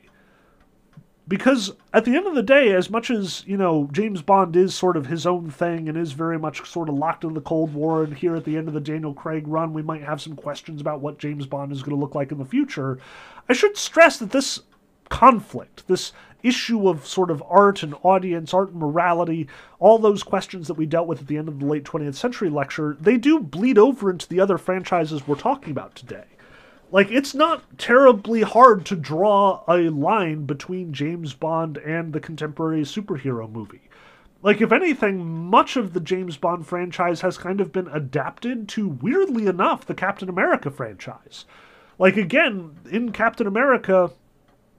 because 1.28 1.72
at 1.94 2.06
the 2.06 2.16
end 2.16 2.28
of 2.28 2.36
the 2.36 2.44
day, 2.44 2.74
as 2.74 2.90
much 2.90 3.10
as 3.10 3.44
you 3.48 3.56
know, 3.56 3.90
James 3.92 4.22
Bond 4.22 4.56
is 4.56 4.76
sort 4.76 4.98
of 4.98 5.06
his 5.06 5.26
own 5.26 5.50
thing 5.50 5.88
and 5.88 5.98
is 5.98 6.12
very 6.12 6.38
much 6.38 6.68
sort 6.70 6.90
of 6.90 6.96
locked 6.96 7.24
in 7.24 7.34
the 7.34 7.42
Cold 7.42 7.74
War, 7.74 8.04
and 8.04 8.14
here 8.14 8.36
at 8.36 8.44
the 8.44 8.58
end 8.58 8.68
of 8.68 8.74
the 8.74 8.82
Daniel 8.82 9.14
Craig 9.14 9.48
run, 9.48 9.74
we 9.74 9.82
might 9.82 10.04
have 10.04 10.22
some 10.22 10.36
questions 10.36 10.82
about 10.82 11.02
what 11.02 11.20
James 11.20 11.46
Bond 11.46 11.72
is 11.72 11.82
going 11.82 11.96
to 11.96 12.02
look 12.02 12.16
like 12.16 12.32
in 12.32 12.40
the 12.40 12.46
future. 12.46 13.00
I 13.48 13.54
should 13.54 13.78
stress 13.78 14.18
that 14.18 14.32
this 14.32 14.62
conflict, 15.10 15.88
this 15.88 16.12
issue 16.42 16.90
of 16.90 17.08
sort 17.08 17.32
of 17.32 17.42
art 17.50 17.84
and 17.84 17.96
audience, 18.04 18.54
art 18.54 18.72
and 18.72 18.80
morality, 18.80 19.48
all 19.80 19.98
those 19.98 20.24
questions 20.24 20.68
that 20.68 20.74
we 20.74 20.86
dealt 20.86 21.08
with 21.08 21.22
at 21.22 21.28
the 21.28 21.38
end 21.38 21.48
of 21.48 21.60
the 21.60 21.66
late 21.66 21.86
20th 21.86 22.16
century 22.16 22.50
lecture, 22.50 22.98
they 23.00 23.18
do 23.18 23.40
bleed 23.40 23.78
over 23.78 24.10
into 24.10 24.28
the 24.28 24.42
other 24.42 24.58
franchises 24.58 25.26
we're 25.26 25.36
talking 25.36 25.72
about 25.72 25.96
today. 25.96 26.26
Like, 26.94 27.10
it's 27.10 27.34
not 27.34 27.80
terribly 27.80 28.44
hard 28.44 28.86
to 28.86 28.96
draw 28.96 29.64
a 29.68 29.90
line 29.90 30.46
between 30.46 30.94
James 30.94 31.34
Bond 31.34 31.78
and 31.80 32.14
the 32.14 32.20
contemporary 32.20 32.84
superhero 32.84 33.52
movie. 33.52 33.90
Like, 34.44 34.62
if 34.62 34.72
anything, 34.72 35.26
much 35.26 35.76
of 35.76 35.94
the 35.94 36.00
James 36.00 36.38
Bond 36.38 36.68
franchise 36.68 37.22
has 37.22 37.36
kind 37.36 37.60
of 37.60 37.72
been 37.72 37.88
adapted 37.88 38.70
to, 38.70 38.88
weirdly 38.88 39.48
enough, 39.48 39.88
the 39.88 39.96
Captain 39.96 40.30
America 40.30 40.70
franchise. 40.70 41.46
Like, 41.98 42.16
again, 42.16 42.76
in 42.88 43.12
Captain 43.12 43.48
America, 43.48 44.12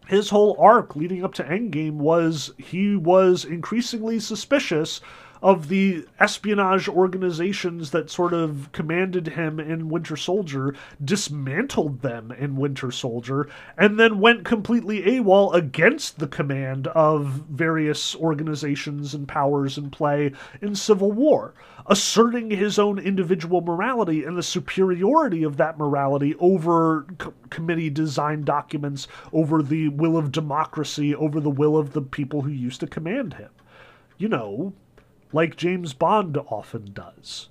his 0.07 0.31
whole 0.31 0.57
arc 0.61 0.95
leading 0.95 1.25
up 1.25 1.35
to 1.35 1.43
Endgame 1.43 1.95
was 1.95 2.53
he 2.59 2.95
was 2.95 3.45
increasingly 3.45 4.21
suspicious 4.21 5.01
of 5.45 5.69
the 5.69 6.07
espionage 6.19 6.89
organizations 6.89 7.91
that 7.91 8.09
sort 8.09 8.33
of 8.33 8.73
commanded 8.73 9.27
him 9.27 9.61
in 9.61 9.91
Winter 9.91 10.17
Soldier, 10.17 10.75
dismantled 11.05 12.01
them 12.01 12.33
in 12.33 12.57
Winter 12.57 12.91
Soldier, 12.91 13.47
and 13.77 14.01
then 14.01 14.21
went 14.21 14.47
completely 14.47 15.03
AWOL 15.03 15.53
against 15.53 16.19
the 16.19 16.27
command 16.27 16.87
of 16.87 17.27
various 17.51 18.17
organizations 18.17 19.13
and 19.13 19.29
powers 19.29 19.77
in 19.77 19.91
play 19.91 20.33
in 20.63 20.75
Civil 20.75 21.13
War, 21.13 21.53
asserting 21.85 22.51
his 22.51 22.79
own 22.79 22.99
individual 22.99 23.61
morality 23.61 24.25
and 24.25 24.39
the 24.39 24.43
superiority 24.43 25.43
of 25.43 25.59
that 25.59 25.77
morality 25.77 26.35
over 26.41 27.05
co- 27.19 27.35
committee 27.51 27.91
design 27.91 28.45
documents, 28.45 29.07
over 29.31 29.63
the 29.63 29.89
will 29.91 30.17
of 30.17 30.33
democracy, 30.33 31.15
over 31.15 31.39
the 31.39 31.51
will 31.51 31.77
of 31.77 31.93
the 31.93 32.01
people 32.01 32.41
who 32.41 32.51
used 32.51 32.81
to 32.81 32.87
command 32.87 33.35
him. 33.35 33.51
You 34.17 34.29
know, 34.29 34.73
like 35.35 35.57
James 35.57 35.93
Bond 35.95 36.39
often 36.49 36.93
does. 36.93 37.49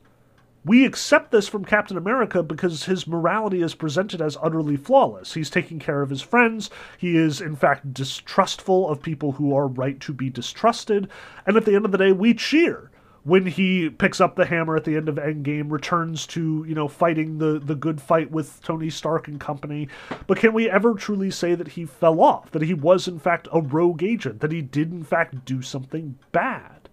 We 0.64 0.86
accept 0.86 1.32
this 1.32 1.50
from 1.50 1.66
Captain 1.66 1.98
America 1.98 2.42
because 2.42 2.86
his 2.86 3.06
morality 3.06 3.62
is 3.62 3.76
presented 3.76 4.22
as 4.22 4.38
utterly 4.42 4.78
flawless. 4.78 5.34
He's 5.34 5.50
taking 5.50 5.80
care 5.80 6.02
of 6.02 6.10
his 6.10 6.22
friends. 6.22 6.70
He 6.98 7.18
is, 7.18 7.42
in 7.42 7.58
fact, 7.58 7.94
distrustful 7.94 8.88
of 8.88 9.02
people 9.02 9.34
who 9.34 9.54
are 9.54 9.68
right 9.68 10.00
to 10.00 10.14
be 10.14 10.30
distrusted. 10.30 11.10
And 11.46 11.58
at 11.58 11.66
the 11.66 11.76
end 11.76 11.84
of 11.84 11.92
the 11.92 11.98
day, 11.98 12.14
we 12.14 12.34
cheer 12.34 12.90
when 13.24 13.46
he 13.48 13.90
picks 13.90 14.22
up 14.22 14.38
the 14.38 14.46
hammer 14.46 14.78
at 14.78 14.86
the 14.86 14.96
end 14.96 15.10
of 15.10 15.16
Endgame, 15.16 15.70
returns 15.70 16.26
to, 16.28 16.64
you 16.66 16.76
know, 16.76 16.88
fighting 16.88 17.38
the, 17.40 17.60
the 17.60 17.76
good 17.76 18.02
fight 18.02 18.32
with 18.32 18.62
Tony 18.62 18.90
Stark 18.90 19.28
and 19.28 19.42
company. 19.42 19.90
But 20.28 20.38
can 20.38 20.54
we 20.54 20.70
ever 20.70 20.94
truly 20.94 21.32
say 21.32 21.54
that 21.56 21.70
he 21.70 21.86
fell 21.86 22.22
off? 22.22 22.52
That 22.52 22.62
he 22.62 22.74
was, 22.74 23.10
in 23.10 23.20
fact, 23.20 23.50
a 23.52 23.60
rogue 23.60 24.04
agent? 24.04 24.40
That 24.40 24.54
he 24.54 24.62
did, 24.62 24.92
in 24.92 25.04
fact, 25.04 25.44
do 25.44 25.62
something 25.62 26.18
bad? 26.32 26.84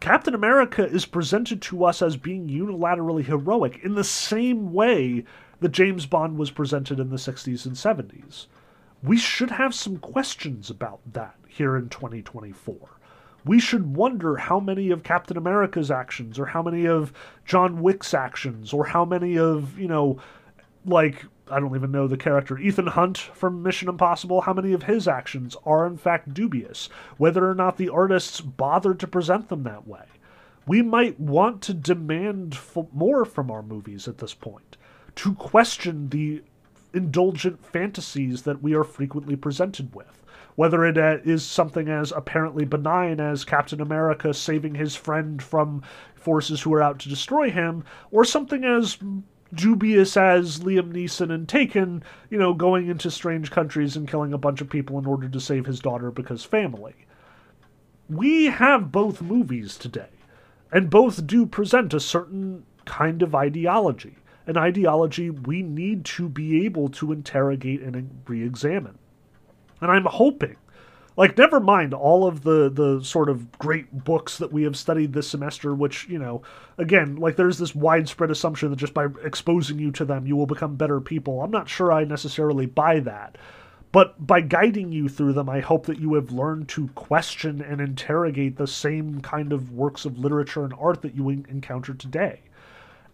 Captain 0.00 0.34
America 0.34 0.86
is 0.86 1.06
presented 1.06 1.62
to 1.62 1.84
us 1.84 2.02
as 2.02 2.16
being 2.16 2.48
unilaterally 2.48 3.24
heroic 3.24 3.80
in 3.82 3.94
the 3.94 4.04
same 4.04 4.72
way 4.72 5.24
that 5.60 5.72
James 5.72 6.06
Bond 6.06 6.38
was 6.38 6.50
presented 6.50 7.00
in 7.00 7.10
the 7.10 7.16
60s 7.16 7.64
and 7.66 7.74
70s. 7.74 8.46
We 9.02 9.16
should 9.16 9.50
have 9.50 9.74
some 9.74 9.98
questions 9.98 10.70
about 10.70 11.00
that 11.12 11.34
here 11.48 11.76
in 11.76 11.88
2024. 11.88 12.76
We 13.44 13.60
should 13.60 13.94
wonder 13.94 14.36
how 14.36 14.58
many 14.58 14.90
of 14.90 15.02
Captain 15.02 15.36
America's 15.36 15.90
actions, 15.90 16.38
or 16.38 16.46
how 16.46 16.62
many 16.62 16.86
of 16.86 17.12
John 17.44 17.80
Wick's 17.80 18.12
actions, 18.12 18.72
or 18.72 18.84
how 18.84 19.04
many 19.04 19.38
of, 19.38 19.78
you 19.78 19.86
know, 19.86 20.18
like 20.84 21.24
I 21.48 21.60
don't 21.60 21.76
even 21.76 21.92
know 21.92 22.08
the 22.08 22.16
character, 22.16 22.58
Ethan 22.58 22.88
Hunt 22.88 23.18
from 23.18 23.62
Mission 23.62 23.88
Impossible, 23.88 24.40
how 24.40 24.52
many 24.52 24.72
of 24.72 24.82
his 24.82 25.06
actions 25.06 25.56
are 25.64 25.86
in 25.86 25.96
fact 25.96 26.34
dubious, 26.34 26.88
whether 27.18 27.48
or 27.48 27.54
not 27.54 27.76
the 27.76 27.88
artists 27.88 28.40
bothered 28.40 28.98
to 29.00 29.06
present 29.06 29.48
them 29.48 29.62
that 29.62 29.86
way. 29.86 30.04
We 30.66 30.82
might 30.82 31.20
want 31.20 31.62
to 31.62 31.74
demand 31.74 32.58
more 32.92 33.24
from 33.24 33.50
our 33.52 33.62
movies 33.62 34.08
at 34.08 34.18
this 34.18 34.34
point, 34.34 34.76
to 35.16 35.34
question 35.34 36.08
the 36.08 36.42
indulgent 36.92 37.64
fantasies 37.64 38.42
that 38.42 38.62
we 38.62 38.74
are 38.74 38.84
frequently 38.84 39.36
presented 39.36 39.94
with. 39.94 40.24
Whether 40.56 40.84
it 40.84 40.98
uh, 40.98 41.18
is 41.22 41.44
something 41.44 41.88
as 41.88 42.10
apparently 42.10 42.64
benign 42.64 43.20
as 43.20 43.44
Captain 43.44 43.80
America 43.80 44.34
saving 44.34 44.74
his 44.74 44.96
friend 44.96 45.40
from 45.40 45.82
forces 46.14 46.62
who 46.62 46.74
are 46.74 46.82
out 46.82 46.98
to 47.00 47.08
destroy 47.08 47.50
him, 47.50 47.84
or 48.10 48.24
something 48.24 48.64
as 48.64 48.98
dubious 49.54 50.16
as 50.16 50.60
Liam 50.60 50.92
Neeson 50.92 51.32
and 51.32 51.48
Taken, 51.48 52.02
you 52.30 52.38
know, 52.38 52.54
going 52.54 52.88
into 52.88 53.10
strange 53.10 53.50
countries 53.50 53.96
and 53.96 54.08
killing 54.08 54.32
a 54.32 54.38
bunch 54.38 54.60
of 54.60 54.70
people 54.70 54.98
in 54.98 55.06
order 55.06 55.28
to 55.28 55.40
save 55.40 55.66
his 55.66 55.80
daughter 55.80 56.10
because 56.10 56.44
family. 56.44 56.94
We 58.08 58.46
have 58.46 58.92
both 58.92 59.22
movies 59.22 59.76
today, 59.76 60.10
and 60.70 60.90
both 60.90 61.26
do 61.26 61.46
present 61.46 61.94
a 61.94 62.00
certain 62.00 62.64
kind 62.84 63.22
of 63.22 63.34
ideology, 63.34 64.16
an 64.46 64.56
ideology 64.56 65.30
we 65.30 65.62
need 65.62 66.04
to 66.04 66.28
be 66.28 66.64
able 66.64 66.88
to 66.90 67.12
interrogate 67.12 67.82
and 67.82 68.22
re 68.26 68.44
examine. 68.44 68.98
And 69.80 69.90
I'm 69.90 70.04
hoping 70.04 70.56
like 71.16 71.38
never 71.38 71.58
mind 71.58 71.94
all 71.94 72.26
of 72.26 72.42
the 72.42 72.68
the 72.70 73.02
sort 73.02 73.28
of 73.28 73.58
great 73.58 74.04
books 74.04 74.38
that 74.38 74.52
we 74.52 74.62
have 74.62 74.76
studied 74.76 75.12
this 75.12 75.28
semester 75.28 75.74
which 75.74 76.06
you 76.08 76.18
know 76.18 76.42
again 76.78 77.16
like 77.16 77.36
there's 77.36 77.58
this 77.58 77.74
widespread 77.74 78.30
assumption 78.30 78.70
that 78.70 78.76
just 78.76 78.94
by 78.94 79.06
exposing 79.24 79.78
you 79.78 79.90
to 79.90 80.04
them 80.04 80.26
you 80.26 80.36
will 80.36 80.46
become 80.46 80.76
better 80.76 81.00
people. 81.00 81.42
I'm 81.42 81.50
not 81.50 81.68
sure 81.68 81.92
i 81.92 82.04
necessarily 82.04 82.66
buy 82.66 83.00
that. 83.00 83.36
But 83.92 84.26
by 84.26 84.42
guiding 84.42 84.92
you 84.92 85.08
through 85.08 85.32
them 85.32 85.48
i 85.48 85.60
hope 85.60 85.86
that 85.86 85.98
you 85.98 86.14
have 86.14 86.30
learned 86.30 86.68
to 86.70 86.88
question 86.88 87.62
and 87.62 87.80
interrogate 87.80 88.56
the 88.56 88.66
same 88.66 89.20
kind 89.22 89.52
of 89.52 89.72
works 89.72 90.04
of 90.04 90.18
literature 90.18 90.64
and 90.64 90.74
art 90.78 91.02
that 91.02 91.14
you 91.14 91.28
encounter 91.30 91.94
today. 91.94 92.40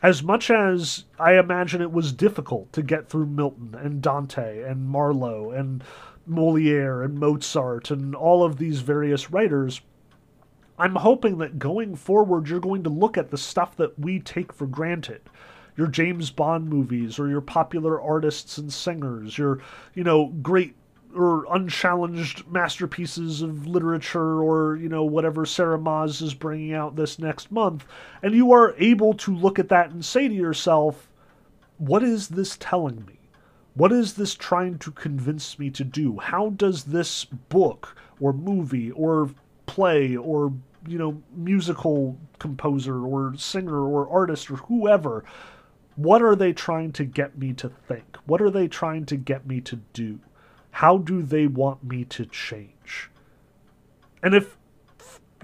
As 0.02 0.20
much 0.20 0.50
as 0.50 1.04
I 1.20 1.38
imagine 1.38 1.80
it 1.80 1.92
was 1.92 2.12
difficult 2.12 2.72
to 2.72 2.82
get 2.82 3.08
through 3.08 3.26
Milton 3.26 3.76
and 3.80 4.02
Dante 4.02 4.62
and 4.64 4.88
Marlowe 4.88 5.52
and 5.52 5.84
Moliere 6.26 7.02
and 7.02 7.18
Mozart 7.18 7.90
and 7.90 8.14
all 8.14 8.44
of 8.44 8.58
these 8.58 8.80
various 8.80 9.30
writers, 9.30 9.80
I'm 10.78 10.96
hoping 10.96 11.38
that 11.38 11.58
going 11.58 11.96
forward 11.96 12.48
you're 12.48 12.60
going 12.60 12.82
to 12.84 12.90
look 12.90 13.16
at 13.18 13.30
the 13.30 13.38
stuff 13.38 13.76
that 13.76 13.98
we 13.98 14.20
take 14.20 14.52
for 14.52 14.66
granted. 14.66 15.20
Your 15.76 15.86
James 15.86 16.30
Bond 16.30 16.68
movies 16.68 17.18
or 17.18 17.28
your 17.28 17.40
popular 17.40 18.00
artists 18.00 18.58
and 18.58 18.72
singers, 18.72 19.38
your, 19.38 19.60
you 19.94 20.04
know, 20.04 20.26
great 20.42 20.74
or 21.14 21.46
unchallenged 21.50 22.46
masterpieces 22.48 23.42
of 23.42 23.66
literature 23.66 24.42
or, 24.42 24.76
you 24.76 24.88
know, 24.88 25.04
whatever 25.04 25.44
Sarah 25.44 25.78
Maas 25.78 26.20
is 26.20 26.34
bringing 26.34 26.72
out 26.74 26.96
this 26.96 27.18
next 27.18 27.52
month, 27.52 27.84
and 28.22 28.34
you 28.34 28.52
are 28.52 28.74
able 28.78 29.14
to 29.14 29.34
look 29.34 29.58
at 29.58 29.68
that 29.68 29.90
and 29.90 30.04
say 30.04 30.28
to 30.28 30.34
yourself, 30.34 31.08
what 31.78 32.02
is 32.02 32.28
this 32.28 32.56
telling 32.58 33.04
me? 33.06 33.18
What 33.74 33.92
is 33.92 34.14
this 34.14 34.34
trying 34.34 34.78
to 34.78 34.90
convince 34.90 35.58
me 35.58 35.70
to 35.70 35.84
do? 35.84 36.18
How 36.18 36.50
does 36.50 36.84
this 36.84 37.24
book 37.24 37.96
or 38.20 38.32
movie 38.32 38.90
or 38.90 39.30
play 39.66 40.16
or 40.16 40.52
you 40.86 40.98
know 40.98 41.22
musical 41.34 42.18
composer 42.38 43.06
or 43.06 43.34
singer 43.36 43.86
or 43.86 44.08
artist 44.08 44.50
or 44.50 44.56
whoever 44.56 45.24
what 45.96 46.22
are 46.22 46.34
they 46.34 46.52
trying 46.52 46.92
to 46.92 47.04
get 47.04 47.36
me 47.36 47.52
to 47.52 47.68
think? 47.68 48.16
What 48.24 48.40
are 48.40 48.50
they 48.50 48.66
trying 48.66 49.04
to 49.06 49.16
get 49.16 49.46
me 49.46 49.60
to 49.62 49.76
do? 49.92 50.20
How 50.70 50.98
do 50.98 51.22
they 51.22 51.46
want 51.46 51.84
me 51.84 52.04
to 52.06 52.24
change? 52.24 53.10
And 54.22 54.34
if 54.34 54.56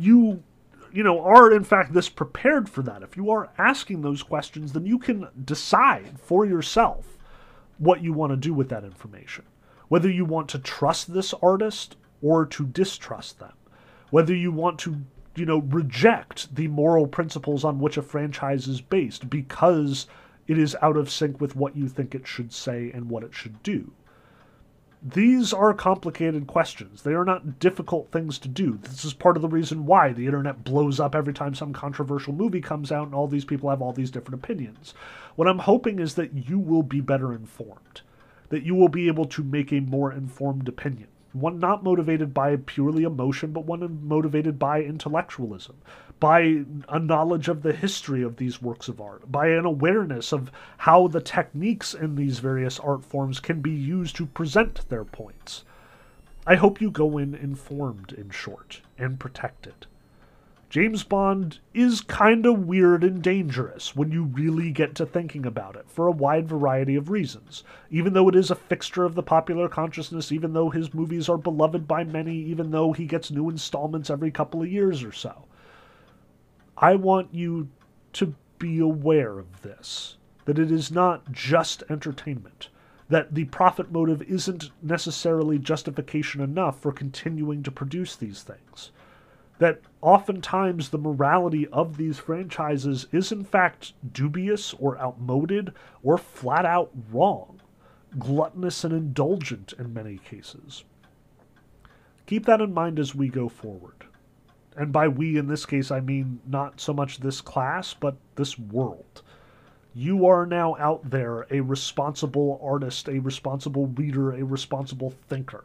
you 0.01 0.43
you 0.91 1.03
know 1.03 1.21
are 1.21 1.53
in 1.53 1.65
fact 1.65 1.93
this 1.93 2.09
prepared 2.09 2.69
for 2.69 2.81
that 2.81 3.03
if 3.03 3.15
you 3.15 3.31
are 3.31 3.51
asking 3.59 4.01
those 4.01 4.23
questions 4.23 4.73
then 4.73 4.87
you 4.87 4.99
can 4.99 5.29
decide 5.45 6.19
for 6.19 6.47
yourself 6.47 7.18
what 7.79 8.03
you 8.03 8.13
want 8.13 8.33
to 8.33 8.37
do 8.37 8.53
with 8.53 8.69
that 8.69 8.85
information. 8.85 9.45
Whether 9.89 10.11
you 10.11 10.25
want 10.25 10.49
to 10.51 10.59
trust 10.59 11.13
this 11.13 11.33
artist 11.43 11.97
or 12.21 12.45
to 12.47 12.67
distrust 12.67 13.39
them. 13.39 13.53
Whether 14.11 14.35
you 14.35 14.53
want 14.53 14.79
to 14.81 15.01
you 15.37 15.47
know 15.47 15.59
reject 15.59 16.55
the 16.55 16.69
moral 16.69 17.07
principles 17.07 17.65
on 17.65 17.79
which 17.79 17.97
a 17.97 18.03
franchise 18.03 18.67
is 18.67 18.81
based 18.81 19.31
because 19.31 20.07
it 20.47 20.59
is 20.59 20.77
out 20.83 20.97
of 20.97 21.11
sync 21.11 21.41
with 21.41 21.55
what 21.55 21.77
you 21.77 21.89
think 21.89 22.15
it 22.15 22.27
should 22.27 22.53
say 22.53 22.91
and 22.93 23.09
what 23.09 23.23
it 23.23 23.35
should 23.35 23.63
do 23.63 23.93
these 25.03 25.53
are 25.53 25.73
complicated 25.75 26.47
questions. 26.47 27.03
They 27.03 27.15
are 27.15 27.25
not 27.25 27.61
difficult 27.61 28.11
things 28.11 28.39
to 28.41 28.49
do. 28.49 28.79
This 28.83 29.05
is 29.05 29.13
part 29.13 29.37
of 29.37 29.43
the 29.43 29.49
reason 29.49 29.87
why 29.87 30.13
the 30.13 30.27
internet 30.27 30.65
blows 30.65 30.99
up 30.99 31.15
every 31.15 31.33
time 31.33 31.55
some 31.55 31.73
controversial 31.73 32.33
movie 32.33 32.61
comes 32.61 32.91
out 32.91 33.07
and 33.07 33.15
all 33.15 33.29
these 33.29 33.45
people 33.45 33.71
have 33.71 33.81
all 33.81 33.93
these 33.93 34.11
different 34.11 34.43
opinions. 34.43 34.95
What 35.37 35.47
I'm 35.47 35.61
hoping 35.61 36.01
is 36.01 36.15
that 36.15 36.49
you 36.49 36.59
will 36.59 36.83
be 36.83 37.01
better 37.01 37.33
informed, 37.33 38.01
that 38.49 38.65
you 38.65 38.75
will 38.75 38.89
be 38.89 39.07
able 39.07 39.27
to 39.27 39.45
make 39.45 39.73
a 39.73 39.81
more 39.81 40.13
informed 40.13 40.69
opinion 40.69 41.09
one 41.33 41.59
not 41.59 41.85
motivated 41.85 42.33
by 42.33 42.57
purely 42.57 43.03
emotion, 43.03 43.53
but 43.53 43.65
one 43.65 44.07
motivated 44.07 44.59
by 44.59 44.83
intellectualism, 44.83 45.77
by 46.21 46.65
a 46.89 46.99
knowledge 46.99 47.49
of 47.49 47.63
the 47.63 47.73
history 47.73 48.23
of 48.23 48.37
these 48.37 48.61
works 48.61 48.89
of 48.89 49.01
art, 49.01 49.31
by 49.31 49.49
an 49.49 49.65
awareness 49.65 50.33
of 50.33 50.51
how 50.79 51.07
the 51.07 51.21
techniques 51.21 51.95
in 51.95 52.17
these 52.17 52.39
various 52.41 52.81
art 52.81 53.05
forms 53.05 53.41
can 53.41 53.61
be 53.61 53.71
used 53.71 54.17
to 54.17 54.27
present 54.27 54.89
their 54.89 55.05
points. 55.05 55.65
I 56.47 56.57
hope 56.57 56.81
you 56.81 56.91
go 56.91 57.19
in 57.19 57.35
informed, 57.35 58.13
in 58.13 58.31
short, 58.31 58.81
and 58.97 59.21
protected. 59.21 59.87
James 60.71 61.03
Bond 61.03 61.61
is 61.73 62.03
kind 62.03 62.45
of 62.45 62.67
weird 62.67 63.03
and 63.03 63.23
dangerous 63.23 63.97
when 63.97 64.13
you 64.13 64.25
really 64.25 64.71
get 64.71 64.95
to 64.97 65.07
thinking 65.07 65.47
about 65.47 65.77
it 65.77 65.89
for 65.89 66.07
a 66.07 66.13
wide 66.13 66.47
variety 66.47 66.95
of 66.95 67.09
reasons. 67.09 67.65
Even 67.91 68.13
though 68.13 68.29
it 68.29 68.35
is 68.35 68.51
a 68.51 68.55
fixture 68.55 69.05
of 69.05 69.15
the 69.15 69.23
popular 69.23 69.67
consciousness, 69.67 70.31
even 70.31 70.53
though 70.53 70.69
his 70.69 70.93
movies 70.93 71.27
are 71.27 71.39
beloved 71.39 71.89
by 71.89 72.05
many, 72.05 72.35
even 72.35 72.71
though 72.71 72.93
he 72.93 73.07
gets 73.07 73.31
new 73.31 73.49
installments 73.49 74.11
every 74.11 74.31
couple 74.31 74.61
of 74.61 74.71
years 74.71 75.03
or 75.03 75.13
so. 75.13 75.47
I 76.81 76.95
want 76.95 77.35
you 77.35 77.69
to 78.15 78.35
be 78.59 78.79
aware 78.79 79.39
of 79.39 79.63
this 79.63 80.17
that 80.45 80.59
it 80.59 80.71
is 80.71 80.91
not 80.91 81.31
just 81.31 81.83
entertainment, 81.91 82.71
that 83.09 83.35
the 83.35 83.45
profit 83.47 83.93
motive 83.93 84.23
isn't 84.23 84.71
necessarily 84.83 85.59
justification 85.59 86.41
enough 86.41 86.81
for 86.81 86.91
continuing 86.91 87.63
to 87.63 87.71
produce 87.71 88.17
these 88.17 88.43
things 88.43 88.91
that 89.59 89.81
oftentimes 90.01 90.89
the 90.89 90.99
morality 90.99 91.67
of 91.69 91.97
these 91.97 92.19
franchises 92.19 93.07
is 93.13 93.33
in 93.33 93.45
fact 93.45 93.93
dubious 94.13 94.73
or 94.75 94.99
outmoded 94.99 95.73
or 96.03 96.17
flat 96.17 96.65
out 96.65 96.91
wrong, 97.11 97.61
gluttonous 98.19 98.85
and 98.85 98.95
indulgent 98.95 99.73
in 99.79 99.93
many 99.93 100.19
cases. 100.19 100.85
Keep 102.27 102.47
that 102.47 102.61
in 102.61 102.73
mind 102.73 102.99
as 102.99 103.15
we 103.15 103.29
go 103.29 103.49
forward. 103.49 103.98
And 104.79 104.93
by 104.93 105.09
we 105.09 105.37
in 105.37 105.49
this 105.49 105.67
case, 105.67 105.91
I 105.91 106.01
mean 106.01 106.41
not 106.47 106.81
so 106.81 106.95
much 106.95 107.19
this 107.19 107.41
class, 107.41 107.93
but 107.93 108.17
this 108.37 108.59
world. 108.59 109.23
You 109.95 110.27
are 110.27 110.47
now 110.47 110.77
out 110.79 111.11
there 111.11 111.47
a 111.51 111.61
responsible 111.61 112.61
artist, 112.63 113.09
a 113.09 113.19
responsible 113.19 113.89
reader, 113.89 114.33
a 114.33 114.45
responsible 114.45 115.13
thinker 115.29 115.65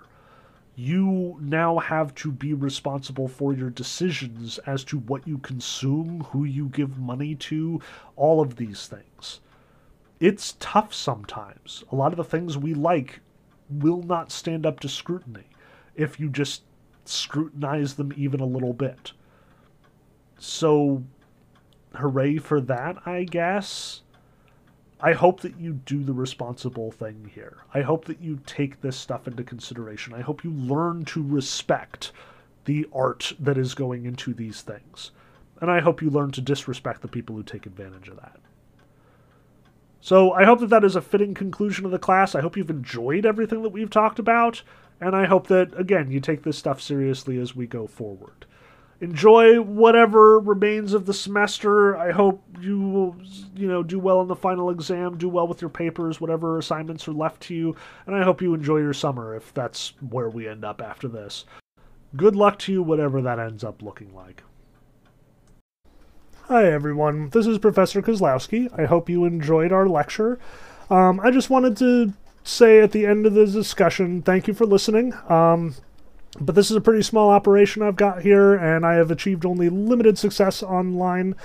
you 0.76 1.38
now 1.40 1.78
have 1.78 2.16
to 2.16 2.32
be 2.32 2.54
responsible 2.54 3.28
for 3.28 3.54
your 3.54 3.70
decisions 3.70 4.58
as 4.60 4.84
to 4.86 4.98
what 4.98 5.28
you 5.28 5.38
consume, 5.40 6.22
who 6.32 6.44
you 6.46 6.66
give 6.70 6.98
money 6.98 7.36
to, 7.36 7.80
all 8.16 8.42
of 8.42 8.56
these 8.56 8.88
things. 8.88 9.40
It's 10.20 10.56
tough 10.60 10.94
sometimes. 10.94 11.84
A 11.92 11.96
lot 11.96 12.12
of 12.12 12.18
the 12.18 12.24
things 12.24 12.58
we 12.58 12.74
like 12.74 13.20
will 13.70 14.02
not 14.02 14.32
stand 14.32 14.66
up 14.66 14.80
to 14.80 14.90
scrutiny 14.90 15.44
if 15.96 16.20
you 16.20 16.30
just 16.30 16.64
scrutinize 17.06 17.96
them 17.96 18.14
even 18.16 18.40
a 18.40 18.46
little 18.46 18.74
bit. 18.74 19.12
So, 20.38 21.04
hooray 21.96 22.38
for 22.38 22.60
that, 22.62 22.98
I 23.06 23.24
guess. 23.24 24.02
I 25.00 25.14
hope 25.14 25.42
that 25.42 25.60
you 25.60 25.74
do 25.74 26.02
the 26.04 26.14
responsible 26.14 26.92
thing 26.92 27.30
here. 27.36 27.58
I 27.74 27.82
hope 27.82 28.06
that 28.06 28.22
you 28.22 28.40
take 28.46 28.80
this 28.80 28.96
stuff 28.96 29.28
into 29.28 29.44
consideration. 29.44 30.14
I 30.14 30.22
hope 30.22 30.46
you 30.46 30.52
learn 30.52 31.04
to 31.06 31.22
respect 31.22 32.14
the 32.66 32.88
art 32.94 33.34
that 33.40 33.58
is 33.58 33.74
going 33.74 34.06
into 34.06 34.34
these 34.34 34.62
things. 34.62 35.12
And 35.60 35.70
I 35.70 35.82
hope 35.82 36.02
you 36.02 36.10
learn 36.10 36.32
to 36.32 36.42
disrespect 36.42 37.02
the 37.02 37.08
people 37.08 37.36
who 37.36 37.44
take 37.44 37.66
advantage 37.66 38.08
of 38.08 38.16
that. 38.18 38.40
So 40.00 40.34
I 40.34 40.44
hope 40.44 40.60
that 40.60 40.70
that 40.70 40.84
is 40.84 40.98
a 40.98 41.02
fitting 41.02 41.34
conclusion 41.34 41.86
of 41.86 41.92
the 41.92 42.00
class. 42.00 42.36
I 42.36 42.42
hope 42.42 42.58
you've 42.58 42.70
enjoyed 42.70 43.26
everything 43.26 43.64
that 43.64 43.70
we've 43.70 43.90
talked 43.90 44.20
about. 44.20 44.62
And 45.04 45.16
I 45.16 45.26
hope 45.26 45.48
that, 45.48 45.78
again, 45.78 46.12
you 46.12 46.20
take 46.20 46.44
this 46.44 46.58
stuff 46.58 46.82
seriously 46.82 47.38
as 47.38 47.56
we 47.56 47.68
go 47.68 47.88
forward 47.88 48.46
enjoy 49.04 49.60
whatever 49.60 50.40
remains 50.40 50.94
of 50.94 51.06
the 51.06 51.14
semester. 51.14 51.98
I 51.98 52.12
hope 52.12 52.42
you 52.62 52.80
will, 52.80 53.16
you 53.54 53.68
know, 53.68 53.84
do 53.84 54.00
well 54.00 54.22
in 54.22 54.30
the 54.30 54.36
final 54.36 54.70
exam, 54.70 55.18
do 55.18 55.28
well 55.28 55.46
with 55.46 55.62
your 55.62 55.70
papers, 55.70 56.22
whatever 56.22 56.58
assignments 56.58 57.06
are 57.08 57.14
left 57.14 57.42
to 57.44 57.54
you, 57.54 57.76
and 58.08 58.16
I 58.16 58.24
hope 58.24 58.42
you 58.42 58.54
enjoy 58.54 58.78
your 58.78 58.94
summer 58.94 59.36
if 59.36 59.54
that's 59.54 59.94
where 60.10 60.30
we 60.30 60.48
end 60.48 60.64
up 60.64 60.82
after 60.82 61.10
this. 61.10 61.44
Good 62.16 62.36
luck 62.36 62.58
to 62.60 62.72
you, 62.72 62.82
whatever 62.82 63.22
that 63.22 63.40
ends 63.40 63.64
up 63.64 63.82
looking 63.82 64.16
like. 64.16 64.44
Hi, 66.48 66.72
everyone. 66.72 67.30
This 67.30 67.48
is 67.48 67.58
Professor 67.58 68.02
Kozlowski. 68.02 68.70
I 68.80 68.86
hope 68.86 69.10
you 69.10 69.26
enjoyed 69.26 69.72
our 69.74 69.88
lecture. 69.88 70.40
Um, 70.90 71.20
I 71.20 71.32
just 71.32 71.50
wanted 71.50 71.76
to 71.78 72.14
say 72.44 72.82
at 72.82 72.92
the 72.92 73.06
end 73.06 73.26
of 73.26 73.34
the 73.34 73.46
discussion, 73.46 74.22
thank 74.22 74.48
you 74.48 74.54
for 74.54 74.66
listening. 74.66 75.14
Um, 75.30 75.76
but 76.40 76.56
this 76.56 76.72
is 76.72 76.78
a 76.78 76.82
pretty 76.82 77.04
small 77.04 77.30
operation 77.30 77.82
I've 77.82 77.96
got 77.96 78.24
here, 78.24 78.56
and 78.56 78.86
I 78.86 78.96
have 78.96 79.12
achieved 79.12 79.46
only 79.46 79.70
limited 79.70 80.18
success 80.18 80.64
online. 80.64 81.36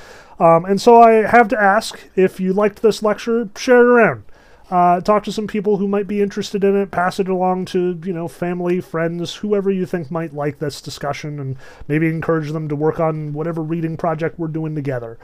Um, 0.40 0.64
and 0.64 0.80
so 0.80 1.00
I 1.00 1.26
have 1.26 1.48
to 1.48 1.60
ask 1.60 2.00
if 2.16 2.40
you 2.40 2.52
liked 2.52 2.80
this 2.80 3.02
lecture, 3.02 3.48
share 3.56 3.80
it 3.80 3.86
around. 3.86 4.22
Uh, 4.70 5.00
talk 5.00 5.24
to 5.24 5.32
some 5.32 5.46
people 5.46 5.78
who 5.78 5.88
might 5.88 6.06
be 6.06 6.20
interested 6.20 6.62
in 6.62 6.76
it. 6.76 6.90
Pass 6.90 7.18
it 7.18 7.28
along 7.28 7.64
to 7.66 7.98
you 8.04 8.12
know 8.12 8.28
family, 8.28 8.80
friends, 8.80 9.36
whoever 9.36 9.70
you 9.70 9.86
think 9.86 10.10
might 10.10 10.34
like 10.34 10.58
this 10.58 10.80
discussion, 10.82 11.40
and 11.40 11.56
maybe 11.86 12.06
encourage 12.06 12.52
them 12.52 12.68
to 12.68 12.76
work 12.76 13.00
on 13.00 13.32
whatever 13.32 13.62
reading 13.62 13.96
project 13.96 14.38
we're 14.38 14.48
doing 14.48 14.74
together. 14.74 15.18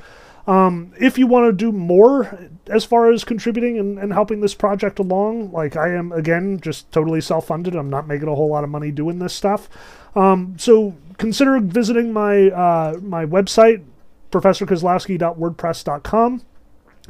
Um, 0.47 0.93
if 1.01 1.17
you 1.17 1.27
want 1.27 1.47
to 1.47 1.53
do 1.53 1.73
more 1.73 2.51
as 2.67 2.85
far 2.85 3.11
as 3.11 3.25
contributing 3.25 3.79
and, 3.79 3.99
and 3.99 4.13
helping 4.13 4.41
this 4.41 4.55
project 4.55 4.99
along, 4.99 5.53
like 5.53 5.75
I 5.77 5.95
am, 5.95 6.13
again, 6.13 6.61
just 6.61 6.93
totally 6.93 7.23
self 7.23 7.47
funded. 7.47 7.75
I'm 7.75 7.91
not 7.91 8.07
making 8.07 8.29
a 8.29 8.35
whole 8.35 8.51
lot 8.51 8.65
of 8.65 8.71
money 8.71 8.91
doing 8.91 9.19
this 9.19 9.35
stuff. 9.35 9.71
Um, 10.15 10.57
so 10.59 10.95
consider 11.17 11.59
visiting 11.61 12.13
my, 12.13 12.51
uh, 12.51 12.99
my 13.01 13.25
website, 13.25 13.83
professorkozlowski.wordpress.com. 14.31 16.43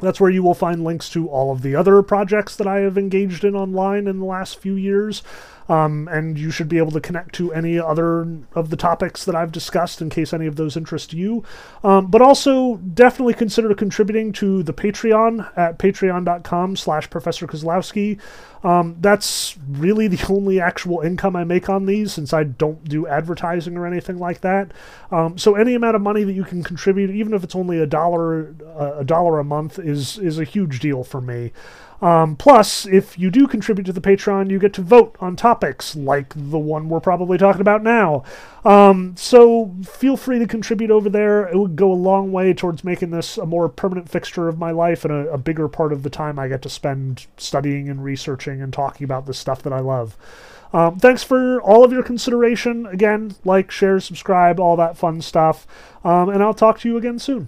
That's 0.01 0.19
where 0.19 0.29
you 0.29 0.43
will 0.43 0.53
find 0.53 0.83
links 0.83 1.09
to 1.11 1.29
all 1.29 1.51
of 1.51 1.61
the 1.61 1.75
other 1.75 2.01
projects 2.01 2.57
that 2.57 2.67
I 2.67 2.79
have 2.79 2.97
engaged 2.97 3.45
in 3.45 3.55
online 3.55 4.07
in 4.07 4.19
the 4.19 4.25
last 4.25 4.59
few 4.59 4.75
years. 4.75 5.23
Um, 5.67 6.07
and 6.11 6.37
you 6.37 6.51
should 6.51 6.69
be 6.69 6.77
able 6.77 6.91
to 6.91 7.01
connect 7.01 7.33
to 7.35 7.51
any 7.51 7.79
other 7.79 8.27
of 8.53 8.69
the 8.69 8.77
topics 8.77 9.25
that 9.25 9.35
I've 9.35 9.51
discussed 9.51 10.01
in 10.01 10.09
case 10.09 10.31
any 10.31 10.45
of 10.45 10.57
those 10.57 10.77
interest 10.77 11.13
you. 11.13 11.43
Um, 11.83 12.07
but 12.07 12.21
also 12.21 12.77
definitely 12.77 13.33
consider 13.33 13.73
contributing 13.73 14.31
to 14.33 14.61
the 14.61 14.73
Patreon 14.73 15.51
at 15.57 15.79
patreon.com 15.79 16.75
slash 16.75 17.09
Professor 17.09 17.47
Kozlowski. 17.47 18.19
Um, 18.63 18.97
that's 18.99 19.57
really 19.69 20.07
the 20.07 20.25
only 20.29 20.59
actual 20.59 21.01
income 21.01 21.35
I 21.35 21.43
make 21.43 21.69
on 21.69 21.85
these 21.85 22.13
since 22.13 22.33
I 22.33 22.43
don't 22.43 22.83
do 22.83 23.07
advertising 23.07 23.77
or 23.77 23.85
anything 23.85 24.17
like 24.17 24.41
that. 24.41 24.71
Um, 25.11 25.37
so 25.37 25.55
any 25.55 25.75
amount 25.75 25.95
of 25.95 26.01
money 26.01 26.23
that 26.23 26.33
you 26.33 26.43
can 26.43 26.63
contribute, 26.63 27.11
even 27.11 27.33
if 27.33 27.43
it's 27.43 27.55
only 27.55 27.79
a 27.79 27.85
dollar 27.85 28.55
a 28.99 29.03
dollar 29.03 29.39
a 29.39 29.43
month, 29.43 29.77
is 29.77 30.17
is 30.17 30.39
a 30.39 30.43
huge 30.43 30.79
deal 30.79 31.03
for 31.03 31.21
me. 31.21 31.51
Um, 32.05 32.35
plus, 32.35 32.85
if 32.85 33.17
you 33.17 33.31
do 33.31 33.47
contribute 33.47 33.85
to 33.85 33.91
the 33.91 33.99
Patreon, 33.99 34.51
you 34.51 34.59
get 34.59 34.73
to 34.73 34.83
vote 34.83 35.15
on 35.19 35.35
topics 35.35 35.95
like 35.95 36.31
the 36.35 36.59
one 36.59 36.87
we're 36.87 36.99
probably 36.99 37.39
talking 37.39 37.61
about 37.61 37.81
now. 37.81 38.23
Um, 38.63 39.15
so 39.17 39.73
feel 39.83 40.15
free 40.15 40.37
to 40.37 40.45
contribute 40.45 40.91
over 40.91 41.09
there. 41.09 41.47
It 41.47 41.57
would 41.57 41.75
go 41.75 41.91
a 41.91 41.95
long 41.95 42.31
way 42.31 42.53
towards 42.53 42.83
making 42.83 43.09
this 43.09 43.39
a 43.39 43.47
more 43.47 43.67
permanent 43.69 44.07
fixture 44.07 44.47
of 44.47 44.59
my 44.59 44.69
life 44.69 45.03
and 45.03 45.11
a, 45.11 45.31
a 45.31 45.39
bigger 45.39 45.67
part 45.67 45.91
of 45.91 46.03
the 46.03 46.11
time 46.11 46.37
I 46.37 46.47
get 46.47 46.61
to 46.61 46.69
spend 46.69 47.25
studying 47.37 47.89
and 47.89 48.03
researching 48.03 48.61
and 48.61 48.71
talking 48.71 49.03
about 49.03 49.25
the 49.25 49.33
stuff 49.33 49.63
that 49.63 49.73
I 49.73 49.79
love. 49.79 50.15
Um, 50.73 50.99
thanks 50.99 51.23
for 51.23 51.59
all 51.59 51.83
of 51.83 51.91
your 51.91 52.03
consideration. 52.03 52.85
Again, 52.85 53.33
like, 53.43 53.71
share, 53.71 53.99
subscribe, 53.99 54.59
all 54.59 54.75
that 54.75 54.95
fun 54.95 55.21
stuff. 55.21 55.65
Um, 56.03 56.29
and 56.29 56.43
I'll 56.43 56.53
talk 56.53 56.77
to 56.81 56.87
you 56.87 56.97
again 56.97 57.17
soon. 57.17 57.47